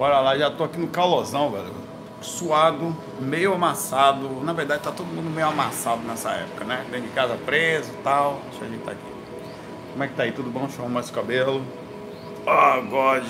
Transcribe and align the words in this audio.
Bora 0.00 0.18
lá, 0.18 0.34
já 0.34 0.50
tô 0.50 0.64
aqui 0.64 0.80
no 0.80 0.88
calosão, 0.88 1.50
velho. 1.50 1.74
Suado, 2.22 2.96
meio 3.20 3.52
amassado. 3.52 4.42
Na 4.42 4.54
verdade, 4.54 4.82
tá 4.82 4.90
todo 4.90 5.06
mundo 5.06 5.28
meio 5.28 5.48
amassado 5.48 6.00
nessa 6.04 6.30
época, 6.30 6.64
né? 6.64 6.86
Dentro 6.90 7.08
de 7.08 7.12
casa 7.12 7.36
preso 7.44 7.92
e 7.92 8.02
tal. 8.02 8.40
Deixa 8.48 8.64
eu 8.64 8.68
ajeitar 8.68 8.94
aqui. 8.94 9.12
Como 9.92 10.02
é 10.02 10.08
que 10.08 10.14
tá 10.14 10.22
aí? 10.22 10.32
Tudo 10.32 10.50
bom? 10.50 10.60
Deixa 10.60 10.78
eu 10.78 10.86
arrumar 10.86 11.00
esse 11.00 11.12
cabelo. 11.12 11.62
Oh, 12.46 12.82
God. 12.88 13.24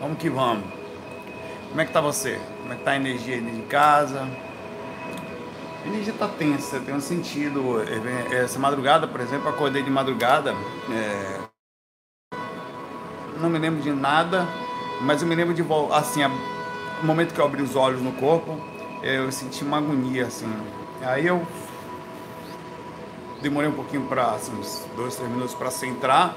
Vamos 0.00 0.16
que 0.16 0.30
vamos. 0.30 0.64
Como 1.68 1.78
é 1.78 1.84
que 1.84 1.92
tá 1.92 2.00
você? 2.00 2.40
Como 2.62 2.72
é 2.72 2.76
que 2.76 2.82
tá 2.82 2.92
a 2.92 2.96
energia 2.96 3.34
aí 3.34 3.42
de 3.42 3.62
casa? 3.64 4.26
A 5.84 5.88
energia 5.88 6.14
tá 6.18 6.26
tensa, 6.26 6.80
tem 6.80 6.94
um 6.94 7.02
sentido. 7.02 7.82
Essa 8.32 8.58
madrugada, 8.58 9.06
por 9.06 9.20
exemplo, 9.20 9.50
acordei 9.50 9.82
de 9.82 9.90
madrugada. 9.90 10.54
É... 10.90 11.40
Não 13.38 13.50
me 13.50 13.58
lembro 13.58 13.82
de 13.82 13.92
nada, 13.92 14.48
mas 15.00 15.22
eu 15.22 15.28
me 15.28 15.34
lembro 15.34 15.54
de 15.54 15.64
assim, 15.92 16.24
o 16.24 17.06
momento 17.06 17.34
que 17.34 17.40
eu 17.40 17.44
abri 17.44 17.62
os 17.62 17.76
olhos 17.76 18.02
no 18.02 18.12
corpo, 18.12 18.58
eu 19.02 19.30
senti 19.30 19.64
uma 19.64 19.78
agonia 19.78 20.26
assim. 20.26 20.52
Aí 21.02 21.26
eu 21.26 21.46
demorei 23.40 23.68
um 23.68 23.74
pouquinho 23.74 24.02
para 24.02 24.30
assim, 24.32 24.52
uns 24.52 24.86
dois, 24.96 25.14
três 25.16 25.30
minutos 25.30 25.54
para 25.54 25.70
centrar. 25.70 26.34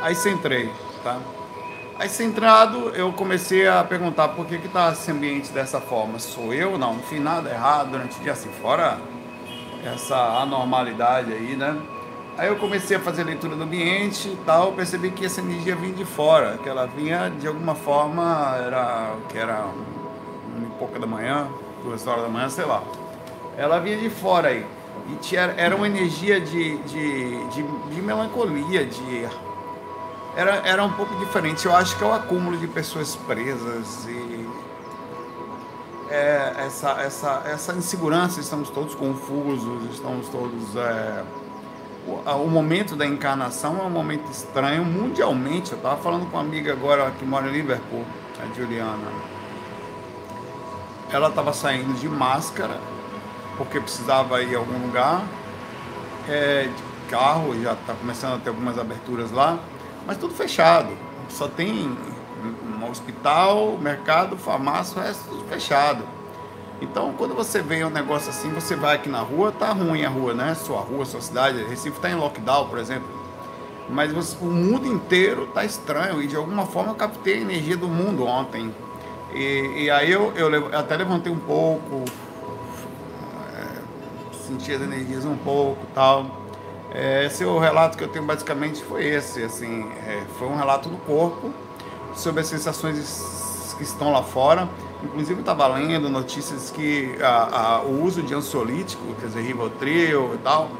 Aí 0.00 0.14
centrei, 0.14 0.70
tá? 1.02 1.18
Aí 1.96 2.08
centrado, 2.08 2.88
eu 2.90 3.12
comecei 3.12 3.68
a 3.68 3.84
perguntar 3.84 4.28
por 4.28 4.46
que 4.46 4.58
que 4.58 4.68
tá 4.68 4.90
esse 4.92 5.10
ambiente 5.10 5.52
dessa 5.52 5.80
forma. 5.80 6.18
Sou 6.18 6.52
eu? 6.52 6.76
Não, 6.76 6.94
não 6.94 7.02
fiz 7.02 7.20
nada 7.20 7.48
errado 7.50 7.92
durante 7.92 8.18
o 8.18 8.22
dia, 8.22 8.32
assim, 8.32 8.50
fora 8.60 8.98
essa 9.84 10.16
anormalidade 10.16 11.32
aí, 11.32 11.54
né? 11.54 11.80
Aí 12.36 12.48
eu 12.48 12.56
comecei 12.56 12.96
a 12.96 13.00
fazer 13.00 13.22
leitura 13.22 13.54
do 13.54 13.62
ambiente 13.62 14.28
e 14.28 14.36
tal, 14.44 14.72
percebi 14.72 15.10
que 15.10 15.24
essa 15.24 15.40
energia 15.40 15.76
vinha 15.76 15.92
de 15.94 16.04
fora, 16.04 16.58
que 16.58 16.68
ela 16.68 16.84
vinha 16.84 17.30
de 17.30 17.46
alguma 17.46 17.76
forma, 17.76 18.56
era 18.56 19.14
que 19.28 19.38
era 19.38 19.66
um, 19.66 20.64
um 20.64 20.70
pouco 20.70 20.98
da 20.98 21.06
manhã, 21.06 21.46
duas 21.84 22.04
horas 22.06 22.24
da 22.24 22.28
manhã, 22.28 22.48
sei 22.48 22.64
lá. 22.64 22.82
Ela 23.56 23.78
vinha 23.78 23.96
de 23.96 24.10
fora 24.10 24.48
aí. 24.48 24.66
E 25.10 25.16
tinha, 25.16 25.42
era 25.56 25.76
uma 25.76 25.86
energia 25.86 26.40
de, 26.40 26.76
de, 26.78 27.46
de, 27.48 27.62
de 27.62 28.02
melancolia, 28.02 28.84
de 28.84 29.28
era, 30.36 30.56
era 30.66 30.82
um 30.82 30.92
pouco 30.92 31.14
diferente. 31.16 31.66
Eu 31.66 31.74
acho 31.74 31.96
que 31.96 32.02
é 32.02 32.06
o 32.06 32.12
acúmulo 32.12 32.56
de 32.56 32.66
pessoas 32.66 33.14
presas 33.14 34.06
e 34.08 34.48
é, 36.10 36.54
essa, 36.66 37.00
essa, 37.00 37.42
essa 37.46 37.72
insegurança, 37.74 38.40
estamos 38.40 38.70
todos 38.70 38.94
confusos, 38.94 39.94
estamos 39.94 40.28
todos. 40.28 40.74
É, 40.74 41.22
o, 42.06 42.48
momento 42.48 42.94
da 42.96 43.06
encarnação 43.06 43.78
é 43.80 43.82
um 43.82 43.90
momento 43.90 44.30
estranho 44.30 44.84
mundialmente. 44.84 45.72
Eu 45.72 45.78
estava 45.78 45.96
falando 46.00 46.30
com 46.30 46.36
uma 46.36 46.42
amiga 46.42 46.72
agora 46.72 47.10
que 47.12 47.24
mora 47.24 47.48
em 47.48 47.52
Liverpool, 47.52 48.04
a 48.42 48.54
Juliana. 48.54 49.08
Ela 51.10 51.28
estava 51.28 51.52
saindo 51.52 51.98
de 51.98 52.08
máscara 52.08 52.80
porque 53.56 53.80
precisava 53.80 54.42
ir 54.42 54.54
a 54.54 54.58
algum 54.58 54.78
lugar, 54.84 55.22
é, 56.28 56.64
de 56.64 57.10
carro, 57.10 57.54
já 57.62 57.74
está 57.74 57.94
começando 57.94 58.34
a 58.34 58.38
ter 58.38 58.48
algumas 58.48 58.78
aberturas 58.78 59.30
lá 59.30 59.58
mas 60.06 60.16
tudo 60.16 60.34
fechado. 60.34 60.96
Só 61.28 61.48
tem 61.48 61.96
um 62.64 62.90
hospital, 62.90 63.78
mercado, 63.78 64.36
farmácia, 64.36 65.00
o 65.00 65.04
resto 65.04 65.28
tudo 65.28 65.44
fechado. 65.48 66.04
Então, 66.84 67.14
quando 67.16 67.34
você 67.34 67.62
vê 67.62 67.82
um 67.82 67.88
negócio 67.88 68.28
assim, 68.28 68.50
você 68.50 68.76
vai 68.76 68.96
aqui 68.96 69.08
na 69.08 69.20
rua, 69.20 69.50
tá 69.50 69.72
ruim 69.72 70.04
a 70.04 70.08
rua, 70.08 70.34
né? 70.34 70.54
Sua 70.54 70.80
rua, 70.80 71.06
sua 71.06 71.20
cidade. 71.20 71.64
Recife 71.64 71.96
está 71.96 72.10
em 72.10 72.14
lockdown, 72.14 72.68
por 72.68 72.78
exemplo. 72.78 73.08
Mas 73.88 74.12
você, 74.12 74.36
o 74.40 74.46
mundo 74.50 74.86
inteiro 74.86 75.46
tá 75.46 75.64
estranho 75.64 76.22
e 76.22 76.26
de 76.26 76.36
alguma 76.36 76.66
forma 76.66 76.92
eu 76.92 76.94
captei 76.94 77.38
a 77.38 77.40
energia 77.40 77.76
do 77.76 77.88
mundo 77.88 78.26
ontem. 78.26 78.74
E, 79.32 79.84
e 79.84 79.90
aí 79.90 80.12
eu, 80.12 80.32
eu, 80.36 80.78
até 80.78 80.94
levantei 80.96 81.32
um 81.32 81.38
pouco, 81.38 82.04
é, 83.54 84.36
senti 84.46 84.70
as 84.72 84.82
energias 84.82 85.24
um 85.24 85.36
pouco 85.38 85.86
tal. 85.94 86.44
É, 86.92 87.24
esse 87.24 87.44
é 87.44 87.46
o 87.46 87.58
relato 87.58 87.96
que 87.96 88.04
eu 88.04 88.08
tenho 88.08 88.26
basicamente 88.26 88.84
foi 88.84 89.06
esse, 89.06 89.42
assim, 89.42 89.88
é, 90.06 90.22
foi 90.38 90.48
um 90.48 90.56
relato 90.56 90.90
do 90.90 90.98
corpo 90.98 91.50
sobre 92.14 92.42
as 92.42 92.46
sensações 92.46 93.74
que 93.78 93.82
estão 93.82 94.12
lá 94.12 94.22
fora. 94.22 94.68
Inclusive 95.04 95.40
estava 95.40 95.66
lendo 95.68 96.08
notícias 96.08 96.70
que 96.70 97.16
a, 97.22 97.76
a, 97.76 97.82
o 97.82 98.02
uso 98.02 98.22
de 98.22 98.34
ansiolítico, 98.34 99.02
quer 99.20 99.26
dizer, 99.26 99.42
Rivotril 99.42 100.34
e 100.34 100.38
tal, 100.38 100.70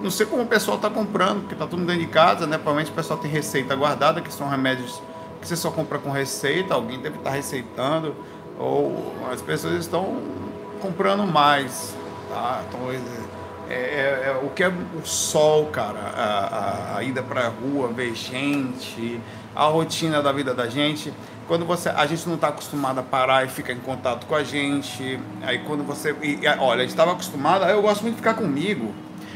não 0.00 0.10
sei 0.10 0.26
como 0.26 0.42
o 0.42 0.46
pessoal 0.46 0.76
está 0.76 0.88
comprando, 0.88 1.40
porque 1.40 1.54
está 1.54 1.66
tudo 1.66 1.84
dentro 1.84 2.00
de 2.02 2.06
casa, 2.06 2.46
né? 2.46 2.56
Provavelmente 2.56 2.90
o 2.90 2.94
pessoal 2.94 3.18
tem 3.18 3.30
receita 3.30 3.74
guardada, 3.74 4.20
que 4.20 4.32
são 4.32 4.48
remédios 4.48 5.02
que 5.40 5.46
você 5.46 5.56
só 5.56 5.70
compra 5.70 5.98
com 5.98 6.10
receita, 6.10 6.74
alguém 6.74 7.00
deve 7.00 7.16
estar 7.18 7.30
tá 7.30 7.36
receitando, 7.36 8.14
ou 8.58 9.14
as 9.32 9.42
pessoas 9.42 9.74
estão 9.74 10.20
comprando 10.80 11.26
mais, 11.26 11.94
tá? 12.30 12.62
Então, 12.68 12.80
é, 13.68 13.74
é, 13.74 14.28
é, 14.28 14.40
o 14.42 14.48
que 14.50 14.62
é 14.62 14.68
o 14.68 15.04
sol, 15.04 15.66
cara, 15.66 15.98
a, 15.98 16.94
a, 16.94 16.96
a 16.98 17.02
ida 17.02 17.22
para 17.22 17.46
a 17.46 17.48
rua, 17.48 17.88
ver 17.88 18.14
gente, 18.14 19.20
a 19.54 19.64
rotina 19.66 20.22
da 20.22 20.32
vida 20.32 20.54
da 20.54 20.66
gente. 20.66 21.12
Quando 21.46 21.64
você, 21.64 21.88
a 21.90 22.06
gente 22.06 22.26
não 22.26 22.36
está 22.36 22.48
acostumado 22.48 23.00
a 23.00 23.02
parar 23.02 23.44
e 23.44 23.48
ficar 23.48 23.72
em 23.72 23.80
contato 23.80 24.26
com 24.26 24.34
a 24.34 24.42
gente. 24.42 25.20
Aí 25.42 25.58
quando 25.60 25.84
você, 25.84 26.14
e, 26.22 26.40
olha, 26.58 26.80
a 26.80 26.82
gente 26.82 26.90
estava 26.90 27.12
acostumado. 27.12 27.64
Eu 27.64 27.82
gosto 27.82 28.02
muito 28.02 28.14
de 28.14 28.20
ficar 28.20 28.34
comigo. 28.34 28.94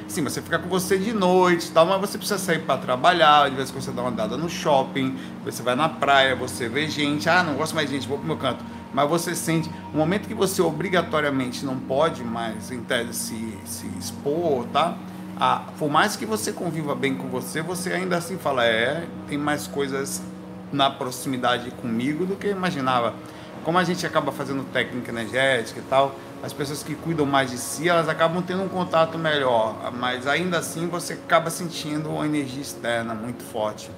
Sim, 0.09 0.23
você 0.25 0.43
fica 0.43 0.59
com 0.59 0.69
você 0.69 0.99
de 0.99 1.13
noite, 1.13 1.71
tal, 1.71 1.87
mas 1.87 2.01
você 2.01 2.19
precisa 2.19 2.39
sair 2.39 2.59
para 2.61 2.79
trabalhar. 2.79 3.49
De 3.49 3.57
vez 3.57 3.71
em 3.71 3.73
quando 3.73 3.85
você 3.85 3.93
dá 3.93 4.03
uma 4.03 4.11
andada 4.11 4.37
no 4.37 4.49
shopping, 4.49 5.19
você 5.45 5.63
vai 5.63 5.75
na 5.75 5.89
praia, 5.89 6.37
você 6.37 6.69
vê 6.69 6.87
gente. 6.87 7.29
Ah, 7.29 7.43
não 7.43 7.55
gosto 7.55 7.75
mais 7.75 7.89
de 7.89 7.95
gente, 7.95 8.09
vou 8.09 8.19
pro 8.19 8.27
meu 8.27 8.37
canto 8.37 8.63
mas 8.93 9.09
você 9.09 9.35
sente, 9.35 9.71
no 9.93 9.99
momento 9.99 10.29
que 10.29 10.35
você 10.35 10.61
obrigatoriamente 10.61 11.65
não 11.65 11.79
pode 11.79 12.23
mais, 12.23 12.71
em 12.71 12.83
tese, 12.83 13.15
se, 13.15 13.59
se 13.65 13.87
expor, 13.99 14.67
tá? 14.67 14.97
Por 15.79 15.91
mais 15.91 16.15
que 16.15 16.27
você 16.27 16.53
conviva 16.53 16.95
bem 16.95 17.17
com 17.17 17.29
você, 17.29 17.63
você 17.63 17.93
ainda 17.93 18.17
assim 18.17 18.37
fala, 18.37 18.65
é, 18.65 19.07
tem 19.29 19.39
mais 19.39 19.67
coisas 19.67 20.23
na 20.71 20.91
proximidade 20.91 21.71
comigo 21.73 22.27
do 22.27 22.37
que 22.37 22.47
eu 22.47 22.53
imaginava. 22.53 23.15
Como 23.65 23.79
a 23.79 23.85
gente 23.85 24.05
acaba 24.07 24.31
fazendo 24.31 24.65
técnica 24.73 25.11
energética 25.11 25.81
e 25.81 25.83
tal, 25.85 26.15
as 26.43 26.53
pessoas 26.53 26.83
que 26.83 26.95
cuidam 26.95 27.25
mais 27.25 27.51
de 27.51 27.59
si, 27.59 27.89
elas 27.89 28.09
acabam 28.09 28.43
tendo 28.43 28.63
um 28.63 28.69
contato 28.69 29.17
melhor, 29.17 29.93
mas 29.93 30.27
ainda 30.27 30.59
assim 30.59 30.89
você 30.89 31.15
acaba 31.15 31.49
sentindo 31.51 32.11
uma 32.11 32.27
energia 32.27 32.61
externa 32.61 33.15
muito 33.15 33.43
forte 33.45 33.91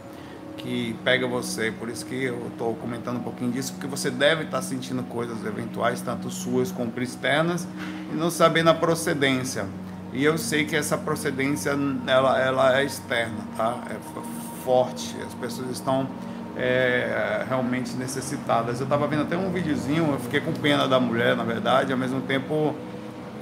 que 0.65 0.97
pega 1.05 1.29
você. 1.29 1.71
Por 1.71 1.91
isso 1.91 2.07
que 2.07 2.25
eu 2.25 2.49
estou 2.51 2.75
comentando 2.77 3.19
um 3.19 3.23
pouquinho 3.23 3.53
disso, 3.53 3.75
porque 3.75 3.87
você 3.87 4.11
deve 4.11 4.45
estar 4.45 4.57
tá 4.57 4.63
sentindo 4.63 5.03
coisas 5.03 5.45
eventuais, 5.45 6.01
tanto 6.01 6.31
suas 6.31 6.73
como 6.73 6.91
externas, 6.97 7.69
e 8.11 8.17
não 8.17 8.31
sabendo 8.31 8.71
a 8.71 8.75
procedência. 8.75 9.67
E 10.13 10.25
eu 10.25 10.39
sei 10.39 10.65
que 10.65 10.75
essa 10.75 10.97
procedência 10.97 11.77
ela, 12.07 12.41
ela 12.41 12.81
é 12.81 12.85
externa, 12.85 13.45
tá? 13.57 13.79
É 13.91 14.65
forte. 14.65 15.15
As 15.27 15.35
pessoas 15.35 15.69
estão 15.71 16.09
é, 16.57 17.45
realmente 17.47 17.93
necessitadas. 17.95 18.81
Eu 18.81 18.85
estava 18.85 19.07
vendo 19.07 19.23
até 19.23 19.37
um 19.37 19.53
videozinho, 19.53 20.13
eu 20.13 20.19
fiquei 20.19 20.41
com 20.41 20.53
pena 20.53 20.89
da 20.89 20.99
mulher, 20.99 21.37
na 21.37 21.45
verdade, 21.45 21.93
ao 21.93 21.99
mesmo 21.99 22.23
tempo 22.23 22.75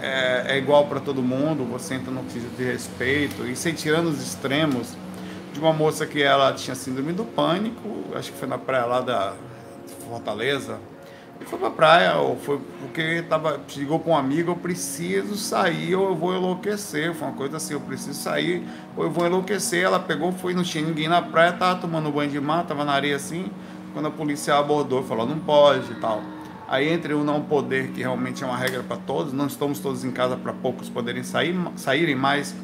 é, 0.00 0.56
é 0.56 0.58
igual 0.58 0.86
para 0.86 0.98
todo 0.98 1.22
mundo, 1.22 1.64
você 1.64 1.94
entra 1.94 2.10
no 2.10 2.24
quesito 2.24 2.56
de 2.56 2.64
respeito, 2.64 3.46
e 3.46 3.54
sem 3.54 3.72
tirando 3.72 4.08
os 4.08 4.20
extremos, 4.20 4.96
de 5.52 5.60
uma 5.60 5.72
moça 5.72 6.06
que 6.06 6.22
ela 6.22 6.52
tinha 6.52 6.74
síndrome 6.74 7.12
do 7.12 7.24
pânico, 7.24 7.88
acho 8.14 8.32
que 8.32 8.38
foi 8.38 8.48
na 8.48 8.58
praia 8.58 8.86
lá 8.86 9.00
da 9.00 9.34
Fortaleza. 10.08 10.78
E 11.40 11.44
foi 11.44 11.58
pra 11.58 11.70
praia, 11.70 12.16
ou 12.16 12.36
foi 12.36 12.60
porque 12.80 13.22
tava, 13.28 13.60
chegou 13.66 13.98
com 13.98 14.12
um 14.12 14.16
amigo, 14.16 14.52
eu 14.52 14.56
preciso 14.56 15.34
sair 15.36 15.94
ou 15.94 16.10
eu 16.10 16.14
vou 16.14 16.36
enlouquecer. 16.36 17.12
Foi 17.14 17.28
uma 17.28 17.36
coisa 17.36 17.56
assim, 17.56 17.74
eu 17.74 17.80
preciso 17.80 18.14
sair 18.14 18.66
ou 18.96 19.04
eu 19.04 19.10
vou 19.10 19.26
enlouquecer. 19.26 19.82
Ela 19.82 19.98
pegou, 19.98 20.30
foi, 20.32 20.54
não 20.54 20.62
tinha 20.62 20.84
ninguém 20.84 21.08
na 21.08 21.20
praia, 21.20 21.52
tava 21.52 21.80
tomando 21.80 22.10
banho 22.12 22.30
de 22.30 22.40
mar, 22.40 22.64
tava 22.64 22.84
na 22.84 22.92
areia 22.92 23.16
assim. 23.16 23.50
Quando 23.92 24.06
a 24.06 24.10
polícia 24.10 24.54
abordou, 24.54 25.02
falou, 25.02 25.26
não 25.26 25.38
pode 25.38 25.92
e 25.92 25.94
tal. 25.96 26.22
Aí 26.68 26.88
entre 26.88 27.12
o 27.12 27.24
não 27.24 27.42
poder, 27.42 27.88
que 27.88 28.00
realmente 28.00 28.42
é 28.42 28.46
uma 28.46 28.56
regra 28.56 28.82
para 28.82 28.96
todos, 28.96 29.32
não 29.32 29.46
estamos 29.46 29.78
todos 29.80 30.04
em 30.04 30.10
casa 30.10 30.36
para 30.36 30.52
poucos 30.52 30.88
poderem 30.88 31.22
sair, 31.22 31.54
saírem 31.76 32.14
mais 32.14 32.54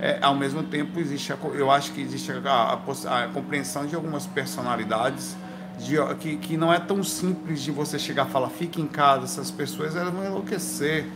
é, 0.00 0.18
ao 0.22 0.34
mesmo 0.34 0.62
tempo 0.62 0.98
existe 0.98 1.32
a, 1.32 1.36
eu 1.54 1.70
acho 1.70 1.92
que 1.92 2.00
existe 2.00 2.32
a, 2.32 2.50
a, 2.50 3.24
a 3.24 3.28
compreensão 3.28 3.86
de 3.86 3.94
algumas 3.94 4.26
personalidades 4.26 5.36
de, 5.78 5.96
que, 6.16 6.36
que 6.36 6.56
não 6.56 6.72
é 6.72 6.78
tão 6.78 7.02
simples 7.02 7.62
de 7.62 7.70
você 7.70 7.98
chegar 7.98 8.26
e 8.26 8.30
falar 8.30 8.50
fique 8.50 8.80
em 8.80 8.86
casa 8.86 9.24
essas 9.24 9.50
pessoas 9.50 9.96
elas 9.96 10.12
vão 10.12 10.24
enlouquecer 10.24 11.06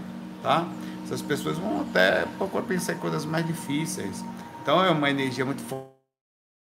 tá? 0.44 0.68
Essas 1.02 1.22
pessoas 1.22 1.56
vão 1.58 1.80
até 1.80 2.26
procurar 2.38 2.64
pensar 2.64 2.92
em 2.92 2.98
coisas 2.98 3.24
mais 3.24 3.46
difíceis. 3.46 4.22
Então 4.62 4.84
é 4.84 4.90
uma 4.90 5.10
energia 5.10 5.44
muito 5.44 5.62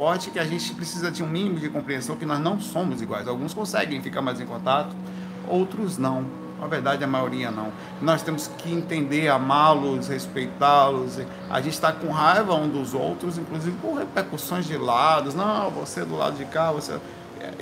forte 0.02 0.32
que 0.32 0.40
a 0.40 0.46
gente 0.46 0.74
precisa 0.74 1.12
de 1.12 1.22
um 1.22 1.28
mínimo 1.28 1.60
de 1.60 1.70
compreensão 1.70 2.16
que 2.16 2.26
nós 2.26 2.40
não 2.40 2.60
somos 2.60 3.02
iguais. 3.02 3.28
Alguns 3.28 3.54
conseguem 3.54 4.02
ficar 4.02 4.22
mais 4.22 4.40
em 4.40 4.46
contato 4.46 4.96
outros 5.48 5.98
não 5.98 6.26
na 6.64 6.70
verdade, 6.70 7.04
a 7.04 7.08
maioria 7.08 7.52
não. 7.52 7.72
Nós 8.02 8.22
temos 8.22 8.48
que 8.48 8.72
entender, 8.72 9.28
amá-los, 9.28 10.08
respeitá-los. 10.08 11.20
A 11.50 11.62
gente 11.62 11.74
está 11.74 11.92
com 11.92 12.08
raiva 12.10 12.56
um 12.56 12.70
dos 12.70 12.94
outros, 12.94 13.38
inclusive 13.38 13.76
por 13.82 13.98
repercussões 13.98 14.66
de 14.66 14.78
lados. 14.78 15.36
Não, 15.36 15.70
você 15.70 16.06
do 16.06 16.16
lado 16.16 16.38
de 16.38 16.46
cá, 16.46 16.72
você. 16.72 16.98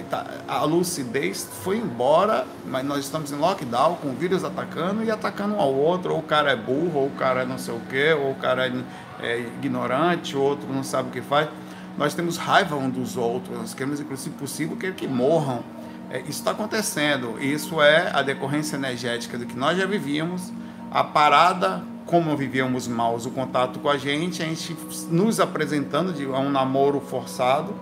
tá, 0.09 0.25
a 0.48 0.63
lucidez 0.63 1.48
foi 1.63 1.77
embora, 1.77 2.45
mas 2.65 2.86
nós 2.86 3.00
estamos 3.00 3.31
em 3.31 3.36
lockdown 3.36 3.95
com 3.95 4.09
o 4.09 4.13
vírus 4.13 4.44
atacando 4.44 5.03
e 5.03 5.09
atacando 5.09 5.56
um 5.56 5.59
ao 5.59 5.74
outro, 5.74 6.13
ou 6.13 6.19
o 6.19 6.24
cara 6.24 6.51
é 6.51 6.56
burro, 6.56 7.00
ou 7.00 7.07
o 7.07 7.12
cara 7.12 7.42
é 7.42 7.45
não 7.45 7.57
sei 7.57 7.74
o 7.74 7.81
quê, 7.89 8.13
ou 8.13 8.31
o 8.31 8.36
cara 8.36 8.68
é, 8.68 8.74
é 9.19 9.39
ignorante, 9.39 10.38
outro 10.38 10.71
não 10.71 10.83
sabe 10.83 11.09
o 11.09 11.12
que 11.12 11.21
faz. 11.21 11.50
Nós 11.98 12.13
temos 12.13 12.38
raiva 12.38 12.75
um 12.75 12.89
dos 12.89 13.18
outros, 13.18 13.57
nós 13.57 13.74
queremos, 13.74 14.00
inclusive, 14.00 14.36
possível 14.36 14.77
que, 14.77 14.92
que 14.92 15.07
morram. 15.07 15.63
É, 16.12 16.19
isso 16.19 16.31
está 16.31 16.52
acontecendo. 16.52 17.42
Isso 17.42 17.81
é 17.81 18.12
a 18.13 18.22
decorrência 18.22 18.75
energética 18.75 19.38
do 19.38 19.46
que 19.46 19.58
nós 19.58 19.78
já 19.78 19.86
vivíamos, 19.86 20.52
a 20.92 21.04
parada 21.04 21.81
como 22.06 22.36
vivíamos 22.36 22.88
mal 22.90 23.16
o 23.16 23.31
contato 23.31 23.80
com 23.80 23.88
a 23.88 23.98
gente, 23.98 24.44
a 24.44 24.46
gente 24.46 24.75
nos 25.10 25.40
apresentando 25.40 26.12
de 26.12 26.28
um 26.28 26.50
namoro 26.50 27.00
forçado, 27.00 27.74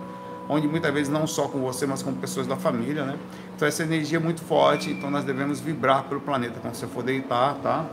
onde 0.48 0.68
muitas 0.68 0.92
vezes 0.94 1.08
não 1.08 1.26
só 1.26 1.48
com 1.48 1.58
você, 1.58 1.84
mas 1.84 2.00
com 2.00 2.12
pessoas 2.14 2.46
da 2.46 2.54
família, 2.54 3.04
né? 3.04 3.18
Então 3.56 3.66
essa 3.66 3.82
energia 3.82 4.18
é 4.18 4.20
muito 4.20 4.42
forte, 4.42 4.90
então 4.90 5.10
nós 5.10 5.24
devemos 5.24 5.58
vibrar 5.58 6.04
pelo 6.04 6.20
planeta. 6.20 6.60
Quando 6.60 6.74
você 6.74 6.86
for 6.86 7.02
deitar, 7.02 7.56
tá? 7.56 7.84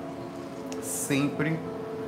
Sempre 0.84 1.57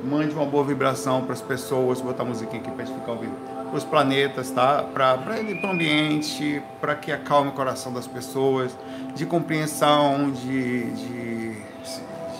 mande 0.04 0.32
uma 0.32 0.46
boa 0.46 0.62
vibração 0.62 1.24
para 1.24 1.32
as 1.32 1.42
pessoas, 1.42 2.00
botar 2.00 2.22
a 2.22 2.26
musiquinha 2.26 2.62
aqui 2.62 2.70
para 2.70 2.84
gente 2.84 3.00
ficar 3.00 3.12
ouvindo. 3.12 3.59
Para 3.70 3.78
os 3.78 3.84
planetas, 3.84 4.50
tá? 4.50 4.82
Para 4.82 5.16
o 5.16 5.70
ambiente, 5.70 6.60
para 6.80 6.96
que 6.96 7.12
acalme 7.12 7.50
o 7.50 7.52
coração 7.52 7.92
das 7.92 8.06
pessoas, 8.06 8.76
de 9.14 9.24
compreensão, 9.24 10.30
de, 10.30 10.90
de, 10.90 11.52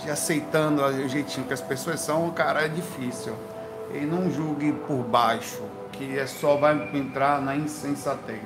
de 0.03 0.11
aceitando 0.11 0.83
o 0.83 1.09
jeitinho 1.09 1.47
que 1.47 1.55
as 1.55 1.61
pessoas 1.61 2.01
são, 2.01 2.29
cara, 2.31 2.65
é 2.65 2.69
difícil. 2.69 3.35
E 3.95 3.99
não 4.01 4.31
julgue 4.31 4.73
por 4.73 5.05
baixo 5.05 5.63
que 6.01 6.19
é 6.19 6.27
só 6.27 6.57
vai 6.57 6.89
entrar 6.95 7.43
na 7.43 7.55
insensatez. 7.55 8.41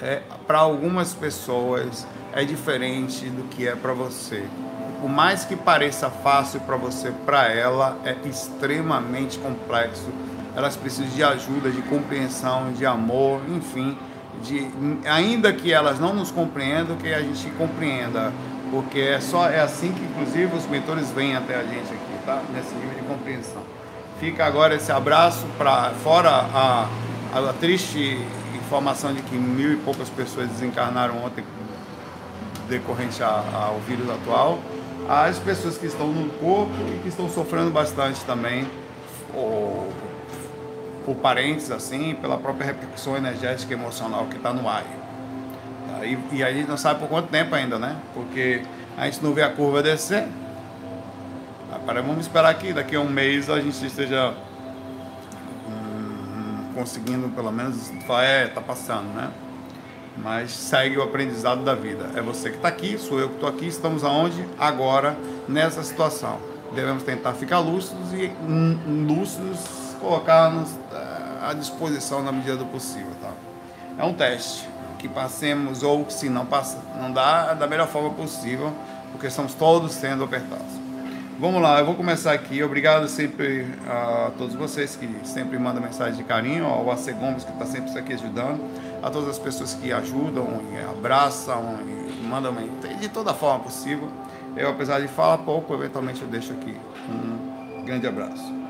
É, 0.00 0.22
para 0.46 0.58
algumas 0.58 1.12
pessoas 1.12 2.06
é 2.32 2.42
diferente 2.42 3.28
do 3.28 3.44
que 3.48 3.68
é 3.68 3.76
para 3.76 3.92
você. 3.92 4.46
Por 5.00 5.10
mais 5.10 5.44
que 5.44 5.54
pareça 5.54 6.08
fácil 6.08 6.60
para 6.60 6.76
você, 6.76 7.12
para 7.26 7.52
ela 7.52 7.98
é 8.02 8.16
extremamente 8.26 9.38
complexo. 9.38 10.08
Elas 10.56 10.74
precisam 10.74 11.10
de 11.10 11.22
ajuda, 11.22 11.70
de 11.70 11.82
compreensão, 11.82 12.72
de 12.72 12.84
amor, 12.84 13.42
enfim, 13.48 13.96
de 14.42 14.68
ainda 15.06 15.52
que 15.52 15.72
elas 15.72 16.00
não 16.00 16.14
nos 16.14 16.30
compreendam, 16.30 16.96
que 16.96 17.12
a 17.12 17.20
gente 17.20 17.50
compreenda, 17.50 18.32
porque 18.70 18.98
é 18.98 19.20
só 19.20 19.48
é 19.48 19.60
assim 19.60 19.92
que 19.92 20.02
inclusive 20.02 20.56
os 20.56 20.66
mentores 20.66 21.10
vêm 21.10 21.36
até 21.36 21.56
a 21.56 21.62
gente 21.62 21.92
aqui, 21.92 22.24
tá? 22.24 22.42
Nesse 22.52 22.74
nível 22.74 22.98
de 22.98 23.06
compreensão. 23.06 23.62
Fica 24.18 24.46
agora 24.46 24.74
esse 24.74 24.90
abraço 24.90 25.46
para 25.58 25.90
fora 26.02 26.30
a, 26.30 26.88
a, 27.34 27.52
triste 27.60 28.18
informação 28.56 29.12
de 29.12 29.22
que 29.22 29.36
mil 29.36 29.74
e 29.74 29.76
poucas 29.76 30.08
pessoas 30.08 30.48
desencarnaram 30.48 31.22
ontem 31.24 31.44
decorrente 32.68 33.22
ao 33.22 33.78
vírus 33.86 34.08
atual, 34.10 34.58
as 35.08 35.38
pessoas 35.38 35.78
que 35.78 35.86
estão 35.86 36.08
no 36.08 36.30
corpo 36.30 36.72
e 36.88 36.98
que 37.02 37.08
estão 37.08 37.28
sofrendo 37.28 37.70
bastante 37.70 38.24
também, 38.24 38.66
ou, 39.32 39.92
por 41.06 41.14
parentes 41.14 41.70
assim, 41.70 42.16
pela 42.20 42.36
própria 42.36 42.66
repercussão 42.66 43.16
energética 43.16 43.72
e 43.72 43.76
emocional 43.76 44.26
que 44.26 44.36
está 44.36 44.52
no 44.52 44.68
ar. 44.68 44.82
Tá? 45.88 46.04
E, 46.04 46.18
e 46.32 46.42
a 46.42 46.52
gente 46.52 46.68
não 46.68 46.76
sabe 46.76 46.98
por 46.98 47.08
quanto 47.08 47.28
tempo 47.28 47.54
ainda, 47.54 47.78
né? 47.78 47.96
Porque 48.12 48.62
a 48.98 49.04
gente 49.04 49.22
não 49.22 49.32
vê 49.32 49.42
a 49.42 49.48
curva 49.48 49.82
descer. 49.82 50.26
Agora 51.72 52.02
vamos 52.02 52.22
esperar 52.22 52.52
que 52.54 52.72
daqui 52.72 52.96
a 52.96 53.00
um 53.00 53.08
mês 53.08 53.48
a 53.48 53.60
gente 53.60 53.86
esteja 53.86 54.34
hum, 55.68 56.72
conseguindo 56.74 57.28
pelo 57.28 57.52
menos 57.52 57.88
falar, 58.04 58.24
é, 58.24 58.48
tá 58.48 58.60
passando, 58.60 59.14
né? 59.14 59.30
Mas 60.18 60.50
segue 60.50 60.96
o 60.98 61.02
aprendizado 61.02 61.62
da 61.62 61.74
vida. 61.74 62.10
É 62.16 62.20
você 62.20 62.50
que 62.50 62.56
está 62.56 62.68
aqui, 62.68 62.98
sou 62.98 63.20
eu 63.20 63.28
que 63.28 63.34
estou 63.34 63.48
aqui, 63.48 63.66
estamos 63.68 64.02
aonde? 64.02 64.44
Agora, 64.58 65.16
nessa 65.48 65.84
situação. 65.84 66.38
Devemos 66.74 67.04
tentar 67.04 67.32
ficar 67.34 67.60
lúcidos 67.60 68.12
e 68.12 68.32
hum, 68.42 69.06
lúcidos 69.06 69.86
colocar-nos 70.00 70.70
à 71.46 71.54
disposição 71.54 72.22
na 72.22 72.32
medida 72.32 72.56
do 72.56 72.66
possível, 72.66 73.12
tá? 73.22 73.30
É 73.98 74.04
um 74.04 74.12
teste 74.12 74.68
que 74.98 75.08
passemos 75.08 75.82
ou 75.82 76.10
se 76.10 76.28
não 76.28 76.44
passa, 76.44 76.78
não 77.00 77.12
dá 77.12 77.54
da 77.54 77.66
melhor 77.66 77.86
forma 77.86 78.10
possível, 78.10 78.72
porque 79.12 79.28
estamos 79.28 79.54
todos 79.54 79.92
sendo 79.92 80.24
apertados. 80.24 80.66
Vamos 81.38 81.60
lá, 81.60 81.78
eu 81.78 81.86
vou 81.86 81.94
começar 81.94 82.32
aqui. 82.32 82.62
Obrigado 82.62 83.06
sempre 83.08 83.66
a 83.86 84.30
todos 84.38 84.54
vocês 84.54 84.96
que 84.96 85.08
sempre 85.24 85.58
mandam 85.58 85.82
mensagem 85.82 86.16
de 86.16 86.24
carinho, 86.24 86.66
ao 86.66 86.90
AC 86.90 87.12
Gomes 87.12 87.44
que 87.44 87.52
está 87.52 87.66
sempre 87.66 87.96
aqui 87.98 88.14
ajudando, 88.14 88.60
a 89.02 89.10
todas 89.10 89.28
as 89.28 89.38
pessoas 89.38 89.74
que 89.74 89.92
ajudam, 89.92 90.62
e 90.72 90.78
abraçam 90.90 91.78
e 91.86 92.26
mandam 92.26 92.54
de 92.98 93.08
toda 93.10 93.34
forma 93.34 93.64
possível. 93.64 94.08
Eu, 94.56 94.70
apesar 94.70 95.00
de 95.00 95.08
falar 95.08 95.38
pouco, 95.38 95.74
eventualmente 95.74 96.22
eu 96.22 96.28
deixo 96.28 96.52
aqui 96.54 96.74
um 97.08 97.84
grande 97.84 98.06
abraço. 98.06 98.65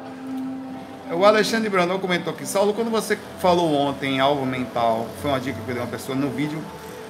O 1.13 1.25
Alexandre 1.25 1.69
Brandão 1.69 1.99
comentou 1.99 2.33
aqui, 2.33 2.47
Saulo, 2.47 2.75
quando 2.75 2.91
você 2.91 3.17
falou 3.39 3.73
ontem 3.75 4.17
em 4.17 4.21
alvo 4.21 4.45
mental, 4.45 5.07
foi 5.23 5.31
uma 5.31 5.41
dica 5.41 5.61
que 5.61 5.71
eu 5.71 5.75
dei 5.75 5.83
uma 5.83 5.91
pessoa 5.91 6.17
no 6.17 6.31
vídeo 6.31 6.61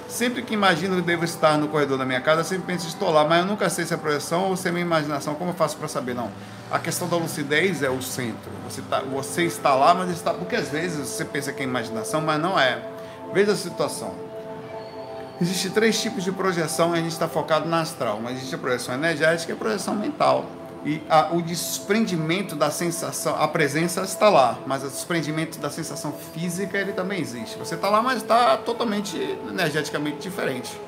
Sempre 0.08 0.40
que 0.42 0.54
imagino 0.54 0.96
que 0.96 1.02
devo 1.02 1.24
estar 1.24 1.58
no 1.58 1.66
corredor 1.68 1.98
da 1.98 2.04
minha 2.04 2.20
casa, 2.20 2.44
sempre 2.44 2.66
penso 2.68 2.86
estou 2.86 3.10
lá, 3.10 3.24
mas 3.24 3.40
eu 3.40 3.46
nunca 3.46 3.68
sei 3.68 3.84
se 3.84 3.92
é 3.92 3.96
projeção 3.96 4.44
ou 4.44 4.56
se 4.56 4.68
é 4.68 4.72
minha 4.72 4.84
imaginação. 4.84 5.34
Como 5.34 5.50
eu 5.50 5.54
faço 5.54 5.76
para 5.76 5.88
saber? 5.88 6.14
Não. 6.14 6.30
A 6.70 6.78
questão 6.78 7.08
da 7.08 7.16
lucidez 7.16 7.82
é 7.82 7.90
o 7.90 8.00
centro. 8.00 8.50
Você, 8.64 8.82
tá, 8.82 9.00
você 9.00 9.42
está 9.42 9.74
lá, 9.74 9.94
mas 9.94 10.10
está. 10.10 10.32
Porque 10.32 10.54
às 10.54 10.68
vezes 10.68 11.08
você 11.08 11.24
pensa 11.24 11.52
que 11.52 11.60
é 11.60 11.64
imaginação, 11.64 12.20
mas 12.20 12.40
não 12.40 12.58
é. 12.58 12.80
Veja 13.32 13.52
a 13.52 13.56
situação. 13.56 14.14
Existem 15.40 15.72
três 15.72 16.00
tipos 16.00 16.22
de 16.22 16.30
projeção 16.30 16.94
e 16.94 16.98
a 16.98 17.02
gente 17.02 17.12
está 17.12 17.26
focado 17.26 17.68
na 17.68 17.80
astral. 17.80 18.20
Mas 18.22 18.36
existe 18.36 18.54
a 18.54 18.58
projeção 18.58 18.94
energética 18.94 19.52
e 19.52 19.54
a 19.54 19.58
projeção 19.58 19.94
mental. 19.94 20.46
E 20.86 21.02
a, 21.10 21.32
o 21.32 21.42
desprendimento 21.42 22.54
da 22.54 22.70
sensação, 22.70 23.34
a 23.34 23.48
presença 23.48 24.02
está 24.02 24.30
lá, 24.30 24.56
mas 24.64 24.84
o 24.84 24.86
desprendimento 24.86 25.58
da 25.58 25.68
sensação 25.68 26.14
física 26.32 26.78
ele 26.78 26.92
também 26.92 27.20
existe. 27.20 27.58
Você 27.58 27.74
está 27.74 27.90
lá, 27.90 28.00
mas 28.00 28.22
está 28.22 28.56
totalmente 28.56 29.16
energeticamente 29.50 30.18
diferente. 30.18 30.80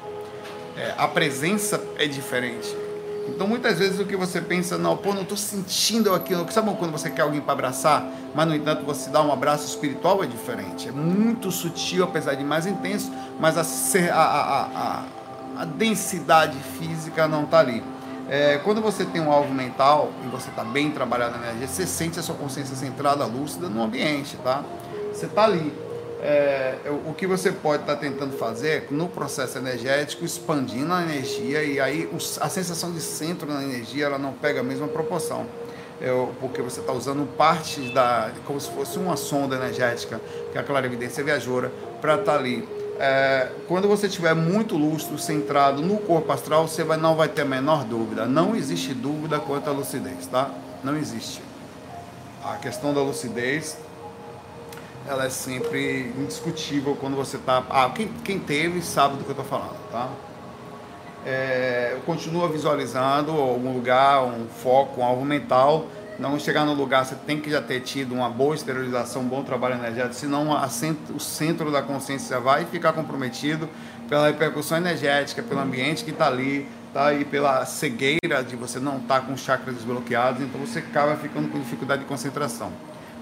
É, 0.77 0.95
a 0.97 1.09
presença 1.09 1.83
é 1.97 2.07
diferente. 2.07 2.73
Então 3.27 3.49
muitas 3.49 3.81
vezes 3.81 3.99
o 3.99 4.05
que 4.05 4.17
você 4.17 4.41
pensa, 4.41 4.79
não, 4.79 4.97
pô, 4.97 5.13
não 5.13 5.23
estou 5.23 5.37
sentindo 5.37 6.15
aquilo. 6.15 6.47
Sabe 6.53 6.73
quando 6.77 6.93
você 6.93 7.11
quer 7.11 7.23
alguém 7.23 7.41
para 7.41 7.55
abraçar, 7.55 8.09
mas 8.33 8.47
no 8.47 8.55
entanto 8.55 8.85
você 8.85 9.11
dá 9.11 9.21
um 9.21 9.33
abraço 9.33 9.67
espiritual 9.67 10.23
é 10.23 10.29
diferente. 10.29 10.89
É 10.89 10.93
muito 10.93 11.51
sutil, 11.51 12.05
apesar 12.05 12.35
de 12.35 12.45
mais 12.45 12.67
intenso, 12.67 13.11
mas 13.41 13.59
a, 13.59 13.63
a, 14.13 14.23
a, 14.23 14.63
a, 14.63 15.05
a 15.63 15.65
densidade 15.65 16.57
física 16.79 17.27
não 17.27 17.43
está 17.43 17.59
ali. 17.59 17.83
É, 18.29 18.59
quando 18.63 18.83
você 18.83 19.07
tem 19.07 19.23
um 19.23 19.33
alvo 19.33 19.55
mental 19.55 20.13
e 20.23 20.29
você 20.29 20.51
está 20.51 20.63
bem 20.63 20.91
trabalhado 20.91 21.39
na 21.39 21.47
energia, 21.47 21.67
você 21.67 21.87
sente 21.87 22.21
a 22.21 22.23
sua 22.23 22.35
consciência 22.35 22.77
centrada, 22.77 23.25
lúcida 23.25 23.69
no 23.71 23.83
ambiente, 23.83 24.37
tá? 24.45 24.63
Você 25.13 25.27
está 25.27 25.45
ali. 25.45 25.73
É, 26.21 26.75
o 27.07 27.15
que 27.15 27.27
você 27.27 27.53
pode 27.53 27.85
estar 27.85 27.95
tá 27.95 28.01
tentando 28.01 28.37
fazer 28.37 28.89
no 28.91 29.09
processo 29.09 29.57
energético, 29.57 30.25
expandindo 30.25 30.93
a 30.93 31.03
energia 31.03 31.63
e 31.63 31.81
aí 31.81 32.11
a 32.41 32.49
sensação 32.49 32.93
de 32.93 33.01
centro 33.01 33.51
na 33.51 33.63
energia 33.63 34.07
ela 34.07 34.19
não 34.19 34.33
pega 34.33 34.61
a 34.61 34.65
mesma 34.65 34.89
proporção. 34.89 35.47
É, 36.01 36.11
porque 36.39 36.61
você 36.61 36.81
está 36.81 36.93
usando 36.93 37.27
partes 37.35 37.93
da. 37.95 38.31
como 38.47 38.61
se 38.61 38.71
fosse 38.71 38.99
uma 38.99 39.17
sonda 39.17 39.57
energética, 39.57 40.21
que 40.53 40.59
é 40.59 40.61
a 40.61 40.65
clarividência 40.65 41.25
viajoura, 41.25 41.73
para 42.01 42.17
estar 42.17 42.33
tá 42.33 42.39
ali 42.39 42.69
é, 42.99 43.53
quando 43.69 43.87
você 43.87 44.07
estiver 44.07 44.35
muito 44.35 44.77
lúcido, 44.77 45.19
centrado 45.19 45.81
no 45.83 45.99
corpo 45.99 46.33
astral, 46.33 46.67
você 46.67 46.83
vai, 46.83 46.97
não 46.97 47.15
vai 47.15 47.29
ter 47.29 47.43
a 47.43 47.45
menor 47.45 47.85
dúvida. 47.85 48.27
Não 48.27 48.57
existe 48.57 48.93
dúvida 48.93 49.39
quanto 49.39 49.69
à 49.69 49.73
lucidez, 49.73 50.27
tá? 50.27 50.51
Não 50.83 50.97
existe. 50.97 51.41
A 52.45 52.57
questão 52.57 52.93
da 52.93 53.01
lucidez, 53.01 53.79
ela 55.07 55.27
é 55.27 55.31
sempre 55.31 56.13
indiscutível 56.19 56.97
quando 56.97 57.17
você 57.17 57.37
está... 57.37 57.63
Ah, 57.71 57.91
quem, 57.95 58.09
quem 58.25 58.39
teve 58.39 58.83
sabe 58.83 59.17
do 59.17 59.25
que 59.25 59.31
eu 59.31 59.33
estou 59.33 59.45
falando, 59.45 59.79
tá? 59.93 60.09
É, 61.25 61.99
continua 62.07 62.49
visualizando 62.49 63.33
algum 63.33 63.75
lugar, 63.75 64.23
um 64.25 64.47
foco, 64.47 65.01
um 65.01 65.05
alvo 65.05 65.25
mental 65.25 65.87
não 66.19 66.39
chegar 66.39 66.65
no 66.65 66.75
lugar, 66.75 67.05
você 67.05 67.15
tem 67.15 67.39
que 67.39 67.49
já 67.49 67.63
ter 67.63 67.81
tido 67.81 68.13
uma 68.13 68.29
boa 68.29 68.55
esterilização, 68.55 69.23
um 69.23 69.29
bom 69.29 69.45
trabalho 69.45 69.77
energético, 69.77 70.15
senão 70.15 70.49
o 71.15 71.21
centro 71.21 71.71
da 71.71 71.81
consciência 71.81 72.41
vai 72.41 72.65
ficar 72.65 72.93
comprometido 72.93 73.69
pela 74.09 74.27
repercussão 74.27 74.79
energética, 74.79 75.43
pelo 75.43 75.61
ambiente 75.61 76.05
que 76.05 76.11
está 76.11 76.27
ali, 76.27 76.67
tá? 76.93 77.15
e 77.15 77.25
pela 77.25 77.65
cegueira 77.67 78.43
de 78.43 78.57
você 78.57 78.81
não 78.81 78.97
estar 78.97 79.21
tá 79.21 79.27
com 79.27 79.37
chakras 79.37 79.77
desbloqueados, 79.77 80.43
então 80.43 80.61
você 80.61 80.81
acaba 80.81 81.15
ficando 81.17 81.49
com 81.49 81.61
dificuldade 81.61 82.03
de 82.03 82.09
concentração. 82.09 82.73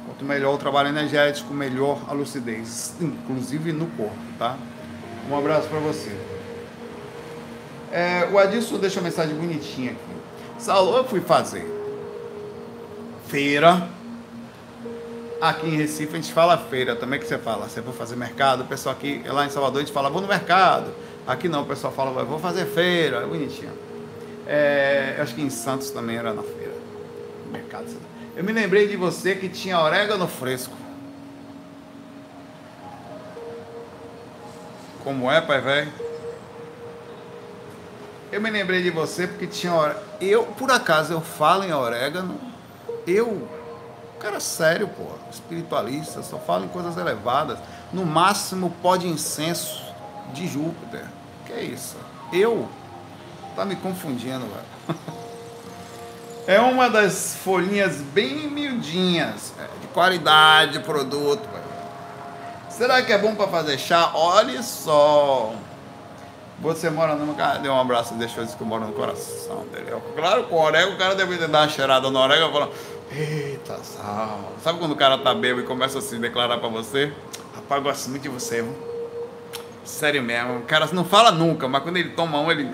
Quanto 0.07 0.25
melhor 0.25 0.55
o 0.55 0.59
trabalho 0.59 0.89
energético, 0.89 1.53
melhor 1.53 2.01
a 2.09 2.15
lucidez, 2.15 2.95
inclusive 2.99 3.73
no 3.73 3.87
corpo, 3.89 4.17
tá? 4.39 4.57
Um 5.29 5.37
abraço 5.37 5.69
para 5.69 5.81
você. 5.81 6.17
É, 7.93 8.29
o 8.33 8.39
Adilson 8.39 8.79
deixa 8.79 9.01
uma 9.01 9.09
mensagem 9.09 9.35
bonitinha 9.35 9.91
aqui. 9.91 10.17
Saulo, 10.59 10.97
eu 10.97 11.05
fui 11.05 11.21
fazer 11.21 11.76
feira, 13.29 13.89
Aqui 15.41 15.67
em 15.67 15.77
Recife 15.77 16.15
a 16.15 16.17
gente 16.17 16.33
fala 16.33 16.57
feira, 16.57 16.97
também 16.97 17.21
que 17.21 17.27
você 17.27 17.37
fala. 17.37 17.69
Você 17.69 17.83
for 17.83 17.93
fazer 17.93 18.17
mercado, 18.17 18.63
o 18.63 18.67
pessoal 18.67 18.95
aqui, 18.95 19.23
lá 19.27 19.45
em 19.45 19.51
Salvador, 19.51 19.83
a 19.83 19.85
gente 19.85 19.93
fala, 19.93 20.09
vou 20.09 20.23
no 20.23 20.29
mercado. 20.29 20.93
Aqui 21.27 21.49
não, 21.49 21.63
o 21.63 21.67
pessoal 21.67 21.93
fala, 21.93 22.25
vou 22.25 22.39
fazer 22.39 22.65
feira, 22.67 23.19
é 23.19 23.27
bonitinho. 23.27 23.73
É, 24.47 25.17
acho 25.21 25.35
que 25.35 25.43
em 25.43 25.51
Santos 25.51 25.91
também 25.91 26.17
era 26.17 26.33
na 26.33 26.43
feira. 26.43 26.75
Mercado. 27.53 27.87
Eu 28.35 28.45
me 28.45 28.53
lembrei 28.53 28.89
de 28.89 28.97
você 28.97 29.35
que 29.35 29.49
tinha 29.49 29.79
orégano 29.79 30.27
fresco. 30.27 30.75
Como 35.05 35.31
é, 35.31 35.41
pai 35.41 35.61
velho? 35.61 35.93
Eu 38.33 38.41
me 38.41 38.51
lembrei 38.51 38.83
de 38.83 38.91
você 38.91 39.27
porque 39.27 39.47
tinha 39.47 39.75
orégano. 39.75 40.07
Eu, 40.21 40.45
por 40.45 40.71
acaso, 40.71 41.13
eu 41.13 41.21
falo 41.21 41.63
em 41.65 41.73
orégano. 41.73 42.56
Eu 43.07 43.47
cara 44.19 44.41
sério, 44.41 44.89
pô, 44.89 45.05
espiritualista, 45.31 46.23
só 46.23 46.39
fala 46.39 46.65
em 46.65 46.69
coisas 46.69 46.97
elevadas. 46.97 47.59
No 47.93 48.05
máximo, 48.05 48.75
pó 48.83 48.97
de 48.97 49.07
incenso 49.07 49.83
de 50.33 50.47
Júpiter. 50.49 51.05
Que 51.45 51.53
é 51.53 51.63
isso? 51.63 51.97
Eu? 52.33 52.69
Tá 53.55 53.65
me 53.65 53.77
confundindo, 53.77 54.47
velho. 54.47 54.99
É 56.49 56.61
uma 56.61 56.89
das 56.89 57.35
folhinhas 57.43 57.97
bem 57.97 58.49
miudinhas, 58.49 59.53
é, 59.59 59.67
de 59.81 59.89
qualidade, 59.89 60.79
produto, 60.79 61.41
velho. 61.41 61.65
Será 62.71 63.03
que 63.03 63.13
é 63.13 63.19
bom 63.19 63.35
para 63.35 63.49
fazer 63.49 63.77
chá? 63.79 64.13
Olha 64.15 64.63
só. 64.63 65.53
Você 66.61 66.89
mora 66.89 67.17
numa 67.17 67.35
casa, 67.35 67.59
deu 67.59 67.73
um 67.73 67.81
abraço 67.81 68.15
e 68.15 68.19
deixou 68.19 68.45
isso 68.45 68.57
que 68.57 68.63
eu 68.63 68.67
moro 68.67 68.87
no 68.87 68.93
coração 68.93 69.67
dele. 69.73 69.93
Claro, 70.15 70.45
com 70.45 70.55
o 70.55 70.63
orégano, 70.63 70.95
o 70.95 70.99
cara 70.99 71.17
deve 71.17 71.37
dado 71.37 71.51
uma 71.51 71.69
cheirada 71.69 72.11
no 72.11 72.19
orégano 72.19 72.53
falar, 72.53 72.69
Eita, 73.11 73.79
sal. 73.83 74.53
Sabe 74.63 74.79
quando 74.79 74.93
o 74.93 74.97
cara 74.97 75.17
tá 75.19 75.35
bêbado 75.35 75.63
e 75.63 75.65
começa 75.67 75.99
a 75.99 76.03
se 76.03 76.19
declarar 76.19 76.59
pra 76.59 76.69
você? 76.69 77.13
Rapaz, 77.55 77.79
eu 77.79 77.83
gosto 77.83 78.11
muito 78.11 78.23
de 78.23 78.29
você, 78.29 78.63
viu? 78.63 78.75
Sério 79.85 80.23
mesmo. 80.23 80.59
O 80.59 80.63
cara 80.63 80.89
não 80.93 81.05
fala 81.05 81.31
nunca, 81.31 81.69
mas 81.69 81.83
quando 81.83 81.97
ele 81.97 82.11
toma 82.11 82.41
um, 82.41 82.51
ele. 82.51 82.71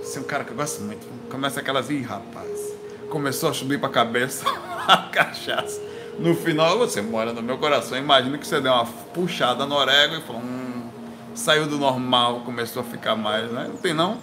Você 0.00 0.18
é 0.18 0.22
um 0.22 0.24
cara 0.24 0.44
que 0.44 0.52
eu 0.52 0.56
gosto 0.56 0.82
muito. 0.82 1.06
Começa 1.28 1.60
aquelas. 1.60 1.90
Ih, 1.90 2.02
rapaz. 2.02 2.72
Começou 3.10 3.50
a 3.50 3.54
subir 3.54 3.78
pra 3.80 3.88
cabeça 3.88 4.44
a 4.86 4.96
cachaça. 4.96 5.80
No 6.18 6.34
final, 6.34 6.78
você 6.78 7.02
mora 7.02 7.32
no 7.32 7.42
meu 7.42 7.58
coração. 7.58 7.98
Imagina 7.98 8.38
que 8.38 8.46
você 8.46 8.60
deu 8.60 8.72
uma 8.72 8.86
puxada 8.86 9.66
no 9.66 9.74
orégano 9.74 10.20
e 10.20 10.26
falou. 10.26 10.42
Hum, 10.42 10.88
saiu 11.34 11.66
do 11.66 11.78
normal, 11.78 12.40
começou 12.40 12.82
a 12.82 12.84
ficar 12.84 13.16
mais, 13.16 13.50
né? 13.50 13.66
Não 13.68 13.76
tem 13.76 13.92
não? 13.92 14.18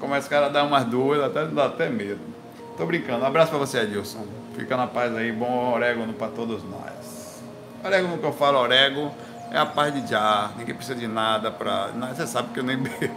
Começa 0.00 0.26
o 0.26 0.30
cara 0.30 0.46
a 0.46 0.48
dar 0.48 0.64
umas 0.64 0.84
duas, 0.86 1.22
até 1.22 1.44
dá 1.46 1.66
até 1.66 1.88
medo. 1.88 2.20
Tô 2.76 2.86
brincando. 2.86 3.22
Um 3.22 3.26
abraço 3.26 3.50
pra 3.50 3.58
você, 3.58 3.78
Adilson. 3.78 4.39
Fica 4.54 4.76
na 4.76 4.86
paz 4.86 5.14
aí, 5.16 5.32
bom 5.32 5.72
orégano 5.72 6.12
para 6.12 6.28
todos 6.28 6.62
nós. 6.64 7.42
Orégano 7.84 8.18
que 8.18 8.24
eu 8.24 8.32
falo, 8.32 8.58
orégano 8.58 9.12
é 9.50 9.58
a 9.58 9.66
paz 9.66 9.92
de 9.92 10.08
já. 10.08 10.50
Ninguém 10.56 10.74
precisa 10.74 10.98
de 10.98 11.06
nada 11.06 11.50
para. 11.50 11.88
Você 12.14 12.26
sabe 12.26 12.52
que 12.52 12.60
eu 12.60 12.64
nem 12.64 12.76
bebo. 12.82 13.14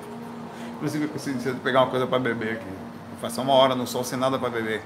Inclusive, 0.75 1.05
eu 1.05 1.09
preciso 1.09 1.55
pegar 1.55 1.81
uma 1.81 1.89
coisa 1.89 2.05
para 2.07 2.19
beber 2.19 2.53
aqui. 2.53 2.65
Vou 2.65 3.19
passar 3.21 3.41
uma 3.41 3.53
hora 3.53 3.75
no 3.75 3.87
sol 3.87 4.03
sem 4.03 4.17
nada 4.17 4.37
para 4.37 4.49
beber. 4.49 4.81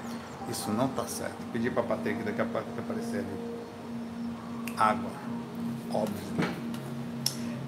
Isso 0.49 0.69
não 0.71 0.87
tá 0.87 1.05
certo. 1.05 1.35
Pedi 1.51 1.69
para 1.69 1.83
aqui, 1.83 2.23
daqui 2.23 2.41
a 2.41 2.45
pouco 2.45 2.67
aparecer 2.77 3.17
ali. 3.17 4.77
Água. 4.77 5.09
Óbvio. 5.93 6.47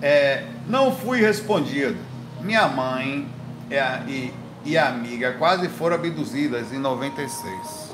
É, 0.01 0.45
não 0.67 0.95
fui 0.95 1.19
respondido. 1.19 1.97
Minha 2.41 2.67
mãe 2.67 3.27
é, 3.69 4.01
e, 4.07 4.33
e 4.63 4.77
a 4.77 4.87
amiga 4.87 5.33
quase 5.33 5.67
foram 5.67 5.95
abduzidas 5.95 6.71
em 6.71 6.77
96. 6.77 7.88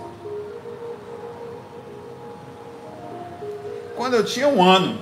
Quando 3.96 4.16
eu 4.16 4.24
tinha 4.24 4.48
um 4.48 4.64
ano. 4.64 5.00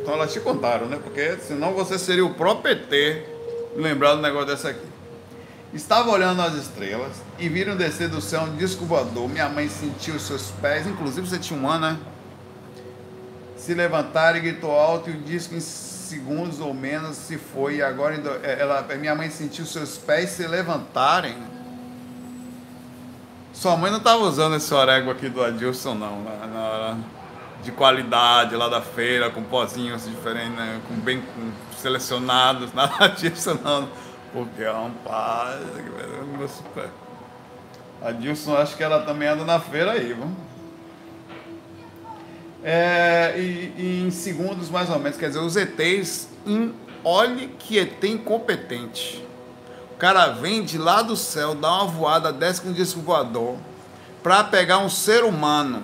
Então 0.00 0.14
elas 0.14 0.32
te 0.32 0.40
contaram, 0.40 0.86
né? 0.86 0.98
Porque 1.02 1.36
senão 1.36 1.74
você 1.74 1.98
seria 1.98 2.24
o 2.24 2.34
próprio 2.34 2.72
ET 2.72 3.26
lembrado 3.76 4.16
do 4.16 4.22
negócio 4.22 4.46
dessa 4.46 4.70
aqui. 4.70 4.86
Estava 5.72 6.10
olhando 6.10 6.40
as 6.40 6.54
estrelas 6.54 7.12
e 7.38 7.48
viram 7.48 7.76
descer 7.76 8.08
do 8.08 8.20
céu 8.20 8.42
um 8.42 8.56
disco 8.56 8.86
voador. 8.86 9.28
Minha 9.28 9.50
mãe 9.50 9.68
sentiu 9.68 10.14
os 10.14 10.22
seus 10.22 10.50
pés, 10.62 10.86
inclusive 10.86 11.28
você 11.28 11.38
tinha 11.38 11.60
um 11.60 11.68
ano, 11.68 11.90
né? 11.90 11.98
Se 13.54 13.74
levantaram 13.74 14.38
e 14.38 14.40
gritou 14.40 14.70
alto 14.70 15.10
e 15.10 15.12
o 15.12 15.20
disco 15.20 15.54
em 15.54 15.60
segundos 15.60 16.58
ou 16.58 16.72
menos 16.72 17.18
se 17.18 17.36
foi. 17.36 17.76
E 17.76 17.82
agora 17.82 18.14
ela, 18.42 18.82
minha 18.98 19.14
mãe 19.14 19.28
sentiu 19.28 19.66
seus 19.66 19.98
pés 19.98 20.30
se 20.30 20.46
levantarem 20.46 21.36
sua 23.58 23.76
mãe 23.76 23.90
não 23.90 23.98
estava 23.98 24.22
usando 24.22 24.54
esse 24.54 24.72
orégano 24.72 25.10
aqui 25.10 25.28
do 25.28 25.42
Adilson, 25.42 25.94
não, 25.94 26.22
na, 26.22 26.46
na, 26.46 26.98
de 27.60 27.72
qualidade 27.72 28.54
lá 28.54 28.68
da 28.68 28.80
feira, 28.80 29.30
com 29.30 29.42
pozinhos 29.42 30.08
diferentes, 30.08 30.52
né? 30.52 30.80
com 30.86 30.94
bem 30.94 31.20
com, 31.20 31.50
selecionados, 31.76 32.72
nada 32.74 33.08
disso 33.08 33.58
não. 33.64 33.88
Porque 34.32 34.62
é 34.62 34.72
um 34.72 34.92
super. 36.46 36.88
Adilson, 38.00 38.54
acho 38.54 38.76
que 38.76 38.82
ela 38.84 39.02
também 39.02 39.26
anda 39.26 39.44
na 39.44 39.58
feira 39.58 39.90
aí, 39.92 40.12
vamos. 40.12 40.36
É, 42.62 43.34
e, 43.36 43.74
e, 43.76 44.04
em 44.06 44.10
segundos 44.12 44.70
mais 44.70 44.88
ou 44.88 45.00
menos, 45.00 45.18
quer 45.18 45.28
dizer, 45.28 45.40
os 45.40 45.56
ETs, 45.56 46.28
em, 46.46 46.72
olhe 47.02 47.48
que 47.58 47.76
ET 47.76 48.04
incompetente 48.04 49.26
cara 49.98 50.28
vem 50.28 50.62
de 50.62 50.78
lá 50.78 51.02
do 51.02 51.16
céu, 51.16 51.54
dá 51.54 51.68
uma 51.68 51.86
voada, 51.86 52.32
desce 52.32 52.62
com 52.62 52.68
um 52.68 52.72
disco 52.72 53.00
voador, 53.00 53.56
para 54.22 54.44
pegar 54.44 54.78
um 54.78 54.88
ser 54.88 55.24
humano. 55.24 55.82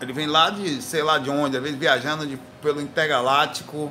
Ele 0.00 0.12
vem 0.12 0.26
lá 0.26 0.50
de, 0.50 0.80
sei 0.82 1.02
lá 1.02 1.18
de 1.18 1.30
onde, 1.30 1.56
às 1.56 1.62
vezes 1.62 1.78
viajando 1.78 2.26
de, 2.26 2.38
pelo 2.62 2.80
intergaláctico. 2.80 3.90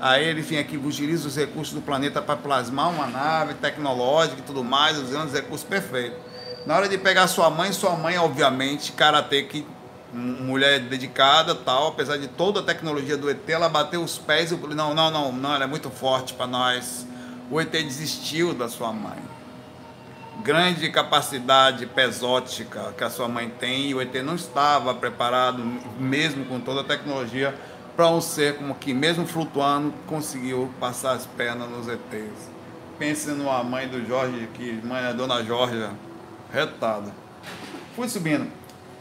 Aí 0.00 0.24
ele 0.24 0.42
vem 0.42 0.58
aqui, 0.58 0.76
utiliza 0.76 1.28
os 1.28 1.36
recursos 1.36 1.74
do 1.74 1.80
planeta 1.80 2.22
para 2.22 2.36
plasmar 2.36 2.88
uma 2.88 3.06
nave 3.06 3.54
tecnológica 3.54 4.38
e 4.38 4.42
tudo 4.42 4.64
mais, 4.64 4.96
usando 4.96 5.26
os 5.26 5.34
recursos 5.34 5.66
perfeitos. 5.66 6.18
Na 6.64 6.76
hora 6.76 6.88
de 6.88 6.96
pegar 6.96 7.26
sua 7.26 7.50
mãe, 7.50 7.72
sua 7.72 7.96
mãe, 7.96 8.16
obviamente, 8.16 8.92
karatê 8.92 9.42
que 9.42 9.66
mulher 10.12 10.80
dedicada, 10.80 11.54
tal, 11.54 11.88
apesar 11.88 12.18
de 12.18 12.28
toda 12.28 12.60
a 12.60 12.62
tecnologia 12.62 13.16
do 13.16 13.30
ET, 13.30 13.48
ela 13.48 13.68
bateu 13.68 14.02
os 14.02 14.18
pés 14.18 14.52
e 14.52 14.56
não, 14.56 14.94
não, 14.94 15.10
não, 15.10 15.32
não, 15.32 15.54
ela 15.54 15.64
é 15.64 15.66
muito 15.66 15.90
forte 15.90 16.34
para 16.34 16.46
nós 16.46 17.06
o 17.52 17.60
ET 17.60 17.70
desistiu 17.70 18.54
da 18.54 18.66
sua 18.66 18.94
mãe. 18.94 19.18
Grande 20.42 20.90
capacidade 20.90 21.84
pesótica 21.84 22.94
que 22.96 23.04
a 23.04 23.10
sua 23.10 23.28
mãe 23.28 23.50
tem 23.50 23.90
e 23.90 23.94
o 23.94 24.00
ET 24.00 24.14
não 24.24 24.36
estava 24.36 24.94
preparado, 24.94 25.62
mesmo 26.00 26.46
com 26.46 26.58
toda 26.58 26.80
a 26.80 26.84
tecnologia, 26.84 27.54
para 27.94 28.08
um 28.08 28.22
ser 28.22 28.56
como 28.56 28.74
que, 28.74 28.94
mesmo 28.94 29.26
flutuando, 29.26 29.92
conseguiu 30.06 30.72
passar 30.80 31.12
as 31.12 31.26
pernas 31.26 31.68
nos 31.68 31.88
ETs. 31.88 32.50
Pense 32.98 33.28
numa 33.32 33.62
mãe 33.62 33.86
do 33.86 34.02
Jorge, 34.06 34.48
que 34.54 34.80
mãe 34.82 35.04
é 35.04 35.12
Dona 35.12 35.44
Jorge, 35.44 35.90
retada. 36.50 37.12
Fui 37.94 38.08
subindo. 38.08 38.50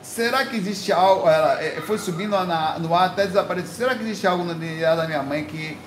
Será 0.02 0.46
que 0.46 0.58
existe 0.58 0.92
algo? 0.92 1.30
Ela 1.30 1.64
é, 1.64 1.80
foi 1.80 1.98
subindo 1.98 2.36
no 2.80 2.94
ar 2.94 3.12
até 3.12 3.26
desaparecer. 3.26 3.70
Será 3.70 3.96
que 3.96 4.04
existe 4.04 4.28
algo 4.28 4.44
no 4.44 4.54
DNA 4.54 4.96
da 4.96 5.06
minha 5.06 5.24
mãe 5.24 5.46
que 5.46 5.78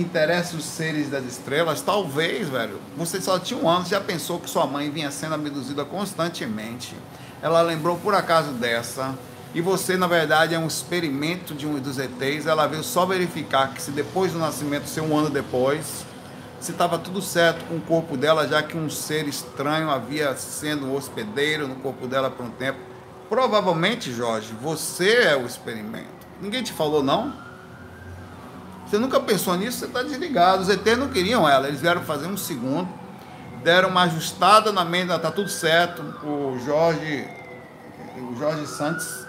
interessa 0.00 0.56
os 0.56 0.64
seres 0.64 1.08
das 1.08 1.24
estrelas, 1.24 1.80
talvez, 1.80 2.48
velho, 2.48 2.80
você 2.96 3.20
só 3.20 3.38
tinha 3.38 3.58
um 3.58 3.68
ano, 3.68 3.86
já 3.86 4.00
pensou 4.00 4.38
que 4.38 4.48
sua 4.48 4.66
mãe 4.66 4.90
vinha 4.90 5.10
sendo 5.10 5.34
abduzida 5.34 5.84
constantemente. 5.84 6.94
Ela 7.42 7.62
lembrou 7.62 7.96
por 7.96 8.14
acaso 8.14 8.52
dessa. 8.52 9.14
E 9.54 9.60
você, 9.60 9.96
na 9.96 10.06
verdade, 10.06 10.54
é 10.54 10.58
um 10.58 10.66
experimento 10.66 11.54
de 11.54 11.66
um 11.66 11.78
dos 11.78 11.98
ETs. 11.98 12.46
Ela 12.46 12.66
veio 12.66 12.82
só 12.82 13.06
verificar 13.06 13.72
que 13.72 13.80
se 13.80 13.90
depois 13.90 14.32
do 14.32 14.38
nascimento, 14.38 14.86
ser 14.86 15.00
um 15.00 15.16
ano 15.16 15.30
depois, 15.30 16.04
se 16.60 16.72
estava 16.72 16.98
tudo 16.98 17.22
certo 17.22 17.64
com 17.66 17.76
o 17.76 17.80
corpo 17.80 18.16
dela, 18.16 18.46
já 18.46 18.62
que 18.62 18.76
um 18.76 18.90
ser 18.90 19.26
estranho 19.26 19.90
havia 19.90 20.36
sendo 20.36 20.94
hospedeiro 20.94 21.66
no 21.66 21.76
corpo 21.76 22.06
dela 22.06 22.30
por 22.30 22.44
um 22.44 22.50
tempo. 22.50 22.78
Provavelmente, 23.28 24.12
Jorge, 24.12 24.52
você 24.60 25.22
é 25.22 25.36
o 25.36 25.46
experimento. 25.46 26.18
Ninguém 26.40 26.62
te 26.62 26.72
falou, 26.72 27.02
não? 27.02 27.47
Você 28.88 28.96
nunca 28.96 29.20
pensou 29.20 29.54
nisso, 29.54 29.78
você 29.78 29.84
está 29.84 30.02
desligado. 30.02 30.62
Os 30.62 30.70
ET 30.70 30.84
não 30.96 31.08
queriam 31.08 31.46
ela, 31.46 31.68
eles 31.68 31.80
vieram 31.80 32.00
fazer 32.02 32.26
um 32.26 32.38
segundo, 32.38 32.88
deram 33.62 33.90
uma 33.90 34.04
ajustada 34.04 34.72
na 34.72 34.84
mente, 34.84 35.12
está 35.12 35.30
tudo 35.30 35.50
certo. 35.50 36.02
O 36.26 36.58
Jorge, 36.64 37.28
o 38.16 38.36
Jorge 38.36 38.66
Santos 38.66 39.26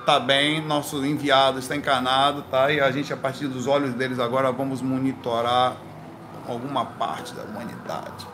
está 0.00 0.18
bem, 0.18 0.64
nosso 0.64 1.04
enviado 1.04 1.58
está 1.58 1.76
encarnado, 1.76 2.42
tá? 2.50 2.72
E 2.72 2.80
a 2.80 2.90
gente, 2.90 3.12
a 3.12 3.16
partir 3.16 3.48
dos 3.48 3.66
olhos 3.66 3.92
deles 3.92 4.18
agora, 4.18 4.50
vamos 4.50 4.80
monitorar 4.80 5.76
alguma 6.48 6.86
parte 6.86 7.34
da 7.34 7.42
humanidade. 7.42 8.26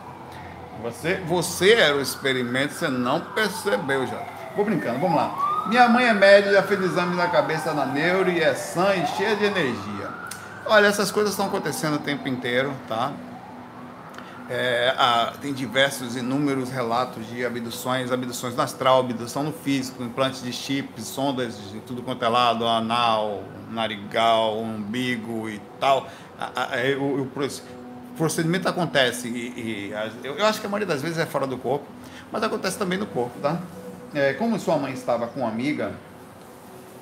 Você, 0.83 1.17
você 1.27 1.73
era 1.73 1.97
o 1.97 2.01
experimento, 2.01 2.75
você 2.75 2.89
não 2.89 3.21
percebeu 3.21 4.07
já. 4.07 4.23
Vou 4.55 4.65
brincando, 4.65 5.01
vamos 5.01 5.17
lá. 5.17 5.65
Minha 5.67 5.89
mãe 5.89 6.07
é 6.07 6.13
médica, 6.13 6.53
já 6.53 6.63
fez 6.63 6.81
exame 6.83 7.17
na 7.17 7.27
cabeça 7.29 7.73
na 7.73 7.87
neuro 7.87 8.31
e 8.31 8.41
é 8.41 8.55
sã 8.55 8.95
e 8.95 9.07
cheia 9.17 9.35
de 9.35 9.45
energia. 9.45 10.02
Olha, 10.67 10.87
essas 10.87 11.11
coisas 11.11 11.33
estão 11.33 11.47
acontecendo 11.47 11.97
o 11.97 11.99
tempo 11.99 12.29
inteiro, 12.29 12.73
tá? 12.89 13.13
É, 14.49 14.95
tem 15.41 15.53
diversos, 15.53 16.17
inúmeros 16.17 16.71
relatos 16.71 17.27
de 17.27 17.45
abduções, 17.45 18.13
abduções 18.13 18.55
no 18.55 18.63
astral, 18.63 19.01
abdução 19.01 19.43
no 19.43 19.53
físico, 19.53 20.03
implantes 20.03 20.43
de 20.43 20.53
chips, 20.53 21.05
sondas 21.05 21.59
de 21.71 21.81
tudo 21.81 22.03
quanto 22.03 22.25
é 22.25 22.29
lado, 22.29 22.67
anal, 22.67 23.43
narigal, 23.71 24.59
umbigo 24.59 25.49
e 25.49 25.61
tal. 25.81 26.07
A, 26.39 26.69
o, 26.99 27.23
o, 27.23 27.31
procedimento 28.17 28.69
acontece 28.69 29.29
e, 29.29 29.91
e 29.91 29.95
eu, 30.23 30.37
eu, 30.37 30.47
acho 30.47 30.61
que 30.61 30.67
a 30.67 30.71
maioria 30.71 30.87
das 30.87 31.01
vezes 31.01 31.19
é 31.19 31.27
fora 31.27 31.47
do 31.47 31.57
corpo, 31.57 31.87
mas 32.31 32.43
acontece 32.43 32.79
também 32.79 32.99
no 32.99 33.07
corpo, 33.07 33.39
tá? 33.41 33.59
É, 34.15 34.35
como 34.35 34.59
sua 34.61 34.77
mãe 34.77 34.93
estava 34.93 35.27
com 35.27 35.41
uma 35.41 35.49
amiga, 35.49 35.93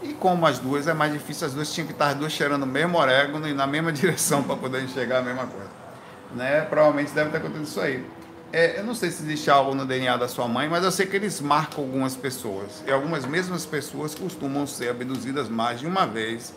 e 0.02 0.14
como 0.14 0.47
as 0.47 0.59
duas 0.59 0.87
é 0.87 0.95
mais 0.95 1.12
difícil, 1.12 1.47
as 1.47 1.52
duas 1.52 1.73
tinham 1.73 1.87
que 1.87 1.92
estar 1.92 2.09
as 2.09 2.14
duas 2.14 2.33
cheirando 2.33 2.62
o 2.62 2.66
mesmo 2.66 2.97
orégano 2.97 3.47
e 3.47 3.52
na 3.52 3.66
mesma 3.66 3.92
direção 3.92 4.42
para 4.42 4.57
poder 4.57 4.83
enxergar 4.83 5.19
a 5.19 5.23
mesma 5.23 5.47
coisa. 5.47 5.69
Né? 6.35 6.62
Provavelmente 6.62 7.12
deve 7.12 7.30
ter 7.30 7.37
acontecido 7.38 7.64
isso 7.64 7.80
aí. 7.80 8.04
É, 8.52 8.80
eu 8.80 8.85
não 8.85 8.95
sei 8.95 9.11
se 9.11 9.23
existe 9.23 9.50
algo 9.50 9.75
no 9.75 9.85
DNA 9.85 10.16
da 10.16 10.26
sua 10.26 10.49
mãe, 10.49 10.69
mas 10.69 10.83
eu 10.83 10.90
sei 10.90 11.07
que 11.07 11.14
eles 11.14 11.40
marcam 11.40 11.85
algumas 11.85 12.16
pessoas. 12.16 12.83
E 12.87 12.90
algumas 12.90 13.25
mesmas 13.25 13.64
pessoas 13.64 14.14
costumam 14.14 14.66
ser 14.66 14.88
abduzidas 14.90 15.49
mais 15.49 15.80
de 15.80 15.87
uma 15.87 16.07
vez. 16.07 16.52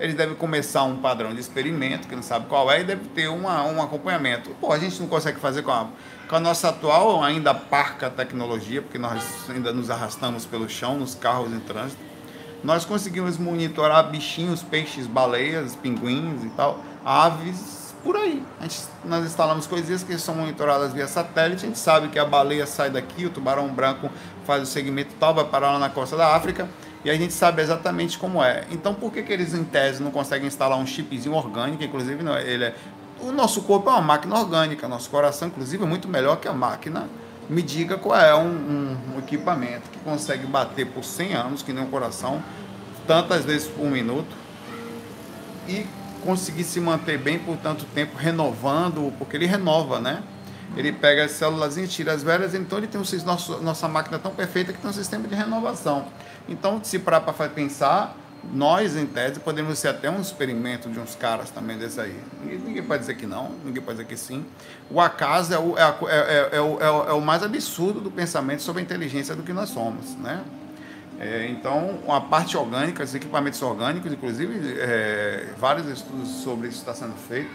Eles 0.00 0.14
devem 0.14 0.34
começar 0.34 0.84
um 0.84 0.96
padrão 0.96 1.34
de 1.34 1.40
experimento, 1.40 2.08
que 2.08 2.16
não 2.16 2.22
sabe 2.22 2.46
qual 2.46 2.70
é, 2.70 2.80
e 2.80 2.84
deve 2.84 3.08
ter 3.08 3.28
uma, 3.28 3.62
um 3.64 3.82
acompanhamento. 3.82 4.50
Pô, 4.60 4.72
a 4.72 4.78
gente 4.78 4.98
não 5.00 5.06
consegue 5.06 5.38
fazer 5.38 5.62
com 5.62 5.70
a, 5.70 5.88
com 6.28 6.36
a 6.36 6.40
nossa 6.40 6.70
atual, 6.70 7.22
ainda 7.22 7.54
parca 7.54 8.08
tecnologia, 8.08 8.80
porque 8.80 8.98
nós 8.98 9.22
ainda 9.48 9.72
nos 9.72 9.90
arrastamos 9.90 10.46
pelo 10.46 10.68
chão, 10.68 10.98
nos 10.98 11.14
carros 11.14 11.52
em 11.52 11.60
trânsito 11.60 12.13
nós 12.64 12.86
conseguimos 12.86 13.36
monitorar 13.36 14.10
bichinhos, 14.10 14.62
peixes, 14.62 15.06
baleias, 15.06 15.76
pinguins 15.76 16.42
e 16.42 16.48
tal, 16.48 16.80
aves, 17.04 17.94
por 18.02 18.16
aí. 18.16 18.42
Gente, 18.60 18.78
nós 19.04 19.24
instalamos 19.24 19.66
coisinhas 19.66 20.02
que 20.02 20.18
são 20.18 20.34
monitoradas 20.34 20.92
via 20.92 21.06
satélite, 21.06 21.64
a 21.64 21.68
gente 21.68 21.78
sabe 21.78 22.08
que 22.08 22.18
a 22.18 22.24
baleia 22.24 22.66
sai 22.66 22.90
daqui, 22.90 23.26
o 23.26 23.30
tubarão 23.30 23.68
branco 23.68 24.10
faz 24.46 24.62
o 24.62 24.66
segmento 24.66 25.14
tal, 25.20 25.34
vai 25.34 25.44
parar 25.44 25.72
lá 25.72 25.78
na 25.78 25.90
costa 25.90 26.16
da 26.16 26.34
África, 26.34 26.68
e 27.04 27.10
a 27.10 27.14
gente 27.14 27.34
sabe 27.34 27.60
exatamente 27.60 28.18
como 28.18 28.42
é. 28.42 28.64
Então, 28.70 28.94
por 28.94 29.12
que, 29.12 29.22
que 29.22 29.32
eles, 29.32 29.52
em 29.52 29.62
tese, 29.62 30.02
não 30.02 30.10
conseguem 30.10 30.48
instalar 30.48 30.78
um 30.78 30.86
chipzinho 30.86 31.34
orgânico? 31.34 31.84
Inclusive, 31.84 32.22
não, 32.22 32.38
ele 32.38 32.64
é... 32.64 32.74
o 33.20 33.30
nosso 33.30 33.60
corpo 33.62 33.90
é 33.90 33.92
uma 33.92 34.00
máquina 34.00 34.38
orgânica, 34.38 34.88
nosso 34.88 35.10
coração, 35.10 35.48
inclusive, 35.48 35.82
é 35.82 35.86
muito 35.86 36.08
melhor 36.08 36.36
que 36.36 36.48
a 36.48 36.52
máquina 36.54 37.08
me 37.48 37.62
diga 37.62 37.96
qual 37.96 38.18
é 38.18 38.34
um, 38.34 38.96
um, 39.14 39.18
equipamento 39.18 39.90
que 39.90 39.98
consegue 39.98 40.46
bater 40.46 40.86
por 40.86 41.04
100 41.04 41.34
anos, 41.34 41.62
que 41.62 41.72
nem 41.72 41.84
um 41.84 41.90
coração, 41.90 42.42
tantas 43.06 43.44
vezes 43.44 43.68
por 43.68 43.86
minuto, 43.86 44.34
e 45.68 45.86
conseguir 46.24 46.64
se 46.64 46.80
manter 46.80 47.18
bem 47.18 47.38
por 47.38 47.56
tanto 47.56 47.84
tempo, 47.86 48.16
renovando, 48.16 49.12
porque 49.18 49.36
ele 49.36 49.46
renova, 49.46 50.00
né? 50.00 50.22
Ele 50.76 50.92
pega 50.92 51.24
as 51.24 51.32
células 51.32 51.76
e 51.76 51.86
tira 51.86 52.12
as 52.12 52.22
velhas, 52.22 52.54
então 52.54 52.78
ele 52.78 52.86
tem 52.86 53.00
um, 53.00 53.04
nosso, 53.24 53.60
nossa 53.60 53.86
máquina 53.86 54.18
tão 54.18 54.32
perfeita 54.32 54.72
que 54.72 54.80
tem 54.80 54.90
um 54.90 54.94
sistema 54.94 55.28
de 55.28 55.34
renovação. 55.34 56.06
Então, 56.48 56.80
se 56.82 56.98
parar 56.98 57.20
para 57.20 57.48
pensar, 57.48 58.16
nós, 58.52 58.96
em 58.96 59.06
tese, 59.06 59.40
podemos 59.40 59.78
ser 59.78 59.88
até 59.88 60.10
um 60.10 60.20
experimento 60.20 60.88
de 60.88 60.98
uns 60.98 61.14
caras 61.14 61.50
também 61.50 61.78
desse 61.78 62.00
aí. 62.00 62.18
Ninguém, 62.42 62.82
pode 62.82 63.00
dizer 63.00 63.16
que 63.16 63.26
não, 63.26 63.50
ninguém 63.64 63.82
pode 63.82 63.98
dizer 63.98 64.08
que 64.08 64.16
sim. 64.16 64.44
O 64.90 65.00
acaso 65.00 65.52
é 65.52 65.58
o, 65.58 65.76
é, 65.76 65.82
é, 65.82 66.48
é, 66.56 66.60
o, 66.60 66.80
é, 66.80 67.12
o 67.12 67.20
mais 67.20 67.42
absurdo 67.42 68.00
do 68.00 68.10
pensamento 68.10 68.62
sobre 68.62 68.80
a 68.80 68.84
inteligência 68.84 69.34
do 69.34 69.42
que 69.42 69.52
nós 69.52 69.70
somos, 69.70 70.14
né? 70.16 70.42
então, 71.48 72.00
a 72.08 72.20
parte 72.20 72.56
orgânica, 72.56 73.02
os 73.02 73.14
equipamentos 73.14 73.62
orgânicos, 73.62 74.12
inclusive, 74.12 74.76
vários 75.56 75.86
estudos 75.86 76.28
sobre 76.42 76.68
isso 76.68 76.78
está 76.78 76.92
sendo 76.92 77.14
feito. 77.14 77.48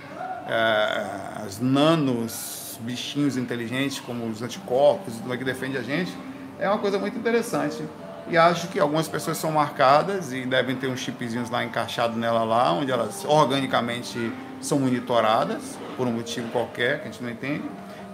as 1.46 1.60
nanos, 1.60 2.80
bichinhos 2.80 3.36
inteligentes, 3.36 4.00
como 4.00 4.26
os 4.28 4.42
anticorpos, 4.42 5.16
tudo 5.16 5.38
que 5.38 5.44
defende 5.44 5.78
a 5.78 5.84
gente, 5.84 6.12
é 6.58 6.70
uma 6.70 6.80
coisa 6.80 6.98
muito 6.98 7.18
interessante 7.18 7.84
e 8.28 8.38
acho 8.38 8.68
que 8.68 8.80
algumas 8.80 9.08
pessoas 9.08 9.38
são 9.38 9.52
marcadas 9.52 10.32
e 10.34 10.46
devem 10.46 10.76
ter 10.76 10.88
uns 10.88 11.00
chipzinhos 11.00 11.50
lá 11.50 11.64
encaixados 11.64 12.18
nela 12.18 12.44
lá, 12.44 12.72
onde 12.72 12.92
elas 12.92 13.26
organicamente 13.26 14.32
são 14.62 14.80
monitoradas 14.80 15.78
por 15.98 16.08
um 16.08 16.12
motivo 16.12 16.50
qualquer 16.50 17.00
que 17.00 17.08
a 17.08 17.12
gente 17.12 17.24
não 17.24 17.30
entende. 17.30 17.64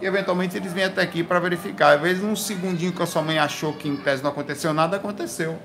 E 0.02 0.06
eventualmente 0.06 0.56
eles 0.56 0.72
vêm 0.74 0.86
até 0.86 1.02
aqui 1.02 1.24
para 1.24 1.40
verificar. 1.40 1.96
Às 1.96 2.02
vezes 2.02 2.24
um 2.24 2.36
segundinho 2.36 2.92
que 2.92 3.02
a 3.02 3.06
sua 3.06 3.22
mãe 3.22 3.40
achou 3.40 3.74
que 3.74 3.88
em 3.88 3.96
tese 3.96 4.22
não 4.24 4.30
aconteceu 4.32 4.74
nada, 4.74 4.98
aconteceu. 4.98 5.58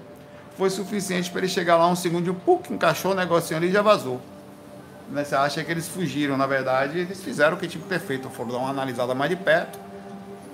Foi 0.57 0.71
suficiente 0.71 1.31
para 1.31 1.41
ele 1.41 1.49
chegar 1.49 1.77
lá 1.77 1.89
um 1.89 1.97
segundo, 1.97 2.33
puk, 2.35 2.73
encaixou 2.73 3.13
o 3.13 3.15
negocinho 3.15 3.59
ali 3.59 3.69
e 3.69 3.73
já 3.73 3.83
vazou. 3.83 4.21
Né, 5.11 5.25
você 5.25 5.35
acha 5.35 5.65
que 5.65 5.71
eles 5.71 5.89
fugiram, 5.89 6.37
na 6.37 6.47
verdade, 6.47 7.01
eles 7.01 7.23
fizeram 7.23 7.57
o 7.57 7.61
que 7.61 7.67
tinha 7.67 7.83
que 7.83 7.89
ter 7.89 7.99
feito, 7.99 8.31
foram 8.31 8.53
dar 8.53 8.59
uma 8.59 8.71
analisada 8.71 9.13
mais 9.13 9.31
de 9.31 9.37
perto, 9.37 9.79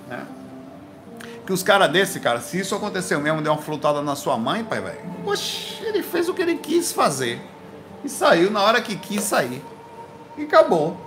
né? 0.07 0.25
Que 1.47 1.53
os 1.53 1.63
caras 1.63 1.89
desse, 1.89 2.19
cara, 2.19 2.41
se 2.41 2.59
isso 2.59 2.75
aconteceu 2.75 3.21
mesmo, 3.21 3.41
deu 3.41 3.53
uma 3.53 3.61
flutada 3.61 4.01
na 4.01 4.17
sua 4.17 4.37
mãe, 4.37 4.65
pai, 4.65 4.81
velho. 4.81 4.99
Poxa, 5.23 5.81
ele 5.81 6.03
fez 6.03 6.27
o 6.27 6.33
que 6.33 6.41
ele 6.41 6.57
quis 6.57 6.91
fazer. 6.91 7.39
E 8.03 8.09
saiu 8.09 8.51
na 8.51 8.61
hora 8.61 8.81
que 8.81 8.97
quis 8.97 9.23
sair. 9.23 9.63
E 10.37 10.43
acabou. 10.43 10.99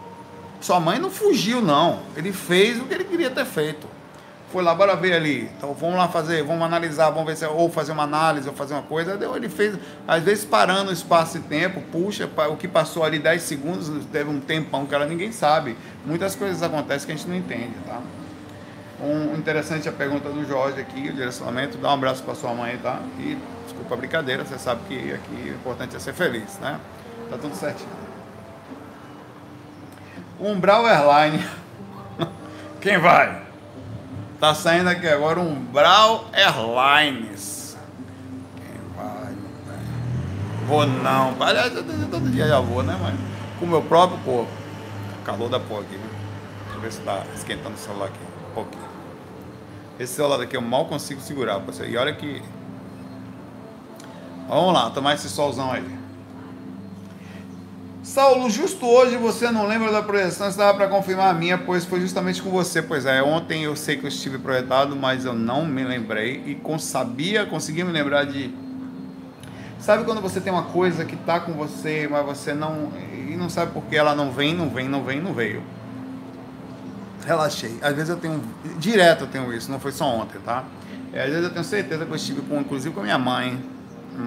Sua 0.59 0.81
mãe 0.81 0.99
não 0.99 1.11
fugiu, 1.11 1.61
não. 1.61 2.01
Ele 2.17 2.33
fez 2.33 2.81
o 2.81 2.87
que 2.87 2.95
ele 2.95 3.05
queria 3.05 3.29
ter 3.29 3.45
feito. 3.45 3.87
Foi 4.51 4.65
lá, 4.65 4.75
bora 4.75 4.97
ver 4.97 5.13
ali. 5.13 5.43
Então 5.59 5.75
vamos 5.75 5.97
lá 5.97 6.09
fazer, 6.09 6.43
vamos 6.43 6.63
analisar, 6.63 7.11
vamos 7.11 7.27
ver 7.27 7.37
se 7.37 7.45
é, 7.45 7.49
ou 7.49 7.71
fazer 7.71 7.93
uma 7.93 8.05
análise 8.05 8.49
ou 8.49 8.55
fazer 8.55 8.73
uma 8.73 8.83
coisa. 8.83 9.19
Ele 9.37 9.49
fez, 9.51 9.79
às 10.09 10.23
vezes 10.23 10.47
parando 10.47 10.89
o 10.89 10.93
espaço 10.95 11.37
e 11.37 11.41
tempo, 11.41 11.83
puxa, 11.93 12.27
o 12.51 12.57
que 12.57 12.67
passou 12.67 13.05
ali 13.05 13.19
10 13.19 13.43
segundos, 13.43 13.91
teve 14.11 14.31
um 14.31 14.41
tempão 14.41 14.87
que 14.87 14.95
ela 14.95 15.05
ninguém 15.05 15.33
sabe. 15.33 15.77
Muitas 16.07 16.35
coisas 16.35 16.63
acontecem 16.63 17.05
que 17.05 17.13
a 17.13 17.17
gente 17.17 17.29
não 17.29 17.37
entende, 17.37 17.75
tá? 17.87 18.01
Um 19.03 19.35
interessante 19.35 19.89
a 19.89 19.93
pergunta 19.93 20.29
do 20.29 20.47
Jorge 20.47 20.79
aqui, 20.79 21.09
o 21.09 21.15
direcionamento. 21.15 21.79
Dá 21.79 21.89
um 21.89 21.95
abraço 21.95 22.23
para 22.23 22.35
sua 22.35 22.53
mãe, 22.53 22.77
tá? 22.83 23.01
E 23.19 23.39
desculpa 23.65 23.95
a 23.95 23.97
brincadeira, 23.97 24.45
você 24.45 24.59
sabe 24.59 24.83
que 24.87 25.13
aqui 25.13 25.51
o 25.51 25.55
importante 25.55 25.97
é 25.97 25.99
ser 25.99 26.13
feliz, 26.13 26.59
né? 26.59 26.79
Tá 27.31 27.39
tudo 27.39 27.55
certinho. 27.55 27.89
Umbral 30.39 30.87
Airline. 30.87 31.43
Quem 32.81 32.99
vai? 32.99 33.43
Tá 34.39 34.55
saindo 34.55 34.89
aqui 34.89 35.09
agora 35.09 35.41
Umbral 35.41 36.27
Airlines. 36.33 37.79
Quem 38.57 38.97
vai, 38.97 39.35
Vou 40.67 40.87
não. 40.87 41.37
Aliás, 41.41 41.73
todo 41.73 42.31
dia 42.31 42.49
já 42.49 42.61
vou, 42.61 42.83
né, 42.83 42.99
mãe? 43.01 43.15
Com 43.59 43.65
o 43.65 43.69
meu 43.69 43.83
próprio 43.83 44.19
corpo. 44.21 44.51
Calor 45.25 45.49
da 45.49 45.61
porra 45.61 45.83
aqui, 45.83 45.97
viu? 45.97 46.11
Deixa 46.65 46.77
eu 46.77 46.81
ver 46.81 46.93
se 46.93 47.01
tá 47.01 47.23
esquentando 47.35 47.75
o 47.75 47.79
celular 47.79 48.07
aqui. 48.07 48.19
Um 48.51 48.55
pouquinho. 48.55 48.90
Esse 50.01 50.15
celular 50.15 50.39
daqui 50.39 50.57
eu 50.57 50.63
mal 50.63 50.87
consigo 50.87 51.21
segurar, 51.21 51.59
você. 51.59 51.87
E 51.87 51.95
olha 51.95 52.15
que. 52.15 52.41
Vamos 54.49 54.73
lá, 54.73 54.89
tomar 54.89 55.15
esse 55.15 55.29
solzão 55.29 55.71
aí. 55.71 55.85
Saulo, 58.03 58.49
justo 58.49 58.87
hoje 58.87 59.19
você 59.19 59.51
não 59.51 59.67
lembra 59.67 59.93
da 59.93 60.03
projeção, 60.03 60.49
estava 60.49 60.73
para 60.73 60.89
confirmar 60.89 61.29
a 61.29 61.35
minha, 61.35 61.59
pois 61.59 61.85
foi 61.85 62.01
justamente 62.01 62.41
com 62.41 62.49
você. 62.49 62.81
Pois 62.81 63.05
é, 63.05 63.23
ontem 63.23 63.65
eu 63.65 63.77
sei 63.77 63.99
que 63.99 64.05
eu 64.05 64.09
estive 64.09 64.39
projetado, 64.39 64.97
mas 64.97 65.27
eu 65.27 65.35
não 65.35 65.67
me 65.67 65.85
lembrei 65.85 66.43
e 66.47 66.55
com, 66.55 66.79
sabia, 66.79 67.45
consegui 67.45 67.85
me 67.85 67.93
lembrar 67.93 68.25
de. 68.25 68.55
Sabe 69.79 70.05
quando 70.05 70.23
você 70.23 70.41
tem 70.41 70.51
uma 70.51 70.63
coisa 70.63 71.05
que 71.05 71.15
está 71.15 71.41
com 71.41 71.53
você, 71.53 72.09
mas 72.11 72.25
você 72.25 72.55
não. 72.55 72.91
e 73.29 73.37
não 73.37 73.51
sabe 73.51 73.73
por 73.73 73.83
que 73.85 73.97
ela 73.97 74.15
não 74.15 74.33
vem, 74.33 74.55
não 74.55 74.71
vem, 74.71 74.89
não 74.89 75.05
vem, 75.05 75.21
não 75.21 75.35
veio 75.35 75.63
relaxei. 77.27 77.79
Às 77.83 77.95
vezes 77.95 78.11
eu 78.11 78.17
tenho, 78.17 78.43
direto 78.79 79.23
eu 79.23 79.27
tenho 79.29 79.53
isso, 79.53 79.71
não 79.71 79.81
foi 79.81 79.93
só 79.93 80.07
ontem, 80.07 80.39
tá? 80.41 80.65
É, 81.13 81.23
às 81.23 81.29
vezes 81.29 81.45
eu 81.45 81.51
tenho 81.51 81.65
certeza 81.65 82.05
que 82.05 82.11
eu 82.11 82.17
estive 82.17 82.43
com, 82.43 82.61
inclusive 82.61 82.95
com 82.95 83.01
a 83.01 83.05
minha 83.05 83.19
mãe, 83.19 83.61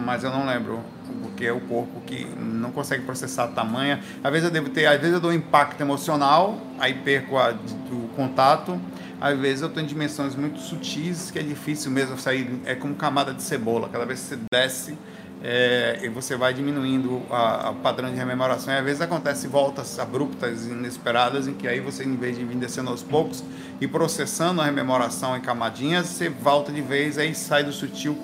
mas 0.06 0.23
eu 0.23 0.32
não 0.32 0.45
lembro, 0.45 0.82
porque 1.21 1.45
é 1.45 1.51
o 1.51 1.60
corpo 1.62 2.01
que 2.01 2.25
não 2.25 2.71
consegue 2.71 3.03
processar 3.03 3.47
tamanha. 3.47 3.99
Às 4.23 4.32
vezes 4.32 4.47
eu 4.47 4.51
devo 4.51 4.69
ter, 4.69 4.86
às 4.86 4.99
vezes 4.99 5.13
eu 5.13 5.19
dou 5.19 5.32
um 5.32 5.34
impacto 5.34 5.79
emocional, 5.82 6.60
aí 6.79 6.93
perco 6.93 7.38
a, 7.38 7.51
o 7.91 8.08
contato. 8.15 8.79
Às 9.21 9.39
vezes 9.39 9.62
eu 9.62 9.69
estou 9.69 9.82
em 9.82 9.86
dimensões 9.86 10.36
muito 10.36 10.60
sutis, 10.60 11.32
que 11.32 11.39
é 11.39 11.43
difícil 11.43 11.89
mesmo 11.91 12.17
sair, 12.17 12.60
é 12.65 12.75
como 12.75 12.93
camada 12.95 13.34
de 13.34 13.41
cebola, 13.41 13.88
cada 13.89 14.06
vez 14.06 14.19
que 14.19 14.27
você 14.27 14.39
desce, 14.51 14.97
é, 15.43 15.99
e 16.01 16.08
você 16.08 16.38
vai 16.38 16.53
diminuindo 16.53 17.15
o 17.15 17.75
padrão 17.84 18.10
de 18.10 18.15
rememoração. 18.15 18.73
E 18.73 18.77
às 18.77 18.86
vezes 18.86 19.01
acontece 19.01 19.45
voltas 19.45 19.99
abruptas, 19.99 20.65
inesperadas, 20.65 21.49
em 21.49 21.53
que 21.53 21.67
aí 21.67 21.82
você, 21.82 22.06
em 22.06 22.15
vez 22.15 22.38
de 22.38 22.45
vir 22.45 22.56
descendo 22.56 22.89
aos 22.89 23.03
poucos 23.03 23.43
e 23.82 23.88
processando 23.88 24.62
a 24.62 24.65
rememoração 24.65 25.36
em 25.36 25.41
camadinhas, 25.41 26.08
você 26.08 26.29
volta 26.29 26.71
de 26.71 26.82
vez, 26.82 27.17
aí 27.17 27.36
sai 27.36 27.65
do 27.65 27.73
sutil 27.73 28.17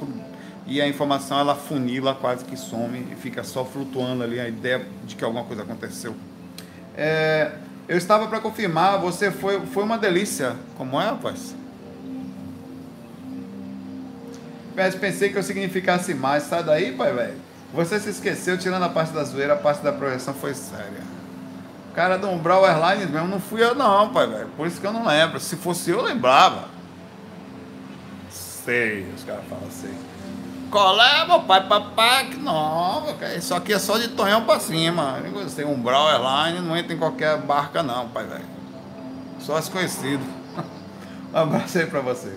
e 0.66 0.80
a 0.80 0.88
informação 0.88 1.40
ela 1.40 1.56
funila, 1.56 2.16
quase 2.16 2.46
que 2.46 2.56
some 2.56 3.06
e 3.12 3.16
fica 3.16 3.44
só 3.44 3.66
flutuando 3.66 4.24
ali 4.24 4.40
a 4.40 4.48
ideia 4.48 4.86
de 5.04 5.16
que 5.16 5.24
alguma 5.24 5.44
coisa 5.44 5.64
aconteceu. 5.64 6.16
É, 6.96 7.52
eu 7.88 7.98
estava 7.98 8.28
para 8.28 8.40
confirmar, 8.40 9.00
você 9.00 9.32
foi, 9.32 9.60
foi 9.66 9.84
uma 9.84 9.98
delícia. 9.98 10.56
Como 10.78 11.02
é, 11.02 11.06
rapaz? 11.06 11.56
Pensei 14.96 15.30
que 15.30 15.38
eu 15.38 15.44
significasse 15.44 16.14
mais. 16.14 16.44
Sai 16.44 16.64
daí, 16.64 16.92
pai, 16.94 17.14
velho. 17.14 17.50
Você 17.74 18.00
se 18.00 18.10
esqueceu, 18.10 18.58
tirando 18.58 18.84
a 18.84 18.90
parte 18.90 19.14
da 19.14 19.24
zoeira, 19.24 19.54
a 19.54 19.58
parte 19.58 19.84
da 19.84 19.92
projeção 19.92 20.34
foi 20.34 20.54
séria. 20.54 21.04
cara 21.94 22.18
do 22.18 22.28
Umbral 22.28 22.66
Airlines 22.66 23.10
mesmo 23.10 23.28
não 23.28 23.40
fui 23.40 23.64
eu 23.64 23.76
não, 23.76 24.10
pai, 24.10 24.26
velho. 24.26 24.48
Por 24.58 24.66
isso 24.66 24.82
que 24.82 24.88
eu 24.88 24.94
não 24.94 25.06
lembro. 25.06 25.40
Se 25.40 25.56
fosse 25.56 25.92
eu, 25.92 26.02
lembrava. 26.02 26.68
Sei, 28.30 29.08
os 29.16 29.24
caras 29.24 29.44
falam 29.48 29.66
assim. 29.68 29.94
Qual 30.72 31.02
é, 31.02 31.26
meu 31.26 31.42
pai, 31.42 31.68
papai? 31.68 32.30
Não, 32.40 33.16
isso 33.36 33.56
aqui 33.56 33.74
é 33.74 33.80
só 33.80 33.98
de 33.98 34.10
Tonhão 34.10 34.46
pra 34.46 34.60
cima. 34.60 35.20
Tem 35.56 35.66
Umbral 35.66 36.10
Airlines, 36.10 36.64
não 36.64 36.78
entra 36.78 36.94
em 36.94 36.98
qualquer 36.98 37.38
barca 37.38 37.82
não, 37.82 38.08
pai, 38.10 38.26
velho. 38.26 38.46
Só 39.40 39.58
as 39.58 39.70
conhecidas. 39.70 40.26
Um 41.32 41.38
abraço 41.38 41.78
aí 41.78 41.86
pra 41.86 42.02
você. 42.02 42.36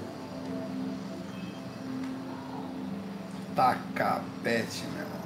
Tacapete, 3.54 4.84
meu 4.92 5.02
irmão. 5.02 5.22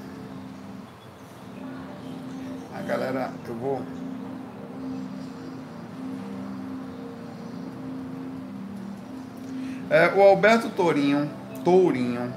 A 2.77 2.83
galera, 2.83 3.31
eu 3.47 3.55
vou. 3.55 3.83
É, 9.89 10.13
o 10.17 10.23
Alberto 10.23 10.69
Tourinho, 10.71 11.31
Tourinho, 11.65 12.33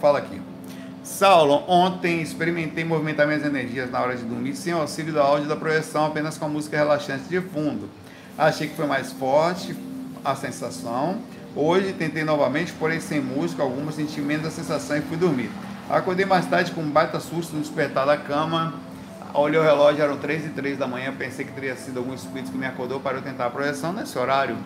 fala 0.00 0.18
aqui. 0.18 0.40
Saulo, 1.04 1.64
ontem 1.68 2.20
experimentei 2.22 2.84
movimentar 2.84 3.26
minhas 3.26 3.44
energias 3.44 3.90
na 3.90 4.00
hora 4.00 4.16
de 4.16 4.24
dormir 4.24 4.54
sem 4.54 4.72
auxílio 4.72 5.12
do 5.12 5.20
áudio 5.20 5.48
da 5.48 5.56
projeção, 5.56 6.06
apenas 6.06 6.38
com 6.38 6.46
a 6.46 6.48
música 6.48 6.76
relaxante 6.76 7.24
de 7.24 7.40
fundo. 7.40 7.88
Achei 8.36 8.68
que 8.68 8.76
foi 8.76 8.86
mais 8.86 9.12
forte 9.12 9.76
a 10.24 10.34
sensação. 10.34 11.18
Hoje 11.60 11.92
tentei 11.92 12.22
novamente, 12.22 12.72
porém 12.74 13.00
sem 13.00 13.20
música 13.20 13.64
alguma, 13.64 13.90
senti 13.90 14.20
menos 14.20 14.46
a 14.46 14.50
sensação 14.52 14.96
e 14.96 15.00
fui 15.00 15.16
dormir. 15.16 15.50
Acordei 15.90 16.24
mais 16.24 16.46
tarde 16.46 16.70
com 16.70 16.80
um 16.82 16.88
baita 16.88 17.18
susto 17.18 17.56
no 17.56 17.60
despertar 17.60 18.06
da 18.06 18.16
cama. 18.16 18.74
Olhei 19.34 19.58
o 19.58 19.62
relógio, 19.64 20.00
eram 20.00 20.16
3 20.18 20.46
e 20.46 20.48
3 20.50 20.78
da 20.78 20.86
manhã. 20.86 21.12
Pensei 21.18 21.44
que 21.44 21.50
teria 21.50 21.74
sido 21.74 21.98
algum 21.98 22.14
espírito 22.14 22.52
que 22.52 22.56
me 22.56 22.64
acordou 22.64 23.00
para 23.00 23.16
eu 23.16 23.22
tentar 23.22 23.46
a 23.46 23.50
projeção 23.50 23.92
nesse 23.92 24.16
horário. 24.16 24.56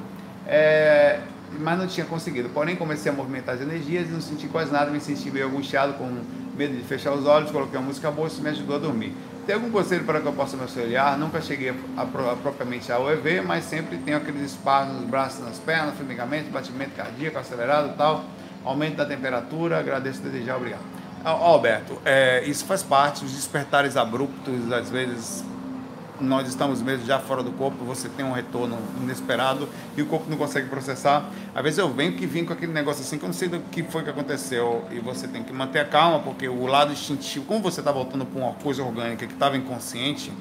É, 0.46 1.20
mas 1.58 1.78
não 1.78 1.86
tinha 1.86 2.04
conseguido. 2.04 2.50
Porém, 2.50 2.76
comecei 2.76 3.10
a 3.10 3.14
movimentar 3.14 3.54
as 3.54 3.62
energias 3.62 4.06
e 4.10 4.12
não 4.12 4.20
senti 4.20 4.46
quase 4.46 4.70
nada. 4.70 4.90
Me 4.90 5.00
senti 5.00 5.30
meio 5.30 5.46
angustiado, 5.46 5.94
com 5.94 6.14
medo 6.54 6.76
de 6.76 6.82
fechar 6.82 7.12
os 7.12 7.24
olhos. 7.24 7.50
Coloquei 7.50 7.78
uma 7.78 7.86
música 7.86 8.10
boa, 8.10 8.28
isso 8.28 8.42
me 8.42 8.50
ajudou 8.50 8.76
a 8.76 8.78
dormir. 8.78 9.14
Tem 9.46 9.56
algum 9.56 9.70
conselho 9.70 10.04
para 10.04 10.20
que 10.20 10.26
eu 10.26 10.32
possa 10.32 10.56
me 10.56 10.62
auxiliar? 10.62 11.18
Nunca 11.18 11.40
cheguei 11.40 11.70
a, 11.70 11.74
a, 12.00 12.02
a, 12.02 12.36
propriamente 12.36 12.92
ao 12.92 13.10
EV, 13.10 13.40
mas 13.40 13.64
sempre 13.64 13.98
tenho 13.98 14.16
aqueles 14.16 14.52
espaços 14.52 14.94
nos 14.94 15.04
braços, 15.04 15.44
nas 15.44 15.58
pernas, 15.58 15.96
formigamentos, 15.96 16.48
batimento 16.48 16.92
cardíaco 16.92 17.38
acelerado 17.38 17.90
e 17.92 17.96
tal, 17.96 18.24
aumento 18.64 18.96
da 18.96 19.04
temperatura. 19.04 19.80
Agradeço 19.80 20.20
desejar, 20.20 20.56
obrigado. 20.56 20.82
Alberto, 21.24 22.00
é, 22.04 22.44
isso 22.44 22.64
faz 22.64 22.82
parte, 22.82 23.24
os 23.24 23.32
despertares 23.32 23.96
abruptos, 23.96 24.72
às 24.72 24.90
vezes 24.90 25.44
nós 26.22 26.48
estamos 26.48 26.80
mesmo 26.80 27.04
já 27.06 27.18
fora 27.18 27.42
do 27.42 27.50
corpo, 27.52 27.84
você 27.84 28.08
tem 28.08 28.24
um 28.24 28.32
retorno 28.32 28.78
inesperado 29.00 29.68
e 29.96 30.02
o 30.02 30.06
corpo 30.06 30.30
não 30.30 30.36
consegue 30.36 30.68
processar. 30.68 31.28
Às 31.54 31.62
vezes 31.62 31.78
eu 31.78 31.92
venho 31.92 32.12
que 32.12 32.26
vim 32.26 32.44
com 32.44 32.52
aquele 32.52 32.72
negócio 32.72 33.02
assim 33.02 33.18
que 33.18 33.24
eu 33.24 33.28
não 33.28 33.34
sei 33.34 33.48
do 33.48 33.60
que 33.60 33.82
foi 33.82 34.02
que 34.02 34.10
aconteceu 34.10 34.84
e 34.90 34.98
você 34.98 35.26
tem 35.28 35.42
que 35.42 35.52
manter 35.52 35.80
a 35.80 35.84
calma, 35.84 36.20
porque 36.20 36.48
o 36.48 36.66
lado 36.66 36.92
instintivo, 36.92 37.44
como 37.44 37.60
você 37.60 37.80
está 37.80 37.92
voltando 37.92 38.24
para 38.24 38.40
uma 38.40 38.52
coisa 38.54 38.82
orgânica 38.82 39.26
que 39.26 39.32
estava 39.32 39.56
inconsciente, 39.56 40.32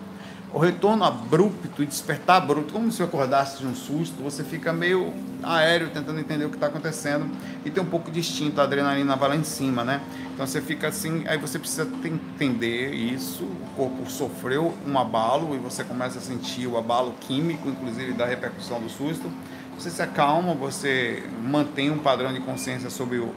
o 0.53 0.59
retorno 0.59 1.05
abrupto 1.05 1.81
e 1.81 1.85
despertar 1.85 2.37
abrupto, 2.37 2.73
como 2.73 2.91
se 2.91 3.01
acordasse 3.01 3.59
de 3.59 3.65
um 3.65 3.73
susto, 3.73 4.21
você 4.21 4.43
fica 4.43 4.73
meio 4.73 5.13
aéreo 5.41 5.89
tentando 5.89 6.19
entender 6.19 6.43
o 6.45 6.49
que 6.49 6.57
está 6.57 6.67
acontecendo 6.67 7.25
e 7.65 7.71
tem 7.71 7.81
um 7.81 7.85
pouco 7.87 8.11
de 8.11 8.19
instinto, 8.19 8.59
a 8.59 8.65
adrenalina 8.65 9.15
vai 9.15 9.29
lá 9.29 9.35
em 9.35 9.45
cima, 9.45 9.85
né? 9.85 10.01
Então 10.33 10.45
você 10.45 10.61
fica 10.61 10.89
assim, 10.89 11.23
aí 11.25 11.37
você 11.37 11.57
precisa 11.57 11.87
entender 12.03 12.93
isso, 12.93 13.43
o 13.43 13.75
corpo 13.77 14.09
sofreu 14.11 14.73
um 14.85 14.99
abalo 14.99 15.55
e 15.55 15.57
você 15.57 15.85
começa 15.85 16.19
a 16.19 16.21
sentir 16.21 16.67
o 16.67 16.77
abalo 16.77 17.13
químico, 17.21 17.69
inclusive 17.69 18.11
da 18.13 18.25
repercussão 18.25 18.81
do 18.81 18.89
susto. 18.89 19.31
Você 19.79 19.89
se 19.89 20.01
acalma, 20.01 20.53
você 20.53 21.23
mantém 21.41 21.89
um 21.89 21.97
padrão 21.97 22.33
de 22.33 22.41
consciência 22.41 22.89
sobre 22.89 23.19
o, 23.19 23.33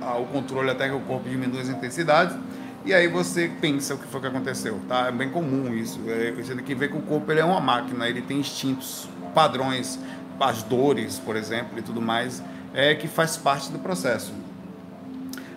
a, 0.00 0.16
o 0.16 0.26
controle 0.26 0.70
até 0.70 0.88
que 0.88 0.94
o 0.94 1.00
corpo 1.00 1.28
diminua 1.28 1.60
as 1.60 1.68
intensidades 1.68 2.36
e 2.84 2.94
aí 2.94 3.08
você 3.08 3.50
pensa 3.60 3.94
o 3.94 3.98
que 3.98 4.06
foi 4.06 4.20
que 4.20 4.26
aconteceu, 4.26 4.80
tá? 4.88 5.08
É 5.08 5.12
bem 5.12 5.30
comum 5.30 5.74
isso. 5.74 6.00
É, 6.08 6.32
você 6.32 6.54
tem 6.54 6.64
que 6.64 6.74
ver 6.74 6.90
que 6.90 6.96
o 6.96 7.02
corpo 7.02 7.30
ele 7.30 7.40
é 7.40 7.44
uma 7.44 7.60
máquina, 7.60 8.08
ele 8.08 8.22
tem 8.22 8.38
instintos, 8.38 9.08
padrões, 9.34 9.98
as 10.38 10.62
dores, 10.62 11.18
por 11.18 11.36
exemplo, 11.36 11.78
e 11.78 11.82
tudo 11.82 12.00
mais, 12.00 12.42
é 12.72 12.94
que 12.94 13.06
faz 13.06 13.36
parte 13.36 13.70
do 13.70 13.78
processo. 13.78 14.32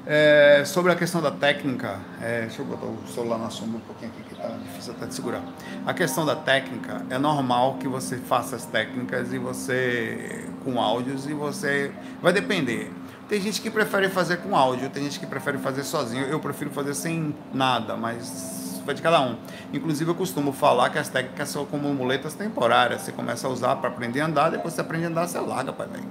É, 0.05 0.63
sobre 0.65 0.91
a 0.91 0.95
questão 0.95 1.21
da 1.21 1.31
técnica, 1.31 1.97
é, 2.21 2.41
deixa 2.41 2.61
eu 2.61 2.65
botar 2.65 2.87
o 2.87 3.07
celular 3.07 3.37
na 3.37 3.49
sombra 3.49 3.77
um 3.77 3.79
pouquinho 3.79 4.11
aqui 4.11 4.35
que 4.35 4.35
tá 4.35 4.49
difícil 4.61 4.91
até 4.91 5.05
de 5.05 5.13
segurar. 5.13 5.41
A 5.85 5.93
questão 5.93 6.25
da 6.25 6.35
técnica, 6.35 7.05
é 7.09 7.17
normal 7.17 7.77
que 7.79 7.87
você 7.87 8.17
faça 8.17 8.57
as 8.57 8.65
técnicas 8.65 9.31
e 9.31 9.37
você 9.37 10.45
com 10.65 10.81
áudios 10.81 11.25
e 11.25 11.33
você 11.33 11.89
vai 12.21 12.33
depender. 12.33 12.91
Tem 13.29 13.41
gente 13.41 13.61
que 13.61 13.69
prefere 13.69 14.09
fazer 14.09 14.37
com 14.37 14.55
áudio, 14.55 14.89
tem 14.89 15.03
gente 15.03 15.19
que 15.19 15.25
prefere 15.25 15.57
fazer 15.57 15.83
sozinho. 15.83 16.25
Eu 16.25 16.39
prefiro 16.39 16.69
fazer 16.69 16.93
sem 16.93 17.35
nada, 17.53 17.95
mas 17.95 18.81
vai 18.85 18.93
de 18.93 19.01
cada 19.01 19.21
um. 19.21 19.37
Inclusive, 19.73 20.11
eu 20.11 20.15
costumo 20.15 20.51
falar 20.51 20.89
que 20.89 20.99
as 20.99 21.09
técnicas 21.09 21.49
são 21.49 21.65
como 21.65 21.93
muletas 21.93 22.33
temporárias. 22.33 23.01
Você 23.01 23.11
começa 23.11 23.47
a 23.47 23.49
usar 23.49 23.77
para 23.77 23.89
aprender 23.89 24.21
a 24.21 24.25
andar, 24.25 24.49
depois 24.49 24.73
você 24.73 24.81
aprende 24.81 25.05
a 25.05 25.09
andar, 25.09 25.27
você 25.27 25.39
larga, 25.39 25.71
pai, 25.71 25.87
velho. 25.87 26.05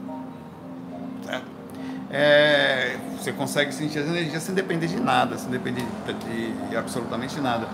Certo? 1.25 1.47
É, 2.11 2.97
você 3.17 3.33
consegue 3.33 3.73
sentir 3.73 3.99
as 3.99 4.07
energias 4.07 4.43
sem 4.43 4.55
depender 4.55 4.87
de 4.87 5.01
nada, 5.01 5.39
sem 5.39 5.51
depender 5.51 5.85
de, 6.07 6.53
de 6.69 6.77
absolutamente 6.77 7.41
nada. 7.41 7.67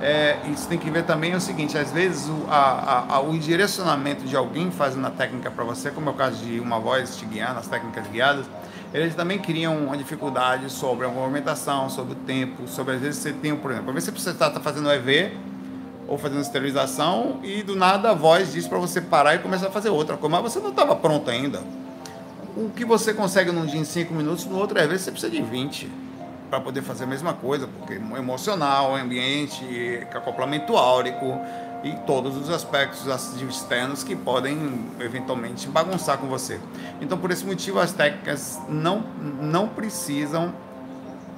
É, 0.00 0.38
isso 0.52 0.68
tem 0.68 0.78
que 0.78 0.90
ver 0.90 1.04
também 1.04 1.34
o 1.34 1.40
seguinte, 1.40 1.78
às 1.78 1.90
vezes 1.90 2.28
o, 2.28 2.46
a, 2.50 3.06
a, 3.08 3.20
o 3.20 3.38
direcionamento 3.38 4.26
de 4.26 4.36
alguém 4.36 4.70
fazendo 4.70 5.06
a 5.06 5.10
técnica 5.10 5.50
para 5.50 5.64
você, 5.64 5.90
como 5.90 6.10
é 6.10 6.12
o 6.12 6.14
caso 6.14 6.44
de 6.44 6.60
uma 6.60 6.78
voz 6.78 7.16
te 7.16 7.24
guiar 7.24 7.54
nas 7.54 7.66
técnicas 7.66 8.06
guiadas, 8.08 8.44
eles 8.94 9.14
também 9.14 9.38
criam 9.38 9.76
uma 9.76 9.96
dificuldade 9.96 10.70
sobre 10.70 11.06
a 11.06 11.08
movimentação, 11.08 11.90
sobre 11.90 12.12
o 12.12 12.16
tempo, 12.16 12.66
sobre 12.66 12.94
às 12.94 13.00
vezes 13.00 13.20
você 13.20 13.32
tem, 13.32 13.54
por 13.56 13.70
exemplo, 13.70 13.90
às 13.90 13.94
vezes 13.94 14.10
você 14.10 14.30
está 14.30 14.50
tá 14.50 14.60
fazendo 14.60 14.90
EV 14.90 15.32
ou 16.08 16.16
fazendo 16.16 16.40
esterilização 16.40 17.40
e 17.42 17.62
do 17.62 17.74
nada 17.74 18.10
a 18.10 18.14
voz 18.14 18.52
diz 18.52 18.66
para 18.68 18.78
você 18.78 19.00
parar 19.00 19.34
e 19.34 19.38
começar 19.38 19.68
a 19.68 19.70
fazer 19.70 19.90
outra 19.90 20.16
coisa, 20.16 20.40
mas 20.40 20.52
você 20.52 20.60
não 20.60 20.70
estava 20.70 20.94
pronto 20.94 21.30
ainda. 21.30 21.62
O 22.56 22.70
que 22.70 22.84
você 22.84 23.12
consegue 23.12 23.52
num 23.52 23.66
dia 23.66 23.80
em 23.80 23.84
5 23.84 24.14
minutos, 24.14 24.46
no 24.46 24.56
outro 24.58 24.78
às 24.80 24.86
vezes 24.86 25.02
você 25.02 25.10
precisa 25.10 25.32
de 25.32 25.42
20 25.42 25.90
para 26.48 26.60
poder 26.60 26.82
fazer 26.82 27.04
a 27.04 27.06
mesma 27.06 27.34
coisa, 27.34 27.66
porque 27.66 27.94
emocional, 27.94 28.94
ambiente, 28.94 30.06
acoplamento 30.14 30.76
áurico, 30.76 31.38
e 31.82 31.92
todos 32.06 32.36
os 32.36 32.50
aspectos 32.50 33.06
externos 33.40 34.02
que 34.02 34.16
podem 34.16 34.86
eventualmente 35.00 35.68
bagunçar 35.68 36.18
com 36.18 36.26
você. 36.26 36.60
Então, 37.00 37.18
por 37.18 37.30
esse 37.30 37.44
motivo, 37.44 37.78
as 37.78 37.92
técnicas 37.92 38.58
não, 38.68 39.00
não 39.40 39.68
precisam 39.68 40.52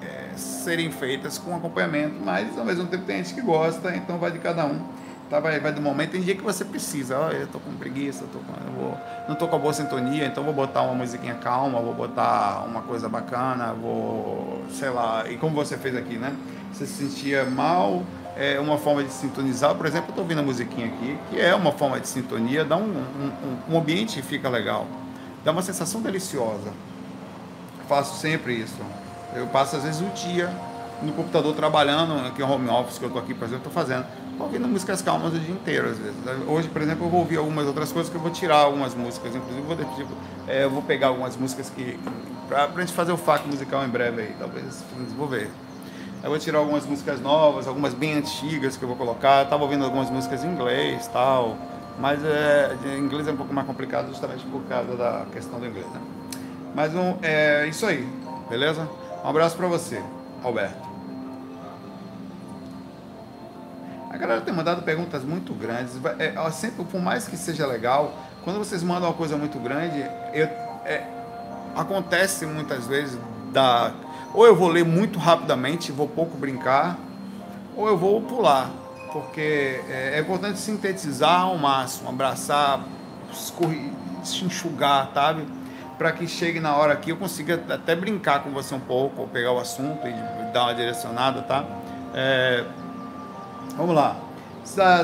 é, 0.00 0.36
serem 0.36 0.90
feitas 0.90 1.38
com 1.38 1.54
acompanhamento, 1.54 2.16
mas 2.24 2.56
ao 2.58 2.64
mesmo 2.64 2.86
tempo 2.86 3.04
tem 3.04 3.18
gente 3.18 3.34
que 3.34 3.40
gosta, 3.40 3.94
então 3.94 4.18
vai 4.18 4.30
de 4.30 4.38
cada 4.38 4.64
um. 4.64 4.80
Tá, 5.28 5.40
vai, 5.40 5.60
vai 5.60 5.72
do 5.72 5.82
momento, 5.82 6.12
tem 6.12 6.22
dia 6.22 6.34
que 6.34 6.42
você 6.42 6.64
precisa, 6.64 7.18
oh, 7.18 7.30
eu 7.30 7.46
tô 7.48 7.60
com 7.60 7.74
preguiça, 7.74 8.24
tô 8.32 8.38
com, 8.38 8.66
eu 8.66 8.72
vou, 8.72 8.98
não 9.28 9.34
tô 9.34 9.46
com 9.46 9.56
a 9.56 9.58
boa 9.58 9.74
sintonia, 9.74 10.24
então 10.24 10.42
vou 10.42 10.54
botar 10.54 10.80
uma 10.80 10.94
musiquinha 10.94 11.34
calma, 11.34 11.80
vou 11.80 11.92
botar 11.92 12.64
uma 12.66 12.80
coisa 12.80 13.10
bacana, 13.10 13.74
vou, 13.74 14.62
sei 14.70 14.88
lá, 14.88 15.30
e 15.30 15.36
como 15.36 15.54
você 15.54 15.76
fez 15.76 15.94
aqui, 15.94 16.16
né? 16.16 16.34
Você 16.72 16.86
se 16.86 17.06
sentia 17.06 17.44
mal, 17.44 18.04
é 18.38 18.60
uma 18.60 18.78
forma 18.78 19.02
de 19.02 19.12
sintonizar. 19.12 19.74
Por 19.74 19.84
exemplo, 19.84 20.08
eu 20.08 20.10
estou 20.10 20.22
ouvindo 20.22 20.38
a 20.38 20.42
musiquinha 20.42 20.86
aqui, 20.86 21.18
que 21.28 21.40
é 21.40 21.52
uma 21.54 21.72
forma 21.72 21.98
de 21.98 22.06
sintonia, 22.06 22.64
dá 22.64 22.76
um, 22.76 22.82
um, 22.82 23.58
um 23.74 23.78
ambiente 23.78 24.22
fica 24.22 24.48
legal, 24.48 24.86
dá 25.44 25.50
uma 25.50 25.62
sensação 25.62 26.00
deliciosa. 26.00 26.72
Faço 27.88 28.20
sempre 28.20 28.54
isso. 28.54 28.76
Eu 29.34 29.46
passo 29.48 29.76
às 29.76 29.82
vezes 29.82 30.00
o 30.00 30.10
dia 30.10 30.50
no 31.02 31.12
computador 31.12 31.54
trabalhando, 31.54 32.26
aqui 32.26 32.40
no 32.40 32.50
home 32.50 32.68
office 32.68 32.98
que 32.98 33.04
eu 33.04 33.08
estou 33.08 33.22
aqui, 33.22 33.34
por 33.34 33.44
exemplo, 33.44 33.68
estou 33.68 33.72
fazendo, 33.72 34.06
ouvindo 34.38 34.66
músicas 34.68 35.02
calmas 35.02 35.32
o 35.32 35.38
dia 35.38 35.54
inteiro, 35.54 35.88
às 35.90 35.98
vezes. 35.98 36.16
Hoje, 36.46 36.68
por 36.68 36.82
exemplo, 36.82 37.06
eu 37.06 37.10
vou 37.10 37.20
ouvir 37.20 37.38
algumas 37.38 37.66
outras 37.66 37.92
coisas 37.92 38.10
que 38.10 38.16
eu 38.16 38.20
vou 38.20 38.30
tirar 38.30 38.58
algumas 38.58 38.94
músicas, 38.94 39.34
inclusive 39.34 39.62
vou, 39.62 39.76
tipo, 39.76 40.12
é, 40.46 40.64
eu 40.64 40.70
vou 40.70 40.82
pegar 40.82 41.08
algumas 41.08 41.36
músicas 41.36 41.70
que. 41.70 41.98
para 42.48 42.64
a 42.64 42.80
gente 42.80 42.92
fazer 42.92 43.12
o 43.12 43.16
FAQ 43.16 43.48
musical 43.48 43.84
em 43.84 43.88
breve 43.88 44.22
aí, 44.22 44.34
talvez, 44.38 44.82
vou 45.16 45.26
ver. 45.26 45.50
Eu 46.22 46.30
vou 46.30 46.38
tirar 46.38 46.58
algumas 46.58 46.84
músicas 46.84 47.20
novas, 47.20 47.68
algumas 47.68 47.94
bem 47.94 48.14
antigas 48.14 48.76
que 48.76 48.82
eu 48.82 48.88
vou 48.88 48.96
colocar. 48.96 49.44
Estava 49.44 49.62
ouvindo 49.62 49.84
algumas 49.84 50.10
músicas 50.10 50.42
em 50.42 50.48
inglês 50.48 51.08
tal, 51.12 51.56
mas 51.98 52.24
é, 52.24 52.76
inglês 52.98 53.28
é 53.28 53.32
um 53.32 53.36
pouco 53.36 53.54
mais 53.54 53.66
complicado 53.66 54.08
justamente 54.08 54.44
por 54.46 54.62
causa 54.64 54.96
da 54.96 55.26
questão 55.32 55.60
do 55.60 55.66
inglês. 55.66 55.86
Né? 55.86 56.00
Mas 56.74 56.94
um, 56.94 57.16
é 57.22 57.66
isso 57.68 57.86
aí, 57.86 58.06
beleza? 58.48 58.88
Um 59.24 59.28
abraço 59.28 59.56
para 59.56 59.68
você, 59.68 60.02
Alberto. 60.42 60.88
A 64.10 64.16
galera 64.16 64.40
tem 64.40 64.52
mandado 64.52 64.82
perguntas 64.82 65.22
muito 65.22 65.54
grandes. 65.54 65.92
É, 66.18 66.50
sempre, 66.50 66.84
por 66.84 67.00
mais 67.00 67.28
que 67.28 67.36
seja 67.36 67.64
legal, 67.64 68.12
quando 68.42 68.58
vocês 68.58 68.82
mandam 68.82 69.08
uma 69.08 69.14
coisa 69.14 69.36
muito 69.36 69.58
grande, 69.60 70.00
eu, 70.32 70.46
é, 70.84 71.06
acontece 71.76 72.44
muitas 72.44 72.88
vezes 72.88 73.16
da 73.52 73.92
ou 74.34 74.46
eu 74.46 74.54
vou 74.54 74.68
ler 74.68 74.84
muito 74.84 75.18
rapidamente, 75.18 75.92
vou 75.92 76.08
pouco 76.08 76.36
brincar, 76.36 76.98
ou 77.76 77.88
eu 77.88 77.96
vou 77.96 78.20
pular, 78.20 78.70
porque 79.12 79.80
é, 79.88 80.12
é 80.16 80.20
importante 80.20 80.58
sintetizar 80.58 81.42
ao 81.42 81.56
máximo, 81.56 82.08
abraçar, 82.08 82.84
se 83.32 84.44
enxugar, 84.44 85.10
sabe? 85.14 85.46
Para 85.96 86.12
que 86.12 86.26
chegue 86.28 86.60
na 86.60 86.76
hora 86.76 86.92
aqui 86.92 87.10
eu 87.10 87.16
consiga 87.16 87.60
até 87.68 87.96
brincar 87.96 88.42
com 88.42 88.50
você 88.50 88.74
um 88.74 88.80
pouco, 88.80 89.22
ou 89.22 89.28
pegar 89.28 89.52
o 89.52 89.58
assunto 89.58 90.06
e 90.06 90.52
dar 90.52 90.64
uma 90.64 90.74
direcionada, 90.74 91.42
tá? 91.42 91.64
É, 92.14 92.64
vamos 93.76 93.94
lá. 93.94 94.16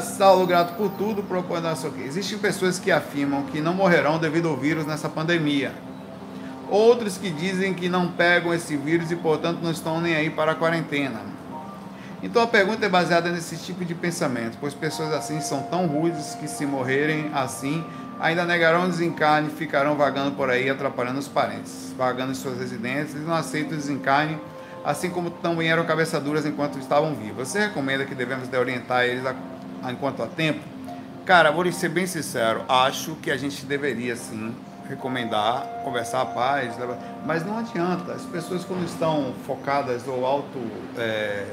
Saulo 0.00 0.46
grato 0.46 0.74
por 0.74 0.90
tudo, 0.90 1.22
propõe 1.22 1.60
nosso 1.60 1.86
aqui. 1.86 2.02
Existem 2.02 2.38
pessoas 2.38 2.78
que 2.78 2.92
afirmam 2.92 3.44
que 3.44 3.60
não 3.60 3.72
morrerão 3.72 4.18
devido 4.18 4.48
ao 4.48 4.56
vírus 4.56 4.86
nessa 4.86 5.08
pandemia. 5.08 5.72
Outros 6.70 7.18
que 7.18 7.30
dizem 7.30 7.74
que 7.74 7.88
não 7.88 8.08
pegam 8.08 8.52
esse 8.52 8.76
vírus 8.76 9.10
e, 9.10 9.16
portanto, 9.16 9.60
não 9.62 9.70
estão 9.70 10.00
nem 10.00 10.14
aí 10.14 10.30
para 10.30 10.52
a 10.52 10.54
quarentena. 10.54 11.20
Então 12.22 12.40
a 12.40 12.46
pergunta 12.46 12.86
é 12.86 12.88
baseada 12.88 13.30
nesse 13.30 13.56
tipo 13.58 13.84
de 13.84 13.94
pensamento, 13.94 14.56
pois 14.58 14.72
pessoas 14.72 15.12
assim 15.12 15.42
são 15.42 15.62
tão 15.64 15.86
rudes 15.86 16.34
que, 16.34 16.48
se 16.48 16.64
morrerem 16.64 17.30
assim, 17.34 17.84
ainda 18.18 18.46
negarão 18.46 18.84
o 18.84 18.88
desencarne 18.88 19.48
e 19.48 19.50
ficarão 19.50 19.94
vagando 19.94 20.32
por 20.32 20.48
aí, 20.48 20.70
atrapalhando 20.70 21.18
os 21.18 21.28
parentes, 21.28 21.92
vagando 21.98 22.32
em 22.32 22.34
suas 22.34 22.58
residências 22.58 23.22
e 23.22 23.26
não 23.26 23.34
aceitam 23.34 23.74
o 23.74 23.76
desencarne, 23.76 24.38
assim 24.82 25.10
como 25.10 25.28
também 25.28 25.70
eram 25.70 25.84
cabeçaduras 25.84 26.46
enquanto 26.46 26.78
estavam 26.78 27.14
vivos. 27.14 27.46
Você 27.46 27.60
recomenda 27.60 28.06
que 28.06 28.14
devemos 28.14 28.48
de 28.48 28.56
orientar 28.56 29.04
eles 29.04 29.26
a, 29.26 29.34
a, 29.82 29.92
enquanto 29.92 30.22
há 30.22 30.26
tempo? 30.26 30.60
Cara, 31.26 31.50
vou 31.50 31.70
ser 31.72 31.90
bem 31.90 32.06
sincero, 32.06 32.62
acho 32.66 33.16
que 33.16 33.30
a 33.30 33.36
gente 33.36 33.66
deveria 33.66 34.16
sim 34.16 34.54
recomendar, 34.88 35.66
conversar 35.82 36.22
a 36.22 36.26
paz, 36.26 36.74
mas 37.24 37.44
não 37.44 37.58
adianta. 37.58 38.12
As 38.12 38.22
pessoas 38.22 38.64
quando 38.64 38.84
estão 38.84 39.32
focadas 39.46 40.06
ou 40.06 40.24
auto 40.26 40.58
é, 40.96 41.46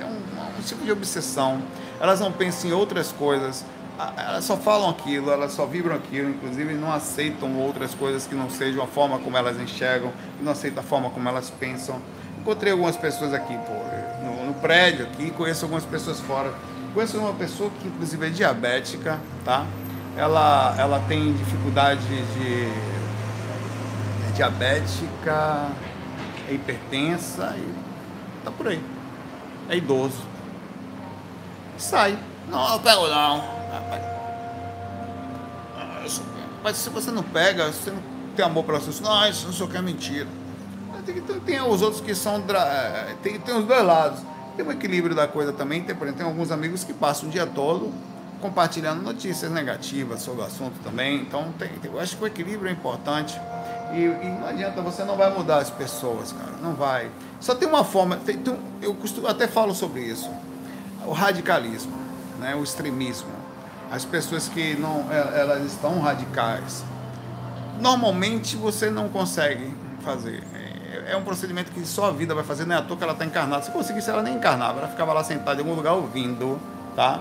é 0.00 0.04
um, 0.04 0.58
um, 0.58 0.62
tipo 0.62 0.84
de 0.84 0.92
obsessão, 0.92 1.62
elas 2.00 2.20
não 2.20 2.32
pensam 2.32 2.70
em 2.70 2.72
outras 2.72 3.12
coisas, 3.12 3.64
elas 4.16 4.44
só 4.44 4.56
falam 4.56 4.90
aquilo, 4.90 5.30
elas 5.30 5.52
só 5.52 5.66
vibram 5.66 5.94
aquilo, 5.94 6.30
inclusive 6.30 6.74
não 6.74 6.92
aceitam 6.92 7.56
outras 7.58 7.94
coisas 7.94 8.26
que 8.26 8.34
não 8.34 8.50
sejam 8.50 8.82
a 8.82 8.86
forma 8.86 9.18
como 9.18 9.36
elas 9.36 9.60
enxergam, 9.60 10.12
não 10.40 10.52
aceitam 10.52 10.82
a 10.82 10.86
forma 10.86 11.10
como 11.10 11.28
elas 11.28 11.50
pensam. 11.50 12.00
Encontrei 12.40 12.72
algumas 12.72 12.96
pessoas 12.96 13.32
aqui 13.32 13.56
pô, 13.56 14.24
no, 14.24 14.46
no 14.46 14.54
prédio 14.54 15.06
aqui, 15.06 15.30
conheço 15.30 15.64
algumas 15.64 15.84
pessoas 15.84 16.18
fora. 16.20 16.52
Conheço 16.92 17.16
uma 17.18 17.32
pessoa 17.32 17.70
que 17.80 17.88
inclusive 17.88 18.26
é 18.26 18.30
diabética, 18.30 19.18
tá? 19.44 19.64
Ela, 20.16 20.74
ela 20.78 21.00
tem 21.08 21.32
dificuldade 21.32 22.04
de 22.06 22.64
é 24.28 24.32
diabética, 24.34 25.68
é 26.48 26.52
hipertensa 26.52 27.54
e 27.56 27.74
tá 28.44 28.50
por 28.50 28.68
aí. 28.68 28.82
É 29.68 29.76
idoso. 29.76 30.22
Sai. 31.78 32.18
Não, 32.48 32.72
eu 32.72 32.80
pego 32.80 33.08
não. 33.08 33.62
Mas 36.62 36.76
se 36.76 36.90
você 36.90 37.10
não 37.10 37.22
pega, 37.22 37.72
você 37.72 37.90
não 37.90 38.02
tem 38.36 38.44
amor 38.44 38.64
pela 38.64 38.80
sua 38.80 38.92
não, 39.02 39.28
isso 39.28 39.46
não 39.46 39.52
sei 39.52 39.66
o 39.66 39.68
que 39.68 39.76
é 39.76 39.82
mentira. 39.82 40.28
Tem, 41.04 41.20
tem, 41.20 41.40
tem 41.40 41.60
os 41.60 41.82
outros 41.82 42.00
que 42.00 42.14
são. 42.14 42.42
Tem, 43.22 43.40
tem 43.40 43.56
os 43.56 43.64
dois 43.64 43.84
lados. 43.84 44.20
Tem 44.56 44.64
um 44.64 44.70
equilíbrio 44.70 45.16
da 45.16 45.26
coisa 45.26 45.52
também. 45.52 45.82
Tem, 45.82 45.96
por 45.96 46.04
exemplo, 46.04 46.22
tem 46.22 46.30
alguns 46.30 46.50
amigos 46.52 46.84
que 46.84 46.92
passam 46.92 47.28
o 47.28 47.32
dia 47.32 47.46
todo 47.46 47.92
compartilhando 48.42 49.00
notícias 49.00 49.50
negativas 49.50 50.20
sobre 50.20 50.42
o 50.42 50.44
assunto 50.44 50.74
também. 50.82 51.20
Então, 51.20 51.52
tem, 51.56 51.70
eu 51.84 51.98
acho 51.98 52.16
que 52.16 52.24
o 52.24 52.26
equilíbrio 52.26 52.68
é 52.68 52.72
importante. 52.72 53.40
E, 53.92 54.00
e, 54.00 54.38
não 54.40 54.48
adianta, 54.48 54.82
você 54.82 55.04
não 55.04 55.16
vai 55.16 55.32
mudar 55.32 55.58
as 55.58 55.70
pessoas, 55.70 56.32
cara. 56.32 56.52
Não 56.60 56.74
vai. 56.74 57.08
Só 57.40 57.54
tem 57.54 57.68
uma 57.68 57.84
forma. 57.84 58.16
Tem, 58.16 58.36
tem, 58.36 58.54
eu 58.82 58.92
costumo, 58.94 59.28
até 59.28 59.46
falo 59.46 59.72
sobre 59.74 60.00
isso. 60.00 60.28
O 61.06 61.12
radicalismo, 61.12 61.96
né? 62.40 62.54
o 62.56 62.64
extremismo. 62.64 63.30
As 63.90 64.04
pessoas 64.04 64.48
que 64.48 64.74
não, 64.74 65.06
é, 65.10 65.40
elas 65.40 65.64
estão 65.64 66.00
radicais. 66.00 66.82
Normalmente 67.80 68.56
você 68.56 68.90
não 68.90 69.08
consegue 69.08 69.72
fazer. 70.02 70.42
É, 70.52 71.12
é 71.12 71.16
um 71.16 71.22
procedimento 71.22 71.70
que 71.70 71.86
só 71.86 72.06
a 72.06 72.10
vida 72.10 72.34
vai 72.34 72.44
fazer, 72.44 72.64
não 72.64 72.74
é 72.74 72.78
à 72.78 72.82
toa 72.82 72.96
que 72.96 73.04
ela 73.04 73.12
está 73.12 73.24
encarnada. 73.24 73.62
Se 73.62 73.70
conseguisse, 73.70 74.10
ela 74.10 74.22
nem 74.22 74.34
encarnava, 74.34 74.80
ela 74.80 74.88
ficava 74.88 75.12
lá 75.12 75.22
sentada 75.22 75.60
em 75.60 75.64
algum 75.64 75.74
lugar 75.74 75.92
ouvindo, 75.92 76.58
tá? 76.96 77.20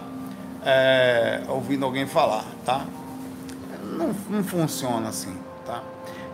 É, 0.65 1.41
ouvindo 1.47 1.85
alguém 1.85 2.05
falar, 2.05 2.45
tá? 2.65 2.85
Não, 3.83 4.15
não 4.29 4.43
funciona 4.43 5.09
assim, 5.09 5.37
tá? 5.65 5.81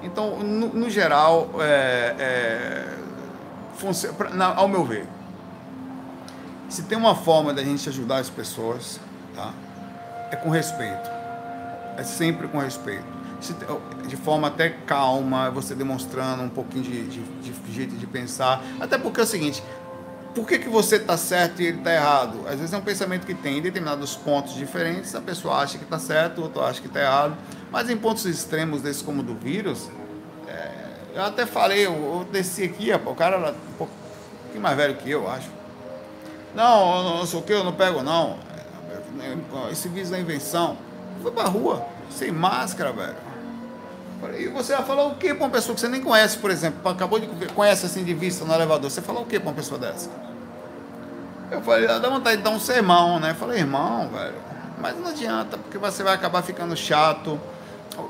Então, 0.04 0.40
no, 0.40 0.68
no 0.70 0.90
geral, 0.90 1.50
é, 1.60 2.16
é, 2.20 2.98
funciona, 3.76 4.30
na, 4.30 4.56
ao 4.56 4.68
meu 4.68 4.84
ver, 4.84 5.08
se 6.70 6.84
tem 6.84 6.98
uma 6.98 7.16
forma 7.16 7.54
da 7.54 7.64
gente 7.64 7.88
ajudar 7.90 8.18
as 8.18 8.30
pessoas, 8.30 9.00
tá? 9.36 9.54
É 10.32 10.36
com 10.36 10.50
respeito. 10.50 11.10
É 11.98 12.04
sempre 12.04 12.48
com 12.48 12.60
respeito. 12.60 13.18
De 14.08 14.18
forma 14.18 14.48
até 14.48 14.70
calma, 14.70 15.50
você 15.50 15.74
demonstrando 15.74 16.44
um 16.44 16.50
pouquinho 16.50 16.84
de, 16.84 17.08
de, 17.08 17.22
de 17.22 17.74
jeito 17.74 17.96
de 17.96 18.06
pensar. 18.06 18.62
Até 18.80 18.98
porque 18.98 19.20
é 19.20 19.24
o 19.24 19.28
seguinte, 19.28 19.64
por 20.38 20.48
que, 20.48 20.60
que 20.60 20.70
você 20.70 20.98
está 20.98 21.18
certo 21.18 21.64
e 21.64 21.66
ele 21.66 21.80
está 21.80 21.92
errado? 21.92 22.48
Às 22.48 22.60
vezes 22.60 22.72
é 22.72 22.78
um 22.78 22.82
pensamento 22.82 23.26
que 23.26 23.34
tem 23.34 23.58
em 23.58 23.62
determinados 23.62 24.16
pontos 24.16 24.54
diferentes, 24.54 25.16
a 25.16 25.22
pessoa 25.22 25.56
acha 25.56 25.80
que 25.80 25.84
está 25.84 25.98
certo, 25.98 26.38
o 26.38 26.44
outro 26.44 26.62
acha 26.62 26.80
que 26.80 26.86
está 26.86 27.02
errado. 27.02 27.36
Mas 27.72 27.90
em 27.90 27.98
pontos 27.98 28.24
extremos 28.26 28.84
desses 28.84 29.02
como 29.02 29.24
do 29.24 29.34
vírus, 29.34 29.90
é, 30.48 30.72
eu 31.16 31.24
até 31.24 31.48
falei, 31.48 31.88
eu, 31.88 31.92
eu 31.92 32.28
desci 32.32 32.66
aqui, 32.66 32.92
o 32.94 33.16
cara 33.16 33.38
era 33.38 33.50
um 33.52 33.78
pouquinho 33.80 34.62
mais 34.62 34.78
velho 34.78 34.94
que 34.98 35.10
eu, 35.10 35.28
acho. 35.28 35.50
Não, 36.54 37.04
não, 37.04 37.18
não 37.18 37.26
sei 37.26 37.40
o 37.40 37.42
que, 37.42 37.54
eu 37.54 37.64
não 37.64 37.74
pego 37.74 38.04
não. 38.04 38.38
Esse 39.72 39.90
vírus 39.90 40.12
da 40.12 40.20
invenção. 40.20 40.78
Foi 41.24 41.32
pra 41.32 41.46
rua, 41.46 41.84
sem 42.12 42.32
máscara, 42.32 42.92
velho. 42.92 43.16
E 44.38 44.50
você 44.50 44.76
vai 44.76 44.86
falar 44.86 45.08
o 45.08 45.16
que 45.16 45.34
para 45.34 45.46
uma 45.46 45.50
pessoa 45.50 45.74
que 45.74 45.82
você 45.82 45.88
nem 45.88 46.04
conhece, 46.04 46.38
por 46.38 46.52
exemplo, 46.52 46.88
acabou 46.88 47.18
de 47.18 47.28
conhece 47.56 47.88
assim 47.88 48.04
de 48.04 48.14
vista 48.14 48.46
no 48.46 48.54
elevador, 48.54 48.92
você 48.92 49.02
fala 49.02 49.20
o 49.20 49.26
que 49.26 49.40
para 49.40 49.50
uma 49.50 49.56
pessoa 49.56 49.80
dessa? 49.80 50.27
Eu 51.50 51.62
falei, 51.62 51.88
dá 51.88 52.10
vontade 52.10 52.38
de 52.38 52.44
dar 52.44 52.50
um 52.50 52.60
sermão, 52.60 53.20
né? 53.20 53.32
Eu 53.32 53.36
falei, 53.36 53.60
irmão, 53.60 54.10
velho, 54.10 54.36
mas 54.80 54.98
não 55.00 55.08
adianta, 55.08 55.58
porque 55.58 55.78
você 55.78 56.04
vai 56.04 56.14
acabar 56.14 56.42
ficando 56.42 56.76
chato. 56.76 57.40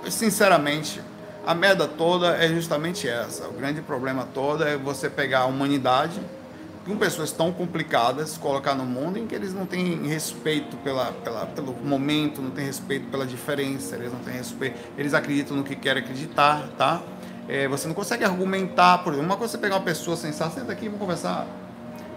Sinceramente, 0.10 1.02
a 1.45 1.54
merda 1.54 1.88
toda 1.88 2.36
é 2.36 2.47
justamente 2.50 3.08
essa. 3.08 3.47
O 3.47 3.54
grande 3.54 3.82
problema 3.82 4.28
todo 4.34 4.63
é 4.63 4.76
você 4.76 5.10
pegar 5.10 5.39
a 5.41 5.45
humanidade 5.45 6.19
com 6.86 6.97
pessoas 6.97 7.32
tão 7.32 7.52
complicadas, 7.52 8.38
colocar 8.38 8.73
no 8.73 8.86
mundo 8.86 9.19
em 9.19 9.28
que 9.28 9.36
eles 9.36 9.54
não 9.54 9.65
têm 9.65 10.08
respeito 10.08 10.78
pela, 10.78 11.12
pela, 11.12 11.45
pelo 11.45 11.73
momento, 11.73 12.41
não 12.41 12.50
têm 12.50 12.65
respeito 12.65 13.08
pela 13.08 13.26
diferença, 13.26 13.95
eles 13.95 14.12
não 14.12 14.19
têm 14.19 14.34
respeito, 14.34 14.80
eles 14.97 15.13
acreditam 15.13 15.58
no 15.58 15.63
que 15.63 15.76
querem 15.76 16.02
acreditar, 16.02 16.67
tá? 16.78 17.02
É, 17.47 17.67
você 17.67 17.88
não 17.88 17.93
consegue 17.93 18.23
argumentar, 18.23 19.00
por 19.00 19.13
exemplo, 19.13 19.30
uma 19.30 19.38
coisa 19.38 19.52
é 19.52 19.56
você 19.56 19.62
pegar 19.62 19.76
uma 19.76 19.84
pessoa 19.84 20.15
sensata, 20.15 20.60
senta 20.60 20.71
aqui 20.71 20.86
vamos 20.86 21.00
conversar. 21.00 21.45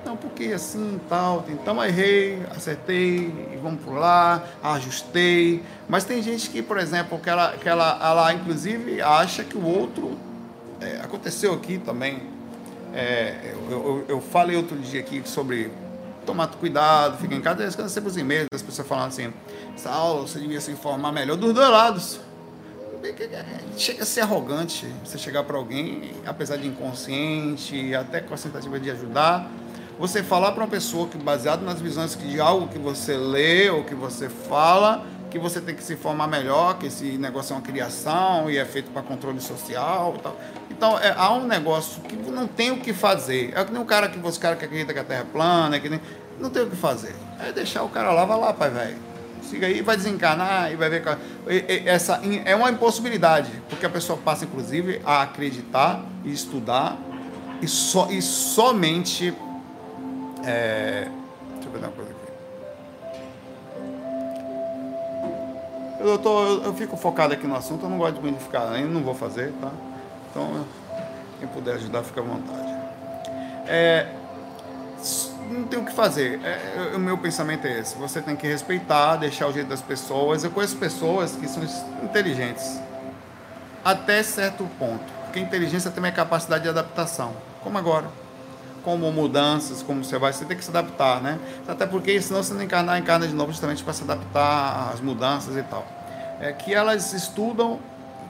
Não, 0.04 0.16
porque 0.16 0.44
assim 0.44 0.98
tal, 1.08 1.44
então 1.48 1.82
errei, 1.84 2.42
acertei, 2.56 3.32
vamos 3.62 3.82
por 3.82 3.94
lá, 3.94 4.42
ajustei. 4.62 5.62
Mas 5.88 6.04
tem 6.04 6.22
gente 6.22 6.48
que, 6.48 6.62
por 6.62 6.78
exemplo, 6.78 7.18
que 7.18 7.28
ela, 7.28 7.52
que 7.52 7.68
ela, 7.68 7.98
ela 8.02 8.32
inclusive 8.32 9.00
acha 9.02 9.44
que 9.44 9.56
o 9.56 9.64
outro. 9.64 10.18
É, 10.80 10.98
aconteceu 11.02 11.52
aqui 11.52 11.76
também 11.76 12.22
é, 12.92 13.52
eu, 13.52 13.70
eu, 13.70 14.04
eu, 14.08 14.20
falei 14.20 14.56
outro 14.56 14.76
dia 14.76 15.00
aqui 15.00 15.22
sobre 15.24 15.70
tomar 16.26 16.48
cuidado, 16.48 17.18
ficar 17.18 17.36
em 17.36 17.40
casa, 17.40 17.62
eu 17.62 17.88
sempre 17.88 18.10
os 18.10 18.16
e-mails 18.16 18.46
das 18.52 18.62
pessoas 18.62 18.86
falando 18.86 19.08
assim, 19.08 19.32
Saulo, 19.76 20.26
você 20.26 20.40
devia 20.40 20.60
se 20.60 20.72
informar 20.72 21.12
melhor 21.12 21.36
dos 21.36 21.52
dois 21.52 21.68
lados. 21.68 22.20
Chega 23.78 24.02
a 24.02 24.06
ser 24.06 24.20
arrogante 24.20 24.86
você 25.04 25.16
chegar 25.16 25.44
para 25.44 25.56
alguém, 25.56 26.12
apesar 26.26 26.56
de 26.56 26.66
inconsciente, 26.66 27.94
até 27.94 28.20
com 28.20 28.34
a 28.34 28.36
tentativa 28.36 28.78
de 28.78 28.90
ajudar, 28.90 29.48
você 30.00 30.22
falar 30.22 30.52
para 30.52 30.64
uma 30.64 30.70
pessoa 30.70 31.06
que, 31.06 31.18
baseado 31.18 31.60
nas 31.60 31.78
visões 31.78 32.16
de 32.16 32.40
algo 32.40 32.68
que 32.68 32.78
você 32.78 33.18
lê 33.18 33.68
ou 33.68 33.84
que 33.84 33.94
você 33.94 34.30
fala, 34.30 35.04
que 35.30 35.38
você 35.38 35.60
tem 35.60 35.74
que 35.74 35.84
se 35.84 35.92
informar 35.92 36.26
melhor, 36.26 36.78
que 36.78 36.86
esse 36.86 37.18
negócio 37.18 37.52
é 37.52 37.56
uma 37.56 37.62
criação 37.62 38.50
e 38.50 38.56
é 38.56 38.64
feito 38.64 38.90
para 38.90 39.02
controle 39.02 39.38
social 39.42 40.14
e 40.16 40.22
tal. 40.22 40.40
Então, 40.70 40.98
é, 40.98 41.14
há 41.14 41.30
um 41.34 41.46
negócio 41.46 42.00
que 42.00 42.16
não 42.16 42.46
tem 42.46 42.70
o 42.70 42.78
que 42.78 42.94
fazer. 42.94 43.52
É 43.54 43.62
que 43.62 43.70
nem 43.70 43.82
o 43.82 43.84
cara 43.84 44.08
que 44.08 44.18
você 44.18 44.40
cara 44.40 44.56
que 44.56 44.64
acredita 44.64 44.94
que 44.94 44.98
a 44.98 45.04
Terra 45.04 45.20
é 45.20 45.24
plana, 45.24 45.76
é 45.76 45.80
que 45.80 45.90
nem, 45.90 46.00
não 46.40 46.48
tem 46.48 46.62
o 46.62 46.70
que 46.70 46.76
fazer. 46.76 47.14
É 47.38 47.52
deixar 47.52 47.82
o 47.82 47.90
cara 47.90 48.10
lá, 48.10 48.24
vai 48.24 48.40
lá, 48.40 48.54
pai 48.54 48.70
velho. 48.70 48.96
Siga 49.42 49.66
aí, 49.66 49.82
vai 49.82 49.98
desencanar 49.98 50.72
e 50.72 50.76
vai 50.76 50.88
ver. 50.88 51.02
Essa 51.84 52.22
é 52.46 52.56
uma 52.56 52.70
impossibilidade, 52.70 53.50
porque 53.68 53.84
a 53.84 53.90
pessoa 53.90 54.18
passa, 54.18 54.46
inclusive, 54.46 55.02
a 55.04 55.20
acreditar 55.20 56.02
e 56.24 56.32
estudar 56.32 56.96
e, 57.60 57.68
so, 57.68 58.08
e 58.10 58.22
somente. 58.22 59.34
É, 60.44 61.08
deixa 61.54 61.68
eu 61.68 61.72
ver 61.72 61.78
uma 61.78 61.88
coisa 61.88 62.10
aqui. 62.10 62.20
Eu, 66.00 66.18
tô, 66.18 66.42
eu, 66.46 66.62
eu, 66.64 66.74
fico 66.74 66.96
focado 66.96 67.34
aqui 67.34 67.46
no 67.46 67.54
assunto, 67.54 67.84
eu 67.84 67.90
não 67.90 67.98
gosto 67.98 68.20
de 68.20 68.38
ficar, 68.38 68.70
ainda 68.70 68.88
não 68.88 69.02
vou 69.02 69.14
fazer, 69.14 69.52
tá? 69.60 69.70
Então, 70.30 70.64
quem 71.38 71.48
puder 71.48 71.74
ajudar, 71.74 72.02
fica 72.02 72.20
à 72.20 72.24
vontade. 72.24 72.74
É, 73.66 74.06
não 75.50 75.64
tem 75.64 75.78
o 75.78 75.84
que 75.84 75.92
fazer. 75.92 76.40
É, 76.42 76.92
o 76.94 76.98
meu 76.98 77.18
pensamento 77.18 77.66
é 77.66 77.80
esse. 77.80 77.96
Você 77.96 78.22
tem 78.22 78.36
que 78.36 78.46
respeitar, 78.46 79.16
deixar 79.16 79.48
o 79.48 79.52
jeito 79.52 79.68
das 79.68 79.82
pessoas. 79.82 80.44
Eu 80.44 80.50
conheço 80.50 80.76
pessoas 80.76 81.32
que 81.32 81.46
são 81.48 81.62
inteligentes 82.02 82.80
até 83.84 84.22
certo 84.22 84.68
ponto. 84.78 85.04
Porque 85.24 85.40
inteligência 85.40 85.90
também 85.90 86.10
é 86.10 86.14
capacidade 86.14 86.62
de 86.64 86.68
adaptação. 86.68 87.34
Como 87.62 87.76
agora. 87.76 88.08
Como 88.84 89.10
mudanças, 89.12 89.82
como 89.82 90.02
você 90.02 90.18
vai, 90.18 90.32
você 90.32 90.44
tem 90.44 90.56
que 90.56 90.64
se 90.64 90.70
adaptar, 90.70 91.20
né? 91.20 91.38
Até 91.68 91.86
porque 91.86 92.20
senão 92.20 92.42
você 92.42 92.54
não 92.54 92.62
encarnar, 92.62 92.98
encarna 92.98 93.26
de 93.26 93.34
novo 93.34 93.52
justamente 93.52 93.84
para 93.84 93.92
se 93.92 94.02
adaptar 94.02 94.90
às 94.92 95.00
mudanças 95.00 95.56
e 95.56 95.62
tal. 95.62 95.86
É 96.40 96.52
que 96.52 96.72
elas 96.72 97.12
estudam, 97.12 97.78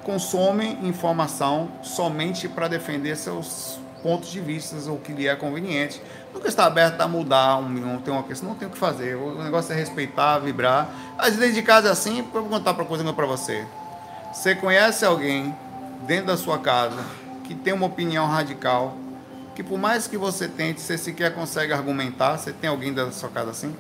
consomem 0.03 0.79
informação 0.83 1.69
somente 1.83 2.49
para 2.49 2.67
defender 2.67 3.17
seus 3.17 3.79
pontos 4.03 4.31
de 4.31 4.41
vista 4.41 4.77
ou 4.91 4.99
que 4.99 5.13
lhe 5.13 5.29
é 5.29 5.37
conveniente. 5.37 6.03
Nunca 6.33 6.49
está 6.49 6.65
aberto 6.65 7.01
a 7.01 7.09
mudar 7.09 7.57
um, 7.57 7.99
tem 7.99 8.13
uma 8.13 8.23
questão, 8.23 8.49
não 8.49 8.57
tem 8.57 8.67
o 8.67 8.71
que 8.71 8.79
fazer. 8.79 9.17
O 9.17 9.43
negócio 9.43 9.73
é 9.73 9.77
respeitar, 9.77 10.39
vibrar. 10.39 10.89
Às 11.19 11.37
vezes 11.37 11.55
de 11.55 11.63
casa 11.63 11.89
é 11.89 11.91
assim, 11.91 12.19
eu 12.19 12.25
vou 12.25 12.45
contar 12.45 12.73
uma 12.73 12.85
coisa 12.85 13.13
para 13.13 13.27
você. 13.27 13.65
Você 14.33 14.55
conhece 14.55 15.05
alguém 15.05 15.55
dentro 16.07 16.27
da 16.27 16.37
sua 16.37 16.59
casa 16.59 17.05
que 17.45 17.55
tem 17.55 17.73
uma 17.73 17.87
opinião 17.87 18.27
radical, 18.27 18.97
que 19.61 19.63
por 19.63 19.79
mais 19.79 20.07
que 20.07 20.17
você 20.17 20.49
tente, 20.49 20.81
você 20.81 20.97
sequer 20.97 21.35
consegue 21.35 21.71
argumentar, 21.71 22.39
você 22.39 22.51
tem 22.51 22.71
alguém 22.71 22.95
da 22.95 23.13
sua 23.13 23.29
casa 23.29 23.51
assim? 23.51 23.77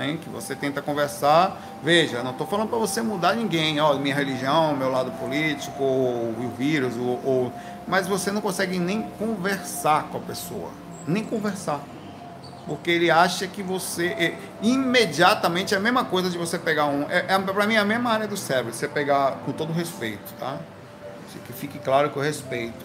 Hein? 0.00 0.16
Que 0.16 0.30
você 0.30 0.56
tenta 0.56 0.80
conversar. 0.80 1.60
Veja, 1.82 2.22
não 2.22 2.30
estou 2.30 2.46
falando 2.46 2.70
para 2.70 2.78
você 2.78 3.02
mudar 3.02 3.34
ninguém, 3.34 3.78
ó, 3.80 3.92
minha 3.96 4.14
religião, 4.14 4.74
meu 4.74 4.90
lado 4.90 5.10
político, 5.12 5.82
ou 5.82 6.30
o 6.30 6.54
vírus, 6.56 6.96
ou, 6.96 7.20
ou, 7.22 7.52
mas 7.86 8.06
você 8.06 8.30
não 8.32 8.40
consegue 8.40 8.78
nem 8.78 9.02
conversar 9.18 10.04
com 10.04 10.16
a 10.16 10.20
pessoa, 10.20 10.70
nem 11.06 11.22
conversar 11.22 11.80
porque 12.66 12.90
ele 12.90 13.10
acha 13.10 13.46
que 13.46 13.62
você 13.62 14.08
é, 14.08 14.38
imediatamente 14.62 15.74
é 15.74 15.78
a 15.78 15.80
mesma 15.80 16.04
coisa 16.04 16.30
de 16.30 16.36
você 16.36 16.58
pegar 16.58 16.86
um 16.86 17.06
é, 17.10 17.24
é 17.26 17.38
para 17.38 17.66
mim 17.66 17.74
é 17.74 17.78
a 17.78 17.84
mesma 17.84 18.10
área 18.10 18.28
do 18.28 18.36
cérebro 18.36 18.72
você 18.72 18.86
pegar 18.86 19.38
com 19.46 19.50
todo 19.50 19.72
respeito 19.72 20.32
tá 20.38 20.58
que 21.46 21.52
fique 21.54 21.78
claro 21.78 22.10
que 22.10 22.18
eu 22.18 22.22
respeito 22.22 22.84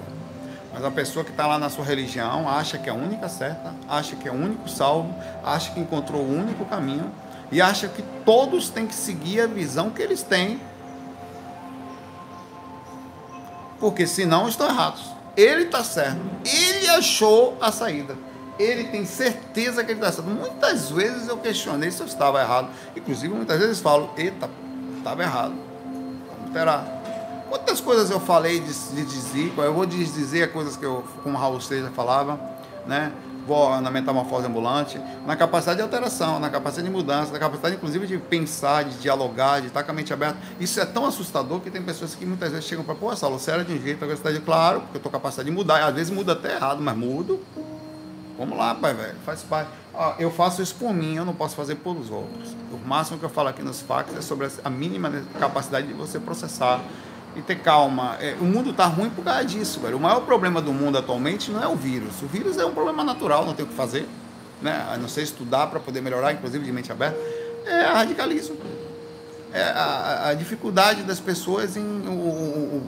mas 0.75 0.83
a 0.83 0.91
pessoa 0.91 1.23
que 1.23 1.31
está 1.31 1.47
lá 1.47 1.57
na 1.57 1.69
sua 1.69 1.85
religião 1.85 2.49
acha 2.49 2.77
que 2.77 2.89
é 2.89 2.91
a 2.91 2.95
única 2.95 3.29
certa 3.29 3.73
acha 3.87 4.17
que 4.17 4.27
é 4.27 4.31
o 4.31 4.35
único 4.35 4.67
salvo 4.69 5.15
acha 5.41 5.71
que 5.71 5.79
encontrou 5.79 6.21
o 6.21 6.29
único 6.29 6.65
caminho 6.65 7.09
e 7.49 7.61
acha 7.61 7.87
que 7.87 8.03
todos 8.25 8.69
têm 8.69 8.85
que 8.85 8.93
seguir 8.93 9.39
a 9.39 9.47
visão 9.47 9.89
que 9.89 10.01
eles 10.01 10.21
têm 10.21 10.59
porque 13.79 14.05
senão 14.05 14.49
estão 14.49 14.67
errados 14.67 15.13
ele 15.37 15.63
está 15.63 15.81
certo 15.81 16.19
ele 16.43 16.89
achou 16.89 17.57
a 17.61 17.71
saída 17.71 18.17
ele 18.59 18.85
tem 18.85 19.05
certeza 19.05 19.83
que 19.83 19.91
ele 19.91 19.99
está 19.99 20.11
certo. 20.13 20.29
Muitas 20.29 20.89
vezes 20.89 21.27
eu 21.27 21.37
questionei 21.37 21.91
se 21.91 21.99
eu 21.99 22.07
estava 22.07 22.39
errado. 22.39 22.69
Inclusive, 22.95 23.33
muitas 23.33 23.59
vezes 23.59 23.81
falo, 23.81 24.09
eita, 24.15 24.49
estava 24.97 25.23
errado. 25.23 25.55
Como 26.29 26.53
terá? 26.53 26.94
Quantas 27.55 27.79
coisas 27.79 28.11
eu 28.11 28.19
falei 28.19 28.59
de, 28.59 28.73
de 28.73 29.05
deszico, 29.05 29.61
eu 29.61 29.73
vou 29.73 29.85
dizer 29.85 30.51
coisas 30.51 30.75
que 30.75 30.85
eu, 30.85 31.05
como 31.23 31.37
Raul 31.37 31.61
Seixas 31.61 31.89
falava, 31.95 32.37
né? 32.85 33.13
Vou 33.47 33.79
na 33.79 33.89
metamorfose 33.89 34.45
ambulante, 34.45 34.99
na 35.25 35.37
capacidade 35.37 35.77
de 35.77 35.81
alteração, 35.81 36.37
na 36.37 36.49
capacidade 36.49 36.85
de 36.85 36.93
mudança, 36.93 37.31
na 37.31 37.39
capacidade, 37.39 37.75
inclusive, 37.75 38.07
de 38.07 38.17
pensar, 38.17 38.83
de 38.83 38.97
dialogar, 38.97 39.61
de 39.61 39.67
estar 39.67 39.83
com 39.83 39.91
a 39.91 39.93
mente 39.93 40.11
aberta. 40.11 40.37
Isso 40.59 40.81
é 40.81 40.85
tão 40.85 41.05
assustador 41.05 41.61
que 41.61 41.71
tem 41.71 41.81
pessoas 41.81 42.13
que 42.13 42.25
muitas 42.25 42.51
vezes 42.51 42.65
chegam 42.65 42.83
para, 42.83 42.93
pô, 42.93 43.15
Saulo, 43.15 43.39
você 43.39 43.51
era 43.51 43.63
de 43.63 43.71
um 43.71 43.81
jeito, 43.81 44.03
agora 44.03 44.17
você 44.17 44.27
está 44.27 44.37
de 44.37 44.45
claro, 44.45 44.81
porque 44.81 44.97
eu 44.97 44.99
estou 44.99 45.11
capacidade 45.11 45.49
de 45.49 45.55
mudar. 45.55 45.81
Às 45.81 45.95
vezes 45.95 46.11
muda 46.11 46.33
até 46.33 46.55
errado, 46.55 46.81
mas 46.81 46.97
mudo. 46.97 47.39
Vamos 48.37 48.57
lá, 48.57 48.75
pai, 48.75 48.93
velho. 48.93 49.15
Faz 49.25 49.43
parte. 49.43 49.69
eu 50.19 50.29
faço 50.29 50.61
isso 50.61 50.75
por 50.75 50.93
mim, 50.93 51.15
eu 51.15 51.23
não 51.23 51.33
posso 51.33 51.55
fazer 51.55 51.75
pelos 51.75 52.11
outros. 52.11 52.53
O 52.73 52.85
máximo 52.85 53.17
que 53.17 53.23
eu 53.23 53.29
falo 53.29 53.47
aqui 53.47 53.63
nos 53.63 53.79
fax 53.79 54.13
é 54.13 54.21
sobre 54.21 54.49
a 54.61 54.69
mínima 54.69 55.09
capacidade 55.39 55.87
de 55.87 55.93
você 55.93 56.19
processar 56.19 56.81
e 57.35 57.41
ter 57.41 57.55
calma. 57.59 58.17
É, 58.19 58.35
o 58.39 58.43
mundo 58.43 58.73
tá 58.73 58.85
ruim 58.85 59.09
por 59.09 59.23
causa 59.23 59.45
disso, 59.45 59.79
velho. 59.79 59.97
O 59.97 59.99
maior 59.99 60.21
problema 60.21 60.61
do 60.61 60.73
mundo 60.73 60.97
atualmente 60.97 61.51
não 61.51 61.61
é 61.61 61.67
o 61.67 61.75
vírus. 61.75 62.21
O 62.21 62.27
vírus 62.27 62.57
é 62.57 62.65
um 62.65 62.73
problema 62.73 63.03
natural, 63.03 63.45
não 63.45 63.53
tem 63.53 63.65
o 63.65 63.67
que 63.67 63.75
fazer. 63.75 64.07
Né? 64.61 64.85
A 64.91 64.97
não 64.97 65.07
ser 65.07 65.23
estudar 65.23 65.67
para 65.67 65.79
poder 65.79 66.01
melhorar, 66.01 66.31
inclusive 66.33 66.63
de 66.63 66.71
mente 66.71 66.91
aberta. 66.91 67.17
É 67.65 67.83
radicalismo. 67.87 68.55
É 69.53 69.63
a, 69.63 70.29
a 70.29 70.33
dificuldade 70.33 71.03
das 71.03 71.19
pessoas 71.19 71.75
em. 71.77 71.81
O, 71.81 72.11
o, 72.11 72.83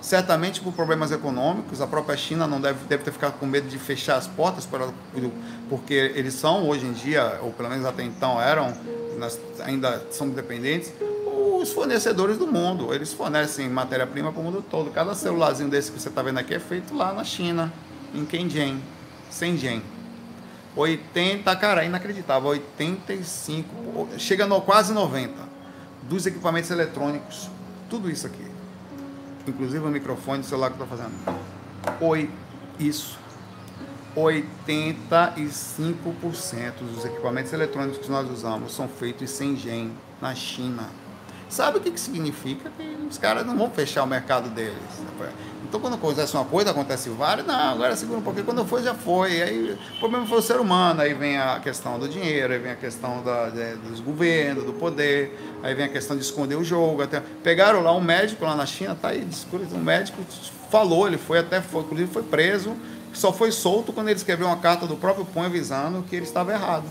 certamente 0.00 0.60
por 0.60 0.72
problemas 0.72 1.10
econômicos. 1.10 1.80
A 1.80 1.86
própria 1.86 2.16
China 2.16 2.46
não 2.46 2.60
deve, 2.60 2.78
deve 2.86 3.04
ter 3.04 3.12
ficado 3.12 3.38
com 3.38 3.46
medo 3.46 3.68
de 3.68 3.78
fechar 3.78 4.16
as 4.16 4.26
portas, 4.26 4.64
para, 4.64 4.88
porque 5.68 5.94
eles 5.94 6.34
são, 6.34 6.68
hoje 6.68 6.86
em 6.86 6.92
dia, 6.92 7.38
ou 7.42 7.52
pelo 7.52 7.68
menos 7.68 7.84
até 7.84 8.02
então 8.02 8.40
eram, 8.40 8.72
ainda 9.64 10.02
são 10.10 10.28
dependentes, 10.28 10.92
os 11.60 11.72
fornecedores 11.72 12.38
do 12.38 12.46
mundo. 12.46 12.94
Eles 12.94 13.12
fornecem 13.12 13.68
matéria-prima 13.68 14.32
para 14.32 14.40
o 14.40 14.44
mundo 14.44 14.64
todo. 14.68 14.90
Cada 14.90 15.14
celularzinho 15.14 15.68
desse 15.68 15.90
que 15.90 16.00
você 16.00 16.08
está 16.08 16.22
vendo 16.22 16.38
aqui 16.38 16.54
é 16.54 16.60
feito 16.60 16.94
lá 16.94 17.12
na 17.12 17.24
China, 17.24 17.72
em 18.14 18.26
Shenzhen. 18.28 18.82
Shenzhen. 19.30 19.82
80, 20.76 21.56
cara, 21.56 21.84
inacreditável, 21.84 22.50
85, 22.50 24.08
chega 24.16 24.46
no 24.46 24.60
quase 24.60 24.92
90 24.92 25.34
dos 26.02 26.24
equipamentos 26.24 26.70
eletrônicos, 26.70 27.50
tudo 27.90 28.08
isso 28.08 28.26
aqui 28.26 28.58
inclusive 29.48 29.84
o 29.84 29.88
microfone 29.88 30.40
do 30.40 30.46
celular 30.46 30.70
que 30.70 30.80
eu 30.80 30.84
estou 30.84 30.98
fazendo. 30.98 31.12
Oi, 32.00 32.30
isso. 32.78 33.18
85% 34.16 36.72
dos 36.94 37.04
equipamentos 37.04 37.52
eletrônicos 37.52 37.98
que 37.98 38.10
nós 38.10 38.30
usamos 38.30 38.74
são 38.74 38.88
feitos 38.88 39.38
em 39.40 39.56
Shenzhen, 39.56 39.92
na 40.20 40.34
China. 40.34 40.88
Sabe 41.48 41.78
o 41.78 41.80
que, 41.80 41.90
que 41.90 42.00
significa? 42.00 42.70
Que 42.76 43.06
os 43.08 43.18
caras 43.18 43.46
não 43.46 43.56
vão 43.56 43.70
fechar 43.70 44.04
o 44.04 44.06
mercado 44.06 44.50
deles. 44.50 44.76
Então, 45.68 45.80
quando 45.80 45.94
acontece 45.94 46.34
uma 46.34 46.44
coisa, 46.44 46.70
acontece 46.70 47.10
várias, 47.10 47.46
não, 47.46 47.54
agora 47.54 47.94
segura 47.94 48.18
um 48.18 48.22
pouquinho. 48.22 48.44
Quando 48.44 48.64
foi, 48.64 48.82
já 48.82 48.94
foi. 48.94 49.42
Aí, 49.42 49.78
o 49.96 49.98
problema 49.98 50.26
foi 50.26 50.38
o 50.38 50.42
ser 50.42 50.60
humano. 50.60 51.02
Aí 51.02 51.12
vem 51.12 51.38
a 51.38 51.60
questão 51.60 51.98
do 51.98 52.08
dinheiro, 52.08 52.52
aí 52.52 52.58
vem 52.58 52.72
a 52.72 52.76
questão 52.76 53.22
da, 53.22 53.50
de, 53.50 53.76
dos 53.76 54.00
governos, 54.00 54.64
do 54.64 54.72
poder, 54.72 55.38
aí 55.62 55.74
vem 55.74 55.84
a 55.84 55.88
questão 55.88 56.16
de 56.16 56.22
esconder 56.22 56.56
o 56.56 56.64
jogo. 56.64 57.02
Até, 57.02 57.22
pegaram 57.42 57.82
lá 57.82 57.94
um 57.94 58.00
médico 58.00 58.44
lá 58.44 58.56
na 58.56 58.64
China, 58.64 58.94
tá 58.94 59.08
aí, 59.08 59.26
um 59.72 59.78
médico 59.78 60.22
falou, 60.70 61.06
ele 61.06 61.18
foi 61.18 61.38
até, 61.38 61.60
foi, 61.60 61.82
inclusive 61.82 62.10
foi 62.10 62.22
preso, 62.22 62.74
só 63.12 63.32
foi 63.32 63.50
solto 63.50 63.92
quando 63.92 64.08
ele 64.08 64.16
escreveu 64.16 64.46
uma 64.46 64.56
carta 64.56 64.86
do 64.86 64.96
próprio 64.96 65.24
punho 65.24 65.46
avisando 65.46 66.02
que 66.02 66.16
ele 66.16 66.24
estava 66.24 66.52
errado. 66.52 66.84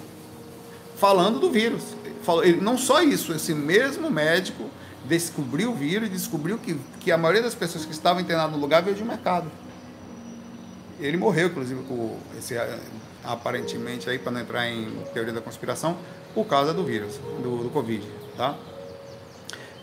Falando 0.98 1.40
do 1.40 1.50
vírus 1.50 1.97
falou, 2.28 2.44
ele, 2.44 2.60
não 2.60 2.78
só 2.78 3.02
isso, 3.02 3.34
esse 3.34 3.54
mesmo 3.54 4.12
médico 4.12 4.70
descobriu 5.06 5.72
o 5.72 5.74
vírus 5.74 6.10
e 6.10 6.12
descobriu 6.12 6.58
que, 6.58 6.78
que 7.00 7.10
a 7.10 7.18
maioria 7.18 7.42
das 7.42 7.56
pessoas 7.56 7.86
que 7.86 7.94
estavam 7.94 8.22
internadas 8.22 8.52
no 8.52 8.60
lugar 8.60 8.84
veio 8.84 8.98
de 8.98 9.04
mercado. 9.04 9.50
Ele 11.00 11.16
morreu, 11.16 11.48
inclusive, 11.48 11.82
com 11.84 12.18
esse, 12.38 12.56
aparentemente, 13.24 14.10
aí, 14.10 14.20
para 14.20 14.34
não 14.34 14.42
entrar 14.42 14.68
em 14.68 14.92
teoria 15.14 15.32
da 15.32 15.40
conspiração, 15.40 15.96
por 16.36 16.46
causa 16.46 16.74
do 16.74 16.84
vírus, 16.84 17.16
do, 17.42 17.64
do 17.64 17.70
Covid. 17.70 18.06
Tá? 18.36 18.56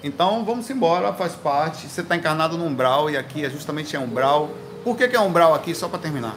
Então, 0.02 0.44
vamos 0.44 0.68
embora, 0.68 1.14
faz 1.14 1.34
parte. 1.34 1.88
Você 1.88 2.02
está 2.02 2.14
encarnado 2.14 2.58
no 2.58 2.66
umbral 2.66 3.08
e 3.08 3.16
aqui 3.16 3.42
é 3.42 3.48
justamente 3.48 3.96
é 3.96 3.98
umbral. 3.98 4.50
Por 4.82 4.98
que, 4.98 5.08
que 5.08 5.16
é 5.16 5.20
umbral 5.20 5.54
aqui? 5.54 5.74
Só 5.74 5.88
para 5.88 5.98
terminar. 5.98 6.36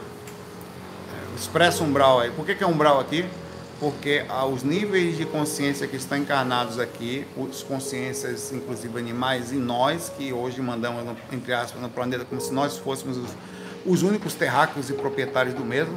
É, 1.12 1.36
expressa 1.36 1.84
umbral 1.84 2.20
aí. 2.20 2.30
Por 2.30 2.46
que, 2.46 2.54
que 2.54 2.64
é 2.64 2.66
umbral 2.66 2.98
aqui? 2.98 3.26
Porque 3.80 4.24
os 4.52 4.62
níveis 4.62 5.16
de 5.16 5.24
consciência 5.24 5.86
que 5.86 5.96
estão 5.96 6.18
encarnados 6.18 6.78
aqui, 6.78 7.24
as 7.48 7.62
consciências, 7.62 8.52
inclusive 8.52 8.98
animais, 8.98 9.52
e 9.52 9.56
nós, 9.56 10.12
que 10.16 10.32
hoje 10.32 10.60
mandamos, 10.60 11.16
entre 11.32 11.52
aspas, 11.52 11.80
no 11.80 11.88
planeta, 11.88 12.24
como 12.24 12.40
se 12.40 12.52
nós 12.52 12.76
fôssemos 12.76 13.16
os, 13.16 13.30
os 13.86 14.02
únicos 14.02 14.34
terráqueos 14.34 14.90
e 14.90 14.94
proprietários 14.94 15.54
do 15.54 15.64
mesmo, 15.64 15.96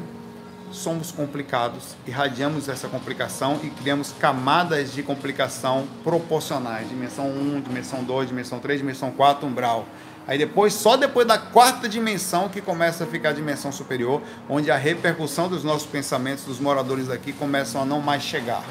somos 0.71 1.11
complicados, 1.11 1.95
irradiamos 2.07 2.69
essa 2.69 2.87
complicação 2.87 3.59
e 3.63 3.69
criamos 3.69 4.13
camadas 4.13 4.93
de 4.93 5.03
complicação 5.03 5.87
proporcionais, 6.03 6.87
dimensão 6.87 7.29
1, 7.29 7.61
dimensão 7.61 8.03
2, 8.03 8.29
dimensão 8.29 8.59
3, 8.59 8.79
dimensão 8.79 9.11
4, 9.11 9.45
umbral. 9.45 9.85
Aí 10.27 10.37
depois, 10.37 10.73
só 10.73 10.95
depois 10.95 11.27
da 11.27 11.37
quarta 11.37 11.89
dimensão 11.89 12.47
que 12.47 12.61
começa 12.61 13.03
a 13.03 13.07
ficar 13.07 13.29
a 13.29 13.33
dimensão 13.33 13.71
superior, 13.71 14.21
onde 14.47 14.69
a 14.69 14.77
repercussão 14.77 15.49
dos 15.49 15.63
nossos 15.63 15.87
pensamentos 15.87 16.45
dos 16.45 16.59
moradores 16.59 17.09
aqui 17.09 17.33
começam 17.33 17.81
a 17.81 17.85
não 17.85 17.99
mais 17.99 18.21
chegar. 18.21 18.63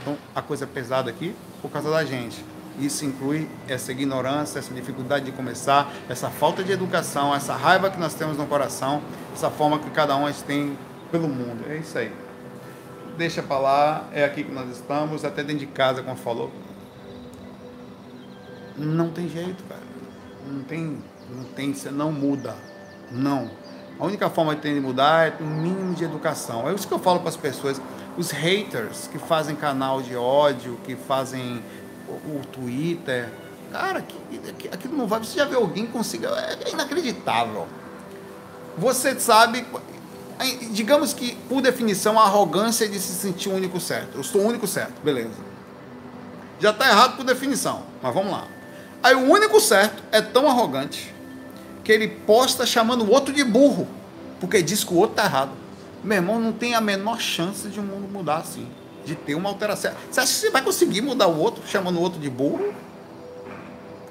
Então, 0.00 0.16
a 0.34 0.40
coisa 0.40 0.64
é 0.64 0.66
pesada 0.66 1.10
aqui 1.10 1.34
por 1.60 1.70
causa 1.70 1.90
da 1.90 2.04
gente. 2.04 2.44
Isso 2.78 3.04
inclui 3.04 3.48
essa 3.68 3.92
ignorância, 3.92 4.58
essa 4.58 4.72
dificuldade 4.72 5.26
de 5.26 5.32
começar, 5.32 5.92
essa 6.08 6.30
falta 6.30 6.64
de 6.64 6.72
educação, 6.72 7.34
essa 7.34 7.54
raiva 7.54 7.90
que 7.90 8.00
nós 8.00 8.14
temos 8.14 8.38
no 8.38 8.46
coração, 8.46 9.02
essa 9.34 9.50
forma 9.50 9.78
que 9.78 9.90
cada 9.90 10.16
um 10.16 10.32
tem 10.32 10.78
pelo 11.10 11.28
mundo. 11.28 11.64
É 11.68 11.76
isso 11.76 11.98
aí. 11.98 12.10
Deixa 13.18 13.42
para 13.42 13.58
lá, 13.58 14.08
é 14.12 14.24
aqui 14.24 14.42
que 14.42 14.52
nós 14.52 14.70
estamos, 14.70 15.24
até 15.24 15.42
dentro 15.42 15.66
de 15.66 15.66
casa, 15.66 16.02
como 16.02 16.16
falou. 16.16 16.50
Não 18.78 19.10
tem 19.10 19.28
jeito, 19.28 19.62
cara 19.64 19.91
não 20.46 20.62
tem, 20.62 20.98
não 21.30 21.44
tem, 21.44 21.74
você 21.74 21.90
não 21.90 22.12
muda. 22.12 22.54
Não. 23.10 23.50
A 23.98 24.04
única 24.04 24.28
forma 24.30 24.56
de 24.56 24.80
mudar 24.80 25.28
é 25.28 25.36
um 25.40 25.46
mínimo 25.46 25.94
de 25.94 26.04
educação. 26.04 26.68
É 26.68 26.74
isso 26.74 26.88
que 26.88 26.94
eu 26.94 26.98
falo 26.98 27.20
para 27.20 27.28
as 27.28 27.36
pessoas. 27.36 27.80
Os 28.16 28.30
haters 28.30 29.06
que 29.06 29.18
fazem 29.18 29.54
canal 29.54 30.02
de 30.02 30.16
ódio, 30.16 30.78
que 30.84 30.96
fazem 30.96 31.62
o, 32.08 32.12
o 32.12 32.42
Twitter, 32.50 33.28
cara, 33.70 34.04
aquilo 34.70 34.96
não 34.96 35.06
vai. 35.06 35.20
Você 35.20 35.38
já 35.38 35.44
viu 35.44 35.60
alguém 35.60 35.86
consiga. 35.86 36.28
É, 36.28 36.68
é 36.68 36.72
inacreditável. 36.72 37.66
Você 38.76 39.18
sabe. 39.18 39.64
Digamos 40.72 41.12
que, 41.12 41.36
por 41.48 41.60
definição, 41.60 42.18
a 42.18 42.24
arrogância 42.24 42.88
de 42.88 42.98
se 42.98 43.12
sentir 43.12 43.48
o 43.48 43.54
único 43.54 43.78
certo. 43.78 44.16
Eu 44.16 44.24
sou 44.24 44.40
o 44.40 44.46
único 44.46 44.66
certo, 44.66 45.00
beleza. 45.02 45.52
Já 46.58 46.70
está 46.70 46.88
errado 46.88 47.16
por 47.16 47.24
definição, 47.24 47.84
mas 48.02 48.12
vamos 48.12 48.32
lá. 48.32 48.46
Aí 49.02 49.14
o 49.16 49.30
único 49.30 49.60
certo 49.60 50.02
é 50.12 50.20
tão 50.22 50.48
arrogante 50.48 51.12
que 51.82 51.90
ele 51.90 52.06
posta 52.06 52.64
chamando 52.64 53.02
o 53.04 53.10
outro 53.10 53.34
de 53.34 53.42
burro, 53.42 53.88
porque 54.38 54.62
diz 54.62 54.84
que 54.84 54.94
o 54.94 54.96
outro 54.96 55.14
está 55.14 55.24
errado. 55.24 55.50
Meu 56.04 56.18
irmão, 56.18 56.40
não 56.40 56.52
tem 56.52 56.74
a 56.74 56.80
menor 56.80 57.20
chance 57.20 57.68
de 57.68 57.80
o 57.80 57.82
um 57.82 57.86
mundo 57.86 58.08
mudar 58.08 58.36
assim, 58.36 58.66
de 59.04 59.16
ter 59.16 59.34
uma 59.34 59.48
alteração. 59.48 59.92
Você 60.10 60.20
acha 60.20 60.32
que 60.32 60.38
você 60.38 60.50
vai 60.50 60.62
conseguir 60.62 61.00
mudar 61.00 61.26
o 61.26 61.38
outro 61.38 61.62
chamando 61.66 61.96
o 61.96 62.00
outro 62.00 62.20
de 62.20 62.30
burro? 62.30 62.72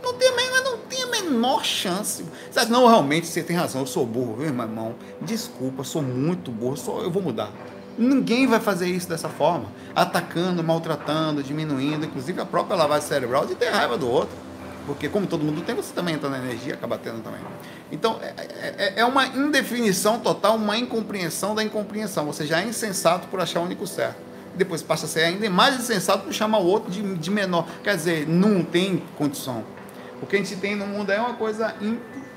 Não 0.03 0.13
tem, 0.13 0.29
não 0.63 0.77
tem 0.79 1.03
a 1.03 1.07
menor 1.07 1.63
chance. 1.63 2.25
Você 2.49 2.59
acha, 2.59 2.69
não, 2.69 2.87
realmente 2.87 3.27
você 3.27 3.41
tem 3.41 3.55
razão, 3.55 3.81
eu 3.81 3.87
sou 3.87 4.05
burro, 4.05 4.35
viu, 4.37 4.53
meu 4.53 4.65
irmão? 4.65 4.95
Desculpa, 5.21 5.85
sou 5.85 6.01
muito 6.01 6.51
burro, 6.51 6.75
sou, 6.75 7.01
eu 7.01 7.11
vou 7.11 7.21
mudar. 7.21 7.51
Ninguém 7.97 8.47
vai 8.47 8.59
fazer 8.59 8.87
isso 8.87 9.07
dessa 9.07 9.29
forma, 9.29 9.65
atacando, 9.95 10.63
maltratando, 10.63 11.43
diminuindo, 11.43 12.05
inclusive 12.05 12.41
a 12.41 12.45
própria 12.45 12.75
lavagem 12.75 13.07
cerebral 13.07 13.45
de 13.45 13.55
ter 13.55 13.69
raiva 13.69 13.97
do 13.97 14.09
outro. 14.09 14.50
Porque 14.85 15.07
como 15.07 15.27
todo 15.27 15.43
mundo 15.43 15.61
tem, 15.61 15.75
você 15.75 15.93
também 15.93 16.15
entra 16.15 16.29
na 16.29 16.39
energia, 16.39 16.73
acaba 16.73 16.97
tendo 16.97 17.21
também. 17.21 17.39
Então, 17.91 18.19
é, 18.21 18.33
é, 18.77 18.93
é 18.97 19.05
uma 19.05 19.27
indefinição 19.27 20.19
total, 20.19 20.55
uma 20.55 20.77
incompreensão 20.77 21.53
da 21.53 21.63
incompreensão. 21.63 22.25
Você 22.25 22.45
já 22.45 22.61
é 22.61 22.65
insensato 22.65 23.27
por 23.27 23.39
achar 23.39 23.59
o 23.59 23.63
único 23.63 23.85
certo. 23.85 24.17
Depois 24.55 24.81
passa 24.81 25.05
a 25.05 25.09
ser 25.09 25.21
ainda 25.21 25.49
mais 25.49 25.79
insensato 25.79 26.25
por 26.25 26.33
chamar 26.33 26.59
o 26.59 26.65
outro 26.65 26.91
de, 26.91 27.01
de 27.15 27.31
menor. 27.31 27.67
Quer 27.83 27.95
dizer, 27.95 28.27
não 28.27 28.63
tem 28.63 29.03
condição. 29.17 29.63
O 30.21 30.25
que 30.25 30.35
a 30.35 30.39
gente 30.39 30.55
tem 30.57 30.75
no 30.75 30.85
mundo 30.85 31.11
é 31.11 31.19
uma 31.19 31.35
coisa 31.35 31.73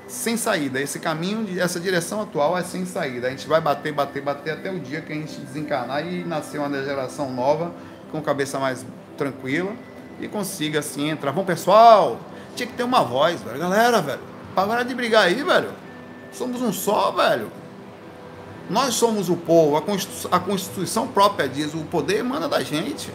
sem 0.07 0.37
saída. 0.37 0.79
Esse 0.79 0.99
caminho, 0.99 1.47
essa 1.59 1.79
direção 1.79 2.21
atual 2.21 2.57
é 2.57 2.63
sem 2.63 2.85
saída. 2.85 3.27
A 3.27 3.29
gente 3.31 3.47
vai 3.47 3.59
bater, 3.59 3.91
bater, 3.91 4.21
bater 4.21 4.53
até 4.53 4.71
o 4.71 4.79
dia 4.79 5.01
que 5.01 5.11
a 5.11 5.15
gente 5.15 5.39
desencarnar 5.39 6.05
e 6.05 6.23
nascer 6.23 6.59
uma 6.59 6.69
geração 6.83 7.31
nova, 7.31 7.73
com 8.11 8.21
cabeça 8.21 8.59
mais 8.59 8.85
tranquila 9.17 9.73
e 10.19 10.27
consiga 10.27 10.79
assim 10.79 11.09
entrar. 11.09 11.31
Bom, 11.31 11.43
pessoal, 11.43 12.19
tinha 12.55 12.67
que 12.67 12.73
ter 12.73 12.83
uma 12.83 13.03
voz, 13.03 13.41
velho. 13.41 13.59
Galera, 13.59 14.01
velho, 14.01 14.21
para 14.55 14.83
de 14.83 14.95
brigar 14.95 15.25
aí, 15.25 15.43
velho. 15.43 15.71
Somos 16.31 16.61
um 16.61 16.73
só, 16.73 17.11
velho. 17.11 17.51
Nós 18.69 18.95
somos 18.95 19.29
o 19.29 19.35
povo, 19.35 19.77
a 19.77 19.81
Constituição, 19.81 20.31
a 20.33 20.39
Constituição 20.39 21.07
própria 21.07 21.47
diz, 21.47 21.73
o 21.73 21.83
poder 21.83 22.19
emana 22.19 22.47
da 22.47 22.63
gente. 22.63 23.11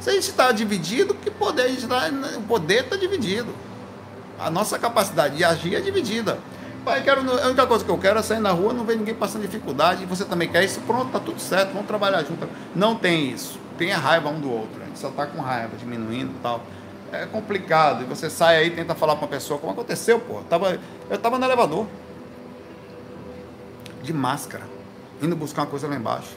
Se 0.00 0.10
a 0.10 0.12
gente 0.12 0.30
está 0.30 0.50
dividido, 0.50 1.14
que 1.14 1.30
poder 1.30 1.62
a 1.62 1.68
gente 1.68 1.86
tá, 1.86 2.10
o 2.38 2.42
poder 2.42 2.84
está 2.84 2.96
dividido. 2.96 3.54
A 4.38 4.50
nossa 4.50 4.78
capacidade 4.78 5.36
de 5.36 5.44
agir 5.44 5.74
é 5.74 5.80
dividida. 5.80 6.38
Pai, 6.84 7.02
quero, 7.02 7.20
a 7.20 7.46
única 7.46 7.66
coisa 7.66 7.84
que 7.84 7.90
eu 7.90 7.96
quero 7.96 8.18
é 8.18 8.22
sair 8.22 8.40
na 8.40 8.50
rua, 8.50 8.72
não 8.72 8.84
ver 8.84 8.96
ninguém 8.96 9.14
passando 9.14 9.42
dificuldade, 9.42 10.04
você 10.04 10.24
também 10.24 10.48
quer 10.48 10.64
isso, 10.64 10.80
pronto, 10.82 11.12
tá 11.12 11.20
tudo 11.20 11.40
certo, 11.40 11.72
vamos 11.72 11.86
trabalhar 11.86 12.22
junto. 12.24 12.46
Não 12.74 12.94
tem 12.94 13.30
isso. 13.30 13.58
Tem 13.78 13.92
a 13.92 13.98
raiva 13.98 14.28
um 14.28 14.38
do 14.38 14.50
outro. 14.50 14.82
A 14.82 14.86
gente 14.86 14.98
só 14.98 15.10
tá 15.10 15.26
com 15.26 15.40
raiva, 15.40 15.76
diminuindo 15.76 16.32
e 16.32 16.42
tal. 16.42 16.62
É 17.22 17.26
complicado. 17.26 18.02
E 18.02 18.04
você 18.04 18.28
sai 18.28 18.56
aí 18.56 18.66
e 18.68 18.70
tenta 18.70 18.94
falar 18.94 19.16
para 19.16 19.24
uma 19.24 19.30
pessoa, 19.30 19.58
como 19.58 19.72
aconteceu, 19.72 20.20
pô? 20.20 20.38
Eu 20.38 20.44
tava, 20.44 20.78
eu 21.10 21.18
tava 21.18 21.38
no 21.38 21.44
elevador. 21.44 21.86
De 24.02 24.12
máscara. 24.12 24.64
Indo 25.22 25.36
buscar 25.36 25.62
uma 25.62 25.68
coisa 25.68 25.88
lá 25.88 25.96
embaixo. 25.96 26.36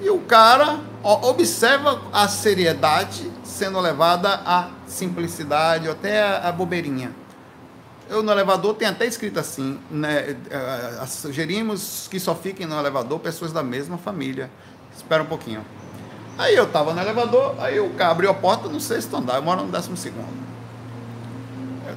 E 0.00 0.10
o 0.10 0.20
cara 0.20 0.80
ó, 1.02 1.30
observa 1.30 2.02
a 2.12 2.28
seriedade 2.28 3.30
sendo 3.44 3.80
levada 3.80 4.40
à 4.44 4.68
simplicidade, 4.86 5.86
ou 5.86 5.92
até 5.92 6.22
a, 6.22 6.48
a 6.48 6.52
bobeirinha. 6.52 7.10
Eu 8.08 8.22
no 8.22 8.30
elevador 8.30 8.74
tem 8.74 8.86
até 8.86 9.06
escrito 9.06 9.40
assim, 9.40 9.80
né, 9.90 10.36
uh, 11.02 11.06
sugerimos 11.06 12.06
que 12.08 12.20
só 12.20 12.34
fiquem 12.34 12.66
no 12.66 12.78
elevador 12.78 13.18
pessoas 13.18 13.52
da 13.52 13.62
mesma 13.62 13.98
família. 13.98 14.50
Espera 14.94 15.22
um 15.22 15.26
pouquinho. 15.26 15.64
Aí 16.38 16.54
eu 16.54 16.66
tava 16.66 16.92
no 16.92 17.00
elevador, 17.00 17.54
aí 17.58 17.80
o 17.80 17.90
cara 17.90 18.10
abriu 18.10 18.30
a 18.30 18.34
porta 18.34 18.68
no 18.68 18.80
sexto 18.80 19.16
andar, 19.16 19.36
eu 19.36 19.42
moro 19.42 19.62
no 19.62 19.72
décimo 19.72 19.96
segundo. 19.96 20.46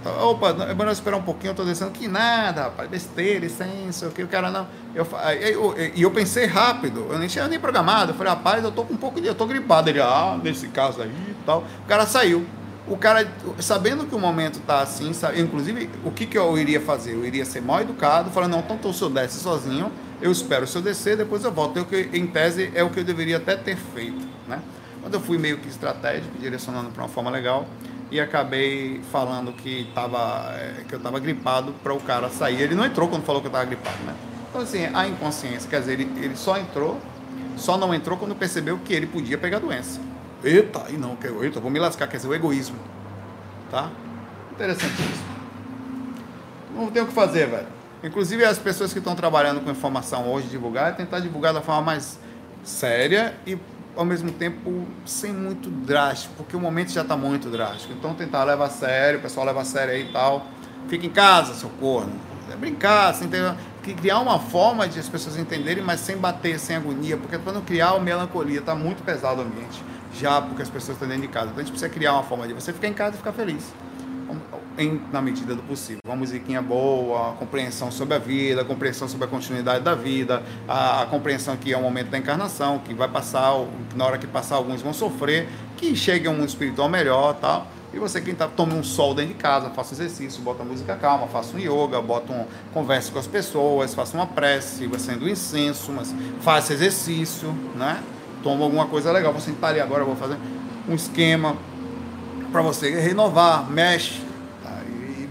Tava, 0.03 0.23
Opa, 0.23 0.55
é 0.69 0.73
bom 0.73 0.89
esperar 0.89 1.17
um 1.17 1.21
pouquinho, 1.21 1.51
eu 1.51 1.55
tô 1.55 1.63
descendo. 1.63 1.91
Que 1.91 2.07
nada, 2.07 2.63
rapaz, 2.63 2.89
besteira, 2.89 3.39
licença, 3.39 4.07
o 4.07 4.11
que 4.11 4.23
o 4.23 4.27
cara 4.27 4.49
não. 4.49 4.67
Eu, 4.95 5.05
aí, 5.17 5.51
eu, 5.51 5.75
e 5.93 6.01
eu 6.01 6.11
pensei 6.11 6.45
rápido, 6.45 7.07
eu 7.09 7.19
nem 7.19 7.27
tinha 7.27 7.47
nem 7.47 7.59
programado. 7.59 8.11
Eu 8.11 8.15
falei, 8.15 8.31
rapaz, 8.31 8.63
eu 8.63 8.71
tô 8.71 8.83
com 8.83 8.93
um 8.93 8.97
pouco 8.97 9.19
de. 9.19 9.27
Eu 9.27 9.35
tô 9.35 9.45
gripado. 9.45 9.89
Ele, 9.89 9.99
ah, 10.01 10.39
nesse 10.41 10.67
caso 10.69 11.01
aí 11.01 11.09
e 11.09 11.35
tal. 11.45 11.65
O 11.83 11.87
cara 11.87 12.05
saiu. 12.05 12.45
O 12.87 12.97
cara, 12.97 13.27
sabendo 13.59 14.05
que 14.05 14.15
o 14.15 14.19
momento 14.19 14.59
tá 14.61 14.81
assim, 14.81 15.13
sabe, 15.13 15.39
inclusive, 15.39 15.89
o 16.03 16.09
que, 16.09 16.25
que 16.25 16.37
eu 16.37 16.57
iria 16.57 16.81
fazer? 16.81 17.13
Eu 17.13 17.23
iria 17.23 17.45
ser 17.45 17.61
mal 17.61 17.81
educado, 17.81 18.31
falando, 18.31 18.51
não, 18.53 18.59
então 18.61 18.89
o 18.89 18.93
senhor 18.93 19.11
desce 19.11 19.39
sozinho, 19.39 19.91
eu 20.19 20.31
espero 20.31 20.63
o 20.63 20.67
senhor 20.67 20.83
descer, 20.83 21.15
depois 21.15 21.43
eu 21.43 21.51
volto. 21.51 21.77
Eu, 21.77 21.85
que, 21.85 22.09
em 22.13 22.25
tese, 22.25 22.71
é 22.73 22.83
o 22.83 22.89
que 22.89 23.01
eu 23.01 23.03
deveria 23.03 23.37
até 23.37 23.55
ter 23.55 23.75
feito, 23.75 24.27
Quando 25.09 25.15
eu 25.15 25.21
fui 25.21 25.39
meio 25.39 25.57
que 25.57 25.67
estratégico, 25.67 26.37
direcionando 26.37 26.91
para 26.91 27.01
uma 27.01 27.09
forma 27.09 27.31
legal, 27.31 27.65
e 28.11 28.19
acabei 28.19 29.01
falando 29.11 29.51
que, 29.51 29.89
tava, 29.95 30.53
é, 30.53 30.83
que 30.87 30.93
eu 30.93 30.97
estava 30.97 31.19
gripado 31.19 31.73
para 31.81 31.91
o 31.95 31.99
cara 31.99 32.29
sair. 32.29 32.61
Ele 32.61 32.75
não 32.75 32.85
entrou 32.85 33.07
quando 33.07 33.23
falou 33.23 33.41
que 33.41 33.47
eu 33.47 33.49
estava 33.49 33.65
gripado, 33.65 33.97
né? 34.05 34.13
Então, 34.47 34.61
assim, 34.61 34.85
a 34.93 35.07
inconsciência, 35.07 35.67
quer 35.67 35.79
dizer, 35.79 35.93
ele, 35.93 36.11
ele 36.23 36.35
só 36.35 36.59
entrou, 36.59 36.99
só 37.57 37.75
não 37.75 37.91
entrou 37.91 38.19
quando 38.19 38.35
percebeu 38.35 38.77
que 38.85 38.93
ele 38.93 39.07
podia 39.07 39.35
pegar 39.35 39.57
doença. 39.57 39.99
Eita, 40.43 40.85
e 40.91 40.93
não, 40.93 41.15
que 41.15 41.25
eita, 41.25 41.59
vou 41.59 41.71
me 41.71 41.79
lascar, 41.79 42.05
quer 42.05 42.17
dizer, 42.17 42.29
o 42.29 42.35
egoísmo. 42.35 42.77
Tá? 43.71 43.89
Interessantíssimo. 44.51 45.25
Não 46.75 46.91
tem 46.91 47.01
o 47.01 47.07
que 47.07 47.13
fazer, 47.13 47.47
velho. 47.47 47.67
Inclusive, 48.03 48.45
as 48.45 48.59
pessoas 48.59 48.93
que 48.93 48.99
estão 48.99 49.15
trabalhando 49.15 49.59
com 49.59 49.71
informação 49.71 50.31
hoje, 50.31 50.47
divulgar, 50.49 50.89
é 50.89 50.91
tentar 50.91 51.19
divulgar 51.19 51.51
da 51.51 51.61
forma 51.61 51.81
mais 51.81 52.19
séria 52.63 53.33
e 53.47 53.57
ao 53.99 54.05
mesmo 54.05 54.31
tempo 54.31 54.87
sem 55.05 55.33
muito 55.33 55.69
drástico, 55.69 56.33
porque 56.37 56.55
o 56.55 56.59
momento 56.59 56.89
já 56.89 57.01
está 57.01 57.17
muito 57.17 57.49
drástico. 57.49 57.91
Então 57.91 58.13
tentar 58.13 58.45
levar 58.45 58.67
a 58.67 58.69
sério, 58.69 59.19
o 59.19 59.21
pessoal 59.21 59.45
leva 59.45 59.59
a 59.59 59.65
sério 59.65 59.93
aí 59.93 60.09
e 60.09 60.13
tal. 60.13 60.47
Fica 60.87 61.05
em 61.05 61.09
casa, 61.09 61.53
seu 61.53 61.69
corno. 61.81 62.13
É 62.49 62.55
brincar, 62.55 63.13
sem 63.13 63.27
ter, 63.27 63.53
criar 63.83 64.19
uma 64.19 64.39
forma 64.39 64.87
de 64.87 64.97
as 64.97 65.09
pessoas 65.09 65.37
entenderem, 65.37 65.83
mas 65.83 65.99
sem 65.99 66.15
bater, 66.15 66.57
sem 66.57 66.77
agonia, 66.77 67.17
porque 67.17 67.37
para 67.37 67.51
não 67.51 67.61
criar 67.61 67.91
uma 67.91 67.99
melancolia, 67.99 68.59
está 68.59 68.73
muito 68.73 69.03
pesado 69.03 69.41
o 69.41 69.43
ambiente, 69.43 69.83
já 70.17 70.41
porque 70.41 70.61
as 70.61 70.69
pessoas 70.69 70.95
estão 70.95 71.07
dentro 71.07 71.23
de 71.23 71.27
casa. 71.27 71.47
Então 71.47 71.57
a 71.57 71.61
gente 71.61 71.71
precisa 71.71 71.89
criar 71.89 72.13
uma 72.13 72.23
forma 72.23 72.47
de 72.47 72.53
você 72.53 72.71
ficar 72.71 72.87
em 72.87 72.93
casa 72.93 73.15
e 73.15 73.17
ficar 73.17 73.33
feliz 73.33 73.65
em, 74.77 75.01
na 75.11 75.21
medida 75.21 75.55
do 75.55 75.61
possível. 75.63 75.99
Uma 76.05 76.15
musiquinha 76.15 76.61
boa, 76.61 77.31
a 77.31 77.33
compreensão 77.33 77.91
sobre 77.91 78.15
a 78.15 78.19
vida, 78.19 78.61
a 78.61 78.65
compreensão 78.65 79.07
sobre 79.07 79.25
a 79.25 79.27
continuidade 79.27 79.83
da 79.83 79.95
vida, 79.95 80.43
a, 80.67 81.03
a 81.03 81.05
compreensão 81.05 81.55
que 81.57 81.73
é 81.73 81.77
o 81.77 81.81
momento 81.81 82.09
da 82.09 82.17
encarnação, 82.17 82.79
que 82.79 82.93
vai 82.93 83.07
passar, 83.07 83.53
na 83.95 84.05
hora 84.05 84.17
que 84.17 84.27
passar 84.27 84.55
alguns 84.55 84.81
vão 84.81 84.93
sofrer, 84.93 85.47
que 85.77 85.95
chegue 85.95 86.27
a 86.27 86.31
um 86.31 86.35
mundo 86.35 86.49
espiritual 86.49 86.89
melhor 86.89 87.33
tal. 87.35 87.67
E 87.91 87.97
você 87.97 88.21
quem 88.21 88.35
tá, 88.35 88.47
tome 88.47 88.73
um 88.73 88.83
sol 88.83 89.15
dentro 89.15 89.33
de 89.33 89.39
casa, 89.39 89.71
faça 89.71 89.95
exercício, 89.95 90.41
bota 90.43 90.63
música 90.63 90.95
calma, 90.95 91.27
faça 91.27 91.57
um 91.57 91.59
yoga, 91.59 91.99
bota 91.99 92.31
um, 92.31 92.45
converse 92.71 93.11
com 93.11 93.17
as 93.17 93.25
pessoas, 93.25 93.95
faça 93.95 94.15
uma 94.15 94.27
prece, 94.27 94.87
acenda 94.93 95.25
um 95.25 95.27
incenso, 95.27 95.91
mas 95.91 96.13
faça 96.41 96.73
exercício, 96.73 97.51
né? 97.75 98.03
Toma 98.43 98.63
alguma 98.63 98.85
coisa 98.85 99.11
legal. 99.11 99.31
Vou 99.31 99.41
sentar 99.41 99.71
ali 99.71 99.79
agora, 99.79 100.03
vou 100.03 100.15
fazer 100.15 100.37
um 100.87 100.93
esquema 100.93 101.57
para 102.51 102.61
você 102.61 102.91
renovar, 102.99 103.69
mexe, 103.69 104.21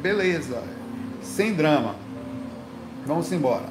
beleza, 0.00 0.62
sem 1.22 1.54
drama. 1.54 1.94
Vamos 3.06 3.30
embora. 3.32 3.64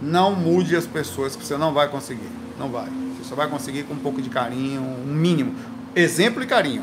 Não 0.00 0.34
mude 0.34 0.76
as 0.76 0.86
pessoas 0.86 1.34
que 1.34 1.44
você 1.44 1.56
não 1.56 1.72
vai 1.72 1.88
conseguir. 1.88 2.28
Não 2.58 2.68
vai. 2.68 2.88
Você 3.16 3.28
só 3.28 3.34
vai 3.34 3.48
conseguir 3.48 3.84
com 3.84 3.94
um 3.94 3.98
pouco 3.98 4.20
de 4.20 4.28
carinho, 4.28 4.82
um 4.82 5.14
mínimo. 5.14 5.54
Exemplo 5.94 6.42
e 6.42 6.46
carinho. 6.46 6.82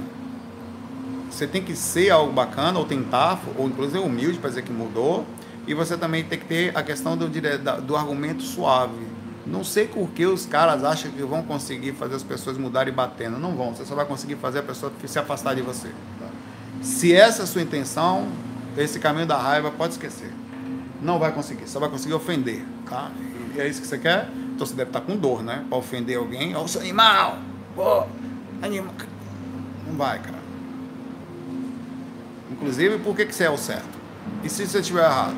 Você 1.30 1.48
tem 1.48 1.64
que 1.64 1.76
ser 1.76 2.10
algo 2.10 2.34
bacana, 2.34 2.78
ou 2.78 2.86
tentar, 2.86 3.40
ou 3.58 3.68
inclusive 3.68 4.00
humilde 4.00 4.38
para 4.38 4.50
dizer 4.50 4.64
que 4.64 4.72
mudou. 4.72 5.26
E 5.68 5.74
você 5.74 5.96
também 5.96 6.24
tem 6.24 6.40
que 6.40 6.46
ter 6.46 6.76
a 6.76 6.84
questão 6.84 7.16
do, 7.16 7.30
do 7.82 7.96
argumento 7.96 8.44
suave. 8.44 9.06
Não 9.46 9.64
sei 9.64 9.88
por 9.88 10.10
que 10.10 10.26
os 10.26 10.46
caras 10.46 10.84
acham 10.84 11.12
que 11.12 11.22
vão 11.24 11.44
conseguir 11.44 11.94
fazer 11.94 12.16
as 12.16 12.24
pessoas 12.24 12.58
mudarem 12.58 12.94
batendo. 12.94 13.38
Não 13.38 13.56
vão. 13.56 13.74
Você 13.74 13.86
só 13.86 13.96
vai 13.96 14.06
conseguir 14.06 14.36
fazer 14.36 14.60
a 14.60 14.64
pessoa 14.64 14.92
se 15.06 15.20
afastar 15.20 15.56
de 15.56 15.62
você. 15.62 15.90
Se 16.82 17.14
essa 17.14 17.42
é 17.42 17.44
a 17.44 17.48
sua 17.48 17.62
intenção, 17.62 18.28
esse 18.78 19.00
caminho 19.00 19.28
da 19.28 19.38
raiva 19.38 19.70
pode 19.72 19.94
esquecer. 19.94 20.32
Não 21.02 21.20
vai 21.20 21.32
conseguir, 21.32 21.68
só 21.68 21.80
vai 21.80 21.90
conseguir 21.90 22.14
ofender, 22.14 22.64
tá? 22.90 23.12
E 23.56 23.60
é 23.60 23.68
isso 23.68 23.82
que 23.82 23.88
você 23.88 23.98
quer? 23.98 24.30
Então 24.56 24.66
você 24.66 24.74
deve 24.74 24.90
estar 24.90 25.02
com 25.02 25.16
dor, 25.16 25.44
né? 25.44 25.66
Para 25.68 25.78
ofender 25.78 26.18
alguém, 26.18 26.56
ó, 26.56 26.66
seu 26.68 26.82
animal, 26.82 27.38
pô, 27.76 28.06
animal. 28.62 28.94
Não 29.88 29.96
vai, 29.96 30.20
cara. 30.20 30.40
Inclusive, 32.52 33.00
por 33.00 33.16
que, 33.16 33.26
que 33.26 33.34
você 33.34 33.46
é 33.46 33.50
o 33.50 33.58
certo? 33.58 34.00
E 34.44 34.50
se 34.50 34.68
você 34.68 34.80
estiver 34.80 35.04
errado? 35.04 35.36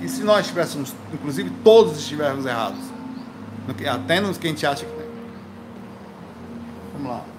E 0.00 0.08
se 0.08 0.22
nós 0.22 0.40
estivéssemos, 0.40 0.94
inclusive 1.12 1.50
todos 1.64 1.98
estivéssemos 1.98 2.46
errados? 2.46 2.80
Até 3.88 4.20
nos 4.20 4.38
que 4.38 4.46
a 4.46 4.50
gente 4.50 4.66
acha 4.66 4.84
que 4.84 4.92
tem. 4.92 5.06
Vamos 6.94 7.10
lá. 7.10 7.35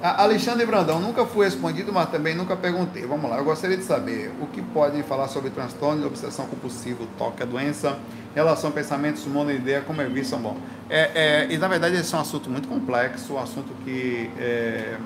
Alexandre 0.00 0.64
Brandão, 0.64 1.00
nunca 1.00 1.26
fui 1.26 1.44
respondido, 1.44 1.92
mas 1.92 2.08
também 2.08 2.32
nunca 2.32 2.54
perguntei. 2.56 3.04
Vamos 3.04 3.28
lá, 3.28 3.38
eu 3.38 3.44
gostaria 3.44 3.76
de 3.76 3.82
saber 3.82 4.30
o 4.40 4.46
que 4.46 4.62
podem 4.62 5.02
falar 5.02 5.26
sobre 5.26 5.50
transtorno 5.50 6.02
de 6.02 6.06
obsessão 6.06 6.46
compulsiva, 6.46 7.04
toque, 7.18 7.42
a 7.42 7.46
doença, 7.46 7.98
relação, 8.32 8.70
pensamentos, 8.70 9.24
mundo, 9.26 9.50
ideia, 9.50 9.80
como 9.80 10.00
é 10.00 10.06
visto, 10.06 10.36
bom. 10.36 10.56
É, 10.88 11.46
é, 11.48 11.52
e 11.52 11.58
na 11.58 11.66
verdade 11.66 11.96
esse 11.96 12.14
é 12.14 12.18
um 12.18 12.20
assunto 12.20 12.48
muito 12.48 12.68
complexo, 12.68 13.34
um 13.34 13.38
assunto 13.40 13.72
que, 13.84 14.30
é, 14.38 14.96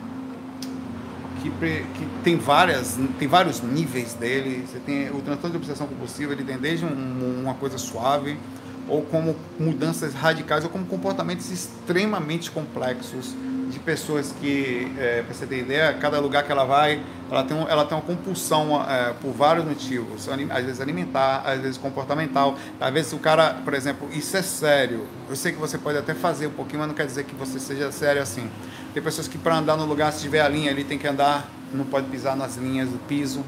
que, 1.41 1.51
que, 1.51 2.09
tem, 2.23 2.37
várias, 2.37 2.99
tem 3.19 3.27
vários 3.27 3.63
níveis 3.63 4.13
dele. 4.13 4.67
Você 4.71 4.79
tem 4.79 5.09
o 5.09 5.23
transtorno 5.23 5.53
de 5.53 5.57
obsessão 5.57 5.87
compulsiva, 5.87 6.35
ele 6.35 6.45
tem 6.45 6.59
desde 6.59 6.85
um, 6.85 7.41
uma 7.41 7.55
coisa 7.55 7.79
suave, 7.79 8.39
ou 8.87 9.01
como 9.01 9.35
mudanças 9.59 10.13
radicais, 10.13 10.65
ou 10.65 10.71
como 10.71 10.85
comportamentos 10.85 11.51
extremamente 11.51 12.51
complexos 12.51 13.35
de 13.73 13.79
pessoas 13.79 14.35
que, 14.39 14.93
é, 14.99 15.23
para 15.23 15.35
você 15.35 15.47
ter 15.47 15.61
ideia, 15.61 15.95
cada 15.95 16.21
lugar 16.21 16.43
que 16.43 16.53
ela 16.53 16.65
vai, 16.65 17.03
ela 17.31 17.43
tem, 17.43 17.57
um, 17.57 17.67
ela 17.67 17.87
tem 17.87 17.97
uma 17.97 18.05
compulsão 18.05 18.85
é, 18.87 19.15
por 19.15 19.33
vários 19.33 19.65
motivos, 19.65 20.29
às 20.29 20.65
vezes 20.65 20.81
alimentar, 20.81 21.43
às 21.45 21.61
vezes 21.61 21.79
comportamental, 21.79 22.55
às 22.79 22.93
vezes 22.93 23.13
o 23.15 23.19
cara, 23.19 23.55
por 23.65 23.73
exemplo, 23.73 24.09
isso 24.13 24.37
é 24.37 24.43
sério, 24.43 25.07
eu 25.29 25.35
sei 25.35 25.53
que 25.53 25.59
você 25.59 25.79
pode 25.79 25.97
até 25.97 26.13
fazer 26.13 26.49
um 26.49 26.53
pouquinho, 26.53 26.81
mas 26.81 26.89
não 26.89 26.95
quer 26.95 27.07
dizer 27.07 27.25
que 27.25 27.35
você 27.35 27.59
seja 27.59 27.91
sério 27.91 28.21
assim. 28.21 28.51
Tem 28.93 29.03
pessoas 29.03 29.27
que 29.27 29.39
para 29.39 29.57
andar 29.57 29.77
no 29.77 29.87
lugar, 29.87 30.13
se 30.13 30.21
tiver 30.21 30.43
a 30.43 30.49
linha 30.49 30.71
ali, 30.71 30.85
tem 30.85 30.99
que 30.99 31.09
andar, 31.09 31.49
não 31.73 31.87
pode 31.87 32.09
pisar 32.09 32.37
nas 32.37 32.57
linhas 32.57 32.91
do 32.91 32.99
piso, 32.99 33.43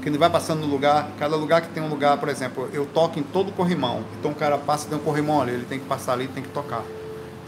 que 0.00 0.08
ele 0.08 0.16
vai 0.16 0.30
passando 0.30 0.60
no 0.60 0.66
lugar, 0.68 1.10
cada 1.18 1.34
lugar 1.34 1.60
que 1.60 1.68
tem 1.70 1.82
um 1.82 1.88
lugar, 1.88 2.16
por 2.18 2.28
exemplo, 2.28 2.70
eu 2.72 2.86
toco 2.86 3.18
em 3.18 3.24
todo 3.24 3.50
corrimão, 3.50 4.04
então 4.20 4.30
o 4.30 4.34
cara 4.34 4.56
passa, 4.56 4.88
tem 4.88 4.96
um 4.96 5.00
corrimão 5.00 5.42
ali, 5.42 5.54
ele 5.54 5.64
tem 5.64 5.80
que 5.80 5.86
passar 5.86 6.12
ali, 6.12 6.28
tem 6.28 6.40
que 6.40 6.50
tocar 6.50 6.84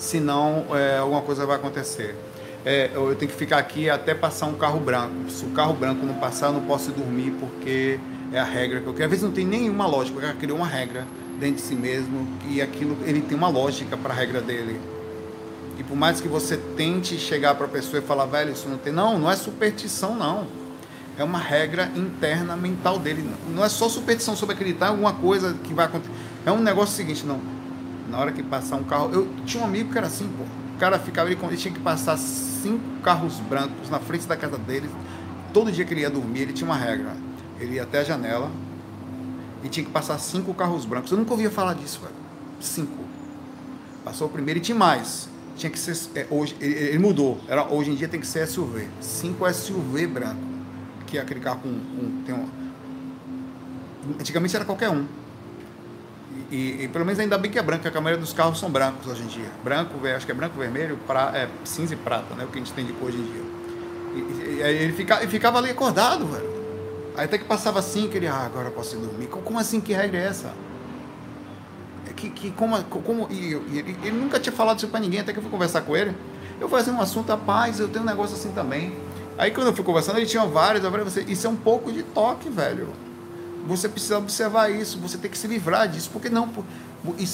senão 0.01 0.65
é, 0.75 0.97
alguma 0.99 1.21
coisa 1.21 1.45
vai 1.47 1.57
acontecer. 1.57 2.17
É, 2.65 2.91
eu 2.95 3.15
tenho 3.15 3.31
que 3.31 3.37
ficar 3.37 3.59
aqui 3.59 3.89
até 3.89 4.15
passar 4.15 4.47
um 4.47 4.55
carro 4.55 4.81
branco. 4.81 5.31
Se 5.31 5.45
o 5.45 5.51
carro 5.51 5.75
branco 5.75 6.05
não 6.05 6.15
passar, 6.15 6.47
eu 6.47 6.55
não 6.55 6.63
posso 6.63 6.91
dormir 6.91 7.33
porque 7.39 8.01
é 8.33 8.41
a 8.41 8.45
regra 8.45 8.81
que 8.81 8.87
eu 8.87 8.95
quero. 8.95 9.05
Às 9.05 9.11
vezes 9.11 9.25
não 9.25 9.31
tem 9.31 9.47
nenhuma 9.47 9.87
lógica, 9.87 10.19
o 10.19 10.21
cara 10.21 10.35
criou 10.35 10.57
uma 10.59 10.67
regra 10.67 11.07
dentro 11.39 11.57
de 11.57 11.63
si 11.63 11.75
mesmo 11.75 12.27
e 12.49 12.61
aquilo 12.61 12.97
ele 13.05 13.21
tem 13.21 13.37
uma 13.37 13.49
lógica 13.49 13.97
para 13.97 14.13
a 14.13 14.17
regra 14.17 14.41
dele. 14.41 14.81
E 15.79 15.83
por 15.83 15.97
mais 15.97 16.21
que 16.21 16.29
você 16.29 16.57
tente 16.57 17.19
chegar 17.19 17.55
para 17.55 17.67
a 17.67 17.69
pessoa 17.69 18.03
e 18.03 18.03
falar, 18.03 18.27
velho, 18.27 18.53
isso 18.53 18.69
não 18.69 18.79
tem. 18.79 18.93
Não, 18.93 19.19
não 19.19 19.31
é 19.31 19.37
superstição, 19.37 20.15
não. 20.15 20.47
É 21.19 21.25
uma 21.25 21.39
regra 21.39 21.91
interna 21.95 22.57
mental 22.57 22.99
dele. 22.99 23.29
Não 23.49 23.65
é 23.65 23.69
só 23.69 23.89
superstição 23.89 24.35
sobre 24.35 24.55
acreditar 24.55 24.87
em 24.87 24.91
alguma 24.91 25.13
coisa 25.13 25.55
que 25.63 25.75
vai 25.75 25.87
acontecer. 25.87 26.13
É 26.47 26.53
um 26.53 26.61
negócio 26.61 26.97
seguinte, 26.97 27.25
não 27.27 27.60
na 28.11 28.19
hora 28.19 28.33
que 28.33 28.43
passar 28.43 28.77
um 28.77 28.85
carro. 28.85 29.11
Eu 29.13 29.29
tinha 29.47 29.63
um 29.63 29.67
amigo 29.67 29.91
que 29.91 29.99
era 29.99 30.09
assim, 30.09 30.29
pô. 30.29 30.45
O 30.75 30.79
cara 30.79 30.99
ficava 30.99 31.29
ali, 31.29 31.39
ele 31.41 31.57
tinha 31.57 31.73
que 31.73 31.81
passar 31.81 32.17
cinco 32.17 33.01
carros 33.03 33.35
brancos 33.41 33.89
na 33.89 33.99
frente 33.99 34.27
da 34.27 34.37
casa 34.37 34.59
dele. 34.59 34.91
Todo 35.53 35.71
dia 35.71 35.85
que 35.85 35.95
ele 35.95 36.03
ia 36.03 36.11
dormir, 36.11 36.43
ele 36.43 36.53
tinha 36.53 36.69
uma 36.69 36.77
regra. 36.77 37.15
Ele 37.59 37.75
ia 37.75 37.83
até 37.83 38.01
a 38.01 38.05
janela 38.05 38.51
e 39.63 39.69
tinha 39.69 39.85
que 39.85 39.93
passar 39.93 40.19
cinco 40.19 40.53
carros 40.55 40.85
brancos. 40.85 41.11
Eu 41.11 41.19
nunca 41.19 41.33
ouvia 41.33 41.51
falar 41.51 41.75
disso, 41.75 42.01
velho. 42.01 42.15
Cinco. 42.61 43.05
Passou 44.05 44.27
o 44.27 44.31
primeiro 44.31 44.59
e 44.59 44.63
tinha 44.63 44.77
mais. 44.77 45.29
Tinha 45.57 45.71
que 45.71 45.79
ser. 45.79 45.97
É, 46.15 46.27
hoje, 46.31 46.57
ele, 46.61 46.75
ele, 46.75 46.99
mudou. 46.99 47.39
Era, 47.47 47.71
hoje 47.71 47.91
em 47.91 47.95
dia 47.95 48.09
tem 48.09 48.21
que 48.21 48.27
ser 48.27 48.47
SUV. 48.47 48.89
Cinco 49.01 49.51
SUV 49.53 50.07
branco. 50.07 50.41
Que 51.07 51.19
é 51.19 51.21
aquele 51.21 51.41
carro 51.41 51.61
com. 51.61 51.71
com 51.71 52.23
tem 52.25 52.35
um, 52.35 52.49
antigamente 54.19 54.57
era 54.57 54.65
qualquer 54.65 54.89
um. 54.91 55.07
E, 56.51 56.85
e, 56.85 56.89
pelo 56.89 57.05
menos 57.05 57.21
ainda 57.21 57.39
bem 57.39 57.49
que 57.49 57.59
é 57.59 57.63
branca, 57.63 57.89
a 57.97 58.01
maioria 58.01 58.21
dos 58.21 58.33
carros 58.33 58.59
são 58.59 58.69
brancos 58.69 59.07
hoje 59.07 59.23
em 59.23 59.27
dia. 59.29 59.47
Branco, 59.63 59.95
acho 60.05 60.27
que 60.27 60.33
é 60.33 60.35
branco, 60.35 60.59
vermelho, 60.59 60.99
pra, 61.07 61.31
é, 61.33 61.49
cinza 61.65 61.95
e 61.95 61.97
prata, 61.97 62.35
né? 62.35 62.45
O 62.45 62.49
que 62.49 62.59
a 62.59 62.61
gente 62.61 62.73
tem 62.73 62.85
de 62.85 62.93
cor 62.93 63.09
hoje 63.09 63.19
em 63.19 63.23
dia. 63.23 63.43
E, 64.15 64.19
e, 64.19 64.61
ele, 64.61 64.93
fica, 64.93 65.19
ele 65.19 65.31
ficava 65.31 65.59
ali 65.59 65.71
acordado, 65.71 66.27
velho. 66.27 66.51
Aí 67.17 67.25
até 67.25 67.39
que 67.39 67.45
passava 67.45 67.79
assim, 67.79 68.09
que 68.09 68.17
ele, 68.17 68.27
ah, 68.27 68.47
agora 68.47 68.67
eu 68.67 68.73
posso 68.73 68.97
dormir. 68.97 69.29
Como 69.29 69.59
assim, 69.61 69.81
que 69.81 69.93
regra 69.93 70.19
é 70.19 70.27
essa? 70.27 70.53
É 72.09 72.13
que, 72.13 72.31
que 72.31 72.51
como, 72.51 72.83
como 72.85 73.29
e, 73.31 73.55
ele, 73.55 73.97
ele, 74.03 74.19
nunca 74.19 74.41
tinha 74.41 74.53
falado 74.53 74.79
isso 74.79 74.89
pra 74.89 74.99
ninguém, 74.99 75.21
até 75.21 75.33
que 75.33 75.39
eu 75.39 75.43
fui 75.43 75.53
conversar 75.53 75.83
com 75.83 75.97
ele. 75.97 76.17
Eu 76.61 76.69
fazia 76.69 76.93
um 76.93 77.01
assunto, 77.01 77.29
rapaz, 77.29 77.79
eu 77.79 77.89
tenho 77.89 78.03
um 78.05 78.09
negócio 78.09 78.35
assim 78.37 78.51
também. 78.51 78.93
Aí 79.39 79.53
quando 79.53 79.69
eu 79.69 79.73
fui 79.73 79.85
conversando, 79.85 80.19
ele 80.19 80.27
tinha 80.27 80.45
vários, 80.45 80.83
eu 80.83 80.91
falei, 80.91 81.05
você, 81.05 81.23
isso 81.23 81.47
é 81.47 81.51
um 81.51 81.57
pouco 81.57 81.93
de 81.93 82.03
toque, 82.03 82.49
velho 82.49 82.89
você 83.67 83.89
precisa 83.89 84.19
observar 84.19 84.71
isso, 84.71 84.99
você 84.99 85.19
tem 85.19 85.31
que 85.31 85.39
se 85.39 85.47
livrar 85.47 85.89
disso, 85.89 86.11
porque 86.13 86.29
não 86.29 86.51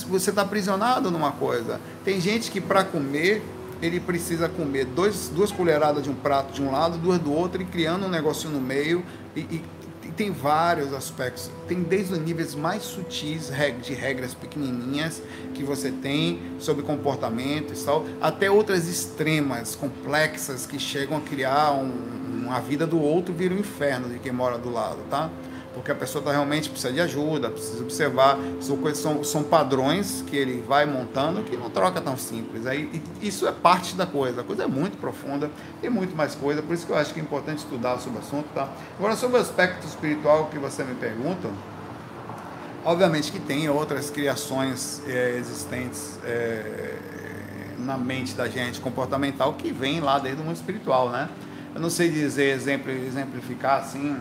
você 0.09 0.31
está 0.31 0.43
aprisionado 0.43 1.11
numa 1.11 1.33
coisa. 1.33 1.81
Tem 2.05 2.20
gente 2.20 2.51
que 2.51 2.61
para 2.61 2.85
comer 2.85 3.43
ele 3.83 4.01
precisa 4.01 4.49
comer 4.49 4.87
dois, 4.87 5.29
duas 5.29 5.53
colheradas 5.53 6.03
de 6.03 6.11
um 6.11 6.14
prato 6.14 6.53
de 6.53 6.62
um 6.62 6.70
lado, 6.70 6.97
duas 6.97 7.18
do 7.18 7.33
outro, 7.33 7.61
e 7.61 7.64
criando 7.64 8.07
um 8.07 8.09
negócio 8.09 8.49
no 8.49 8.61
meio. 8.61 9.05
E, 9.35 9.41
e, 9.41 9.64
e 10.05 10.09
tem 10.12 10.31
vários 10.31 10.95
aspectos. 10.95 11.51
Tem 11.68 11.83
desde 11.83 12.14
os 12.14 12.18
níveis 12.18 12.55
mais 12.55 12.83
sutis 12.85 13.51
de 13.83 13.93
regras 13.93 14.35
pequenininhas 14.35 15.22
que 15.53 15.62
você 15.62 15.91
tem 15.91 16.41
sobre 16.59 16.85
comportamento 16.85 17.74
e 17.74 17.85
tal, 17.85 18.07
até 18.20 18.51
outras 18.51 18.89
extremas, 18.89 19.77
complexas, 19.77 20.64
que 20.64 20.79
chegam 20.79 21.18
a 21.18 21.20
criar 21.20 21.72
um, 21.72 21.93
uma 22.47 22.61
vida 22.61 22.87
do 22.87 23.01
outro 23.01 23.35
vira 23.35 23.55
um 23.55 23.59
inferno 23.59 24.09
de 24.09 24.18
quem 24.18 24.33
mora 24.33 24.57
do 24.57 24.70
lado, 24.70 24.99
tá? 25.11 25.31
Porque 25.77 25.93
a 25.93 25.95
pessoa 25.95 26.24
tá, 26.24 26.33
realmente 26.33 26.70
precisa 26.70 26.91
de 26.91 27.03
ajuda, 27.03 27.51
precisa 27.51 27.83
observar, 27.83 28.39
são, 28.95 29.22
são, 29.22 29.43
padrões 29.43 30.24
que 30.27 30.35
ele 30.35 30.64
vai 30.66 30.87
montando 30.87 31.43
que 31.43 31.55
não 31.55 31.68
troca 31.68 32.01
tão 32.01 32.16
simples. 32.16 32.66
Aí, 32.66 33.03
isso 33.20 33.47
é 33.47 33.53
parte 33.53 33.95
da 33.95 34.07
coisa, 34.07 34.41
a 34.41 34.45
coisa 34.45 34.64
é 34.64 34.66
muito 34.66 34.97
profunda, 34.97 35.51
tem 35.83 35.91
muito 35.91 36.16
mais 36.16 36.35
coisa, 36.35 36.62
por 36.62 36.72
isso 36.72 36.87
que 36.87 36.93
eu 36.93 36.97
acho 36.97 37.12
que 37.12 37.20
é 37.20 37.22
importante 37.22 37.59
estudar 37.59 37.99
sobre 37.99 38.18
o 38.18 38.22
assunto. 38.22 38.47
Tá? 38.55 38.70
Agora, 38.99 39.14
sobre 39.16 39.37
o 39.37 39.41
aspecto 39.41 39.87
espiritual 39.87 40.47
que 40.47 40.59
você 40.59 40.83
me 40.83 40.95
pergunta, 40.95 41.51
obviamente 42.83 43.31
que 43.31 43.39
tem 43.39 43.68
outras 43.68 44.09
criações 44.09 45.03
é, 45.07 45.37
existentes 45.37 46.18
é, 46.24 46.95
na 47.79 47.99
mente 47.99 48.33
da 48.35 48.49
gente, 48.49 48.81
comportamental, 48.81 49.53
que 49.53 49.70
vem 49.70 50.01
lá 50.01 50.18
desde 50.18 50.41
o 50.41 50.45
mundo 50.45 50.57
espiritual, 50.57 51.11
né? 51.11 51.29
Eu 51.74 51.83
não 51.83 51.91
sei 51.91 52.09
dizer, 52.09 52.59
exemplificar 52.59 53.81
assim, 53.81 54.16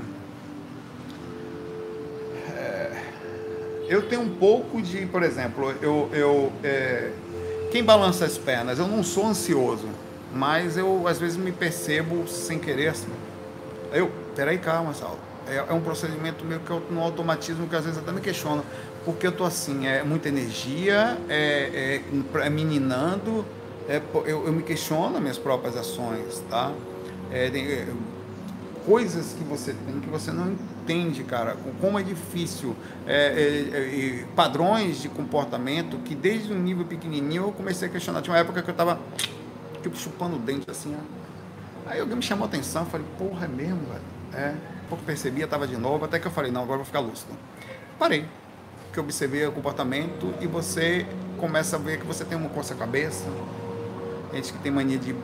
eu 3.88 4.08
tenho 4.08 4.22
um 4.22 4.36
pouco 4.36 4.82
de, 4.82 5.06
por 5.06 5.24
exemplo, 5.24 5.74
eu, 5.82 6.10
eu 6.14 6.52
é, 6.64 7.12
quem 7.72 7.84
balança 7.84 8.26
as 8.26 8.38
pernas, 8.38 8.80
eu 8.80 8.88
não 8.88 9.04
sou 9.04 9.28
ansioso, 9.28 9.88
mas 10.34 10.78
eu 10.78 11.08
às 11.08 11.20
vezes 11.20 11.38
me 11.38 11.52
percebo 11.52 12.28
sem 12.28 12.58
querer 12.58 12.90
assim. 12.90 13.12
Eu, 13.92 14.12
peraí, 14.36 14.58
calma, 14.58 14.94
Saulo. 14.94 15.20
É, 15.48 15.58
é 15.58 15.74
um 15.74 15.82
procedimento 15.82 16.44
meio 16.44 16.60
que 16.62 16.94
no 16.94 17.02
automatismo 17.02 17.68
que 17.68 17.76
às 17.76 17.86
vezes 17.86 18.00
até 18.00 18.12
me 18.12 18.22
questiono, 18.22 18.64
porque 19.04 19.28
eu 19.28 19.32
tô 19.32 19.44
assim, 19.44 19.86
é 19.86 20.04
muita 20.04 20.28
energia, 20.28 21.18
é, 21.30 22.02
é, 22.04 22.42
é 22.46 22.50
meninando, 22.50 23.46
é, 23.88 24.02
eu, 24.26 24.48
eu 24.48 24.52
me 24.52 24.64
questiono 24.64 25.20
minhas 25.22 25.38
próprias 25.38 25.78
ações, 25.78 26.44
tá? 26.50 26.72
É, 27.32 27.48
é, 27.48 27.88
coisas 28.86 29.34
que 29.34 29.44
você 29.44 29.74
tem 29.86 30.00
que 30.00 30.10
você 30.10 30.32
não 30.32 30.56
entende, 30.86 31.24
cara, 31.24 31.58
como 31.82 31.98
é 31.98 32.04
difícil, 32.04 32.76
é, 33.08 33.16
é, 33.16 34.22
é, 34.22 34.26
padrões 34.36 35.02
de 35.02 35.10
comportamento 35.10 35.98
que 35.98 36.14
desde 36.14 36.54
um 36.54 36.60
nível 36.60 36.86
pequenininho 36.86 37.44
eu 37.44 37.52
comecei 37.52 37.88
a 37.88 37.92
questionar. 37.92 38.22
Tinha 38.22 38.34
uma 38.34 38.40
época 38.40 38.62
que 38.62 38.70
eu 38.70 38.76
tava 38.76 39.00
tipo, 39.82 39.98
chupando 39.98 40.36
o 40.36 40.40
dente 40.40 40.70
assim, 40.70 40.96
ó. 40.96 41.90
Aí 41.90 42.00
alguém 42.00 42.16
me 42.16 42.22
chamou 42.22 42.46
a 42.46 42.48
atenção, 42.48 42.86
falei, 42.86 43.06
porra, 43.18 43.46
é 43.46 43.48
mesmo, 43.48 43.82
velho? 43.82 44.02
É, 44.34 44.56
pouco 44.90 45.04
percebia, 45.04 45.48
tava 45.48 45.68
de 45.68 45.78
novo, 45.78 46.06
até 46.06 46.20
que 46.20 46.28
eu 46.28 46.32
falei, 46.32 46.52
não, 46.52 46.62
agora 46.62 46.76
eu 46.76 46.80
vou 46.80 46.86
ficar 46.86 47.00
lúcido. 47.00 47.34
Parei, 47.98 48.26
que 48.94 49.00
eu 49.00 49.04
observei 49.04 49.46
o 49.46 49.52
comportamento 49.52 50.34
e 50.42 50.48
você 50.48 51.06
começa 51.38 51.76
a 51.76 51.80
ver 51.80 52.00
que 52.00 52.06
você 52.06 52.24
tem 52.26 52.38
uma 52.38 52.50
coça 52.50 52.74
cabeça, 52.76 53.26
gente 54.34 54.54
que 54.54 54.60
tem 54.60 54.72
mania 54.72 54.98
de 54.98 55.16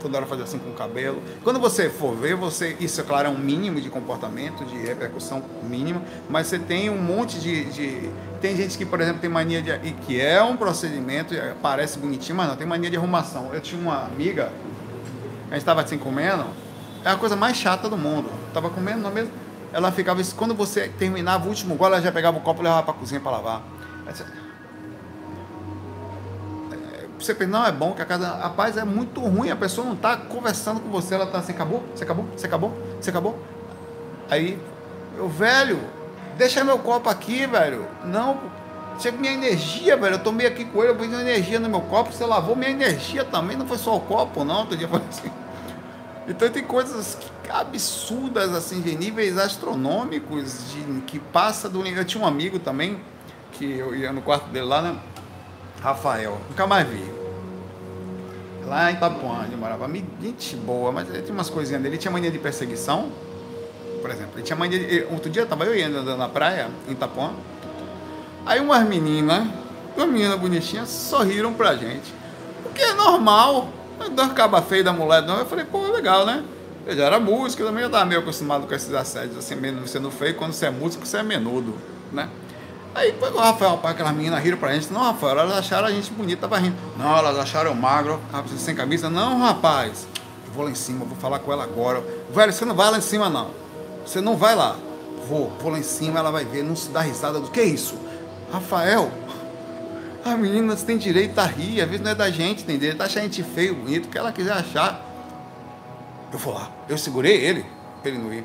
toda 0.00 0.16
hora 0.16 0.26
fazer 0.26 0.42
assim 0.42 0.58
com 0.58 0.70
o 0.70 0.74
cabelo. 0.74 1.22
Quando 1.44 1.60
você 1.60 1.88
for 1.88 2.16
ver, 2.16 2.34
você, 2.34 2.76
isso 2.80 3.00
é 3.00 3.04
claro, 3.04 3.28
é 3.28 3.30
um 3.30 3.38
mínimo 3.38 3.80
de 3.80 3.90
comportamento, 3.90 4.64
de 4.64 4.76
repercussão 4.78 5.42
mínima, 5.62 6.02
mas 6.28 6.46
você 6.46 6.58
tem 6.58 6.90
um 6.90 7.00
monte 7.00 7.38
de, 7.38 7.64
de 7.66 8.10
tem 8.40 8.56
gente 8.56 8.78
que, 8.78 8.86
por 8.86 9.00
exemplo, 9.00 9.20
tem 9.20 9.28
mania 9.28 9.60
de. 9.60 9.70
e 9.70 9.92
que 9.92 10.20
é 10.20 10.42
um 10.42 10.56
procedimento, 10.56 11.34
parece 11.60 11.98
bonitinho, 11.98 12.36
mas 12.36 12.48
não, 12.48 12.56
tem 12.56 12.66
mania 12.66 12.90
de 12.90 12.96
arrumação. 12.96 13.50
Eu 13.52 13.60
tinha 13.60 13.80
uma 13.80 14.04
amiga, 14.04 14.50
a 15.48 15.54
gente 15.54 15.58
estava 15.58 15.82
assim 15.82 15.98
comendo, 15.98 16.46
é 17.04 17.10
a 17.10 17.16
coisa 17.16 17.36
mais 17.36 17.56
chata 17.56 17.88
do 17.88 17.96
mundo. 17.96 18.30
Tava 18.52 18.70
comendo 18.70 19.00
na 19.00 19.10
mesma. 19.10 19.32
Ela 19.72 19.92
ficava, 19.92 20.22
quando 20.36 20.54
você 20.54 20.88
terminava 20.88 21.44
o 21.44 21.48
último 21.48 21.74
gole, 21.76 21.94
ela 21.94 22.02
já 22.02 22.10
pegava 22.10 22.36
o 22.38 22.40
copo 22.40 22.60
e 22.60 22.64
levava 22.64 22.82
para 22.82 22.92
a 22.92 22.96
cozinha 22.96 23.20
para 23.20 23.32
lavar. 23.32 23.62
Você 27.24 27.34
pensa, 27.34 27.50
não, 27.50 27.66
é 27.66 27.72
bom 27.72 27.92
que 27.92 28.02
a 28.02 28.06
casa. 28.06 28.28
Rapaz, 28.36 28.76
é 28.76 28.84
muito 28.84 29.20
ruim, 29.20 29.50
a 29.50 29.56
pessoa 29.56 29.86
não 29.86 29.94
está 29.94 30.16
conversando 30.16 30.80
com 30.80 30.88
você, 30.90 31.14
ela 31.14 31.24
está 31.24 31.38
assim, 31.38 31.52
acabou? 31.52 31.84
Você 31.94 32.04
acabou? 32.04 32.26
Você 32.36 32.46
acabou? 32.46 32.78
Você 33.00 33.10
acabou? 33.10 33.38
Aí 34.30 34.58
Eu, 35.16 35.28
velho, 35.28 35.80
deixa 36.38 36.62
meu 36.64 36.78
copo 36.78 37.08
aqui, 37.08 37.46
velho. 37.46 37.86
Não, 38.04 38.40
chega 38.98 39.18
minha 39.18 39.32
energia, 39.32 39.96
velho. 39.96 40.14
Eu 40.14 40.22
tomei 40.22 40.46
aqui 40.46 40.64
com 40.64 40.82
ele, 40.82 40.92
eu 40.92 40.96
pus 40.96 41.12
energia 41.12 41.58
no 41.58 41.68
meu 41.68 41.80
copo, 41.82 42.12
você 42.12 42.24
lavou 42.24 42.54
minha 42.54 42.70
energia 42.70 43.24
também, 43.24 43.56
não 43.56 43.66
foi 43.66 43.78
só 43.78 43.96
o 43.96 44.00
copo, 44.00 44.44
não. 44.44 44.60
Outro 44.60 44.76
dia 44.76 44.88
foi 44.88 45.00
assim. 45.08 45.30
Então 46.28 46.48
tem 46.48 46.62
coisas 46.62 47.18
absurdas, 47.48 48.54
assim, 48.54 48.80
de 48.80 48.94
níveis 48.96 49.36
astronômicos, 49.36 50.70
de, 50.70 51.00
que 51.02 51.18
passa 51.18 51.68
do. 51.68 51.84
Eu 51.84 52.04
tinha 52.04 52.22
um 52.22 52.26
amigo 52.26 52.58
também, 52.58 53.00
que 53.52 53.64
eu 53.64 53.94
ia 53.94 54.12
no 54.12 54.22
quarto 54.22 54.48
dele 54.50 54.66
lá, 54.66 54.80
né? 54.80 54.96
Rafael, 55.82 56.38
nunca 56.48 56.66
mais 56.66 56.86
vi. 56.86 57.04
Lá 58.66 58.90
em 58.90 58.94
Itapuã, 58.94 59.44
ele 59.46 59.56
morava. 59.56 59.90
Gente 60.20 60.56
boa, 60.56 60.92
mas 60.92 61.08
ele 61.08 61.22
tinha 61.22 61.34
umas 61.34 61.50
coisinhas 61.50 61.82
dele. 61.82 61.94
Ele 61.94 62.00
tinha 62.00 62.12
mania 62.12 62.30
de 62.30 62.38
perseguição, 62.38 63.10
por 64.00 64.10
exemplo. 64.10 64.32
Ele 64.36 64.42
tinha 64.42 64.56
mania 64.56 64.78
de. 64.78 65.06
Outro 65.10 65.30
dia 65.30 65.46
tava 65.46 65.64
eu 65.64 65.74
indo 65.74 65.98
andando 65.98 66.18
na 66.18 66.28
praia, 66.28 66.68
em 66.86 66.92
Itapuã. 66.92 67.32
Aí 68.46 68.60
umas 68.60 68.86
meninas, 68.86 69.46
duas 69.96 70.08
meninas 70.08 70.38
bonitinhas, 70.38 70.88
sorriram 70.88 71.52
pra 71.52 71.74
gente. 71.74 72.14
O 72.64 72.70
que 72.70 72.82
é 72.82 72.92
normal. 72.92 73.68
Dois 74.12 74.32
cabas 74.32 74.64
feios 74.64 74.84
da 74.84 74.92
mulher, 74.92 75.22
não. 75.22 75.38
Eu 75.38 75.46
falei, 75.46 75.64
pô, 75.64 75.86
legal, 75.88 76.24
né? 76.24 76.42
Eu 76.86 76.96
já 76.96 77.04
era 77.04 77.20
músico, 77.20 77.62
eu 77.62 77.66
também 77.66 77.84
já 77.84 77.90
tava 77.90 78.06
meio 78.06 78.20
acostumado 78.20 78.66
com 78.66 78.74
esses 78.74 78.92
assédios, 78.94 79.36
assim, 79.36 79.54
mesmo 79.54 79.86
sendo 79.86 80.10
feio. 80.10 80.34
Quando 80.36 80.52
você 80.52 80.66
é 80.66 80.70
músico, 80.70 81.06
você 81.06 81.18
é 81.18 81.22
menudo, 81.22 81.74
né? 82.10 82.28
Aí 82.94 83.14
foi 83.18 83.30
o 83.30 83.38
Rafael, 83.38 83.78
pai, 83.78 83.92
aquelas 83.92 84.12
meninas 84.12 84.42
riram 84.42 84.58
pra 84.58 84.72
gente. 84.74 84.92
Não, 84.92 85.00
Rafael, 85.00 85.38
elas 85.38 85.58
acharam 85.58 85.86
a 85.86 85.90
gente 85.92 86.10
bonita, 86.12 86.42
tava 86.42 86.58
rindo. 86.58 86.76
Não, 86.96 87.16
elas 87.16 87.38
acharam 87.38 87.70
eu 87.70 87.76
magro, 87.76 88.20
sem 88.58 88.74
camisa. 88.74 89.08
Não, 89.08 89.38
rapaz, 89.38 90.08
eu 90.46 90.52
vou 90.52 90.64
lá 90.64 90.70
em 90.70 90.74
cima, 90.74 91.04
vou 91.04 91.16
falar 91.16 91.38
com 91.38 91.52
ela 91.52 91.62
agora. 91.62 92.02
Velho, 92.34 92.52
você 92.52 92.64
não 92.64 92.74
vai 92.74 92.90
lá 92.90 92.98
em 92.98 93.02
cima, 93.02 93.30
não. 93.30 93.50
Você 94.04 94.20
não 94.20 94.36
vai 94.36 94.56
lá. 94.56 94.76
Vou, 95.28 95.50
vou 95.60 95.70
lá 95.70 95.78
em 95.78 95.84
cima, 95.84 96.18
ela 96.18 96.32
vai 96.32 96.44
ver, 96.44 96.64
não 96.64 96.74
se 96.74 96.88
dá 96.88 97.00
risada 97.00 97.38
do 97.38 97.50
que 97.50 97.60
é 97.60 97.64
isso? 97.64 97.94
Rafael, 98.52 99.12
a 100.24 100.36
menina 100.36 100.74
tem 100.74 100.98
direito 100.98 101.38
a 101.38 101.44
rir, 101.44 101.80
às 101.80 101.88
vezes 101.88 102.04
não 102.04 102.10
é 102.10 102.14
da 102.14 102.30
gente, 102.30 102.64
tem 102.64 102.76
direito 102.76 103.00
a 103.00 103.04
achar 103.04 103.20
a 103.20 103.22
gente 103.22 103.42
feio, 103.44 103.76
bonito, 103.76 104.06
o 104.06 104.08
que 104.08 104.18
ela 104.18 104.32
quiser 104.32 104.52
achar. 104.52 105.00
Eu 106.32 106.38
vou 106.38 106.54
lá, 106.54 106.68
eu 106.88 106.98
segurei 106.98 107.36
ele, 107.36 107.64
pra 108.02 108.10
ele 108.10 108.18
não 108.18 108.32
ir. 108.32 108.44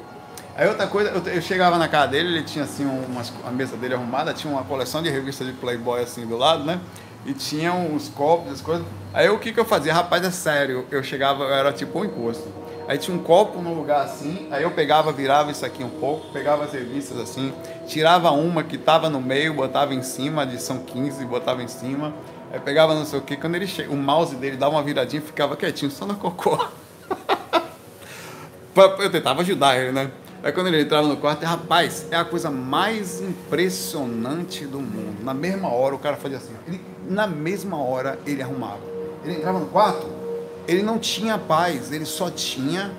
Aí 0.57 0.69
outra 0.69 0.87
coisa, 0.87 1.09
eu, 1.09 1.21
eu, 1.33 1.41
chegava 1.41 1.77
na 1.77 1.89
casa 1.89 2.07
dele, 2.07 2.29
ele 2.29 2.43
tinha 2.43 2.63
assim 2.63 2.85
umas, 2.85 3.31
a 3.45 3.51
mesa 3.51 3.75
dele 3.75 3.93
arrumada, 3.93 4.33
tinha 4.33 4.51
uma 4.51 4.63
coleção 4.63 5.03
de 5.03 5.09
revistas 5.09 5.45
de 5.45 5.51
Playboy 5.51 6.01
assim 6.01 6.25
do 6.25 6.37
lado, 6.37 6.63
né? 6.63 6.79
E 7.25 7.33
tinha 7.33 7.73
uns 7.73 8.07
copos, 8.07 8.53
as 8.53 8.61
coisas. 8.61 8.85
Aí 9.13 9.27
o 9.27 9.37
que 9.37 9.51
que 9.51 9.59
eu 9.59 9.65
fazia? 9.65 9.93
Rapaz, 9.93 10.23
é 10.23 10.31
sério, 10.31 10.85
eu 10.89 11.03
chegava, 11.03 11.43
eu 11.43 11.53
era 11.53 11.73
tipo 11.73 11.99
um 11.99 12.05
encosto. 12.05 12.47
Aí 12.87 12.97
tinha 12.97 13.17
um 13.17 13.19
copo 13.21 13.61
no 13.61 13.73
lugar 13.73 14.05
assim, 14.05 14.47
aí 14.49 14.63
eu 14.63 14.71
pegava, 14.71 15.11
virava 15.11 15.51
isso 15.51 15.65
aqui 15.65 15.83
um 15.83 15.89
pouco, 15.89 16.31
pegava 16.31 16.63
as 16.63 16.71
revistas 16.71 17.19
assim, 17.19 17.53
tirava 17.85 18.31
uma 18.31 18.63
que 18.63 18.77
tava 18.77 19.09
no 19.09 19.19
meio, 19.19 19.53
botava 19.53 19.93
em 19.93 20.03
cima, 20.03 20.43
a 20.43 20.45
edição 20.45 20.77
15, 20.79 21.25
botava 21.25 21.61
em 21.63 21.67
cima. 21.67 22.13
Aí 22.53 22.61
pegava 22.61 22.95
não 22.95 23.05
sei 23.05 23.19
o 23.19 23.21
que, 23.21 23.35
quando 23.35 23.55
ele 23.55 23.67
o 23.89 23.95
mouse 23.97 24.37
dele 24.37 24.55
dava 24.55 24.75
uma 24.75 24.83
viradinha 24.83 25.21
ficava 25.21 25.57
quietinho, 25.57 25.91
só 25.91 26.05
na 26.05 26.13
cocô. 26.13 26.65
eu 28.99 29.11
tentava 29.11 29.41
ajudar 29.41 29.77
ele, 29.77 29.91
né? 29.91 30.11
Aí 30.45 30.51
quando 30.51 30.67
ele 30.67 30.79
entrava 30.79 31.07
no 31.07 31.17
quarto, 31.17 31.43
rapaz, 31.43 32.05
é 32.11 32.15
a 32.15 32.23
coisa 32.23 32.51
mais 32.51 33.19
impressionante 33.19 34.63
do 34.63 34.79
mundo. 34.79 35.23
Na 35.23 35.33
mesma 35.33 35.69
hora 35.69 35.95
o 35.95 35.97
cara 35.97 36.17
fazia 36.17 36.37
assim, 36.37 36.53
ele, 36.67 36.79
na 37.09 37.25
mesma 37.25 37.81
hora 37.81 38.19
ele 38.27 38.43
arrumava. 38.43 38.77
Ele 39.23 39.37
entrava 39.37 39.57
no 39.57 39.65
quarto, 39.65 40.07
ele 40.67 40.83
não 40.83 40.99
tinha 40.99 41.35
paz, 41.39 41.91
ele 41.91 42.05
só 42.05 42.29
tinha 42.29 42.93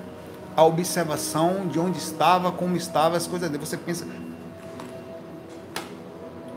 a 0.57 0.63
observação 0.65 1.69
de 1.69 1.79
onde 1.79 1.97
estava, 1.99 2.51
como 2.51 2.75
estava, 2.75 3.15
as 3.15 3.25
coisas 3.27 3.49
dele. 3.49 3.65
Você 3.65 3.77
pensa. 3.77 4.05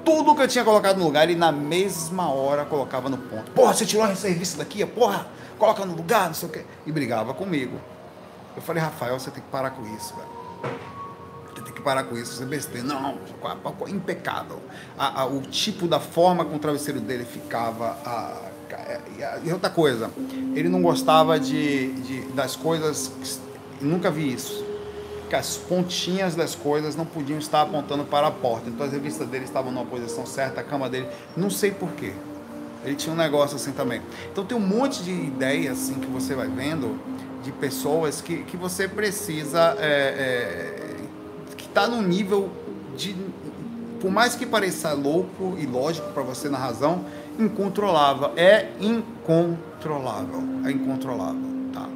Tudo 0.05 0.34
que 0.34 0.43
eu 0.43 0.49
tinha 0.49 0.64
colocado 0.64 0.99
no 0.99 1.05
lugar, 1.05 1.22
ele 1.22 1.38
na 1.38 1.53
mesma 1.53 2.32
hora 2.32 2.64
colocava 2.64 3.09
no 3.09 3.16
ponto. 3.16 3.53
Porra, 3.53 3.74
você 3.74 3.86
tirou 3.86 4.05
essa 4.07 4.26
revista 4.26 4.59
daqui? 4.59 4.84
Porra, 4.84 5.28
coloca 5.57 5.84
no 5.86 5.95
lugar, 5.95 6.26
não 6.26 6.34
sei 6.34 6.49
o 6.49 6.51
quê. 6.51 6.64
E 6.84 6.91
brigava 6.91 7.32
comigo. 7.32 7.78
Eu 8.57 8.62
falei, 8.62 8.82
Rafael, 8.82 9.20
você 9.20 9.30
tem 9.30 9.41
que 9.41 9.51
parar 9.51 9.70
com 9.70 9.82
isso, 9.95 10.16
velho. 10.16 10.39
Você 11.54 11.62
tem 11.62 11.72
que 11.72 11.82
parar 11.82 12.04
com 12.04 12.16
isso, 12.16 12.34
você 12.34 12.42
é 12.42 12.46
besteira. 12.46 12.86
Não, 12.86 13.18
impecável. 13.88 14.61
A, 14.98 15.22
a, 15.22 15.26
o 15.26 15.40
tipo 15.42 15.86
da 15.86 16.00
forma 16.00 16.44
como 16.44 16.56
o 16.56 16.61
travesseiro 16.61 17.00
dele 17.00 17.24
ficava. 17.24 17.96
A, 18.04 18.50
e 19.44 19.52
outra 19.52 19.68
coisa, 19.68 20.11
ele 20.54 20.68
não 20.68 20.80
gostava 20.80 21.38
de, 21.38 21.92
de 21.92 22.22
das 22.32 22.56
coisas. 22.56 23.12
Nunca 23.80 24.11
vi 24.11 24.32
isso. 24.32 24.64
Que 25.28 25.36
as 25.36 25.56
pontinhas 25.56 26.34
das 26.34 26.54
coisas 26.54 26.96
não 26.96 27.04
podiam 27.04 27.38
estar 27.38 27.62
apontando 27.62 28.04
para 28.04 28.26
a 28.26 28.30
porta. 28.30 28.68
Então 28.68 28.86
as 28.86 28.92
revistas 28.92 29.28
dele 29.28 29.44
estavam 29.44 29.72
numa 29.72 29.86
posição 29.86 30.26
certa, 30.26 30.61
a 30.61 30.64
cama 30.64 30.88
dele. 30.88 31.08
Não 31.36 31.50
sei 31.50 31.70
porquê. 31.70 32.12
Ele 32.84 32.96
tinha 32.96 33.12
um 33.12 33.16
negócio 33.16 33.56
assim 33.56 33.72
também. 33.72 34.00
Então 34.32 34.44
tem 34.44 34.56
um 34.56 34.61
monte 34.61 35.02
de 35.02 35.11
ideias 35.11 35.78
assim 35.78 35.94
que 35.94 36.06
você 36.06 36.34
vai 36.34 36.48
vendo 36.48 36.98
de 37.43 37.53
pessoas 37.53 38.20
que, 38.20 38.43
que 38.45 38.57
você 38.57 38.88
precisa. 38.88 39.76
É, 39.78 39.86
é, 39.86 40.97
que 41.57 41.66
está 41.66 41.86
no 41.86 42.03
nível 42.03 42.51
de. 42.97 43.14
Por 44.01 44.11
mais 44.11 44.34
que 44.34 44.47
pareça 44.47 44.93
louco 44.93 45.57
e 45.59 45.66
lógico 45.66 46.11
para 46.12 46.22
você 46.22 46.49
na 46.49 46.59
razão, 46.59 47.05
incontrolável. 47.38 48.32
É 48.36 48.70
incontrolável. 48.80 50.43
É 50.64 50.70
incontrolável. 50.70 51.43
Tá? 51.72 51.88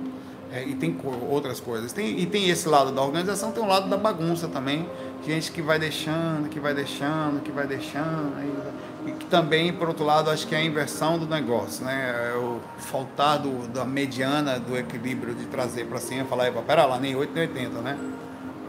É, 0.53 0.65
e 0.65 0.75
tem 0.75 0.97
outras 1.31 1.61
coisas. 1.61 1.93
Tem, 1.93 2.19
e 2.19 2.27
tem 2.27 2.51
esse 2.51 2.69
lado 2.69 2.93
da 2.93 3.03
organização, 3.03 3.53
tem 3.53 3.63
um 3.63 3.67
lado 3.67 3.89
da 3.89 3.97
bagunça 3.97 4.49
também. 4.49 4.87
Gente 5.27 5.51
que 5.51 5.63
vai 5.63 5.79
deixando, 5.79 6.49
que 6.51 6.61
vai 6.61 6.75
deixando, 6.75 7.43
que 7.43 7.51
vai 7.51 7.67
deixando. 7.67 8.35
E, 8.43 8.84
e 9.07 9.13
que 9.13 9.27
também, 9.27 9.73
por 9.73 9.89
outro 9.89 10.05
lado, 10.05 10.31
acho 10.31 10.47
que 10.47 10.55
é 10.55 10.59
a 10.59 10.65
inversão 10.65 11.19
do 11.19 11.27
negócio, 11.27 11.85
né? 11.85 12.33
É 12.33 12.37
o 12.37 12.61
faltar 12.79 13.39
do, 13.39 13.69
da 13.69 13.85
mediana, 13.85 14.59
do 14.59 14.77
equilíbrio 14.77 15.35
de 15.35 15.47
trazer 15.47 15.87
para 15.87 15.99
cima 15.99 16.23
e 16.23 16.25
falar, 16.27 16.51
pera 16.67 16.87
lá, 16.87 16.99
nem 16.99 17.15
8 17.15 17.33
nem 17.35 17.43
80, 17.43 17.81
né? 17.81 17.99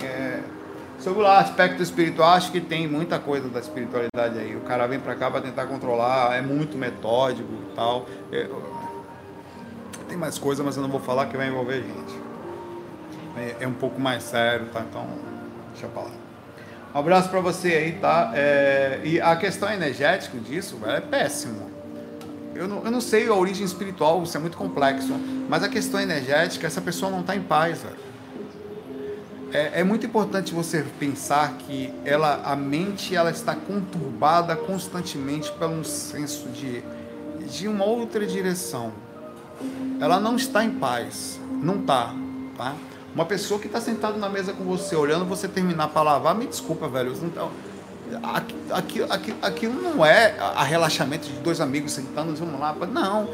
É, 0.03 0.43
Sobre 0.99 1.23
o 1.23 1.27
aspecto 1.27 1.83
espiritual, 1.83 2.29
acho 2.29 2.51
que 2.51 2.61
tem 2.61 2.87
muita 2.87 3.19
coisa 3.19 3.49
da 3.49 3.59
espiritualidade 3.59 4.39
aí. 4.39 4.55
O 4.55 4.61
cara 4.61 4.87
vem 4.87 4.99
para 4.99 5.15
cá 5.15 5.29
para 5.29 5.41
tentar 5.41 5.67
controlar, 5.67 6.35
é 6.35 6.41
muito 6.41 6.77
metódico 6.77 7.49
e 7.51 7.75
tal. 7.75 8.05
É, 8.31 8.47
tem 10.07 10.17
mais 10.17 10.37
coisa, 10.37 10.63
mas 10.63 10.77
eu 10.77 10.83
não 10.83 10.89
vou 10.89 11.01
falar 11.01 11.27
que 11.27 11.35
vai 11.35 11.47
envolver 11.47 11.83
gente. 11.83 12.19
É, 13.37 13.63
é 13.65 13.67
um 13.67 13.73
pouco 13.73 13.99
mais 13.99 14.23
sério, 14.23 14.67
tá? 14.71 14.81
Então, 14.89 15.05
deixa 15.73 15.85
eu 15.85 15.89
falar. 15.91 16.24
Um 16.95 16.99
abraço 16.99 17.29
para 17.29 17.41
você 17.41 17.67
aí, 17.67 17.91
tá? 17.91 18.31
É, 18.33 19.01
e 19.03 19.21
a 19.21 19.35
questão 19.35 19.69
energética 19.71 20.37
disso 20.39 20.79
é 20.87 21.01
péssimo. 21.01 21.69
Eu 22.55 22.67
não, 22.67 22.85
eu 22.85 22.89
não 22.89 23.01
sei 23.01 23.27
a 23.27 23.33
origem 23.33 23.65
espiritual, 23.65 24.23
isso 24.23 24.35
é 24.35 24.39
muito 24.39 24.57
complexo. 24.57 25.13
Mas 25.47 25.61
a 25.61 25.69
questão 25.69 25.99
energética, 25.99 26.65
essa 26.65 26.81
pessoa 26.81 27.11
não 27.11 27.19
está 27.19 27.35
em 27.35 27.41
paz, 27.41 27.83
velho 27.83 28.05
é, 29.55 29.79
é, 29.79 29.83
muito 29.85 30.05
importante 30.05 30.53
você 30.53 30.85
pensar 30.99 31.53
que 31.59 31.93
ela, 32.03 32.41
a 32.43 32.57
mente 32.57 33.15
ela 33.15 33.31
está 33.31 33.55
conturbada 33.55 34.53
constantemente 34.53 35.49
por 35.53 35.69
um 35.69 35.81
senso 35.81 36.49
de, 36.49 36.83
de 37.49 37.65
uma 37.65 37.85
outra 37.85 38.25
direção. 38.27 38.91
Ela 40.01 40.19
não 40.19 40.35
está 40.35 40.65
em 40.65 40.71
paz, 40.71 41.39
não 41.63 41.79
está, 41.79 42.13
tá? 42.57 42.75
Uma 43.15 43.25
pessoa 43.25 43.57
que 43.57 43.67
está 43.67 43.79
sentada 43.79 44.17
na 44.17 44.27
mesa 44.27 44.51
com 44.51 44.65
você, 44.65 44.93
olhando 44.93 45.23
você 45.23 45.47
terminar 45.47 45.87
para 45.87 46.01
lavar, 46.01 46.35
me 46.35 46.45
desculpa, 46.45 46.87
velho, 46.89 47.13
não 47.35 47.49
aquilo, 48.71 49.11
aquilo, 49.11 49.37
aquilo 49.41 49.81
não 49.81 50.05
é 50.05 50.35
a 50.37 50.63
relaxamento 50.63 51.27
de 51.27 51.37
dois 51.39 51.59
amigos 51.61 51.93
sentando, 51.93 52.35
vamos 52.35 52.59
lá, 52.59 52.75
não. 52.91 53.29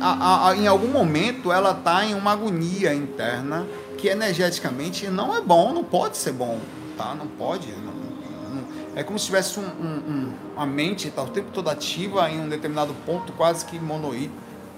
A, 0.00 0.48
a, 0.48 0.56
em 0.56 0.66
algum 0.66 0.88
momento 0.88 1.52
ela 1.52 1.72
está 1.72 2.04
em 2.04 2.14
uma 2.14 2.32
agonia 2.32 2.94
interna 2.94 3.66
que 3.98 4.08
energeticamente 4.08 5.08
não 5.08 5.36
é 5.36 5.40
bom, 5.40 5.72
não 5.72 5.84
pode 5.84 6.16
ser 6.16 6.32
bom, 6.32 6.58
tá? 6.96 7.14
Não 7.14 7.26
pode. 7.26 7.70
Não, 7.72 7.92
não, 7.92 8.64
é 8.94 9.02
como 9.02 9.18
se 9.18 9.26
tivesse 9.26 9.58
um, 9.58 9.64
um, 9.64 10.32
uma 10.56 10.66
mente 10.66 11.10
tá, 11.10 11.22
o 11.22 11.28
tempo 11.28 11.50
todo 11.52 11.68
ativa 11.68 12.30
em 12.30 12.40
um 12.40 12.48
determinado 12.48 12.94
ponto, 13.04 13.32
quase 13.32 13.64
que 13.64 13.78
monoide, 13.78 14.30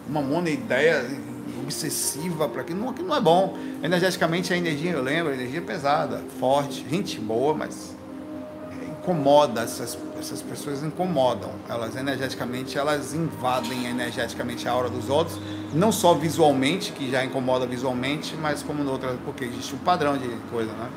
uma 0.08 0.20
monoideia 0.22 1.06
obsessiva 1.62 2.48
para 2.48 2.62
aquilo, 2.62 2.80
não, 2.80 2.92
não 2.92 3.16
é 3.16 3.20
bom. 3.20 3.56
Energeticamente 3.82 4.52
a 4.52 4.56
energia, 4.56 4.92
eu 4.92 5.02
lembro, 5.02 5.32
a 5.32 5.34
energia 5.34 5.58
é 5.58 5.62
pesada, 5.62 6.22
forte, 6.38 6.84
gente 6.88 7.18
boa, 7.20 7.54
mas 7.54 7.94
incomoda, 9.04 9.60
essas, 9.60 9.98
essas 10.18 10.40
pessoas 10.40 10.82
incomodam. 10.82 11.50
Elas 11.68 11.94
energeticamente, 11.94 12.78
elas 12.78 13.12
invadem 13.12 13.86
energeticamente 13.86 14.66
a 14.66 14.72
aura 14.72 14.88
dos 14.88 15.10
outros, 15.10 15.38
não 15.74 15.92
só 15.92 16.14
visualmente, 16.14 16.92
que 16.92 17.10
já 17.10 17.22
incomoda 17.22 17.66
visualmente, 17.66 18.34
mas 18.36 18.62
como 18.62 18.82
no 18.82 18.92
outro, 18.92 19.18
porque 19.24 19.44
existe 19.44 19.74
um 19.74 19.78
padrão 19.78 20.16
de 20.16 20.28
coisa, 20.50 20.72
né? 20.72 20.88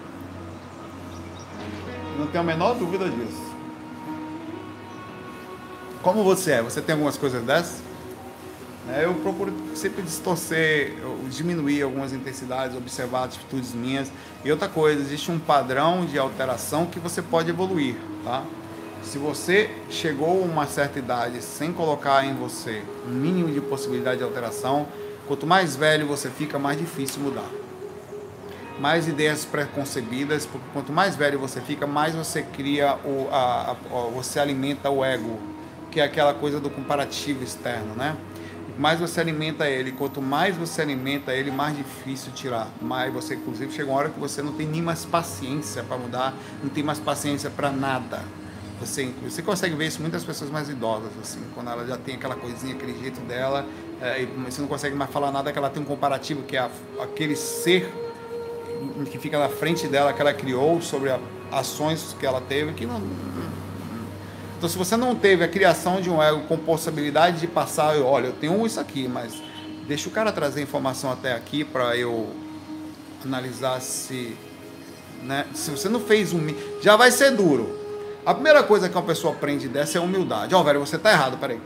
Não 2.17 2.27
tenho 2.27 2.43
a 2.43 2.47
menor 2.47 2.75
dúvida 2.75 3.09
disso. 3.09 3.47
Como 6.01 6.23
você 6.23 6.53
é? 6.53 6.61
Você 6.61 6.81
tem 6.81 6.93
algumas 6.93 7.17
coisas 7.17 7.43
dessas? 7.43 7.86
Né? 8.87 9.03
Eu 9.03 9.13
procuro 9.15 9.53
sempre 9.75 10.01
distorcer, 10.01 10.93
diminuir 11.29 11.83
algumas 11.83 12.13
intensidades, 12.13 12.75
observar 12.75 13.25
atitudes 13.25 13.73
minhas. 13.73 14.11
E 14.43 14.51
outra 14.51 14.69
coisa, 14.69 15.01
existe 15.01 15.29
um 15.29 15.37
padrão 15.37 16.05
de 16.05 16.17
alteração 16.17 16.85
que 16.85 16.99
você 16.99 17.21
pode 17.21 17.49
evoluir, 17.49 17.95
tá? 18.23 18.43
Se 19.03 19.17
você 19.17 19.69
chegou 19.89 20.43
a 20.43 20.45
uma 20.45 20.65
certa 20.65 20.99
idade 20.99 21.41
sem 21.41 21.71
colocar 21.71 22.25
em 22.25 22.33
você 22.33 22.81
um 23.07 23.11
mínimo 23.11 23.51
de 23.51 23.61
possibilidade 23.61 24.17
de 24.17 24.23
alteração, 24.23 24.87
quanto 25.27 25.45
mais 25.45 25.75
velho 25.75 26.07
você 26.07 26.29
fica, 26.29 26.57
mais 26.57 26.77
difícil 26.77 27.21
mudar. 27.21 27.49
Mais 28.79 29.07
ideias 29.07 29.45
preconcebidas, 29.45 30.45
porque 30.45 30.65
quanto 30.73 30.91
mais 30.91 31.15
velho 31.15 31.39
você 31.39 31.61
fica, 31.61 31.87
mais 31.87 32.15
você 32.15 32.41
cria 32.41 32.95
o, 33.05 33.27
a, 33.31 33.71
a, 33.71 33.75
você 34.13 34.39
alimenta 34.39 34.89
o 34.89 35.03
ego, 35.03 35.39
que 35.89 35.99
é 35.99 36.03
aquela 36.03 36.33
coisa 36.33 36.59
do 36.59 36.69
comparativo 36.69 37.43
externo, 37.43 37.95
né? 37.95 38.15
Mais 38.77 38.99
você 38.99 39.19
alimenta 39.19 39.67
ele. 39.69 39.91
Quanto 39.91 40.21
mais 40.21 40.55
você 40.55 40.81
alimenta 40.81 41.33
ele, 41.33 41.51
mais 41.51 41.75
difícil 41.75 42.31
tirar. 42.33 42.67
Mais 42.81 43.11
você, 43.13 43.35
inclusive, 43.35 43.71
chega 43.71 43.89
uma 43.89 43.97
hora 43.97 44.09
que 44.09 44.19
você 44.19 44.41
não 44.41 44.53
tem 44.53 44.67
nem 44.67 44.81
mais 44.81 45.05
paciência 45.05 45.83
para 45.83 45.97
mudar, 45.97 46.33
não 46.61 46.69
tem 46.69 46.83
mais 46.83 46.99
paciência 46.99 47.49
para 47.49 47.71
nada. 47.71 48.21
Você, 48.79 49.11
você 49.23 49.41
consegue 49.41 49.75
ver 49.75 49.87
isso 49.87 49.99
muitas 50.01 50.23
pessoas 50.23 50.51
mais 50.51 50.69
idosas, 50.69 51.09
assim, 51.19 51.41
quando 51.55 51.71
ela 51.71 51.85
já 51.87 51.97
tem 51.97 52.13
aquela 52.13 52.35
coisinha, 52.35 52.75
aquele 52.75 52.95
jeito 52.99 53.19
dela, 53.21 53.65
é, 53.99 54.23
você 54.45 54.61
não 54.61 54.67
consegue 54.67 54.95
mais 54.95 55.09
falar 55.09 55.31
nada, 55.31 55.51
que 55.51 55.57
ela 55.57 55.69
tem 55.69 55.81
um 55.81 55.85
comparativo, 55.85 56.43
que 56.43 56.55
é 56.55 56.59
a, 56.59 56.69
aquele 57.01 57.35
ser 57.35 57.91
que 59.09 59.17
fica 59.17 59.39
na 59.39 59.49
frente 59.49 59.87
dela, 59.87 60.13
que 60.13 60.21
ela 60.21 60.31
criou, 60.31 60.79
sobre 60.79 61.09
a, 61.09 61.19
ações 61.51 62.15
que 62.19 62.25
ela 62.25 62.39
teve, 62.39 62.73
que 62.73 62.85
não, 62.85 63.01
então, 64.57 64.67
se 64.67 64.75
você 64.75 64.97
não 64.97 65.13
teve 65.13 65.43
a 65.43 65.47
criação 65.47 66.01
de 66.01 66.09
um 66.09 66.21
ego 66.21 66.41
com 66.47 66.57
possibilidade 66.57 67.39
de 67.39 67.45
passar, 67.45 67.95
olha, 67.97 68.27
eu 68.27 68.33
tenho 68.33 68.65
isso 68.65 68.79
aqui, 68.79 69.07
mas 69.07 69.39
deixa 69.87 70.09
o 70.09 70.11
cara 70.11 70.31
trazer 70.31 70.63
informação 70.63 71.11
até 71.11 71.33
aqui 71.33 71.63
para 71.63 71.95
eu 71.95 72.35
analisar 73.23 73.79
se, 73.81 74.35
né? 75.21 75.45
Se 75.53 75.69
você 75.69 75.87
não 75.87 75.99
fez 75.99 76.33
um, 76.33 76.39
já 76.81 76.95
vai 76.95 77.11
ser 77.11 77.35
duro. 77.35 77.77
A 78.25 78.33
primeira 78.33 78.63
coisa 78.63 78.89
que 78.89 78.95
uma 78.95 79.03
pessoa 79.03 79.31
aprende 79.31 79.67
dessa 79.67 79.99
é 79.99 80.01
humildade. 80.01 80.55
Ó, 80.55 80.59
oh, 80.59 80.63
velho, 80.63 80.79
você 80.79 80.97
tá 80.97 81.11
errado, 81.11 81.37
peraí. 81.37 81.61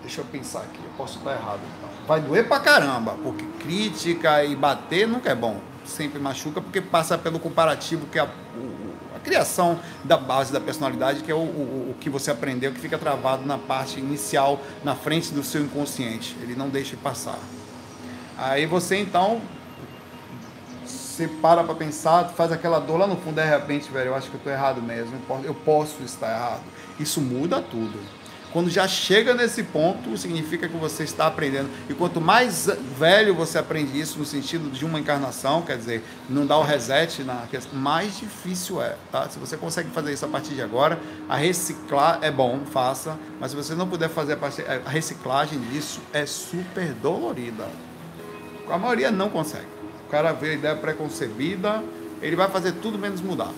Deixa 0.00 0.22
eu 0.22 0.24
pensar 0.24 0.60
aqui, 0.60 0.78
eu 0.82 0.90
posso 0.96 1.18
estar 1.18 1.32
errado. 1.32 1.60
Então. 1.76 1.90
Vai 2.08 2.22
doer 2.22 2.48
pra 2.48 2.58
caramba, 2.58 3.18
porque 3.22 3.44
crítica 3.58 4.42
e 4.44 4.56
bater 4.56 5.06
nunca 5.06 5.30
é 5.30 5.34
bom. 5.34 5.60
Sempre 5.84 6.18
machuca 6.18 6.58
porque 6.58 6.80
passa 6.80 7.18
pelo 7.18 7.38
comparativo 7.38 8.06
que 8.06 8.18
a, 8.18 8.24
o, 8.24 8.79
criação 9.22 9.78
da 10.04 10.16
base 10.16 10.52
da 10.52 10.60
personalidade, 10.60 11.22
que 11.22 11.30
é 11.30 11.34
o, 11.34 11.38
o, 11.38 11.90
o, 11.90 11.94
que 12.00 12.10
você 12.10 12.30
aprendeu, 12.30 12.72
que 12.72 12.80
fica 12.80 12.98
travado 12.98 13.46
na 13.46 13.58
parte 13.58 13.98
inicial, 13.98 14.60
na 14.82 14.94
frente 14.94 15.32
do 15.32 15.42
seu 15.42 15.62
inconsciente. 15.62 16.36
Ele 16.40 16.54
não 16.54 16.68
deixa 16.68 16.96
passar. 16.96 17.38
Aí 18.36 18.66
você 18.66 18.96
então 18.96 19.40
você 21.20 21.28
para 21.28 21.62
para 21.62 21.74
pensar, 21.74 22.30
faz 22.30 22.50
aquela 22.50 22.78
dor 22.78 22.98
lá 22.98 23.06
no 23.06 23.16
fundo, 23.16 23.34
de 23.34 23.44
repente, 23.44 23.90
velho, 23.90 24.08
eu 24.08 24.14
acho 24.14 24.28
que 24.28 24.36
eu 24.36 24.38
estou 24.38 24.52
errado 24.52 24.80
mesmo, 24.80 25.12
eu 25.44 25.54
posso 25.54 26.02
estar 26.02 26.30
errado. 26.30 26.62
Isso 26.98 27.20
muda 27.20 27.60
tudo. 27.60 27.98
Quando 28.52 28.68
já 28.68 28.88
chega 28.88 29.32
nesse 29.32 29.62
ponto, 29.62 30.16
significa 30.16 30.68
que 30.68 30.76
você 30.76 31.04
está 31.04 31.28
aprendendo. 31.28 31.70
E 31.88 31.94
quanto 31.94 32.20
mais 32.20 32.68
velho 32.98 33.32
você 33.32 33.58
aprende 33.58 33.98
isso 33.98 34.18
no 34.18 34.24
sentido 34.24 34.70
de 34.70 34.84
uma 34.84 34.98
encarnação, 34.98 35.62
quer 35.62 35.76
dizer, 35.76 36.02
não 36.28 36.44
dá 36.44 36.58
o 36.58 36.62
reset 36.62 37.22
na 37.22 37.46
questão, 37.48 37.78
mais 37.78 38.18
difícil 38.18 38.82
é, 38.82 38.96
tá? 39.12 39.28
Se 39.28 39.38
você 39.38 39.56
consegue 39.56 39.90
fazer 39.90 40.12
isso 40.12 40.24
a 40.24 40.28
partir 40.28 40.54
de 40.54 40.62
agora, 40.62 40.98
a 41.28 41.36
reciclar 41.36 42.18
é 42.22 42.30
bom, 42.30 42.60
faça, 42.72 43.16
mas 43.38 43.52
se 43.52 43.56
você 43.56 43.74
não 43.74 43.88
puder 43.88 44.08
fazer 44.08 44.32
a, 44.32 44.88
a 44.88 44.90
reciclagem 44.90 45.60
disso 45.70 46.00
é 46.12 46.26
super 46.26 46.92
dolorida. 46.94 47.68
A 48.68 48.78
maioria 48.78 49.12
não 49.12 49.30
consegue. 49.30 49.66
O 50.08 50.10
cara 50.10 50.32
vê 50.32 50.50
a 50.50 50.54
ideia 50.54 50.76
preconcebida, 50.76 51.84
ele 52.20 52.34
vai 52.34 52.50
fazer 52.50 52.72
tudo 52.72 52.98
menos 52.98 53.20
mudar. 53.20 53.52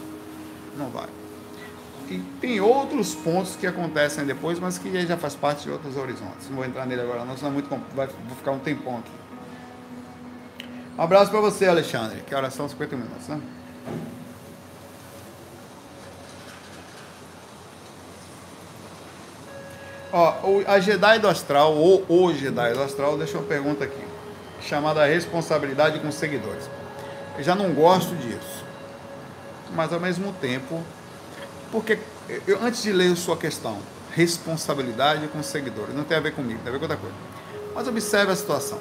Não 0.76 0.90
vai. 0.90 1.21
E 2.12 2.18
tem 2.42 2.60
outros 2.60 3.14
pontos 3.14 3.56
que 3.56 3.66
acontecem 3.66 4.26
depois, 4.26 4.58
mas 4.58 4.76
que 4.76 5.06
já 5.06 5.16
faz 5.16 5.34
parte 5.34 5.62
de 5.62 5.70
outros 5.70 5.96
horizontes. 5.96 6.46
Não 6.50 6.56
vou 6.56 6.64
entrar 6.66 6.84
nele 6.84 7.00
agora, 7.00 7.24
não, 7.24 7.34
senão 7.38 7.50
é 7.50 7.54
muito, 7.54 7.70
vai, 7.94 8.06
vou 8.06 8.36
ficar 8.36 8.50
um 8.50 8.58
tempão 8.58 8.98
aqui. 8.98 10.66
Um 10.98 11.02
abraço 11.02 11.30
para 11.30 11.40
você, 11.40 11.66
Alexandre. 11.66 12.20
Que 12.26 12.34
horas 12.34 12.52
são 12.52 12.68
50 12.68 12.96
minutos, 12.96 13.28
né? 13.28 13.40
Ó, 20.12 20.34
a 20.66 20.78
Jedi 20.78 21.18
do 21.18 21.28
Astral, 21.28 21.74
ou 21.74 22.04
o 22.06 22.34
Jedi 22.34 22.74
do 22.74 22.82
Astral, 22.82 23.16
deixa 23.16 23.38
uma 23.38 23.46
pergunta 23.46 23.84
aqui, 23.84 24.04
chamada 24.60 25.06
responsabilidade 25.06 25.98
com 26.00 26.12
seguidores. 26.12 26.68
Eu 27.38 27.42
já 27.42 27.54
não 27.54 27.72
gosto 27.72 28.14
disso, 28.16 28.66
mas 29.74 29.90
ao 29.94 29.98
mesmo 29.98 30.34
tempo 30.34 30.82
porque, 31.72 31.98
eu, 32.46 32.62
antes 32.62 32.82
de 32.82 32.92
ler 32.92 33.16
sua 33.16 33.36
questão, 33.36 33.78
responsabilidade 34.14 35.26
com 35.28 35.42
seguidores, 35.42 35.94
não 35.94 36.04
tem 36.04 36.18
a 36.18 36.20
ver 36.20 36.34
comigo, 36.34 36.60
tem 36.60 36.68
a 36.68 36.72
ver 36.72 36.78
com 36.78 36.84
outra 36.84 36.98
coisa. 36.98 37.16
Mas 37.74 37.88
observe 37.88 38.30
a 38.30 38.36
situação. 38.36 38.78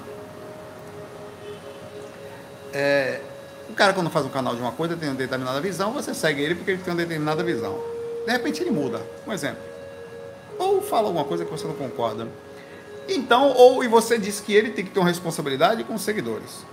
É, 2.74 3.22
o 3.70 3.74
cara, 3.74 3.94
quando 3.94 4.10
faz 4.10 4.26
um 4.26 4.30
canal 4.30 4.54
de 4.56 4.62
uma 4.62 4.74
coisa, 4.74 4.98
tem 4.98 5.08
uma 5.08 5.16
determinada 5.16 5.62
visão, 5.62 5.94
você 5.94 6.14
segue 6.14 6.42
ele 6.42 6.56
porque 6.56 6.72
ele 6.72 6.82
tem 6.84 6.94
uma 6.94 6.98
determinada 7.02 7.42
visão. 7.44 7.82
De 8.26 8.32
repente 8.32 8.62
ele 8.62 8.72
muda. 8.72 9.02
Um 9.26 9.32
exemplo. 9.32 9.64
Ou 10.60 10.82
fala 10.82 11.08
alguma 11.08 11.24
coisa 11.24 11.46
que 11.46 11.52
você 11.52 11.66
não 11.66 11.74
concorda. 11.74 12.28
Então, 13.08 13.54
ou 13.56 13.84
e 13.84 13.88
você 13.88 14.18
diz 14.18 14.42
que 14.42 14.54
ele 14.54 14.72
tem 14.72 14.84
que 14.84 14.92
ter 14.92 15.00
uma 15.00 15.08
responsabilidade 15.08 15.84
com 15.86 15.96
os 15.96 16.02
seguidores. 16.02 16.66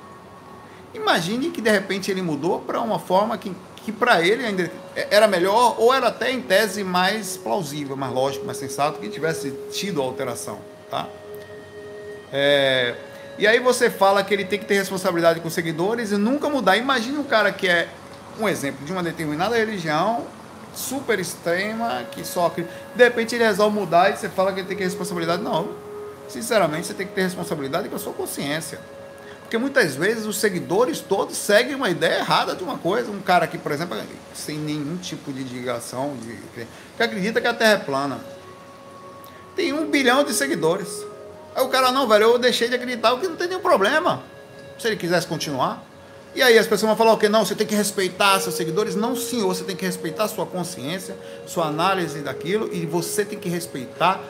Imagine 0.93 1.51
que 1.51 1.61
de 1.61 1.71
repente 1.71 2.11
ele 2.11 2.23
mudou 2.23 2.61
para 2.61 2.81
uma 2.81 2.99
forma 2.99 3.39
que 3.39 3.55
que 3.89 3.93
para 3.93 4.20
ele 4.20 4.45
ainda 4.45 4.70
era 5.11 5.26
melhor 5.26 5.76
ou 5.78 5.95
era 5.95 6.09
até 6.09 6.30
em 6.30 6.43
tese 6.43 6.84
mais 6.84 7.39
plausível, 7.39 7.97
mais 7.97 8.12
lógico, 8.12 8.45
mais 8.45 8.59
sensato 8.59 9.01
que 9.01 9.09
tivesse 9.09 9.51
tido 9.72 10.03
alteração, 10.03 10.59
tá? 10.91 11.09
É, 12.30 12.95
e 13.39 13.47
aí 13.47 13.59
você 13.59 13.89
fala 13.89 14.22
que 14.22 14.34
ele 14.34 14.45
tem 14.45 14.59
que 14.59 14.66
ter 14.66 14.74
responsabilidade 14.74 15.41
com 15.41 15.49
os 15.49 15.55
seguidores 15.55 16.12
e 16.12 16.18
nunca 16.18 16.51
mudar. 16.51 16.76
Imagine 16.76 17.16
um 17.16 17.24
cara 17.24 17.51
que 17.51 17.66
é 17.66 17.89
um 18.39 18.47
exemplo 18.47 18.84
de 18.84 18.93
uma 18.93 19.03
determinada 19.03 19.57
religião 19.57 20.26
super 20.74 21.18
extrema, 21.18 22.05
que 22.12 22.26
só 22.26 22.51
de 22.95 23.03
repente 23.03 23.36
ele 23.36 23.45
resolve 23.45 23.74
mudar 23.74 24.11
e 24.11 24.18
você 24.18 24.28
fala 24.28 24.53
que 24.53 24.61
ele 24.61 24.68
tem 24.68 24.76
que 24.76 24.82
ter 24.82 24.89
responsabilidade. 24.91 25.43
Não, 25.43 25.70
sinceramente 26.28 26.89
você 26.89 26.93
tem 26.93 27.07
que 27.07 27.14
ter 27.14 27.22
responsabilidade 27.22 27.89
com 27.89 27.97
a 27.97 27.99
sua 27.99 28.12
consciência. 28.12 28.78
Porque 29.49 29.57
muitas 29.57 29.97
vezes 29.97 30.27
os 30.27 30.37
seguidores 30.37 31.01
todos 31.01 31.35
seguem 31.35 31.75
uma 31.75 31.89
ideia 31.89 32.19
errada 32.19 32.55
de 32.55 32.63
uma 32.63 32.77
coisa. 32.77 33.11
Um 33.11 33.23
cara 33.23 33.47
aqui, 33.47 33.57
por 33.57 33.73
exemplo, 33.73 33.97
sem 34.35 34.59
nenhum 34.59 34.99
tipo 34.99 35.33
de 35.33 35.43
ligação, 35.43 36.15
de, 36.21 36.67
que 36.95 37.03
acredita 37.03 37.41
que 37.41 37.47
a 37.47 37.55
Terra 37.55 37.73
é 37.73 37.79
plana. 37.79 38.21
Tem 39.57 39.73
um 39.73 39.91
bilhão 39.91 40.23
de 40.23 40.35
seguidores. 40.35 41.03
Aí 41.57 41.65
o 41.65 41.69
cara, 41.71 41.91
não, 41.91 42.07
velho, 42.07 42.25
eu 42.25 42.39
deixei 42.39 42.69
de 42.69 42.75
acreditar, 42.75 43.15
o 43.15 43.21
que 43.21 43.27
não 43.27 43.37
tem 43.37 43.49
nenhum 43.49 43.63
problema. 43.63 44.23
Se 44.79 44.87
ele 44.87 44.97
quisesse 44.97 45.27
continuar. 45.27 45.83
E 46.35 46.43
aí 46.43 46.59
as 46.59 46.67
pessoas 46.67 46.91
vão 46.91 46.97
falar 46.97 47.15
o 47.15 47.17
que? 47.17 47.27
Não, 47.27 47.43
você 47.43 47.55
tem 47.55 47.67
que 47.67 47.75
respeitar 47.75 48.39
seus 48.41 48.55
seguidores. 48.55 48.95
Não, 48.95 49.17
senhor, 49.17 49.47
você 49.47 49.65
tem 49.65 49.75
que 49.75 49.87
respeitar 49.87 50.29
sua 50.29 50.45
consciência, 50.45 51.17
sua 51.47 51.69
análise 51.69 52.21
daquilo, 52.21 52.69
e 52.71 52.85
você 52.85 53.25
tem 53.25 53.39
que 53.39 53.49
respeitar 53.49 54.21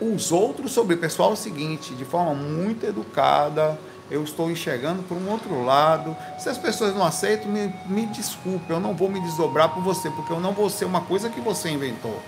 os 0.00 0.30
outros 0.30 0.70
sobre 0.70 0.94
o 0.94 0.98
pessoal 0.98 1.30
é 1.30 1.32
o 1.32 1.36
seguinte, 1.36 1.94
de 1.94 2.04
forma 2.04 2.32
muito 2.34 2.86
educada, 2.86 3.76
eu 4.10 4.22
estou 4.22 4.50
enxergando 4.50 5.02
por 5.02 5.16
um 5.16 5.30
outro 5.30 5.64
lado. 5.64 6.16
Se 6.38 6.48
as 6.48 6.58
pessoas 6.58 6.94
não 6.94 7.04
aceitam, 7.04 7.50
me, 7.50 7.74
me 7.86 8.06
desculpe, 8.06 8.70
eu 8.70 8.80
não 8.80 8.94
vou 8.94 9.08
me 9.08 9.20
desdobrar 9.20 9.70
por 9.70 9.82
você, 9.82 10.10
porque 10.10 10.32
eu 10.32 10.40
não 10.40 10.52
vou 10.52 10.70
ser 10.70 10.84
uma 10.84 11.00
coisa 11.00 11.28
que 11.28 11.40
você 11.40 11.70
inventou. 11.70 12.20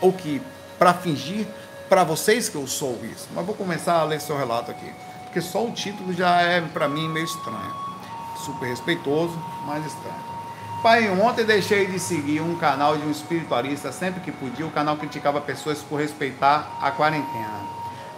Ou 0.00 0.12
que, 0.12 0.42
para 0.78 0.92
fingir 0.94 1.46
para 1.88 2.04
vocês 2.04 2.48
que 2.48 2.56
eu 2.56 2.66
sou 2.66 2.98
isso. 3.04 3.28
Mas 3.34 3.46
vou 3.46 3.54
começar 3.54 4.00
a 4.00 4.04
ler 4.04 4.20
seu 4.20 4.36
relato 4.36 4.70
aqui, 4.70 4.92
porque 5.24 5.40
só 5.40 5.64
o 5.64 5.72
título 5.72 6.12
já 6.12 6.40
é, 6.42 6.60
para 6.60 6.88
mim, 6.88 7.08
meio 7.08 7.24
estranho. 7.24 7.86
Super 8.44 8.66
respeitoso, 8.66 9.38
mas 9.64 9.84
estranho. 9.86 10.26
Pai, 10.82 11.08
ontem 11.08 11.44
deixei 11.44 11.86
de 11.86 11.98
seguir 11.98 12.40
um 12.40 12.56
canal 12.56 12.96
de 12.96 13.04
um 13.04 13.10
espiritualista 13.10 13.90
sempre 13.90 14.20
que 14.20 14.30
podia. 14.30 14.66
O 14.66 14.70
canal 14.70 14.96
criticava 14.96 15.40
pessoas 15.40 15.78
por 15.82 16.00
respeitar 16.00 16.78
a 16.80 16.90
quarentena. 16.90 17.66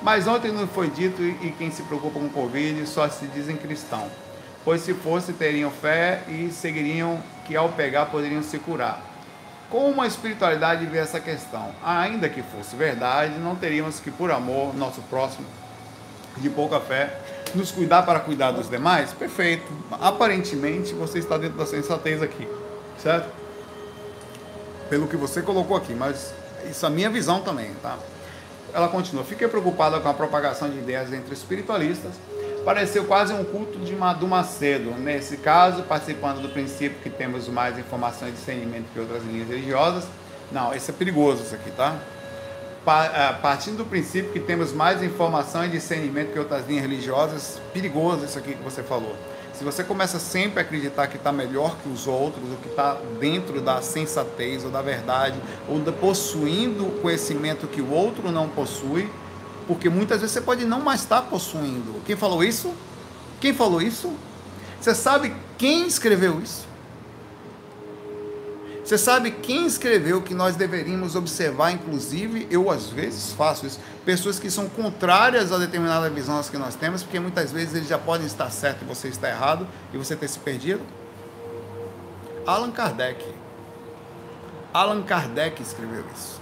Mas 0.00 0.26
ontem 0.26 0.52
não 0.52 0.66
foi 0.66 0.88
dito 0.90 1.22
e 1.22 1.54
quem 1.58 1.70
se 1.70 1.82
preocupa 1.82 2.20
com 2.20 2.28
Covid 2.28 2.86
só 2.86 3.08
se 3.08 3.26
dizem 3.26 3.56
cristão. 3.56 4.08
Pois 4.64 4.82
se 4.82 4.94
fosse, 4.94 5.32
teriam 5.32 5.70
fé 5.70 6.22
e 6.28 6.50
seguiriam 6.50 7.22
que 7.46 7.56
ao 7.56 7.70
pegar 7.70 8.06
poderiam 8.06 8.42
se 8.42 8.58
curar. 8.58 9.02
Como 9.70 10.00
a 10.00 10.06
espiritualidade 10.06 10.86
vê 10.86 10.98
essa 10.98 11.20
questão? 11.20 11.70
Ainda 11.84 12.28
que 12.28 12.42
fosse 12.42 12.74
verdade, 12.74 13.38
não 13.38 13.54
teríamos 13.54 14.00
que, 14.00 14.10
por 14.10 14.30
amor, 14.30 14.74
nosso 14.74 15.02
próximo, 15.02 15.46
de 16.36 16.48
pouca 16.48 16.80
fé, 16.80 17.18
nos 17.54 17.70
cuidar 17.70 18.02
para 18.02 18.20
cuidar 18.20 18.52
dos 18.52 18.68
demais? 18.68 19.12
Perfeito. 19.12 19.66
Aparentemente, 20.00 20.94
você 20.94 21.18
está 21.18 21.36
dentro 21.36 21.58
da 21.58 21.66
sensatez 21.66 22.22
aqui, 22.22 22.48
certo? 23.02 23.28
Pelo 24.88 25.06
que 25.06 25.16
você 25.16 25.42
colocou 25.42 25.76
aqui, 25.76 25.94
mas 25.94 26.32
isso 26.70 26.84
é 26.84 26.88
a 26.88 26.90
minha 26.90 27.10
visão 27.10 27.40
também, 27.40 27.70
tá? 27.82 27.98
Ela 28.72 28.88
continua. 28.88 29.24
Fiquei 29.24 29.48
preocupada 29.48 30.00
com 30.00 30.08
a 30.08 30.14
propagação 30.14 30.70
de 30.70 30.78
ideias 30.78 31.12
entre 31.12 31.32
espiritualistas. 31.32 32.12
Pareceu 32.64 33.04
quase 33.04 33.32
um 33.32 33.44
culto 33.44 33.78
de 33.78 33.94
do 33.94 34.28
Macedo. 34.28 34.90
Nesse 34.98 35.38
caso, 35.38 35.82
participando 35.84 36.40
do 36.42 36.48
princípio 36.48 36.98
que 37.02 37.08
temos 37.08 37.48
mais 37.48 37.78
informação 37.78 38.28
e 38.28 38.32
discernimento 38.32 38.86
que 38.92 39.00
outras 39.00 39.24
linhas 39.24 39.48
religiosas. 39.48 40.04
Não, 40.52 40.74
esse 40.74 40.90
é 40.90 40.94
perigoso 40.94 41.42
isso 41.42 41.54
aqui, 41.54 41.70
tá? 41.70 41.96
É, 42.86 43.34
partindo 43.34 43.78
do 43.78 43.84
princípio 43.84 44.32
que 44.32 44.40
temos 44.40 44.72
mais 44.72 45.02
informação 45.02 45.64
e 45.64 45.68
discernimento 45.68 46.32
que 46.32 46.38
outras 46.38 46.66
linhas 46.66 46.82
religiosas, 46.82 47.60
perigoso 47.72 48.24
isso 48.24 48.38
aqui 48.38 48.54
que 48.54 48.62
você 48.62 48.82
falou. 48.82 49.14
Se 49.58 49.64
você 49.64 49.82
começa 49.82 50.20
sempre 50.20 50.60
a 50.60 50.62
acreditar 50.62 51.08
que 51.08 51.16
está 51.16 51.32
melhor 51.32 51.76
que 51.82 51.88
os 51.88 52.06
outros, 52.06 52.48
ou 52.48 52.56
que 52.58 52.68
está 52.68 52.96
dentro 53.18 53.60
da 53.60 53.82
sensatez 53.82 54.64
ou 54.64 54.70
da 54.70 54.80
verdade, 54.80 55.36
ou 55.68 55.80
possuindo 55.94 56.86
o 56.86 57.00
conhecimento 57.00 57.66
que 57.66 57.80
o 57.80 57.90
outro 57.90 58.30
não 58.30 58.48
possui, 58.48 59.10
porque 59.66 59.88
muitas 59.88 60.20
vezes 60.20 60.34
você 60.34 60.40
pode 60.40 60.64
não 60.64 60.80
mais 60.80 61.00
estar 61.00 61.22
tá 61.22 61.26
possuindo. 61.26 62.00
Quem 62.06 62.14
falou 62.14 62.44
isso? 62.44 62.72
Quem 63.40 63.52
falou 63.52 63.82
isso? 63.82 64.12
Você 64.80 64.94
sabe 64.94 65.34
quem 65.58 65.88
escreveu 65.88 66.40
isso? 66.40 66.64
Você 68.88 68.96
sabe 68.96 69.30
quem 69.30 69.66
escreveu 69.66 70.22
que 70.22 70.32
nós 70.32 70.56
deveríamos 70.56 71.14
observar, 71.14 71.72
inclusive, 71.72 72.48
eu 72.50 72.70
às 72.70 72.88
vezes 72.88 73.34
faço 73.34 73.66
isso, 73.66 73.78
pessoas 74.02 74.38
que 74.38 74.50
são 74.50 74.66
contrárias 74.66 75.52
a 75.52 75.58
determinadas 75.58 76.10
visões 76.10 76.48
que 76.48 76.56
nós 76.56 76.74
temos, 76.74 77.02
porque 77.02 77.20
muitas 77.20 77.52
vezes 77.52 77.74
eles 77.74 77.86
já 77.86 77.98
podem 77.98 78.26
estar 78.26 78.48
certo 78.48 78.80
e 78.82 78.86
você 78.86 79.08
está 79.08 79.28
errado 79.28 79.68
e 79.92 79.98
você 79.98 80.16
ter 80.16 80.26
se 80.26 80.38
perdido? 80.38 80.80
Allan 82.46 82.70
Kardec. 82.70 83.22
Allan 84.72 85.02
Kardec 85.02 85.60
escreveu 85.60 86.06
isso, 86.16 86.40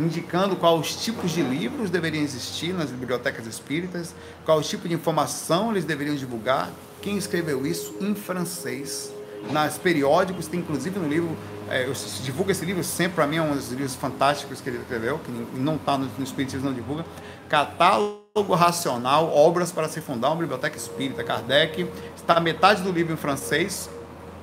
indicando 0.00 0.56
quais 0.56 0.80
os 0.80 0.96
tipos 0.96 1.30
de 1.30 1.42
livros 1.42 1.90
deveriam 1.90 2.24
existir 2.24 2.74
nas 2.74 2.90
bibliotecas 2.90 3.46
espíritas, 3.46 4.16
qual 4.44 4.60
tipo 4.62 4.88
de 4.88 4.94
informação 4.94 5.70
eles 5.70 5.84
deveriam 5.84 6.16
divulgar. 6.16 6.72
Quem 7.00 7.16
escreveu 7.16 7.64
isso 7.64 7.94
em 8.00 8.16
francês? 8.16 9.14
Nas 9.50 9.78
periódicos, 9.78 10.46
tem 10.46 10.60
inclusive 10.60 10.98
no 10.98 11.08
livro, 11.08 11.36
é, 11.68 11.86
eu 11.86 11.92
divulgo 12.22 12.50
esse 12.50 12.64
livro 12.64 12.82
sempre, 12.84 13.16
para 13.16 13.26
mim 13.26 13.36
é 13.36 13.42
um 13.42 13.54
dos 13.54 13.70
livros 13.70 13.94
fantásticos 13.94 14.60
que 14.60 14.68
ele 14.68 14.78
escreveu, 14.78 15.18
que 15.18 15.30
não 15.58 15.76
está 15.76 15.96
no, 15.98 16.06
no 16.18 16.24
Espiritismo, 16.24 16.66
não 16.66 16.74
divulga, 16.74 17.04
Catálogo 17.48 18.54
Racional, 18.54 19.34
Obras 19.34 19.72
para 19.72 19.88
se 19.88 20.00
fundar 20.00 20.28
uma 20.28 20.36
Biblioteca 20.36 20.76
Espírita, 20.76 21.22
Kardec, 21.24 21.88
está 22.16 22.40
metade 22.40 22.82
do 22.82 22.90
livro 22.90 23.12
em 23.12 23.16
francês, 23.16 23.88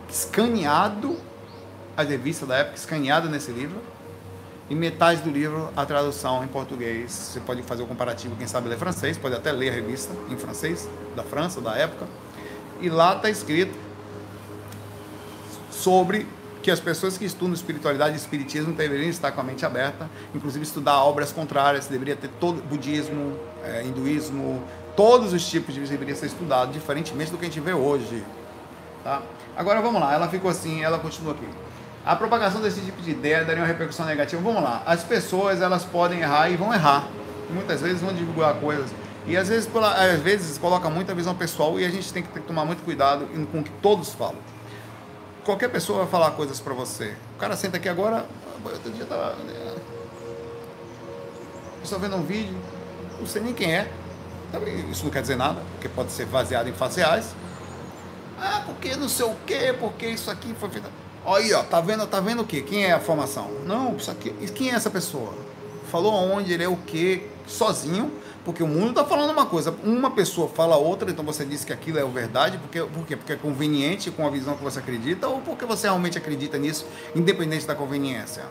escaneado, 0.10 1.18
a 1.96 2.04
revista 2.04 2.46
da 2.46 2.58
época, 2.58 2.76
escaneada 2.76 3.30
nesse 3.30 3.52
livro, 3.52 3.80
e 4.70 4.76
metade 4.76 5.22
do 5.22 5.30
livro 5.30 5.70
a 5.76 5.86
tradução 5.86 6.44
em 6.44 6.48
português. 6.48 7.12
Você 7.12 7.40
pode 7.40 7.62
fazer 7.64 7.84
o 7.84 7.88
comparativo, 7.88 8.36
quem 8.36 8.48
sabe 8.48 8.70
ler 8.70 8.78
francês, 8.78 9.18
pode 9.18 9.36
até 9.36 9.52
ler 9.52 9.70
a 9.70 9.74
revista 9.74 10.14
em 10.30 10.38
francês, 10.38 10.90
da 11.16 11.24
França, 11.24 11.62
da 11.62 11.76
época, 11.76 12.08
e 12.82 12.90
lá 12.90 13.16
está 13.16 13.30
escrito 13.30 13.78
sobre 15.74 16.28
que 16.64 16.72
as 16.72 16.80
pessoas 16.80 17.18
que 17.18 17.26
estudam 17.26 17.54
espiritualidade 17.54 18.14
e 18.14 18.18
espiritismo 18.18 18.74
deveriam 18.74 19.10
estar 19.10 19.32
com 19.34 19.42
a 19.42 19.44
mente 19.44 19.66
aberta, 19.66 20.10
inclusive 20.34 20.64
estudar 20.64 21.04
obras 21.04 21.32
contrárias, 21.32 21.88
deveria 21.88 22.16
ter 22.16 22.30
todo 22.40 22.64
budismo, 22.64 23.38
é, 23.66 23.84
hinduísmo, 23.84 24.64
todos 24.96 25.34
os 25.34 25.46
tipos 25.46 25.76
de 25.76 25.82
deveria 25.82 26.16
ser 26.16 26.28
estudado, 26.28 26.72
diferentemente 26.72 27.32
do 27.32 27.38
que 27.38 27.46
a 27.46 27.50
gente 27.50 27.60
vê 27.60 27.74
hoje. 27.74 28.24
Tá? 29.04 29.22
Agora 29.58 29.82
vamos 29.82 30.00
lá, 30.00 30.14
ela 30.14 30.30
ficou 30.30 30.50
assim, 30.50 30.82
ela 30.82 30.98
continua 30.98 31.34
aqui. 31.34 31.48
A 32.06 32.16
propagação 32.16 32.62
desse 32.62 32.80
tipo 32.80 33.02
de 33.02 33.12
ideia 33.12 33.44
daria 33.44 33.62
uma 33.62 33.68
repercussão 33.68 34.06
negativa. 34.06 34.42
Vamos 34.42 34.64
lá, 34.64 34.84
as 34.86 35.04
pessoas 35.04 35.62
elas 35.62 35.84
podem 35.84 36.22
errar 36.22 36.50
e 36.50 36.56
vão 36.56 36.74
errar. 36.74 37.08
Muitas 37.50 37.82
vezes 37.82 38.02
vão 38.02 38.14
divulgar 38.14 38.56
coisas 38.56 38.90
e 39.28 39.36
às 39.36 39.50
vezes, 39.50 39.70
às 39.76 40.22
vezes 40.22 40.58
coloca 40.58 40.90
muita 40.90 41.14
visão 41.14 41.36
pessoal 41.36 41.78
e 41.78 41.86
a 41.86 41.90
gente 41.90 42.12
tem 42.12 42.24
que 42.24 42.40
tomar 42.42 42.64
muito 42.66 42.84
cuidado 42.84 43.28
com 43.52 43.60
o 43.60 43.64
que 43.64 43.72
todos 43.82 44.14
falam 44.14 44.53
qualquer 45.44 45.70
pessoa 45.70 46.00
vai 46.00 46.08
falar 46.08 46.32
coisas 46.32 46.60
para 46.60 46.74
você. 46.74 47.16
O 47.36 47.40
cara 47.40 47.56
senta 47.56 47.78
aqui 47.78 47.88
agora, 47.90 48.26
outro 48.64 48.92
dia. 48.92 49.06
Né? 49.06 49.76
Estou 51.84 52.00
vendo 52.00 52.16
um 52.16 52.24
vídeo, 52.24 52.56
não 53.20 53.28
sei 53.28 53.42
nem 53.42 53.54
quem 53.54 53.76
é. 53.76 53.92
Isso 54.92 55.04
não 55.04 55.12
quer 55.12 55.22
dizer 55.22 55.36
nada, 55.36 55.62
porque 55.74 55.90
pode 55.90 56.12
ser 56.12 56.26
baseado 56.28 56.68
em 56.68 56.74
faciais. 56.74 57.36
Ah, 58.40 58.64
porque 58.66 58.96
não 58.96 59.10
sei 59.10 59.26
o 59.26 59.36
quê, 59.46 59.76
porque 59.80 60.08
isso 60.08 60.30
aqui 60.30 60.54
foi 60.60 60.70
feito. 60.70 60.90
Aí, 61.26 61.54
ó, 61.54 61.64
tá 61.64 61.80
vendo, 61.82 62.06
tá 62.06 62.20
vendo 62.20 62.42
o 62.42 62.46
quê? 62.46 62.62
Quem 62.62 62.86
é 62.86 62.92
a 62.92 63.00
formação? 63.00 63.50
Não, 63.66 63.96
isso 63.96 64.12
aqui, 64.12 64.32
quem 64.54 64.72
é 64.72 64.76
essa 64.76 64.90
pessoa? 64.90 65.34
Falou 65.90 66.14
onde, 66.14 66.54
ele 66.54 66.64
é 66.64 66.68
o 66.68 66.76
quê? 66.76 67.28
Sozinho 67.48 68.12
porque 68.46 68.62
o 68.62 68.68
mundo 68.68 68.90
está 68.90 69.06
falando 69.06 69.32
uma 69.32 69.46
coisa, 69.46 69.74
uma 69.84 70.12
pessoa 70.12 70.50
fala 70.50 70.76
outra, 70.76 71.10
então 71.10 71.24
você 71.24 71.46
diz 71.46 71.64
que 71.64 71.72
aquilo 71.72 71.98
é 71.98 72.06
verdade, 72.06 72.58
porque, 72.58 72.82
por 72.82 73.06
quê? 73.06 73.16
Porque 73.16 73.34
é 73.34 73.36
conveniente 73.36 74.12
com 74.12 74.28
a 74.28 74.30
visão 74.30 74.58
que 74.58 74.64
você 74.64 74.80
acredita, 74.80 75.28
ou 75.28 75.40
porque 75.40 75.66
você 75.66 75.88
realmente 75.88 76.18
acredita 76.18 76.58
nisso, 76.58 76.86
independente 77.16 77.66
da 77.66 77.74
conveniência? 77.74 78.44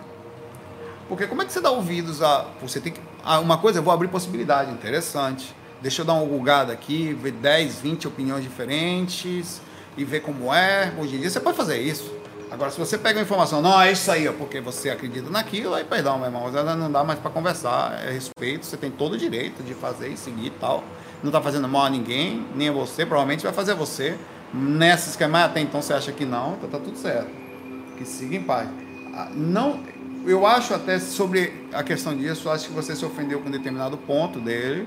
Porque 1.09 1.27
como 1.27 1.43
é 1.43 1.45
que 1.45 1.53
você 1.53 1.61
dá 1.61 1.71
ouvidos 1.71 2.23
a. 2.23 2.47
Você 2.63 2.81
tem 2.81 2.93
que. 2.93 3.01
A 3.23 3.39
uma 3.39 3.59
coisa, 3.59 3.81
eu 3.81 3.83
vou 3.83 3.93
abrir 3.93 4.09
possibilidade, 4.09 4.71
interessante. 4.71 5.55
Deixa 5.83 6.01
eu 6.01 6.07
dar 6.07 6.15
uma 6.15 6.25
bugada 6.25 6.73
aqui, 6.73 7.13
ver 7.13 7.33
10, 7.33 7.81
20 7.81 8.09
opiniões 8.09 8.43
diferentes 8.43 9.61
e 9.97 10.05
ver 10.05 10.21
como 10.21 10.55
é. 10.55 10.93
Hoje 10.99 11.17
em 11.17 11.21
dia 11.21 11.29
você 11.29 11.41
pode 11.41 11.57
fazer 11.57 11.79
isso. 11.79 12.22
Agora, 12.53 12.71
se 12.71 12.79
você 12.79 12.99
pega 12.99 13.19
a 13.19 13.23
informação, 13.23 13.63
não, 13.63 13.81
é 13.81 13.93
isso 13.93 14.11
aí, 14.11 14.29
ó, 14.29 14.33
porque 14.35 14.61
você 14.61 14.91
acredita 14.91 15.31
naquilo, 15.31 15.73
aí 15.73 15.85
perdão, 15.85 16.19
meu 16.19 16.27
irmão, 16.27 16.51
não 16.77 16.93
dá 16.93 17.03
mais 17.03 17.19
para 17.19 17.31
conversar, 17.31 17.99
é 18.07 18.13
respeito, 18.13 18.67
você 18.67 18.77
tem 18.77 18.91
todo 18.91 19.15
o 19.15 19.17
direito 19.17 19.63
de 19.63 19.73
fazer 19.73 20.09
e 20.09 20.19
seguir 20.19 20.49
e 20.49 20.51
tal. 20.51 20.85
Não 21.23 21.31
está 21.31 21.41
fazendo 21.41 21.67
mal 21.67 21.87
a 21.87 21.91
ninguém, 21.91 22.47
nem 22.55 22.69
a 22.69 22.73
você, 22.73 23.07
provavelmente 23.07 23.43
vai 23.43 23.55
fazer 23.55 23.75
você. 23.75 24.19
Nessa 24.53 25.09
esquema, 25.09 25.45
até 25.45 25.61
então 25.61 25.81
você 25.81 25.95
acha 25.95 26.13
que 26.13 26.27
não, 26.27 26.57
então 26.57 26.69
tá 26.69 26.79
tudo 26.79 26.99
certo. 26.99 27.31
Que 27.97 28.05
siga 28.05 28.37
em 28.37 28.43
paz. 28.43 28.69
Ah, 29.15 29.31
não, 29.35 29.81
eu 30.27 30.47
acho 30.47 30.75
até 30.75 30.99
sobre 30.99 31.69
a 31.73 31.83
questão 31.83 32.15
disso, 32.15 32.51
acho 32.51 32.69
que 32.69 32.75
você 32.75 32.95
se 32.95 33.03
ofendeu 33.03 33.41
com 33.41 33.51
determinado 33.51 33.97
ponto 33.97 34.39
dele 34.39 34.87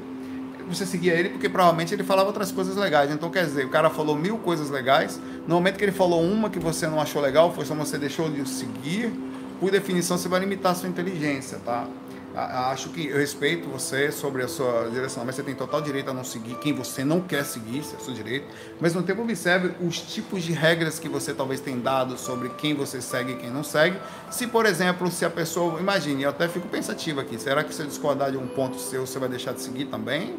você 0.68 0.86
seguia 0.86 1.14
ele 1.14 1.30
porque 1.30 1.50
provavelmente 1.50 1.94
ele 1.94 2.04
falava 2.04 2.28
outras 2.28 2.52
coisas 2.52 2.76
legais. 2.76 3.12
Então, 3.12 3.30
quer 3.30 3.46
dizer, 3.46 3.66
o 3.66 3.70
cara 3.70 3.90
falou 3.90 4.16
mil 4.16 4.38
coisas 4.38 4.70
legais. 4.70 5.20
No 5.48 5.56
momento 5.56 5.78
que 5.78 5.84
ele 5.84 5.92
falou 5.92 6.22
uma 6.22 6.50
que 6.50 6.60
você 6.60 6.88
não 6.88 7.00
achou 7.00 7.22
legal, 7.22 7.54
foi 7.54 7.66
só 7.66 7.76
você 7.76 7.98
deixou 7.98 8.30
de 8.30 8.48
seguir, 8.48 9.12
por 9.60 9.72
definição 9.72 10.18
você 10.18 10.28
vai 10.28 10.40
limitar 10.40 10.72
a 10.72 10.76
sua 10.76 10.90
inteligência, 10.90 11.60
tá? 11.64 11.88
Acho 12.36 12.90
que 12.90 13.08
eu 13.08 13.18
respeito 13.18 13.70
você 13.70 14.12
sobre 14.12 14.44
a 14.44 14.48
sua 14.50 14.90
direção, 14.92 15.24
mas 15.24 15.36
você 15.36 15.44
tem 15.44 15.56
total 15.56 15.82
direito 15.82 16.10
a 16.10 16.14
não 16.14 16.26
seguir 16.26 16.56
quem 16.56 16.74
você 16.74 17.02
não 17.06 17.22
quer 17.22 17.46
seguir, 17.46 17.80
isso 17.80 17.96
é 17.96 18.04
seu 18.04 18.14
direito. 18.14 18.46
Mas 18.78 18.94
no 18.94 19.02
tempo 19.02 19.22
observe 19.22 19.72
os 19.80 20.02
tipos 20.02 20.44
de 20.44 20.52
regras 20.52 21.00
que 21.00 21.08
você 21.08 21.34
talvez 21.34 21.62
tenha 21.62 21.78
dado 21.78 22.18
sobre 22.18 22.50
quem 22.50 22.76
você 22.76 23.02
segue 23.02 23.32
e 23.32 23.36
quem 23.38 23.50
não 23.50 23.64
segue. 23.64 23.98
Se, 24.30 24.48
por 24.48 24.66
exemplo, 24.66 25.10
se 25.10 25.24
a 25.24 25.30
pessoa, 25.30 25.80
imagine, 25.80 26.24
eu 26.24 26.30
até 26.30 26.50
fico 26.50 26.68
pensativo 26.68 27.22
aqui, 27.22 27.40
será 27.40 27.64
que 27.64 27.74
se 27.74 27.82
eu 27.82 27.88
discordar 27.88 28.32
de 28.32 28.38
um 28.38 28.48
ponto 28.48 28.78
seu, 28.82 29.08
você 29.08 29.18
vai 29.18 29.30
deixar 29.30 29.54
de 29.54 29.62
seguir 29.62 29.86
também? 29.86 30.36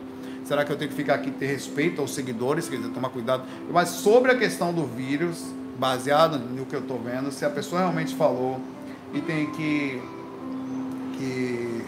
Será 0.47 0.65
que 0.65 0.71
eu 0.71 0.77
tenho 0.77 0.89
que 0.89 0.97
ficar 0.97 1.15
aqui 1.15 1.33
ter 1.33 1.47
respeito 1.47 2.01
aos 2.01 2.15
seguidores, 2.15 2.69
quer 2.69 2.77
dizer, 2.77 2.91
tomar 2.91 3.09
cuidado? 3.09 3.43
Mas 3.69 3.89
sobre 3.89 4.31
a 4.31 4.39
questão 4.39 4.73
do 4.73 4.87
vírus, 4.87 5.45
baseado 5.77 6.39
no 6.39 6.65
que 6.65 6.77
eu 6.77 6.81
estou 6.81 7.01
vendo, 7.01 7.33
se 7.33 7.45
a 7.45 7.51
pessoa 7.51 7.81
realmente 7.81 8.15
falou 8.15 8.61
e 9.13 9.21
tem 9.21 9.51
que 9.51 10.01
que 11.19 11.85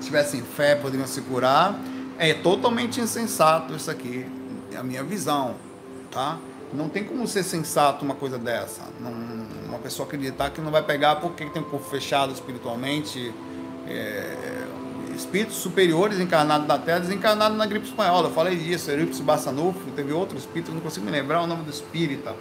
tivessem 0.00 0.40
fé 0.40 0.74
poderiam 0.74 1.06
se 1.06 1.20
curar, 1.20 1.78
é 2.18 2.32
totalmente 2.32 2.98
insensato 2.98 3.74
isso 3.74 3.90
aqui, 3.90 4.24
é 4.72 4.76
a 4.76 4.82
minha 4.82 5.04
visão, 5.04 5.56
tá? 6.10 6.38
Não 6.72 6.88
tem 6.88 7.04
como 7.04 7.26
ser 7.26 7.42
sensato 7.42 8.04
uma 8.04 8.14
coisa 8.14 8.38
dessa. 8.38 8.82
Não, 9.00 9.12
uma 9.68 9.78
pessoa 9.78 10.06
acreditar 10.06 10.50
que 10.50 10.60
não 10.60 10.70
vai 10.70 10.82
pegar 10.82 11.16
porque 11.16 11.44
tem 11.46 11.60
um 11.60 11.64
corpo 11.64 11.86
fechado 11.90 12.32
espiritualmente, 12.32 13.34
é, 13.86 14.57
espíritos 15.18 15.56
superiores 15.56 16.20
encarnados 16.20 16.66
na 16.66 16.78
Terra, 16.78 17.00
desencarnados 17.00 17.56
na 17.56 17.66
gripe 17.66 17.86
espanhola. 17.86 18.28
Eu 18.28 18.34
falei 18.34 18.56
disso, 18.56 18.90
Eurípides 18.90 19.20
Bassanufo, 19.20 19.90
teve 19.94 20.12
outro 20.12 20.38
espírito, 20.38 20.72
não 20.72 20.80
consigo 20.80 21.04
me 21.04 21.12
lembrar 21.12 21.42
o 21.42 21.46
nome 21.46 21.64
do 21.64 21.70
espírita. 21.70 22.34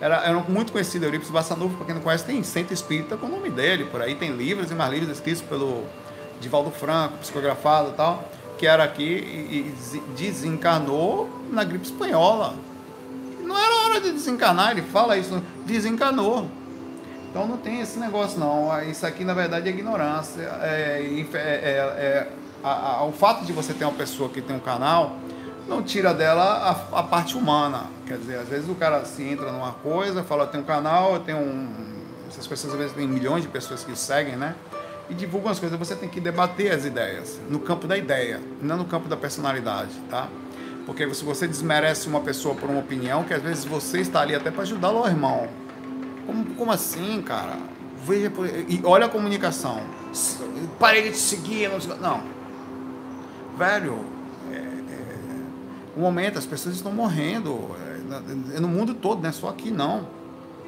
Era, 0.00 0.24
era 0.24 0.38
muito 0.40 0.70
conhecido, 0.70 1.04
Eurípides 1.04 1.30
Bassanufo, 1.30 1.76
para 1.76 1.86
quem 1.86 1.94
não 1.94 2.02
conhece, 2.02 2.24
tem 2.24 2.42
centro 2.42 2.72
espírita 2.72 3.16
com 3.16 3.26
o 3.26 3.28
nome 3.28 3.50
dele, 3.50 3.84
por 3.84 4.00
aí 4.00 4.14
tem 4.14 4.32
livros 4.32 4.70
e 4.70 4.74
mais 4.74 4.92
livros 4.92 5.10
escritos 5.10 5.42
pelo 5.42 5.84
Divaldo 6.40 6.70
Franco, 6.70 7.18
psicografado 7.18 7.90
e 7.90 7.92
tal, 7.94 8.30
que 8.56 8.66
era 8.66 8.84
aqui 8.84 9.02
e, 9.02 9.74
e 9.94 10.00
desencarnou 10.16 11.28
na 11.50 11.64
gripe 11.64 11.86
espanhola. 11.86 12.54
Não 13.42 13.58
era 13.58 13.74
hora 13.86 14.00
de 14.00 14.12
desencarnar, 14.12 14.72
ele 14.72 14.82
fala 14.82 15.16
isso, 15.16 15.42
desencarnou. 15.64 16.48
Então 17.30 17.46
não 17.46 17.56
tem 17.56 17.80
esse 17.80 17.98
negócio 17.98 18.38
não. 18.38 18.82
Isso 18.82 19.06
aqui 19.06 19.24
na 19.24 19.34
verdade 19.34 19.68
é 19.68 19.70
ignorância. 19.70 20.42
É, 20.62 21.26
é, 21.32 21.38
é, 21.38 21.38
é 21.38 22.28
a, 22.62 22.70
a, 22.70 23.04
o 23.04 23.12
fato 23.12 23.44
de 23.44 23.52
você 23.52 23.72
ter 23.72 23.84
uma 23.84 23.94
pessoa 23.94 24.28
que 24.28 24.40
tem 24.40 24.56
um 24.56 24.60
canal 24.60 25.16
não 25.68 25.82
tira 25.82 26.14
dela 26.14 26.44
a, 26.92 27.00
a, 27.00 27.02
parte 27.02 27.36
humana. 27.36 27.86
Quer 28.06 28.18
dizer, 28.18 28.38
às 28.38 28.48
vezes 28.48 28.68
o 28.68 28.74
cara 28.74 29.04
se 29.04 29.22
entra 29.22 29.52
numa 29.52 29.72
coisa, 29.72 30.24
fala, 30.24 30.46
tem 30.46 30.60
um 30.60 30.64
canal, 30.64 31.14
eu 31.14 31.20
tenho 31.20 31.38
um. 31.38 31.68
Essas 32.28 32.46
pessoas 32.46 32.72
às 32.72 32.78
vezes 32.78 32.94
têm 32.94 33.06
milhões 33.06 33.42
de 33.42 33.48
pessoas 33.48 33.84
que 33.84 33.96
seguem, 33.96 34.36
né? 34.36 34.54
e 35.08 35.14
divulgam 35.14 35.50
as 35.50 35.58
coisas. 35.58 35.78
Você 35.78 35.96
tem 35.96 36.08
que 36.08 36.20
debater 36.20 36.72
as 36.72 36.84
ideias 36.84 37.40
no 37.48 37.58
campo 37.58 37.86
da 37.86 37.96
ideia, 37.96 38.40
não 38.60 38.76
no 38.76 38.84
campo 38.84 39.08
da 39.08 39.16
personalidade, 39.16 39.92
tá? 40.10 40.28
Porque 40.86 41.12
se 41.14 41.24
você 41.24 41.46
desmerece 41.46 42.08
uma 42.08 42.20
pessoa 42.20 42.54
por 42.54 42.68
uma 42.68 42.80
opinião, 42.80 43.24
que 43.24 43.34
às 43.34 43.42
vezes 43.42 43.64
você 43.64 44.00
está 44.00 44.20
ali 44.20 44.34
até 44.34 44.50
para 44.50 44.62
ajudá-lo, 44.62 45.06
irmão. 45.06 45.48
Como, 46.28 46.44
como 46.56 46.70
assim, 46.70 47.22
cara? 47.22 47.56
Veja 48.04 48.28
por... 48.28 48.46
e 48.46 48.82
olha 48.84 49.06
a 49.06 49.08
comunicação. 49.08 49.80
Parei 50.78 51.04
de 51.04 51.12
te 51.12 51.16
seguir, 51.16 51.70
não. 51.70 51.96
não. 51.96 52.22
Velho, 53.56 54.04
é, 54.52 54.56
é, 54.56 55.96
um 55.96 56.02
momento 56.02 56.38
as 56.38 56.44
pessoas 56.44 56.74
estão 56.74 56.92
morrendo 56.92 57.74
é, 58.54 58.60
no 58.60 58.68
mundo 58.68 58.92
todo, 58.92 59.22
não 59.22 59.30
é 59.30 59.32
só 59.32 59.48
aqui 59.48 59.70
não. 59.70 60.06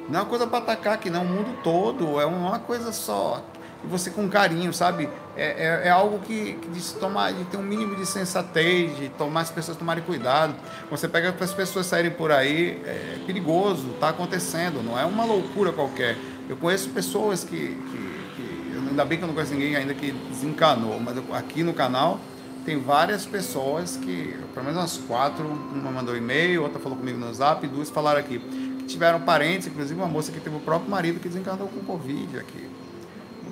Não 0.09 0.19
é 0.19 0.23
uma 0.23 0.29
coisa 0.29 0.47
para 0.47 0.57
atacar 0.57 0.95
aqui, 0.95 1.11
não. 1.11 1.21
O 1.21 1.29
mundo 1.29 1.61
todo 1.63 2.19
é 2.19 2.25
uma 2.25 2.57
coisa 2.57 2.91
só 2.91 3.45
e 3.83 3.87
você 3.87 4.09
com 4.09 4.27
carinho, 4.29 4.73
sabe? 4.73 5.09
É, 5.35 5.83
é, 5.83 5.87
é 5.87 5.89
algo 5.89 6.19
que, 6.19 6.53
que, 6.53 6.69
de 6.69 6.93
tomar, 6.95 7.31
de 7.31 7.43
ter 7.45 7.57
um 7.57 7.63
mínimo 7.63 7.95
de 7.95 8.05
sensatez, 8.05 8.97
de 8.97 9.09
tomar 9.09 9.41
as 9.41 9.49
pessoas 9.49 9.77
tomarem 9.77 10.03
cuidado. 10.03 10.53
Você 10.89 11.07
pega 11.07 11.33
as 11.39 11.53
pessoas 11.53 11.85
saírem 11.85 12.11
por 12.11 12.31
aí, 12.31 12.81
é 12.85 13.19
perigoso, 13.25 13.91
está 13.91 14.09
acontecendo, 14.09 14.83
não 14.83 14.99
é 14.99 15.05
uma 15.05 15.23
loucura 15.23 15.71
qualquer. 15.71 16.17
Eu 16.49 16.57
conheço 16.57 16.89
pessoas 16.89 17.43
que, 17.45 17.55
que, 17.57 18.33
que, 18.35 18.89
ainda 18.89 19.05
bem 19.05 19.17
que 19.17 19.23
eu 19.23 19.27
não 19.27 19.33
conheço 19.33 19.53
ninguém 19.53 19.75
ainda 19.75 19.93
que 19.93 20.11
desencanou, 20.11 20.99
mas 20.99 21.15
eu, 21.15 21.23
aqui 21.33 21.63
no 21.63 21.73
canal 21.73 22.19
tem 22.65 22.79
várias 22.79 23.25
pessoas 23.25 23.97
que, 23.97 24.35
pelo 24.53 24.65
menos 24.65 24.79
umas 24.79 24.97
quatro, 24.97 25.45
uma 25.45 25.91
mandou 25.91 26.15
e-mail, 26.15 26.61
outra 26.61 26.79
falou 26.79 26.97
comigo 26.97 27.17
no 27.17 27.33
zap, 27.33 27.65
duas 27.67 27.89
falaram 27.89 28.19
aqui, 28.19 28.39
que 28.39 28.83
tiveram 28.85 29.21
parentes, 29.21 29.67
inclusive 29.67 29.99
uma 29.99 30.07
moça 30.07 30.31
que 30.31 30.39
teve 30.39 30.55
o 30.55 30.59
próprio 30.59 30.89
marido 30.89 31.19
que 31.19 31.27
desencarnou 31.27 31.67
com 31.67 31.79
Covid 31.79 32.37
aqui. 32.37 32.80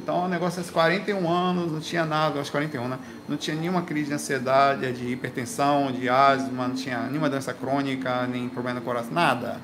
Então, 0.09 0.25
o 0.25 0.27
negócio 0.27 0.59
é 0.59 0.63
41 0.63 1.29
anos, 1.29 1.71
não 1.71 1.79
tinha 1.79 2.03
nada, 2.03 2.39
aos 2.39 2.49
41, 2.49 2.87
né? 2.87 2.97
Não 3.27 3.37
tinha 3.37 3.55
nenhuma 3.55 3.83
crise 3.83 4.07
de 4.07 4.15
ansiedade, 4.15 4.91
de 4.91 5.07
hipertensão, 5.09 5.91
de 5.91 6.09
asma, 6.09 6.67
não 6.67 6.73
tinha 6.73 7.03
nenhuma 7.03 7.29
doença 7.29 7.53
crônica, 7.53 8.25
nem 8.25 8.49
problema 8.49 8.79
no 8.79 8.83
coração, 8.83 9.13
nada. 9.13 9.61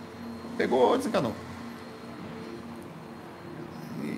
Pegou, 0.56 0.96
desencanou. 1.00 1.34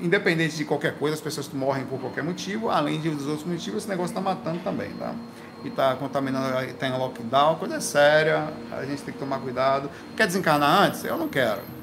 Independente 0.04 0.58
de 0.58 0.66
qualquer 0.66 0.98
coisa, 1.00 1.16
as 1.16 1.22
pessoas 1.22 1.48
morrem 1.54 1.86
por 1.86 1.98
qualquer 1.98 2.26
motivo, 2.26 2.70
além 2.70 3.00
de 3.00 3.10
dos 3.10 3.26
outros 3.26 3.48
motivos, 3.48 3.84
esse 3.84 3.90
negócio 3.90 4.12
está 4.12 4.20
matando 4.20 4.60
também, 4.60 4.90
tá? 5.00 5.16
E 5.64 5.70
está 5.70 5.96
contaminando, 5.96 6.60
está 6.66 6.90
em 6.90 6.92
lockdown, 6.92 7.56
coisa 7.56 7.80
séria, 7.80 8.50
a 8.70 8.84
gente 8.84 9.02
tem 9.02 9.14
que 9.14 9.20
tomar 9.22 9.40
cuidado. 9.40 9.90
Quer 10.18 10.28
desencarnar 10.28 10.88
antes? 10.88 11.06
Eu 11.06 11.18
não 11.18 11.30
quero 11.30 11.77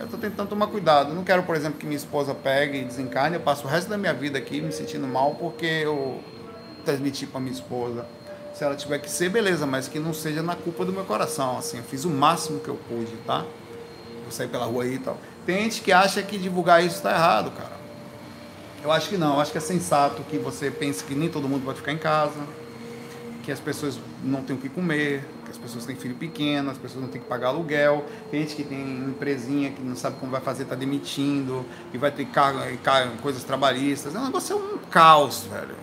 eu 0.00 0.06
estou 0.06 0.18
tentando 0.18 0.48
tomar 0.48 0.66
cuidado. 0.68 1.12
não 1.12 1.22
quero, 1.22 1.42
por 1.42 1.54
exemplo, 1.54 1.78
que 1.78 1.84
minha 1.84 1.96
esposa 1.96 2.34
pegue 2.34 2.78
e 2.78 2.84
desencarne. 2.84 3.36
Eu 3.36 3.42
passo 3.42 3.66
o 3.66 3.68
resto 3.68 3.88
da 3.88 3.98
minha 3.98 4.14
vida 4.14 4.38
aqui 4.38 4.60
me 4.60 4.72
sentindo 4.72 5.06
mal 5.06 5.34
porque 5.34 5.66
eu 5.66 6.20
transmiti 6.84 7.26
para 7.26 7.38
minha 7.38 7.52
esposa. 7.52 8.06
Se 8.54 8.64
ela 8.64 8.74
tiver 8.74 8.98
que 8.98 9.10
ser, 9.10 9.28
beleza, 9.28 9.66
mas 9.66 9.88
que 9.88 9.98
não 9.98 10.14
seja 10.14 10.42
na 10.42 10.56
culpa 10.56 10.86
do 10.86 10.92
meu 10.92 11.04
coração. 11.04 11.58
Assim, 11.58 11.76
eu 11.76 11.84
fiz 11.84 12.04
o 12.04 12.10
máximo 12.10 12.60
que 12.60 12.68
eu 12.68 12.76
pude, 12.88 13.14
tá? 13.26 13.44
Vou 14.22 14.30
sair 14.30 14.48
pela 14.48 14.64
rua 14.64 14.84
aí 14.84 14.94
e 14.94 14.98
tal. 14.98 15.18
Tem 15.44 15.64
gente 15.64 15.82
que 15.82 15.92
acha 15.92 16.22
que 16.22 16.38
divulgar 16.38 16.82
isso 16.82 16.96
está 16.96 17.12
errado, 17.12 17.50
cara. 17.50 17.78
Eu 18.82 18.90
acho 18.90 19.08
que 19.10 19.18
não. 19.18 19.34
Eu 19.34 19.40
acho 19.40 19.52
que 19.52 19.58
é 19.58 19.60
sensato 19.60 20.22
que 20.22 20.38
você 20.38 20.70
pense 20.70 21.04
que 21.04 21.14
nem 21.14 21.28
todo 21.28 21.46
mundo 21.46 21.64
vai 21.64 21.74
ficar 21.74 21.92
em 21.92 21.98
casa, 21.98 22.40
que 23.42 23.52
as 23.52 23.60
pessoas 23.60 23.98
não 24.24 24.42
têm 24.42 24.56
o 24.56 24.58
que 24.58 24.70
comer, 24.70 25.24
pessoas 25.60 25.84
têm 25.84 25.94
filho 25.94 26.14
pequeno, 26.14 26.70
as 26.70 26.78
pessoas 26.78 27.02
não 27.02 27.10
têm 27.10 27.20
que 27.20 27.26
pagar 27.26 27.48
aluguel, 27.48 28.04
tem 28.30 28.40
gente 28.40 28.56
que 28.56 28.64
tem 28.64 28.80
empresinha 28.80 29.70
que 29.70 29.82
não 29.82 29.94
sabe 29.94 30.16
como 30.18 30.32
vai 30.32 30.40
fazer, 30.40 30.64
está 30.64 30.74
demitindo, 30.74 31.64
e 31.92 31.98
vai 31.98 32.10
ter 32.10 32.24
cargo, 32.26 32.60
coisas 33.22 33.44
trabalhistas. 33.44 34.14
O 34.14 34.20
negócio 34.20 34.54
é 34.54 34.56
um 34.56 34.78
caos, 34.90 35.44
velho. 35.44 35.76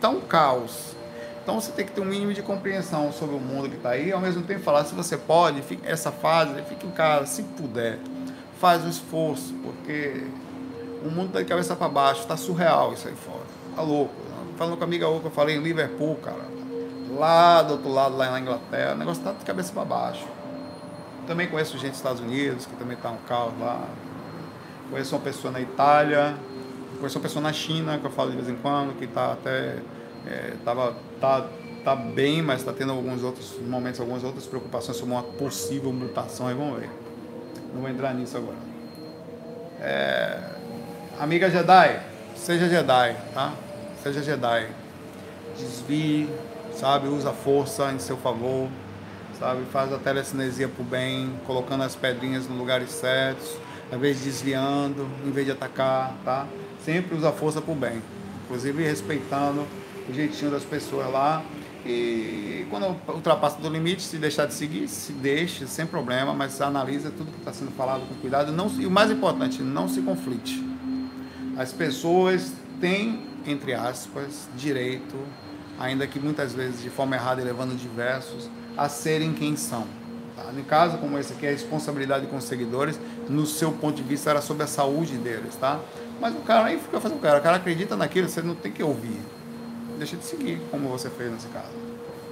Tá 0.00 0.08
um 0.08 0.20
caos. 0.20 0.96
Então 1.42 1.60
você 1.60 1.72
tem 1.72 1.84
que 1.84 1.92
ter 1.92 2.00
um 2.00 2.04
mínimo 2.04 2.32
de 2.32 2.42
compreensão 2.42 3.12
sobre 3.12 3.34
o 3.34 3.40
mundo 3.40 3.68
que 3.68 3.76
está 3.76 3.90
aí, 3.90 4.12
ao 4.12 4.20
mesmo 4.20 4.42
tempo 4.42 4.62
falar, 4.62 4.84
se 4.84 4.94
você 4.94 5.16
pode, 5.16 5.62
fique, 5.62 5.82
essa 5.86 6.12
fase, 6.12 6.60
fique 6.68 6.86
em 6.86 6.90
casa, 6.90 7.26
se 7.26 7.42
puder. 7.42 7.98
Faz 8.60 8.84
o 8.84 8.88
esforço, 8.88 9.54
porque 9.62 10.24
o 11.04 11.10
mundo 11.10 11.28
está 11.28 11.40
de 11.40 11.46
cabeça 11.46 11.74
para 11.74 11.88
baixo, 11.88 12.20
está 12.20 12.36
surreal 12.36 12.92
isso 12.92 13.08
aí 13.08 13.14
fora. 13.14 13.42
Tá 13.74 13.82
louco. 13.82 14.14
Falando 14.56 14.76
com 14.76 14.84
a 14.84 14.86
amiga 14.86 15.08
outra, 15.08 15.28
eu 15.28 15.32
falei 15.32 15.56
em 15.56 15.60
Liverpool, 15.60 16.14
cara 16.16 16.51
lá 17.16 17.62
do 17.62 17.74
outro 17.74 17.90
lado, 17.90 18.16
lá 18.16 18.30
na 18.30 18.40
Inglaterra, 18.40 18.94
o 18.94 18.96
negócio 18.96 19.20
está 19.20 19.32
de 19.32 19.44
cabeça 19.44 19.72
para 19.72 19.84
baixo. 19.84 20.26
Também 21.26 21.46
conheço 21.46 21.78
gente 21.78 21.90
dos 21.90 21.98
Estados 21.98 22.20
Unidos, 22.20 22.66
que 22.66 22.74
também 22.76 22.96
está 22.96 23.10
um 23.10 23.18
caos 23.28 23.52
lá. 23.60 23.84
Conheço 24.90 25.14
uma 25.14 25.22
pessoa 25.22 25.52
na 25.52 25.60
Itália, 25.60 26.34
conheço 26.98 27.18
uma 27.18 27.22
pessoa 27.22 27.42
na 27.42 27.52
China, 27.52 27.98
que 27.98 28.04
eu 28.04 28.10
falo 28.10 28.30
de 28.30 28.36
vez 28.36 28.48
em 28.48 28.56
quando, 28.56 28.96
que 28.98 29.04
está 29.04 29.32
até. 29.32 29.78
É, 30.26 30.54
tava, 30.64 30.94
tá, 31.20 31.46
tá 31.84 31.96
bem, 31.96 32.42
mas 32.42 32.60
está 32.60 32.72
tendo 32.72 32.92
alguns 32.92 33.22
outros 33.22 33.58
momentos, 33.60 34.00
algumas 34.00 34.22
outras 34.22 34.46
preocupações 34.46 34.96
sobre 34.96 35.14
uma 35.14 35.22
possível 35.22 35.92
mutação, 35.92 36.46
aí 36.46 36.54
vamos 36.54 36.80
ver. 36.80 36.90
Não 37.72 37.80
vou 37.80 37.90
entrar 37.90 38.14
nisso 38.14 38.36
agora. 38.36 38.56
É, 39.80 40.38
amiga 41.18 41.50
Jedi, 41.50 42.00
seja 42.36 42.68
Jedi, 42.68 43.16
tá? 43.32 43.52
Seja 44.02 44.22
Jedi. 44.22 44.68
Desvie 45.56 46.28
sabe? 46.74 47.08
Usa 47.08 47.30
a 47.30 47.32
força 47.32 47.92
em 47.92 47.98
seu 47.98 48.16
favor, 48.16 48.68
sabe? 49.38 49.62
Faz 49.72 49.92
a 49.92 49.98
telecinesia 49.98 50.68
para 50.68 50.82
o 50.82 50.84
bem, 50.84 51.32
colocando 51.46 51.82
as 51.82 51.94
pedrinhas 51.94 52.48
nos 52.48 52.56
lugares 52.56 52.90
certos, 52.90 53.56
invés 53.92 54.18
de 54.18 54.24
desviando, 54.24 55.08
em 55.26 55.30
vez 55.30 55.46
de 55.46 55.52
atacar, 55.52 56.14
tá? 56.24 56.46
Sempre 56.84 57.16
usa 57.16 57.28
a 57.28 57.32
força 57.32 57.60
para 57.60 57.72
o 57.72 57.76
bem, 57.76 58.02
inclusive 58.44 58.82
respeitando 58.82 59.66
o 60.08 60.12
jeitinho 60.12 60.50
das 60.50 60.64
pessoas 60.64 61.10
lá. 61.10 61.42
E 61.84 62.64
quando 62.70 62.96
ultrapassa 63.08 63.60
do 63.60 63.68
limite, 63.68 64.02
se 64.02 64.16
deixar 64.16 64.46
de 64.46 64.54
seguir, 64.54 64.86
se 64.86 65.12
deixe, 65.12 65.66
sem 65.66 65.84
problema, 65.84 66.32
mas 66.32 66.60
analisa 66.60 67.10
tudo 67.10 67.32
que 67.32 67.38
está 67.38 67.52
sendo 67.52 67.72
falado 67.72 68.06
com 68.08 68.14
cuidado. 68.14 68.52
Não, 68.52 68.68
e 68.78 68.86
o 68.86 68.90
mais 68.90 69.10
importante, 69.10 69.62
não 69.62 69.88
se 69.88 70.00
conflite. 70.00 70.64
As 71.56 71.72
pessoas 71.72 72.52
têm, 72.80 73.26
entre 73.44 73.74
aspas, 73.74 74.48
direito 74.56 75.16
ainda 75.78 76.06
que 76.06 76.18
muitas 76.18 76.52
vezes 76.52 76.82
de 76.82 76.90
forma 76.90 77.16
errada 77.16 77.40
e 77.40 77.44
levando 77.44 77.76
diversos, 77.76 78.48
a 78.76 78.88
serem 78.88 79.32
quem 79.32 79.56
são. 79.56 79.86
Tá? 80.36 80.44
No 80.52 80.64
caso 80.64 80.98
como 80.98 81.18
esse 81.18 81.32
aqui, 81.32 81.46
a 81.46 81.50
responsabilidade 81.50 82.26
com 82.26 82.36
os 82.36 82.44
seguidores, 82.44 82.98
no 83.28 83.46
seu 83.46 83.72
ponto 83.72 83.96
de 83.96 84.02
vista, 84.02 84.30
era 84.30 84.40
sobre 84.40 84.64
a 84.64 84.66
saúde 84.66 85.16
deles, 85.16 85.54
tá? 85.56 85.78
Mas 86.20 86.34
o 86.34 86.40
cara 86.40 86.66
aí 86.66 86.78
fica 86.78 87.00
fazendo 87.00 87.18
o 87.18 87.20
cara, 87.20 87.38
o 87.38 87.42
cara 87.42 87.56
acredita 87.56 87.96
naquilo, 87.96 88.28
você 88.28 88.42
não 88.42 88.54
tem 88.54 88.70
que 88.70 88.82
ouvir. 88.82 89.20
Deixa 89.98 90.16
de 90.16 90.24
seguir, 90.24 90.60
como 90.70 90.88
você 90.88 91.10
fez 91.10 91.30
nesse 91.30 91.48
caso. 91.48 91.82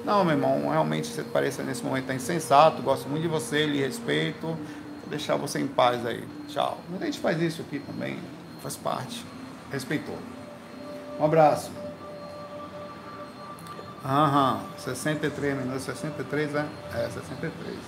Não, 0.05 0.25
meu 0.25 0.35
irmão, 0.35 0.71
realmente 0.71 1.09
você 1.09 1.23
parece 1.23 1.63
nesse 1.63 1.85
momento 1.85 2.07
tá 2.07 2.15
insensato, 2.15 2.83
gosto 2.83 3.09
muito 3.09 3.23
de 3.23 3.29
você, 3.29 3.67
lhe 3.67 3.81
respeito, 3.81 4.47
vou 4.47 4.57
deixar 5.09 5.37
você 5.37 5.61
em 5.61 5.67
paz 5.67 6.05
aí. 6.07 6.25
Tchau. 6.49 6.79
Muita 6.89 7.05
gente 7.05 7.19
faz 7.19 7.41
isso 7.41 7.63
aqui 7.63 7.81
também, 7.81 8.19
faz 8.63 8.77
parte. 8.77 9.25
Respeitou. 9.71 10.17
Um 11.19 11.25
abraço. 11.25 11.71
Aham, 14.05 14.61
63 14.79 15.59
minutos, 15.59 15.83
63, 15.83 16.53
né? 16.53 16.67
É, 16.95 17.09
63. 17.11 17.79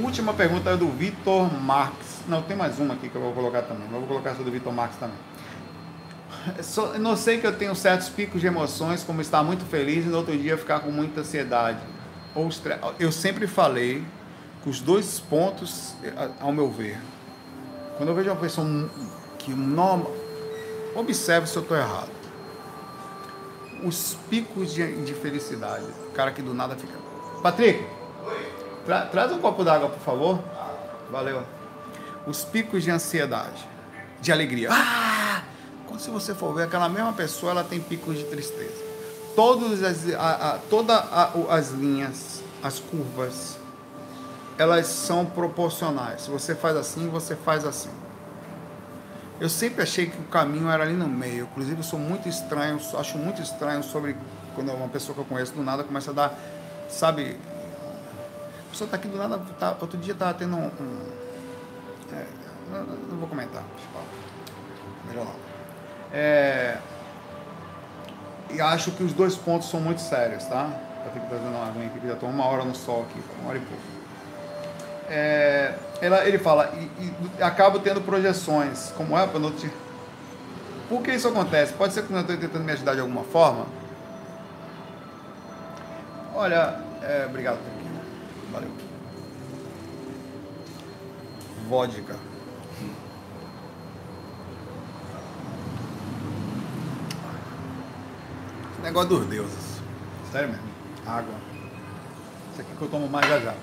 Última 0.00 0.32
pergunta 0.32 0.70
é 0.70 0.76
do 0.76 0.88
Vitor 0.88 1.52
Marques. 1.60 2.20
Não, 2.28 2.40
tem 2.40 2.56
mais 2.56 2.78
uma 2.78 2.94
aqui 2.94 3.08
que 3.08 3.16
eu 3.16 3.22
vou 3.22 3.32
colocar 3.32 3.62
também. 3.62 3.84
Eu 3.90 3.98
vou 3.98 4.06
colocar 4.06 4.30
essa 4.30 4.44
do 4.44 4.50
Vitor 4.50 4.72
Marques 4.72 4.98
também. 4.98 5.16
Não 7.00 7.16
sei 7.16 7.38
que 7.38 7.46
eu 7.46 7.52
tenho 7.52 7.74
certos 7.74 8.08
picos 8.08 8.40
de 8.40 8.46
emoções, 8.46 9.02
como 9.02 9.20
estar 9.20 9.42
muito 9.42 9.64
feliz 9.64 10.06
e 10.06 10.08
no 10.08 10.18
outro 10.18 10.38
dia 10.38 10.56
ficar 10.56 10.80
com 10.80 10.92
muita 10.92 11.22
ansiedade. 11.22 11.80
Ou 12.36 12.48
Eu 13.00 13.10
sempre 13.10 13.48
falei 13.48 14.04
que 14.62 14.68
os 14.68 14.80
dois 14.80 15.18
pontos, 15.18 15.94
ao 16.38 16.52
meu 16.52 16.70
ver, 16.70 17.00
quando 17.96 18.10
eu 18.10 18.14
vejo 18.14 18.30
uma 18.30 18.36
pessoa 18.36 18.88
que 19.36 19.50
não 19.50 20.06
observe 20.94 21.48
se 21.48 21.56
eu 21.56 21.62
estou 21.62 21.76
errado 21.76 22.17
os 23.84 24.16
picos 24.28 24.72
de, 24.72 25.04
de 25.04 25.14
felicidade. 25.14 25.86
O 26.08 26.12
cara 26.12 26.32
que 26.32 26.42
do 26.42 26.54
nada 26.54 26.76
fica. 26.76 26.98
Patrick, 27.42 27.84
tra 28.84 29.06
traz 29.06 29.32
um 29.32 29.38
copo 29.38 29.64
d'água, 29.64 29.88
por 29.88 30.00
favor. 30.00 30.38
Valeu. 31.10 31.42
Os 32.26 32.44
picos 32.44 32.82
de 32.82 32.90
ansiedade, 32.90 33.66
de 34.20 34.32
alegria. 34.32 34.68
Ah! 34.70 35.42
Quando 35.86 36.00
se 36.00 36.10
você 36.10 36.34
for 36.34 36.54
ver, 36.54 36.64
aquela 36.64 36.88
mesma 36.88 37.12
pessoa 37.12 37.52
ela 37.52 37.64
tem 37.64 37.80
picos 37.80 38.18
de 38.18 38.24
tristeza. 38.24 38.86
Todas 39.34 39.82
as, 39.82 40.14
a, 40.14 40.54
a, 40.54 40.58
toda 40.58 40.94
a, 40.94 41.30
as 41.50 41.70
linhas, 41.70 42.42
as 42.62 42.78
curvas, 42.78 43.56
elas 44.58 44.86
são 44.86 45.24
proporcionais. 45.24 46.22
Se 46.22 46.30
você 46.30 46.54
faz 46.54 46.76
assim, 46.76 47.08
você 47.08 47.36
faz 47.36 47.64
assim. 47.64 47.90
Eu 49.40 49.48
sempre 49.48 49.82
achei 49.82 50.06
que 50.06 50.18
o 50.18 50.24
caminho 50.24 50.68
era 50.68 50.82
ali 50.82 50.94
no 50.94 51.06
meio. 51.06 51.44
Inclusive, 51.44 51.78
eu 51.78 51.84
sou 51.84 51.98
muito 51.98 52.28
estranho, 52.28 52.80
acho 52.98 53.18
muito 53.18 53.40
estranho 53.40 53.82
sobre 53.82 54.16
quando 54.54 54.72
uma 54.72 54.88
pessoa 54.88 55.14
que 55.14 55.20
eu 55.20 55.24
conheço 55.24 55.52
do 55.52 55.62
nada 55.62 55.84
começa 55.84 56.10
a 56.10 56.14
dar, 56.14 56.38
sabe? 56.88 57.36
A 58.66 58.70
pessoa 58.70 58.86
está 58.86 58.96
aqui 58.96 59.06
do 59.06 59.16
nada, 59.16 59.38
tá, 59.58 59.76
outro 59.80 59.96
dia 59.98 60.12
estava 60.12 60.34
tendo 60.34 60.56
um. 60.56 60.66
um 60.66 61.12
é, 62.12 62.26
não, 62.70 63.18
vou 63.18 63.28
comentar, 63.28 63.62
Melhor 65.06 65.24
não. 65.24 65.34
É, 66.12 66.78
e 68.50 68.60
acho 68.60 68.90
que 68.92 69.02
os 69.02 69.12
dois 69.12 69.36
pontos 69.36 69.70
são 69.70 69.80
muito 69.80 70.00
sérios, 70.00 70.44
tá? 70.46 70.68
Eu 71.04 71.12
tenho 71.12 71.24
que 71.24 71.30
trazer 71.30 71.46
uma 71.46 71.68
água 71.68 71.84
aqui, 71.84 72.06
já 72.06 72.14
estou 72.14 72.28
uma 72.28 72.44
hora 72.44 72.64
no 72.64 72.74
sol 72.74 73.02
aqui, 73.02 73.22
uma 73.40 73.50
hora 73.50 73.58
e 73.58 73.60
pouco. 73.60 73.82
É, 75.08 75.74
ela, 76.00 76.24
ele 76.26 76.38
fala, 76.38 76.72
e, 76.74 77.12
e 77.38 77.42
acabo 77.42 77.78
tendo 77.80 78.00
projeções, 78.00 78.92
como 78.96 79.18
é 79.18 79.26
para 79.26 79.50
te... 79.52 79.70
Por 80.88 81.02
que 81.02 81.12
isso 81.12 81.28
acontece? 81.28 81.72
Pode 81.72 81.92
ser 81.92 82.04
que 82.04 82.12
eu 82.12 82.20
estou 82.20 82.36
tentando 82.36 82.64
me 82.64 82.72
ajudar 82.72 82.94
de 82.94 83.00
alguma 83.00 83.24
forma? 83.24 83.66
Olha, 86.34 86.80
é, 87.02 87.26
obrigado, 87.28 87.58
Valeu. 88.52 88.70
Vodka. 91.68 92.16
Negócio 98.82 99.08
dos 99.10 99.26
deuses. 99.26 99.80
Sério 100.32 100.48
mesmo. 100.48 100.64
Água. 101.06 101.34
Isso 102.52 102.60
aqui 102.62 102.70
que 102.76 102.82
eu 102.82 102.88
tomo 102.88 103.08
mais 103.08 103.26
já 103.28 103.40
já. 103.40 103.54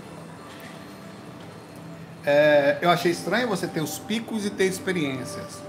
É, 2.25 2.77
eu 2.81 2.89
achei 2.89 3.11
estranho 3.11 3.47
você 3.47 3.67
ter 3.67 3.81
os 3.81 3.99
picos 3.99 4.45
e 4.45 4.49
ter 4.49 4.65
experiências, 4.65 5.61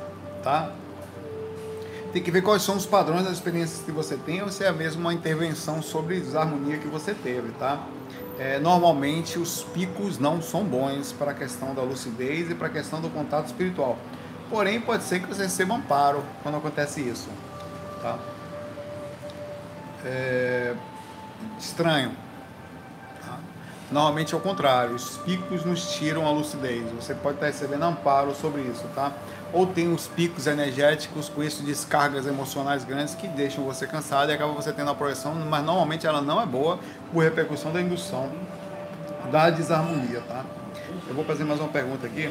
tá? 0.42 0.72
Tem 2.12 2.22
que 2.22 2.30
ver 2.30 2.40
quais 2.40 2.62
são 2.62 2.76
os 2.76 2.86
padrões 2.86 3.24
das 3.24 3.34
experiências 3.34 3.84
que 3.84 3.90
você 3.90 4.16
tem 4.16 4.42
ou 4.42 4.48
se 4.48 4.64
é 4.64 4.72
mesmo 4.72 5.02
uma 5.02 5.12
intervenção 5.12 5.82
sobre 5.82 6.18
desarmonia 6.18 6.78
que 6.78 6.88
você 6.88 7.12
teve, 7.12 7.52
tá? 7.52 7.86
É, 8.38 8.58
normalmente 8.58 9.38
os 9.38 9.64
picos 9.64 10.18
não 10.18 10.40
são 10.40 10.64
bons 10.64 11.12
para 11.12 11.32
a 11.32 11.34
questão 11.34 11.74
da 11.74 11.82
lucidez 11.82 12.50
e 12.50 12.54
para 12.54 12.68
a 12.68 12.70
questão 12.70 13.02
do 13.02 13.10
contato 13.10 13.46
espiritual. 13.46 13.98
Porém, 14.48 14.80
pode 14.80 15.02
ser 15.02 15.20
que 15.20 15.26
você 15.26 15.42
receba 15.42 15.74
amparo 15.74 16.24
quando 16.42 16.56
acontece 16.56 17.00
isso, 17.00 17.28
tá? 18.00 18.18
É 20.04 20.74
estranho. 21.58 22.12
Normalmente 23.90 24.34
é 24.34 24.36
o 24.36 24.40
contrário, 24.40 24.96
os 24.96 25.16
picos 25.18 25.64
nos 25.64 25.92
tiram 25.92 26.26
a 26.26 26.30
lucidez. 26.30 26.84
Você 27.00 27.14
pode 27.14 27.36
estar 27.36 27.46
recebendo 27.46 27.84
amparo 27.84 28.34
sobre 28.34 28.62
isso, 28.62 28.84
tá? 28.94 29.12
Ou 29.52 29.66
tem 29.66 29.92
os 29.92 30.08
picos 30.08 30.48
energéticos 30.48 31.28
com 31.28 31.42
isso 31.42 31.62
descargas 31.62 32.26
emocionais 32.26 32.84
grandes 32.84 33.14
que 33.14 33.28
deixam 33.28 33.64
você 33.64 33.86
cansado 33.86 34.30
e 34.30 34.34
acaba 34.34 34.52
você 34.52 34.72
tendo 34.72 34.90
a 34.90 34.94
projeção, 34.94 35.34
mas 35.34 35.64
normalmente 35.64 36.04
ela 36.04 36.20
não 36.20 36.42
é 36.42 36.46
boa 36.46 36.80
por 37.12 37.22
repercussão 37.22 37.72
da 37.72 37.80
indução 37.80 38.30
da 39.30 39.50
desarmonia, 39.50 40.20
tá? 40.22 40.44
Eu 41.08 41.14
vou 41.14 41.24
fazer 41.24 41.44
mais 41.44 41.60
uma 41.60 41.68
pergunta 41.68 42.06
aqui. 42.06 42.28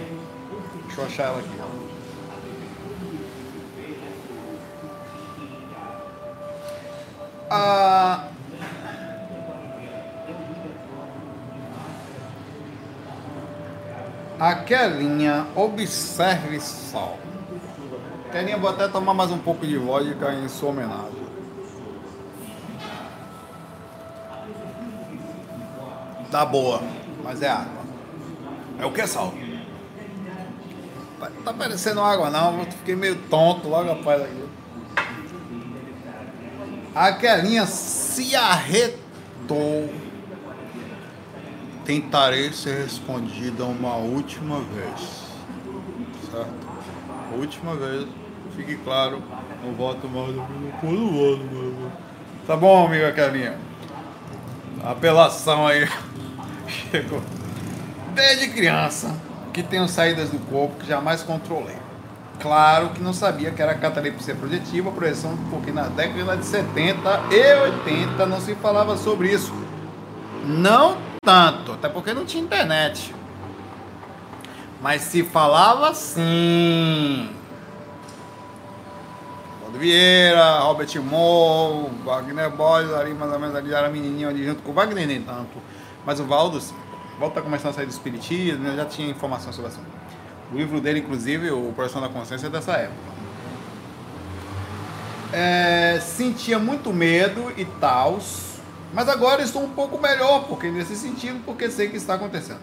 Deixa 0.88 1.02
eu 1.02 1.06
achar 1.06 1.24
ela 1.24 1.40
aqui. 1.40 1.62
A 7.50 8.28
Aquelinha, 14.40 15.48
observe 15.56 16.60
só. 16.60 17.18
Aquelinha, 18.28 18.58
vou 18.58 18.70
até 18.70 18.88
tomar 18.88 19.14
mais 19.14 19.32
um 19.32 19.38
pouco 19.38 19.66
de 19.66 19.78
vodka 19.78 20.34
em 20.34 20.50
sua 20.50 20.70
homenagem. 20.70 21.26
Tá 26.30 26.46
boa, 26.46 26.82
mas 27.24 27.42
é 27.42 27.48
água. 27.48 27.86
É 28.78 28.86
o 28.86 28.92
que, 28.92 29.08
Sal? 29.08 29.34
Tá 31.46 31.54
parecendo 31.54 32.02
água 32.02 32.30
não, 32.30 32.60
eu 32.60 32.66
fiquei 32.66 32.96
meio 32.96 33.16
tonto 33.30 33.70
logo 33.70 33.90
após 33.90 34.22
aqui. 34.22 34.46
Aquelinha 36.94 37.66
se 37.66 38.36
arretou 38.36 39.90
tentarei 41.86 42.52
ser 42.52 42.84
respondida 42.84 43.64
uma 43.64 43.96
última 43.96 44.60
vez. 44.60 45.24
Certo? 46.32 46.66
Última 47.38 47.76
vez, 47.76 48.08
fique 48.56 48.76
claro, 48.78 49.22
não 49.64 49.74
voto 49.74 50.08
mais 50.08 50.36
no 50.36 50.42
voto, 51.12 51.44
mano. 51.54 51.92
Tá 52.48 52.58
bom, 52.58 52.88
amiga 52.88 53.12
Kelinha. 53.12 53.58
Apelação 54.84 55.68
aí. 55.68 55.88
Chegou. 56.68 57.22
Desde 58.14 58.50
criança, 58.50 59.16
que 59.54 59.62
tenho 59.62 59.88
saídas 59.88 60.30
do 60.30 60.40
corpo 60.40 60.80
que 60.80 60.88
jamais 60.88 61.22
controlei. 61.22 61.76
Claro 62.40 62.90
que 62.90 63.02
não 63.02 63.14
sabia 63.14 63.52
que 63.52 63.62
era 63.62 63.76
catalepsia 63.76 64.36
projetiva, 64.36 64.92
projeção, 64.92 65.38
porque 65.50 65.72
na 65.72 65.84
década 65.84 66.38
de 66.38 66.46
70 66.46 67.00
e 67.32 67.56
80 67.56 68.26
não 68.26 68.42
se 68.42 68.56
falava 68.56 68.98
sobre 68.98 69.32
isso. 69.32 69.54
Não 70.46 71.15
tanto, 71.26 71.74
até 71.74 71.90
porque 71.90 72.14
não 72.14 72.24
tinha 72.24 72.44
internet. 72.44 73.14
Mas 74.82 75.02
se 75.02 75.24
falava 75.24 75.90
assim. 75.90 77.30
Valdo 79.62 79.80
Vieira, 79.80 80.60
Robert 80.60 81.02
Moore, 81.02 81.90
Wagner 82.06 82.52
Boys, 82.52 82.94
ali 82.94 83.14
mais 83.14 83.34
ou 83.34 83.40
menos 83.40 83.56
ali 83.56 83.74
era 83.74 83.90
menininho 83.90 84.30
ali 84.30 84.46
junto 84.46 84.62
com 84.62 84.72
o 84.72 84.74
Wagner 84.74 85.08
nem 85.08 85.22
tanto. 85.22 85.58
Mas 86.06 86.20
o 86.20 86.26
Valdo, 86.26 86.62
sim. 86.62 86.76
O 87.16 87.20
Valdo 87.20 87.34
tá 87.34 87.42
começando 87.42 87.72
a 87.72 87.74
sair 87.74 87.86
do 87.86 87.92
espiritismo, 87.92 88.68
eu 88.68 88.76
já 88.76 88.86
tinha 88.86 89.10
informação 89.10 89.52
sobre 89.52 89.72
isso. 89.72 89.80
O 90.54 90.56
livro 90.56 90.80
dele, 90.80 91.00
inclusive, 91.00 91.50
o 91.50 91.74
Coração 91.76 92.00
da 92.00 92.08
Consciência, 92.08 92.48
é 92.48 92.50
dessa 92.50 92.74
época. 92.74 93.16
É, 95.34 96.00
sentia 96.00 96.60
muito 96.60 96.94
medo 96.94 97.52
e 97.58 97.66
tal, 97.66 98.20
mas 98.96 99.10
agora 99.10 99.44
estou 99.44 99.62
um 99.62 99.70
pouco 99.72 100.02
melhor, 100.02 100.46
porque 100.48 100.72
nesse 100.72 100.96
sentido, 100.96 101.44
porque 101.46 101.70
sei 101.70 101.90
que 101.90 101.98
está 101.98 102.14
acontecendo. 102.14 102.62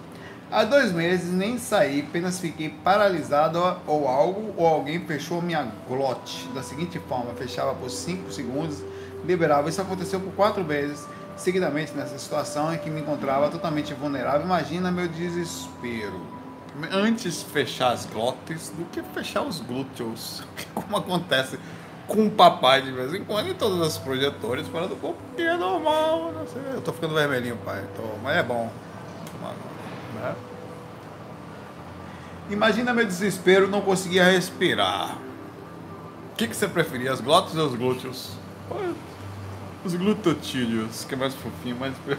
Há 0.51 0.64
dois 0.64 0.91
meses 0.91 1.30
nem 1.30 1.59
saí, 1.59 2.01
apenas 2.01 2.41
fiquei 2.41 2.70
paralisado 2.70 3.59
ou 3.87 4.09
algo, 4.09 4.55
ou 4.57 4.66
alguém 4.66 4.99
fechou 5.07 5.43
minha 5.43 5.70
glote 5.87 6.49
da 6.55 6.62
seguinte 6.62 6.99
forma: 7.07 7.35
fechava 7.35 7.74
por 7.74 7.91
5 7.91 8.33
segundos, 8.33 8.83
liberava. 9.26 9.68
Isso 9.68 9.83
aconteceu 9.83 10.20
por 10.20 10.33
quatro 10.33 10.64
vezes 10.64 11.07
seguidamente 11.37 11.93
nessa 11.93 12.18
situação 12.18 12.72
em 12.72 12.78
que 12.78 12.89
me 12.89 13.03
encontrava 13.03 13.51
totalmente 13.51 13.93
vulnerável. 13.93 14.43
Imagina 14.43 14.91
meu 14.91 15.09
desespero. 15.09 16.18
Antes 16.91 17.43
fechar 17.43 17.93
as 17.93 18.07
glotes 18.07 18.70
do 18.70 18.87
que 18.87 19.03
fechar 19.03 19.43
os 19.43 19.61
glúteos, 19.61 20.43
como 20.74 20.97
acontece 20.97 21.59
com 22.13 22.27
o 22.27 22.31
papai 22.31 22.83
de 22.83 22.93
vez 22.93 23.15
em 23.15 23.25
quando 23.25 23.49
e 23.49 23.55
todas 23.55 23.81
as 23.81 23.97
projetores 23.97 24.69
fora 24.69 24.87
do 24.87 24.95
corpo, 24.97 25.19
que 25.35 25.41
é 25.41 25.57
normal. 25.57 26.31
Não 26.33 26.47
sei. 26.47 26.61
Eu 26.75 26.83
tô 26.83 26.93
ficando 26.93 27.15
vermelhinho, 27.15 27.57
pai. 27.65 27.83
Tô, 27.97 28.03
mas 28.23 28.37
é 28.37 28.43
bom. 28.43 28.71
Né? 30.15 30.35
Imagina 32.51 32.93
meu 32.93 33.07
desespero, 33.07 33.67
não 33.67 33.81
conseguia 33.81 34.25
respirar. 34.25 35.17
O 36.33 36.37
que, 36.37 36.47
que 36.47 36.55
você 36.55 36.69
preferia, 36.69 37.13
as 37.13 37.21
glotas 37.21 37.57
ou 37.57 37.67
os 37.67 37.75
glúteos? 37.75 38.33
Os 39.83 39.95
glutotídeos, 39.95 41.05
que 41.05 41.14
é 41.14 41.17
mais 41.17 41.34
fofinho, 41.34 41.76
mais. 41.76 41.95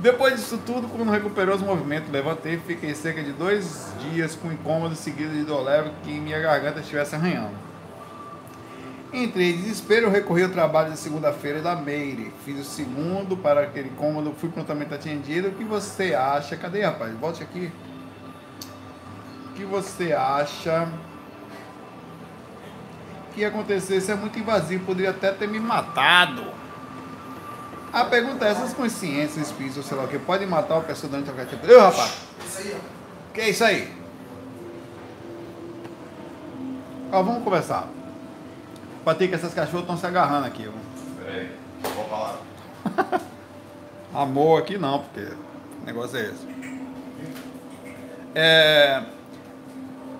Depois 0.00 0.34
disso 0.34 0.58
tudo, 0.66 0.88
quando 0.88 1.08
recuperou 1.10 1.54
os 1.54 1.62
movimentos, 1.62 2.10
levantei 2.10 2.54
e 2.54 2.58
fiquei 2.58 2.92
cerca 2.92 3.22
de 3.22 3.30
dois 3.30 3.86
dias 4.00 4.34
com 4.34 4.50
incômodo 4.50 4.96
seguido 4.96 5.32
de 5.32 5.44
dor 5.44 5.62
leve 5.62 5.92
que 6.02 6.10
minha 6.10 6.40
garganta 6.40 6.80
estivesse 6.80 7.14
arranhando. 7.14 7.71
Entrei 9.12 9.50
em 9.50 9.56
desespero, 9.58 10.08
recorri 10.08 10.42
ao 10.42 10.48
trabalho 10.48 10.92
de 10.92 10.98
segunda-feira 10.98 11.60
da 11.60 11.76
Meire. 11.76 12.32
Fiz 12.44 12.58
o 12.58 12.64
segundo 12.64 13.36
para 13.36 13.62
aquele 13.62 13.90
cômodo, 13.90 14.34
fui 14.40 14.48
prontamente 14.48 14.94
atendido. 14.94 15.48
O 15.48 15.52
que 15.52 15.64
você 15.64 16.14
acha? 16.14 16.56
Cadê, 16.56 16.82
rapaz? 16.82 17.14
Volte 17.18 17.42
aqui. 17.42 17.70
O 19.50 19.54
que 19.54 19.64
você 19.64 20.14
acha 20.14 20.88
que? 23.34 23.44
Isso 23.96 24.10
é 24.10 24.14
muito 24.14 24.38
invasivo, 24.38 24.86
poderia 24.86 25.10
até 25.10 25.30
ter 25.30 25.46
me 25.46 25.60
matado. 25.60 26.44
A 27.92 28.04
pergunta 28.06 28.46
é: 28.46 28.50
essas 28.50 28.72
consciências, 28.72 29.48
espíritos, 29.48 29.84
sei 29.84 29.96
lá 29.96 30.04
o 30.04 30.08
que, 30.08 30.18
podem 30.18 30.46
matar 30.46 30.74
uma 30.76 30.84
pessoa 30.84 31.10
durante 31.10 31.30
a 31.30 31.44
tempo? 31.44 31.66
Eu, 31.66 31.80
rapaz. 31.80 32.16
Que 33.34 33.40
é 33.42 33.50
isso 33.50 33.62
aí? 33.62 33.92
Ó, 37.10 37.22
vamos 37.22 37.44
conversar. 37.44 37.88
Patrick, 39.04 39.34
essas 39.34 39.52
cachorras 39.52 39.82
estão 39.82 39.96
se 39.96 40.06
agarrando 40.06 40.46
aqui. 40.46 40.68
Peraí, 41.18 41.50
vou 41.82 42.04
falar. 42.04 42.38
Amor 44.14 44.60
aqui 44.60 44.78
não, 44.78 45.00
porque 45.00 45.20
o 45.82 45.84
negócio 45.84 46.18
é 46.18 46.22
esse. 46.22 46.52
É, 48.34 49.02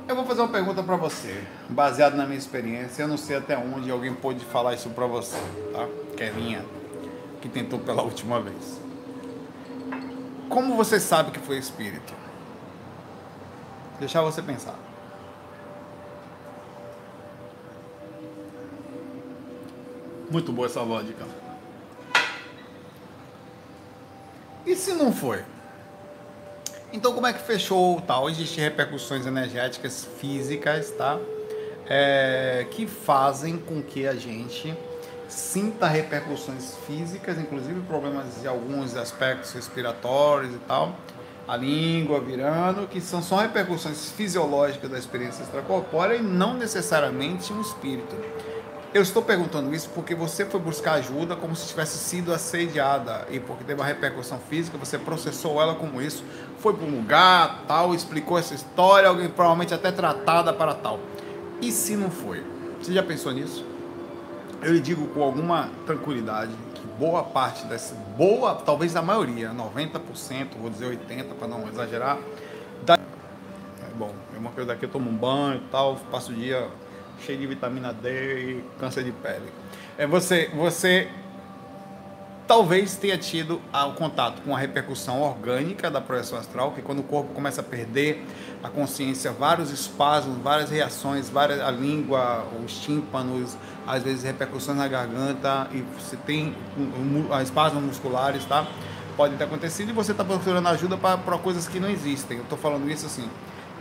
eu 0.08 0.16
vou 0.16 0.24
fazer 0.24 0.40
uma 0.42 0.48
pergunta 0.48 0.82
para 0.82 0.96
você, 0.96 1.42
baseado 1.68 2.14
na 2.14 2.26
minha 2.26 2.38
experiência. 2.38 3.02
Eu 3.02 3.08
não 3.08 3.16
sei 3.16 3.36
até 3.36 3.56
onde 3.56 3.90
alguém 3.90 4.12
pôde 4.12 4.44
falar 4.44 4.74
isso 4.74 4.90
para 4.90 5.06
você, 5.06 5.38
tá? 5.72 5.86
Kevinha, 6.16 6.64
que 7.40 7.48
tentou 7.48 7.78
pela 7.78 8.02
última 8.02 8.40
vez. 8.40 8.80
Como 10.48 10.76
você 10.76 10.98
sabe 11.00 11.30
que 11.30 11.38
foi 11.38 11.56
espírito? 11.56 12.12
Deixar 13.98 14.22
você 14.22 14.42
pensar. 14.42 14.74
Muito 20.32 20.50
boa 20.50 20.66
essa 20.66 20.80
vodka. 20.82 21.26
E 24.64 24.74
se 24.74 24.94
não 24.94 25.12
foi? 25.12 25.44
Então, 26.90 27.12
como 27.12 27.26
é 27.26 27.34
que 27.34 27.42
fechou 27.42 28.00
tal? 28.00 28.30
Existem 28.30 28.64
repercussões 28.64 29.26
energéticas 29.26 30.08
físicas, 30.18 30.90
tá? 30.92 31.18
É, 31.86 32.66
que 32.70 32.86
fazem 32.86 33.58
com 33.58 33.82
que 33.82 34.06
a 34.06 34.14
gente 34.14 34.74
sinta 35.28 35.86
repercussões 35.86 36.76
físicas, 36.86 37.38
inclusive 37.38 37.80
problemas 37.82 38.40
de 38.40 38.48
alguns 38.48 38.96
aspectos 38.96 39.52
respiratórios 39.52 40.54
e 40.54 40.58
tal, 40.60 40.96
a 41.46 41.58
língua 41.58 42.20
virando, 42.20 42.88
que 42.88 43.02
são 43.02 43.20
só 43.22 43.36
repercussões 43.36 44.10
fisiológicas 44.12 44.90
da 44.90 44.98
experiência 44.98 45.42
extracorpórea 45.42 46.14
e 46.14 46.22
não 46.22 46.54
necessariamente 46.54 47.52
um 47.52 47.60
espírito. 47.60 48.16
Eu 48.94 49.00
estou 49.00 49.22
perguntando 49.22 49.74
isso 49.74 49.88
porque 49.94 50.14
você 50.14 50.44
foi 50.44 50.60
buscar 50.60 50.94
ajuda 50.94 51.34
como 51.34 51.56
se 51.56 51.66
tivesse 51.66 51.96
sido 51.96 52.30
assediada 52.30 53.26
e 53.30 53.40
porque 53.40 53.64
teve 53.64 53.80
uma 53.80 53.86
repercussão 53.86 54.38
física, 54.38 54.76
você 54.76 54.98
processou 54.98 55.62
ela 55.62 55.74
como 55.74 56.02
isso, 56.02 56.22
foi 56.58 56.74
para 56.74 56.84
um 56.84 56.96
lugar, 56.96 57.64
tal, 57.66 57.94
explicou 57.94 58.38
essa 58.38 58.52
história, 58.52 59.08
alguém 59.08 59.30
provavelmente 59.30 59.72
até 59.72 59.90
tratada 59.90 60.52
para 60.52 60.74
tal. 60.74 61.00
E 61.62 61.72
se 61.72 61.96
não 61.96 62.10
foi? 62.10 62.44
Você 62.82 62.92
já 62.92 63.02
pensou 63.02 63.32
nisso? 63.32 63.64
Eu 64.60 64.74
lhe 64.74 64.80
digo 64.80 65.06
com 65.06 65.22
alguma 65.22 65.70
tranquilidade 65.86 66.52
que 66.74 66.86
boa 66.98 67.22
parte 67.22 67.64
dessa, 67.64 67.94
boa, 67.94 68.56
talvez 68.56 68.94
a 68.94 69.00
maioria, 69.00 69.52
90%, 69.52 70.48
vou 70.60 70.68
dizer 70.68 70.98
80% 71.08 71.34
para 71.38 71.48
não 71.48 71.66
exagerar, 71.66 72.18
da... 72.82 72.94
é 72.94 72.98
bom, 73.96 74.12
eu 74.34 74.50
coisa 74.50 74.66
daqui, 74.66 74.84
eu 74.84 74.90
tomo 74.90 75.08
um 75.08 75.16
banho 75.16 75.56
e 75.56 75.70
tal, 75.70 75.96
passo 76.10 76.30
o 76.30 76.34
dia 76.34 76.68
cheio 77.24 77.38
de 77.38 77.46
vitamina 77.46 77.92
D 77.92 78.08
e 78.10 78.64
câncer 78.78 79.04
de 79.04 79.12
pele. 79.12 79.48
É 79.96 80.06
você, 80.06 80.50
você 80.54 81.08
talvez 82.46 82.96
tenha 82.96 83.16
tido 83.16 83.60
o 83.72 83.92
contato 83.92 84.42
com 84.42 84.54
a 84.54 84.58
repercussão 84.58 85.22
orgânica 85.22 85.90
da 85.90 86.00
projeção 86.00 86.38
astral, 86.38 86.72
que 86.72 86.82
quando 86.82 86.98
o 86.98 87.02
corpo 87.02 87.32
começa 87.32 87.60
a 87.60 87.64
perder 87.64 88.26
a 88.62 88.68
consciência, 88.68 89.32
vários 89.32 89.70
espasmos, 89.70 90.36
várias 90.38 90.70
reações, 90.70 91.28
várias, 91.28 91.60
a 91.60 91.70
língua, 91.70 92.46
os 92.64 92.78
tímpanos, 92.78 93.56
às 93.86 94.02
vezes 94.02 94.22
repercussões 94.22 94.76
na 94.76 94.88
garganta, 94.88 95.68
e 95.72 95.82
você 95.98 96.16
tem 96.16 96.54
espasmos 97.42 97.82
musculares, 97.82 98.44
tá? 98.44 98.66
Pode 99.16 99.36
ter 99.36 99.44
acontecido 99.44 99.90
e 99.90 99.92
você 99.92 100.12
está 100.12 100.24
procurando 100.24 100.66
ajuda 100.68 100.96
para 100.96 101.38
coisas 101.38 101.68
que 101.68 101.78
não 101.78 101.90
existem. 101.90 102.38
Eu 102.38 102.44
estou 102.44 102.58
falando 102.58 102.90
isso 102.90 103.06
assim. 103.06 103.28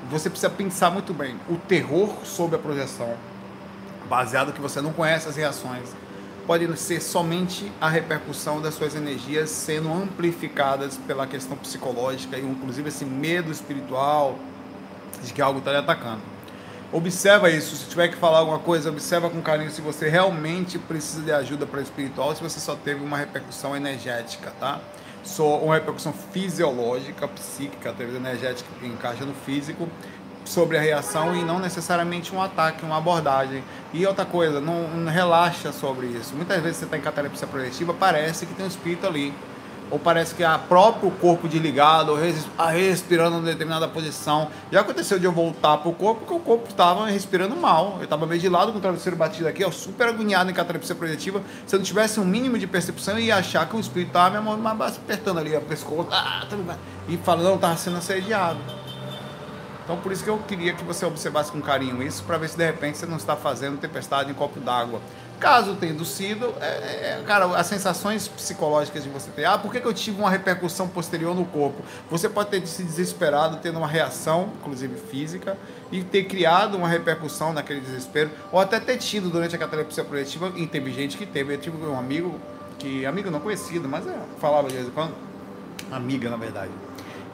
Você 0.10 0.30
precisa 0.30 0.50
pensar 0.50 0.92
muito 0.92 1.14
bem. 1.14 1.38
O 1.50 1.56
terror 1.56 2.26
sobre 2.26 2.56
a 2.56 2.60
projeção 2.60 3.16
baseado 4.12 4.52
que 4.52 4.60
você 4.60 4.82
não 4.82 4.92
conhece 4.92 5.30
as 5.30 5.38
reações, 5.38 5.88
pode 6.46 6.68
ser 6.78 7.02
somente 7.02 7.72
a 7.80 7.88
repercussão 7.88 8.62
das 8.62 8.74
suas 8.74 8.94
energias 8.94 9.50
sendo 9.50 9.90
amplificadas 9.90 10.98
pela 11.08 11.26
questão 11.26 11.56
psicológica 11.56 12.38
e 12.38 12.42
inclusive 12.42 12.90
esse 12.90 13.06
medo 13.06 13.50
espiritual 13.50 14.38
de 15.24 15.32
que 15.32 15.42
algo 15.42 15.60
está 15.60 15.72
lhe 15.72 15.78
atacando. 15.78 16.20
Observa 16.92 17.50
isso, 17.50 17.74
se 17.78 17.86
tiver 17.86 18.10
que 18.10 18.18
falar 18.18 18.40
alguma 18.40 18.60
coisa, 18.60 18.90
observa 18.90 19.30
com 19.30 19.42
carinho 19.42 19.72
se 19.72 19.80
você 19.80 20.10
realmente 20.10 20.78
precisa 20.78 21.22
de 21.22 21.32
ajuda 21.32 21.66
para 21.66 21.80
espiritual, 21.80 22.36
se 22.36 22.44
você 22.44 22.60
só 22.60 22.76
teve 22.76 23.02
uma 23.02 23.16
repercussão 23.16 23.78
energética, 23.78 24.52
tá? 24.60 24.82
Só 25.24 25.58
uma 25.60 25.76
repercussão 25.76 26.12
fisiológica, 26.34 27.30
psíquica, 27.30 27.94
teve 27.94 28.18
energética 28.18 28.70
que 28.78 28.88
encaixa 28.88 29.24
no 29.24 29.34
físico, 29.34 29.88
sobre 30.46 30.78
a 30.78 30.82
reação 30.82 31.36
e 31.36 31.44
não 31.44 31.60
necessariamente 31.60 32.34
um 32.34 32.42
ataque, 32.42 32.84
uma 32.84 32.98
abordagem. 32.98 33.64
E 33.94 34.06
outra 34.06 34.26
coisa, 34.26 34.60
não, 34.60 34.88
não 34.88 35.12
relaxa 35.12 35.72
sobre 35.72 36.08
isso. 36.08 36.36
Muitas 36.36 36.62
vezes 36.62 36.78
você 36.78 36.86
está 36.86 36.98
em 36.98 37.02
catalepsia 37.02 37.48
projetiva, 37.48 37.94
parece 37.94 38.46
que 38.46 38.54
tem 38.54 38.66
um 38.66 38.70
espírito 38.70 39.06
ali. 39.06 39.34
Ou 39.90 40.00
parece 40.00 40.34
que 40.34 40.42
é 40.42 40.58
próprio 40.58 41.12
corpo 41.12 41.50
desligado, 41.50 42.14
ou 42.14 42.18
respirando 42.18 43.40
em 43.40 43.44
determinada 43.44 43.90
posição. 43.90 44.48
Já 44.72 44.80
aconteceu 44.80 45.20
de 45.20 45.26
eu 45.26 45.34
voltar 45.34 45.80
para 45.80 45.90
o 45.90 45.94
corpo, 45.94 46.22
porque 46.22 46.34
o 46.34 46.40
corpo 46.40 46.70
estava 46.70 47.06
respirando 47.08 47.58
mal. 47.58 47.98
Eu 47.98 48.06
estava 48.06 48.26
meio 48.26 48.40
de 48.40 48.48
lado 48.48 48.72
com 48.72 48.78
o 48.78 48.82
travesseiro 48.82 49.18
batido 49.18 49.50
aqui, 49.50 49.66
ó, 49.66 49.70
super 49.70 50.08
agoniado 50.08 50.50
em 50.50 50.54
catalepsia 50.54 50.96
projetiva. 50.96 51.42
Se 51.68 51.76
eu 51.76 51.80
não 51.80 51.86
tivesse 51.86 52.22
um 52.22 52.26
mínimo 52.26 52.58
de 52.58 52.68
percepção, 52.68 53.16
eu 53.16 53.26
ia 53.26 53.36
achar 53.36 53.68
que 53.68 53.76
o 53.76 53.80
espírito 53.82 54.08
estava 54.08 54.40
me 54.40 54.68
apertando 54.68 55.40
ali, 55.40 55.54
o 55.58 55.62
pescoço, 55.62 56.08
ah, 56.10 56.48
e 57.10 57.18
falando, 57.18 57.44
não, 57.44 57.56
estava 57.56 57.76
sendo 57.76 57.98
assediado. 57.98 58.81
Então 59.84 59.98
por 59.98 60.12
isso 60.12 60.24
que 60.24 60.30
eu 60.30 60.38
queria 60.40 60.74
que 60.74 60.84
você 60.84 61.06
observasse 61.06 61.52
com 61.52 61.62
carinho 61.62 62.02
isso, 62.02 62.24
para 62.24 62.38
ver 62.38 62.50
se 62.50 62.58
de 62.58 62.66
repente 62.66 62.98
você 62.98 63.06
não 63.06 63.18
está 63.18 63.36
fazendo 63.36 63.78
tempestade 63.78 64.32
em 64.32 64.34
copo 64.34 64.60
d'água. 64.60 65.02
Caso 65.42 65.74
tenha 65.74 65.98
sido, 66.06 66.54
é, 66.62 66.66
é, 66.66 67.24
cara, 67.26 67.46
as 67.58 67.66
sensações 67.66 68.28
psicológicas 68.28 69.04
de 69.04 69.10
você 69.10 69.32
ter, 69.32 69.46
ah, 69.46 69.58
por 69.58 69.72
que, 69.72 69.80
que 69.80 69.88
eu 69.88 69.94
tive 69.94 70.20
uma 70.20 70.30
repercussão 70.30 70.88
posterior 70.88 71.34
no 71.34 71.46
corpo? 71.46 71.84
Você 72.12 72.30
pode 72.30 72.52
ter 72.52 72.66
se 72.68 72.84
desesperado, 72.84 73.58
tendo 73.58 73.80
uma 73.80 73.88
reação, 73.88 74.52
inclusive 74.60 74.96
física, 75.10 75.58
e 75.92 76.04
ter 76.04 76.26
criado 76.26 76.78
uma 76.78 76.88
repercussão 76.88 77.54
naquele 77.54 77.82
desespero, 77.82 78.30
ou 78.52 78.60
até 78.60 78.80
ter 78.80 78.98
tido 78.98 79.32
durante 79.32 79.56
a 79.56 79.58
catalepsia 79.58 80.04
projetiva, 80.04 80.54
e 80.56 80.68
teve 80.68 80.94
gente 80.94 81.18
que 81.18 81.26
teve. 81.26 81.56
Eu 81.56 81.58
tive 81.58 81.88
um 81.88 81.98
amigo, 81.98 82.40
que 82.78 83.04
amigo 83.08 83.32
não 83.32 83.40
conhecido, 83.40 83.90
mas 83.90 84.06
é, 84.06 84.14
falava 84.40 84.68
de 84.68 84.76
vez 84.76 84.88
em 84.88 84.92
quando, 84.92 85.16
amiga 85.92 86.30
na 86.30 86.38
verdade 86.38 86.70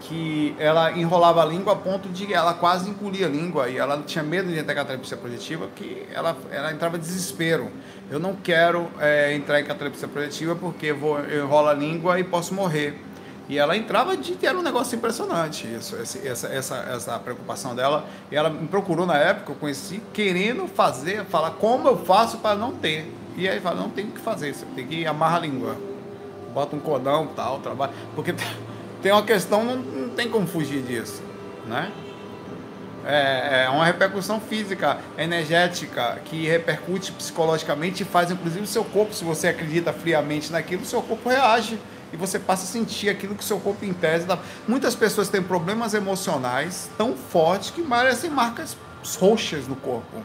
que 0.01 0.55
ela 0.59 0.91
enrolava 0.91 1.41
a 1.41 1.45
língua 1.45 1.73
a 1.73 1.75
ponto 1.75 2.09
de 2.09 2.33
ela 2.33 2.53
quase 2.53 2.89
engolir 2.89 3.25
a 3.25 3.29
língua 3.29 3.69
e 3.69 3.77
ela 3.77 4.01
tinha 4.05 4.23
medo 4.23 4.49
de 4.49 4.57
entrar 4.57 4.73
em 4.73 4.77
catalepsia 4.77 5.17
projetiva 5.17 5.67
que 5.75 6.05
ela, 6.13 6.37
ela 6.51 6.71
entrava 6.71 6.97
em 6.97 6.99
desespero. 6.99 7.71
Eu 8.09 8.19
não 8.19 8.35
quero 8.35 8.87
é, 8.99 9.33
entrar 9.33 9.59
em 9.59 9.65
catalepsia 9.65 10.07
projetiva 10.07 10.55
porque 10.55 10.93
vou, 10.93 11.19
eu 11.19 11.45
enrolo 11.45 11.67
a 11.67 11.73
língua 11.73 12.19
e 12.19 12.23
posso 12.23 12.53
morrer. 12.53 13.01
E 13.49 13.57
ela 13.57 13.77
entrava 13.77 14.17
de 14.17 14.37
era 14.45 14.57
um 14.57 14.61
negócio 14.61 14.97
impressionante 14.97 15.65
isso, 15.73 15.95
essa, 15.95 16.47
essa, 16.47 16.75
essa 16.93 17.19
preocupação 17.19 17.73
dela. 17.73 18.05
E 18.29 18.35
ela 18.35 18.49
me 18.49 18.67
procurou 18.67 19.05
na 19.05 19.17
época, 19.17 19.53
eu 19.53 19.55
conheci, 19.55 20.01
querendo 20.13 20.67
fazer, 20.67 21.23
falar 21.25 21.51
como 21.51 21.87
eu 21.87 21.97
faço 21.97 22.39
para 22.39 22.55
não 22.55 22.73
ter. 22.73 23.09
E 23.37 23.47
aí 23.47 23.59
fala, 23.59 23.79
não 23.79 23.89
tem 23.89 24.05
o 24.05 24.11
que 24.11 24.19
fazer, 24.19 24.53
você 24.53 24.65
tem 24.75 24.85
que 24.85 25.05
amarrar 25.05 25.37
a 25.37 25.39
língua. 25.39 25.77
Bota 26.53 26.75
um 26.75 26.79
cordão 26.79 27.27
tal, 27.35 27.59
trabalho. 27.59 27.93
Porque 28.15 28.33
tem 29.07 29.13
uma 29.13 29.23
questão, 29.23 29.63
não, 29.63 29.77
não 29.77 30.09
tem 30.09 30.29
como 30.29 30.45
fugir 30.45 30.81
disso, 30.81 31.23
né? 31.65 31.89
É, 33.05 33.63
é 33.63 33.69
uma 33.69 33.85
repercussão 33.85 34.37
física, 34.37 34.97
energética, 35.17 36.19
que 36.25 36.45
repercute 36.45 37.13
psicologicamente 37.13 38.03
e 38.03 38.05
faz 38.05 38.31
inclusive 38.31 38.65
o 38.65 38.67
seu 38.67 38.83
corpo, 38.83 39.13
se 39.13 39.23
você 39.23 39.47
acredita 39.47 39.93
friamente 39.93 40.51
naquilo, 40.51 40.81
o 40.81 40.85
seu 40.85 41.01
corpo 41.01 41.29
reage 41.29 41.79
e 42.11 42.17
você 42.17 42.37
passa 42.37 42.65
a 42.65 42.67
sentir 42.67 43.07
aquilo 43.07 43.33
que 43.33 43.43
o 43.43 43.47
seu 43.47 43.61
corpo 43.61 43.85
em 43.85 43.93
tese 43.93 44.25
dá. 44.25 44.37
Muitas 44.67 44.93
pessoas 44.93 45.29
têm 45.29 45.41
problemas 45.41 45.93
emocionais 45.93 46.89
tão 46.97 47.15
fortes 47.15 47.71
que 47.71 47.81
parecem 47.81 48.29
marcas 48.29 48.75
roxas 49.17 49.69
no 49.69 49.77
corpo, 49.77 50.21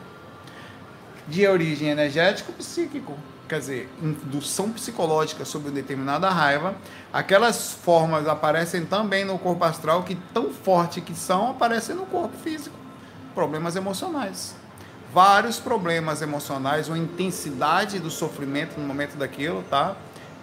de 1.29 1.47
origem 1.47 1.89
energética 1.89 2.51
ou 2.51 2.57
psíquico 2.57 3.17
quer 3.53 3.59
dizer, 3.59 3.91
indução 4.01 4.73
psicológica 4.73 5.45
sobre 5.45 5.69
uma 5.69 5.75
determinada 5.75 6.31
raiva, 6.31 6.75
aquelas 7.13 7.71
formas 7.71 8.27
aparecem 8.27 8.87
também 8.87 9.27
no 9.27 9.39
corpo 9.39 9.63
astral 9.63 10.05
que 10.05 10.15
tão 10.33 10.51
forte 10.51 11.03
que 11.03 11.15
são, 11.15 11.51
aparecem 11.51 11.95
no 11.95 12.07
corpo 12.07 12.35
físico. 12.39 12.75
Problemas 13.35 13.77
emocionais. 13.77 14.55
Vários 15.13 15.61
problemas 15.61 16.23
emocionais, 16.23 16.89
uma 16.89 16.97
intensidade 16.97 17.99
do 17.99 18.11
sofrimento 18.11 18.81
no 18.81 18.87
momento 18.87 19.19
daquilo, 19.19 19.63
tá? 19.69 19.97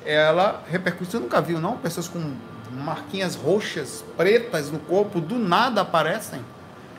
Ela 0.06 0.64
repercute. 0.70 1.10
Você 1.10 1.18
nunca 1.18 1.42
viu, 1.42 1.60
não? 1.60 1.78
Pessoas 1.78 2.08
com 2.08 2.36
marquinhas 2.72 3.34
roxas, 3.34 4.06
pretas 4.16 4.70
no 4.70 4.78
corpo, 4.78 5.20
do 5.20 5.40
nada 5.40 5.82
aparecem. 5.82 6.46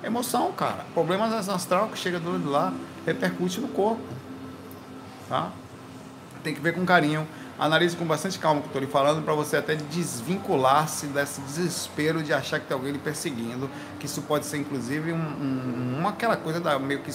Emoção, 0.03 0.51
cara. 0.51 0.85
Problemas 0.93 1.49
astral 1.49 1.87
que 1.87 1.97
chega 1.97 2.19
do 2.19 2.51
lá, 2.51 2.73
repercute 3.07 3.61
no 3.61 3.69
corpo. 3.69 4.03
Tá? 5.28 5.53
Tem 6.43 6.55
que 6.55 6.61
ver 6.61 6.75
com 6.75 6.85
carinho. 6.85 7.27
Analise 7.59 7.95
com 7.95 8.07
bastante 8.07 8.39
calma 8.39 8.61
o 8.61 8.62
que 8.62 8.69
estou 8.71 8.81
lhe 8.81 8.89
falando 8.89 9.23
para 9.23 9.35
você 9.35 9.59
até 9.59 9.75
desvincular-se 9.75 11.07
desse 11.09 11.43
desespero 11.43 12.23
de 12.23 12.33
achar 12.33 12.59
que 12.59 12.67
tem 12.67 12.75
alguém 12.75 12.93
lhe 12.93 12.99
perseguindo, 12.99 13.69
que 13.99 14.07
isso 14.07 14.23
pode 14.23 14.47
ser 14.47 14.57
inclusive 14.57 15.12
um, 15.12 15.17
um, 15.17 15.99
uma 15.99 16.09
aquela 16.09 16.39
coisa 16.39 16.59
da 16.59 16.79
meio 16.79 17.01
que 17.01 17.11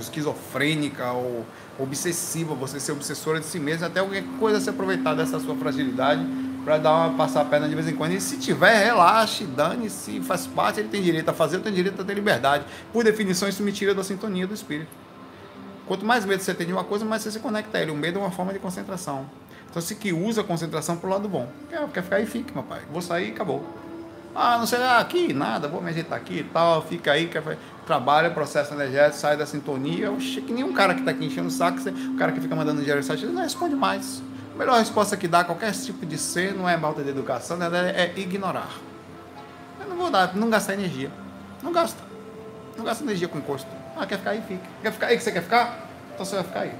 esquizofrênica 0.00 1.12
ou 1.12 1.46
obsessiva, 1.78 2.54
você 2.54 2.78
ser 2.78 2.92
obsessora 2.92 3.40
de 3.40 3.46
si 3.46 3.58
mesmo, 3.58 3.86
até 3.86 4.00
alguma 4.00 4.20
coisa 4.38 4.60
se 4.60 4.68
aproveitar 4.68 5.14
dessa 5.14 5.40
sua 5.40 5.56
fragilidade 5.56 6.26
para 6.62 6.76
dar 6.76 6.94
uma 6.94 7.16
passar 7.16 7.40
a 7.40 7.44
perna 7.46 7.66
de 7.66 7.74
vez 7.74 7.88
em 7.88 7.96
quando. 7.96 8.12
E 8.12 8.20
se 8.20 8.36
tiver, 8.36 8.84
relaxe, 8.84 9.44
dane-se, 9.44 10.20
faz 10.20 10.46
parte, 10.46 10.80
ele 10.80 10.88
tem 10.88 11.02
direito 11.02 11.28
a 11.30 11.32
fazer, 11.32 11.58
tenho 11.60 11.74
direito 11.74 12.02
a 12.02 12.04
ter 12.04 12.14
liberdade. 12.14 12.64
Por 12.92 13.02
definição, 13.02 13.48
isso 13.48 13.62
me 13.62 13.72
tira 13.72 13.94
da 13.94 14.04
sintonia 14.04 14.46
do 14.46 14.52
espírito. 14.52 14.90
Quanto 15.90 16.06
mais 16.06 16.24
medo 16.24 16.40
você 16.40 16.54
tem 16.54 16.68
de 16.68 16.72
uma 16.72 16.84
coisa, 16.84 17.04
mais 17.04 17.20
você 17.20 17.32
se 17.32 17.40
conecta 17.40 17.76
a 17.76 17.82
ele. 17.82 17.90
O 17.90 17.96
medo 17.96 18.20
é 18.20 18.22
uma 18.22 18.30
forma 18.30 18.52
de 18.52 18.60
concentração. 18.60 19.28
Então, 19.68 19.82
se 19.82 19.96
que 19.96 20.12
usa 20.12 20.42
a 20.42 20.44
concentração 20.44 20.96
para 20.96 21.08
o 21.08 21.10
lado 21.10 21.28
bom. 21.28 21.48
Quer, 21.68 21.84
quer 21.88 22.02
ficar 22.04 22.16
aí, 22.16 22.26
fique, 22.26 22.54
meu 22.54 22.62
pai. 22.62 22.82
Vou 22.92 23.02
sair 23.02 23.30
e 23.30 23.32
acabou. 23.32 23.66
Ah, 24.32 24.56
não 24.56 24.66
sei, 24.66 24.80
ah, 24.80 25.00
aqui, 25.00 25.32
nada, 25.32 25.66
vou 25.66 25.82
me 25.82 25.90
ajeitar 25.90 26.16
aqui 26.16 26.38
e 26.38 26.44
tal, 26.44 26.80
fica 26.82 27.10
aí, 27.10 27.26
quer, 27.26 27.42
trabalha, 27.84 28.30
processo 28.30 28.72
energético, 28.72 29.16
sai 29.16 29.36
da 29.36 29.44
sintonia. 29.44 30.12
Oxe, 30.12 30.40
que 30.40 30.52
nem 30.52 30.62
um 30.62 30.72
cara 30.72 30.94
que 30.94 31.00
está 31.00 31.10
aqui 31.10 31.26
enchendo 31.26 31.48
o 31.48 31.50
saco, 31.50 31.80
o 31.80 32.16
cara 32.16 32.30
que 32.30 32.40
fica 32.40 32.54
mandando 32.54 32.78
dinheiro 32.78 33.02
site, 33.02 33.24
ele 33.24 33.32
não 33.32 33.42
responde 33.42 33.74
mais. 33.74 34.22
A 34.54 34.58
melhor 34.58 34.78
resposta 34.78 35.16
que 35.16 35.26
dá 35.26 35.40
a 35.40 35.44
qualquer 35.44 35.72
tipo 35.72 36.06
de 36.06 36.16
ser 36.18 36.54
não 36.54 36.68
é 36.68 36.78
falta 36.78 37.02
de 37.02 37.10
educação, 37.10 37.56
né, 37.56 37.68
é 37.96 38.12
ignorar. 38.16 38.70
Eu 39.80 39.88
não 39.88 39.96
vou 39.96 40.08
dar, 40.08 40.36
não 40.36 40.48
gastar 40.48 40.74
energia. 40.74 41.10
Não 41.60 41.72
gasta. 41.72 42.00
Não 42.78 42.84
gasta 42.84 43.02
energia 43.02 43.26
com 43.26 43.38
encosto. 43.38 43.79
Ah, 44.00 44.06
quer 44.06 44.18
ficar 44.18 44.30
aí? 44.30 44.42
Fica. 44.42 44.60
Quer 44.82 44.92
ficar 44.92 45.06
aí 45.08 45.16
que 45.16 45.22
você 45.22 45.32
quer 45.32 45.42
ficar? 45.42 45.78
Então 46.14 46.24
você 46.24 46.36
vai 46.36 46.44
ficar 46.44 46.60
aí 46.60 46.72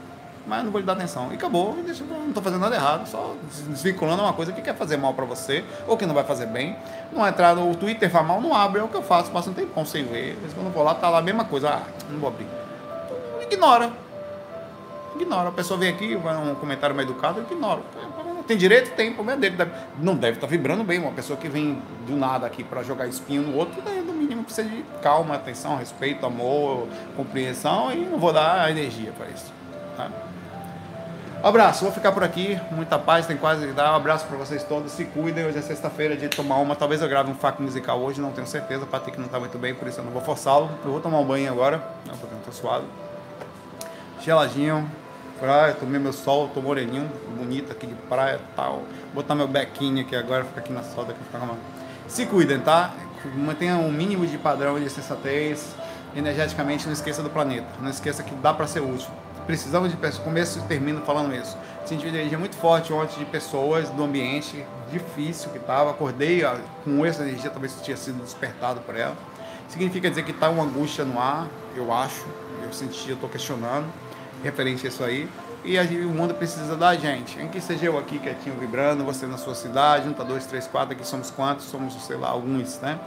mas 0.46 0.64
não 0.64 0.72
vou 0.72 0.80
lhe 0.80 0.86
dar 0.86 0.94
atenção. 0.94 1.30
E 1.30 1.34
acabou, 1.34 1.74
deixa, 1.84 2.02
não 2.04 2.28
estou 2.28 2.42
fazendo 2.42 2.60
nada 2.60 2.74
errado, 2.74 3.06
só 3.06 3.34
desvinculando 3.68 4.22
uma 4.22 4.32
coisa 4.32 4.52
que 4.52 4.60
quer 4.60 4.74
fazer 4.74 4.96
mal 4.96 5.14
para 5.14 5.24
você, 5.24 5.64
ou 5.86 5.96
que 5.96 6.06
não 6.06 6.14
vai 6.14 6.24
fazer 6.24 6.46
bem. 6.46 6.76
Não 7.12 7.26
entrar 7.26 7.54
no 7.54 7.74
Twitter, 7.76 8.10
faz 8.10 8.26
mal, 8.26 8.40
não 8.40 8.54
abre, 8.54 8.80
é 8.80 8.84
o 8.84 8.88
que 8.88 8.96
eu 8.96 9.02
faço, 9.02 9.30
passo 9.30 9.50
um 9.50 9.54
tempão 9.54 9.84
sem 9.84 10.04
ver. 10.04 10.36
Quando 10.54 10.66
eu 10.66 10.72
vou 10.72 10.82
lá, 10.82 10.94
tá 10.94 11.08
lá 11.08 11.18
a 11.18 11.22
mesma 11.22 11.44
coisa, 11.44 11.70
ah, 11.70 11.82
não 12.10 12.18
vou 12.18 12.28
abrir. 12.28 12.46
Ignora. 13.42 13.92
Ignora. 15.14 15.48
A 15.48 15.52
pessoa 15.52 15.78
vem 15.78 15.88
aqui, 15.88 16.16
vai 16.16 16.36
um 16.36 16.54
comentário 16.54 16.96
mais 16.96 17.08
educado, 17.08 17.40
ignora. 17.42 17.82
Tem 18.50 18.58
direito? 18.58 18.90
Tem, 18.96 19.12
problema 19.12 19.40
dele. 19.40 19.56
Não 20.00 20.16
deve 20.16 20.38
estar 20.38 20.48
tá 20.48 20.50
vibrando 20.50 20.82
bem. 20.82 20.98
Uma 20.98 21.12
pessoa 21.12 21.38
que 21.38 21.48
vem 21.48 21.80
do 22.04 22.16
nada 22.16 22.48
aqui 22.48 22.64
para 22.64 22.82
jogar 22.82 23.06
espinho 23.06 23.42
no 23.42 23.56
outro, 23.56 23.80
no 23.80 24.12
mínimo 24.12 24.42
precisa 24.42 24.68
de 24.68 24.84
calma, 25.00 25.36
atenção, 25.36 25.76
respeito, 25.76 26.26
amor, 26.26 26.88
compreensão, 27.16 27.92
e 27.92 27.98
não 27.98 28.18
vou 28.18 28.32
dar 28.32 28.68
energia 28.68 29.12
para 29.16 29.28
isso. 29.28 29.52
Tá? 29.96 30.10
abraço, 31.44 31.84
vou 31.84 31.92
ficar 31.92 32.10
por 32.10 32.24
aqui. 32.24 32.60
Muita 32.72 32.98
paz, 32.98 33.24
tem 33.24 33.36
quase 33.36 33.68
que 33.68 33.72
dar. 33.72 33.92
Um 33.92 33.94
abraço 33.94 34.26
para 34.26 34.36
vocês 34.36 34.64
todos. 34.64 34.90
Se 34.90 35.04
cuidem. 35.04 35.46
Hoje 35.46 35.58
é 35.58 35.62
sexta-feira, 35.62 36.16
de 36.16 36.28
tomar 36.28 36.56
uma. 36.56 36.74
Talvez 36.74 37.00
eu 37.02 37.08
grave 37.08 37.30
um 37.30 37.36
faco 37.36 37.62
musical 37.62 38.00
hoje, 38.00 38.20
não 38.20 38.32
tenho 38.32 38.48
certeza. 38.48 38.82
O 38.82 38.88
Patrick 38.88 39.16
não 39.16 39.26
está 39.26 39.38
muito 39.38 39.56
bem, 39.58 39.76
por 39.76 39.86
isso 39.86 40.00
eu 40.00 40.04
não 40.04 40.10
vou 40.10 40.22
forçá-lo. 40.22 40.68
Eu 40.84 40.90
vou 40.90 41.00
tomar 41.00 41.20
um 41.20 41.24
banho 41.24 41.52
agora, 41.52 41.80
não, 42.04 42.16
porque 42.16 42.34
não 42.34 42.42
tô 42.42 42.50
suado. 42.50 42.84
Geladinho, 44.20 44.90
praia, 45.40 45.74
tomei 45.74 45.98
meu 45.98 46.12
sol, 46.12 46.48
tô 46.52 46.60
moreninho, 46.60 47.10
bonito 47.36 47.72
aqui 47.72 47.86
de 47.86 47.94
praia 47.94 48.36
e 48.36 48.54
tal. 48.54 48.82
Vou 49.12 49.22
botar 49.22 49.34
meu 49.34 49.48
bequinho 49.48 50.02
aqui 50.02 50.14
agora, 50.14 50.44
ficar 50.44 50.60
aqui 50.60 50.72
na 50.72 50.82
soda, 50.82 51.12
aqui, 51.12 51.24
ficar 51.24 51.40
Se 52.06 52.26
cuidem, 52.26 52.60
tá? 52.60 52.92
Mantenha 53.34 53.76
um 53.76 53.90
mínimo 53.90 54.26
de 54.26 54.38
padrão 54.38 54.78
de 54.78 54.88
sensatez. 54.88 55.74
Energeticamente, 56.14 56.86
não 56.86 56.92
esqueça 56.92 57.22
do 57.22 57.30
planeta. 57.30 57.68
Não 57.80 57.90
esqueça 57.90 58.22
que 58.22 58.34
dá 58.36 58.52
para 58.52 58.66
ser 58.66 58.80
útil 58.80 59.10
precisamos 59.50 59.90
de 59.90 59.96
pessoas, 59.96 60.22
começo 60.22 60.58
e 60.60 60.62
termino 60.62 61.00
falando 61.00 61.34
isso. 61.34 61.58
Senti 61.84 62.06
uma 62.06 62.16
energia 62.16 62.38
muito 62.38 62.54
forte 62.54 62.92
ontem 62.92 63.18
de 63.18 63.24
pessoas 63.24 63.88
do 63.88 64.04
ambiente 64.04 64.64
difícil 64.92 65.50
que 65.50 65.58
estava. 65.58 65.90
Acordei 65.90 66.42
com 66.84 67.04
essa 67.04 67.22
energia, 67.22 67.50
talvez 67.50 67.74
tinha 67.82 67.96
sido 67.96 68.22
despertado 68.22 68.80
por 68.82 68.94
ela. 68.94 69.16
Significa 69.68 70.08
dizer 70.08 70.22
que 70.22 70.30
está 70.30 70.48
uma 70.48 70.62
angústia 70.62 71.04
no 71.04 71.18
ar, 71.18 71.48
eu 71.74 71.92
acho. 71.92 72.24
Eu 72.62 72.72
senti, 72.72 73.08
eu 73.08 73.16
estou 73.16 73.28
questionando 73.28 73.88
referente 74.42 74.86
a 74.86 74.88
isso 74.88 75.02
aí. 75.04 75.28
E 75.64 75.78
a, 75.78 75.82
o 75.82 76.14
mundo 76.14 76.34
precisa 76.34 76.74
da 76.76 76.94
gente. 76.94 77.38
Em 77.38 77.48
que 77.48 77.60
seja 77.60 77.86
eu 77.86 77.98
aqui 77.98 78.18
quietinho 78.18 78.56
vibrando, 78.58 79.04
você 79.04 79.26
na 79.26 79.36
sua 79.36 79.54
cidade, 79.54 80.08
um, 80.08 80.12
tá 80.12 80.24
dois, 80.24 80.46
três, 80.46 80.66
quatro, 80.66 80.94
aqui 80.94 81.06
somos 81.06 81.30
quantos? 81.30 81.66
Somos, 81.66 81.94
sei 82.04 82.16
lá, 82.16 82.28
alguns, 82.28 82.80
né? 82.80 82.98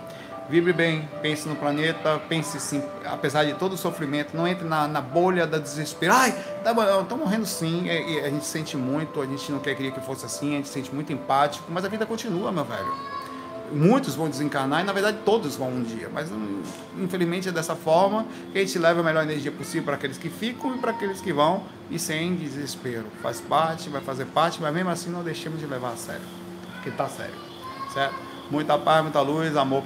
Vibre 0.50 0.74
bem, 0.74 1.08
pense 1.22 1.48
no 1.48 1.56
planeta, 1.56 2.22
pense 2.28 2.60
sim, 2.60 2.84
apesar 3.06 3.46
de 3.46 3.54
todo 3.54 3.74
o 3.74 3.78
sofrimento, 3.78 4.36
não 4.36 4.46
entre 4.46 4.68
na, 4.68 4.88
na 4.90 5.00
bolha 5.00 5.48
da 5.48 5.58
desespero. 5.58 6.14
Ai, 6.14 6.34
tá, 6.64 6.74
tô 7.08 7.16
morrendo 7.16 7.46
sim, 7.46 7.86
e, 7.86 8.20
a 8.20 8.30
gente 8.30 8.46
sente 8.46 8.76
muito, 8.76 9.22
a 9.22 9.26
gente 9.26 9.50
não 9.52 9.60
quer 9.60 9.74
querer 9.74 9.94
que 9.94 10.02
fosse 10.02 10.26
assim, 10.26 10.54
a 10.54 10.58
gente 10.58 10.68
sente 10.68 10.94
muito 10.94 11.14
empático, 11.14 11.66
mas 11.70 11.86
a 11.86 11.88
vida 11.88 12.06
continua, 12.06 12.52
meu 12.52 12.66
velho. 12.66 13.23
Muitos 13.72 14.14
vão 14.14 14.30
desencarnar 14.30 14.82
e 14.82 14.84
na 14.84 14.94
verdade 14.94 15.18
todos 15.26 15.56
vão 15.56 15.70
um 15.70 15.84
dia, 15.84 16.10
mas 16.14 16.32
hum, 16.32 16.62
infelizmente 17.00 17.50
é 17.50 17.52
dessa 17.52 17.76
forma 17.76 18.26
que 18.52 18.60
a 18.60 18.62
gente 18.62 18.78
leva 18.78 19.00
a 19.00 19.04
melhor 19.04 19.24
energia 19.24 19.52
possível 19.52 19.84
para 19.84 19.96
aqueles 19.96 20.18
que 20.18 20.30
ficam 20.30 20.76
e 20.76 20.78
para 20.78 20.92
aqueles 20.92 21.22
que 21.22 21.34
vão 21.34 21.64
e 21.90 21.98
sem 21.98 22.36
desespero. 22.36 23.06
Faz 23.22 23.42
parte, 23.42 23.90
vai 23.90 24.02
fazer 24.02 24.26
parte, 24.26 24.62
mas 24.62 24.74
mesmo 24.74 24.92
assim 24.92 25.10
não 25.10 25.24
deixemos 25.24 25.60
de 25.60 25.66
levar 25.66 25.94
a 25.94 25.96
sério, 25.96 26.22
porque 26.76 26.92
tá 26.92 27.08
sério, 27.08 27.34
certo? 27.92 28.16
Muita 28.52 28.78
paz, 28.78 29.02
muita 29.02 29.22
luz, 29.22 29.58
amor. 29.58 29.82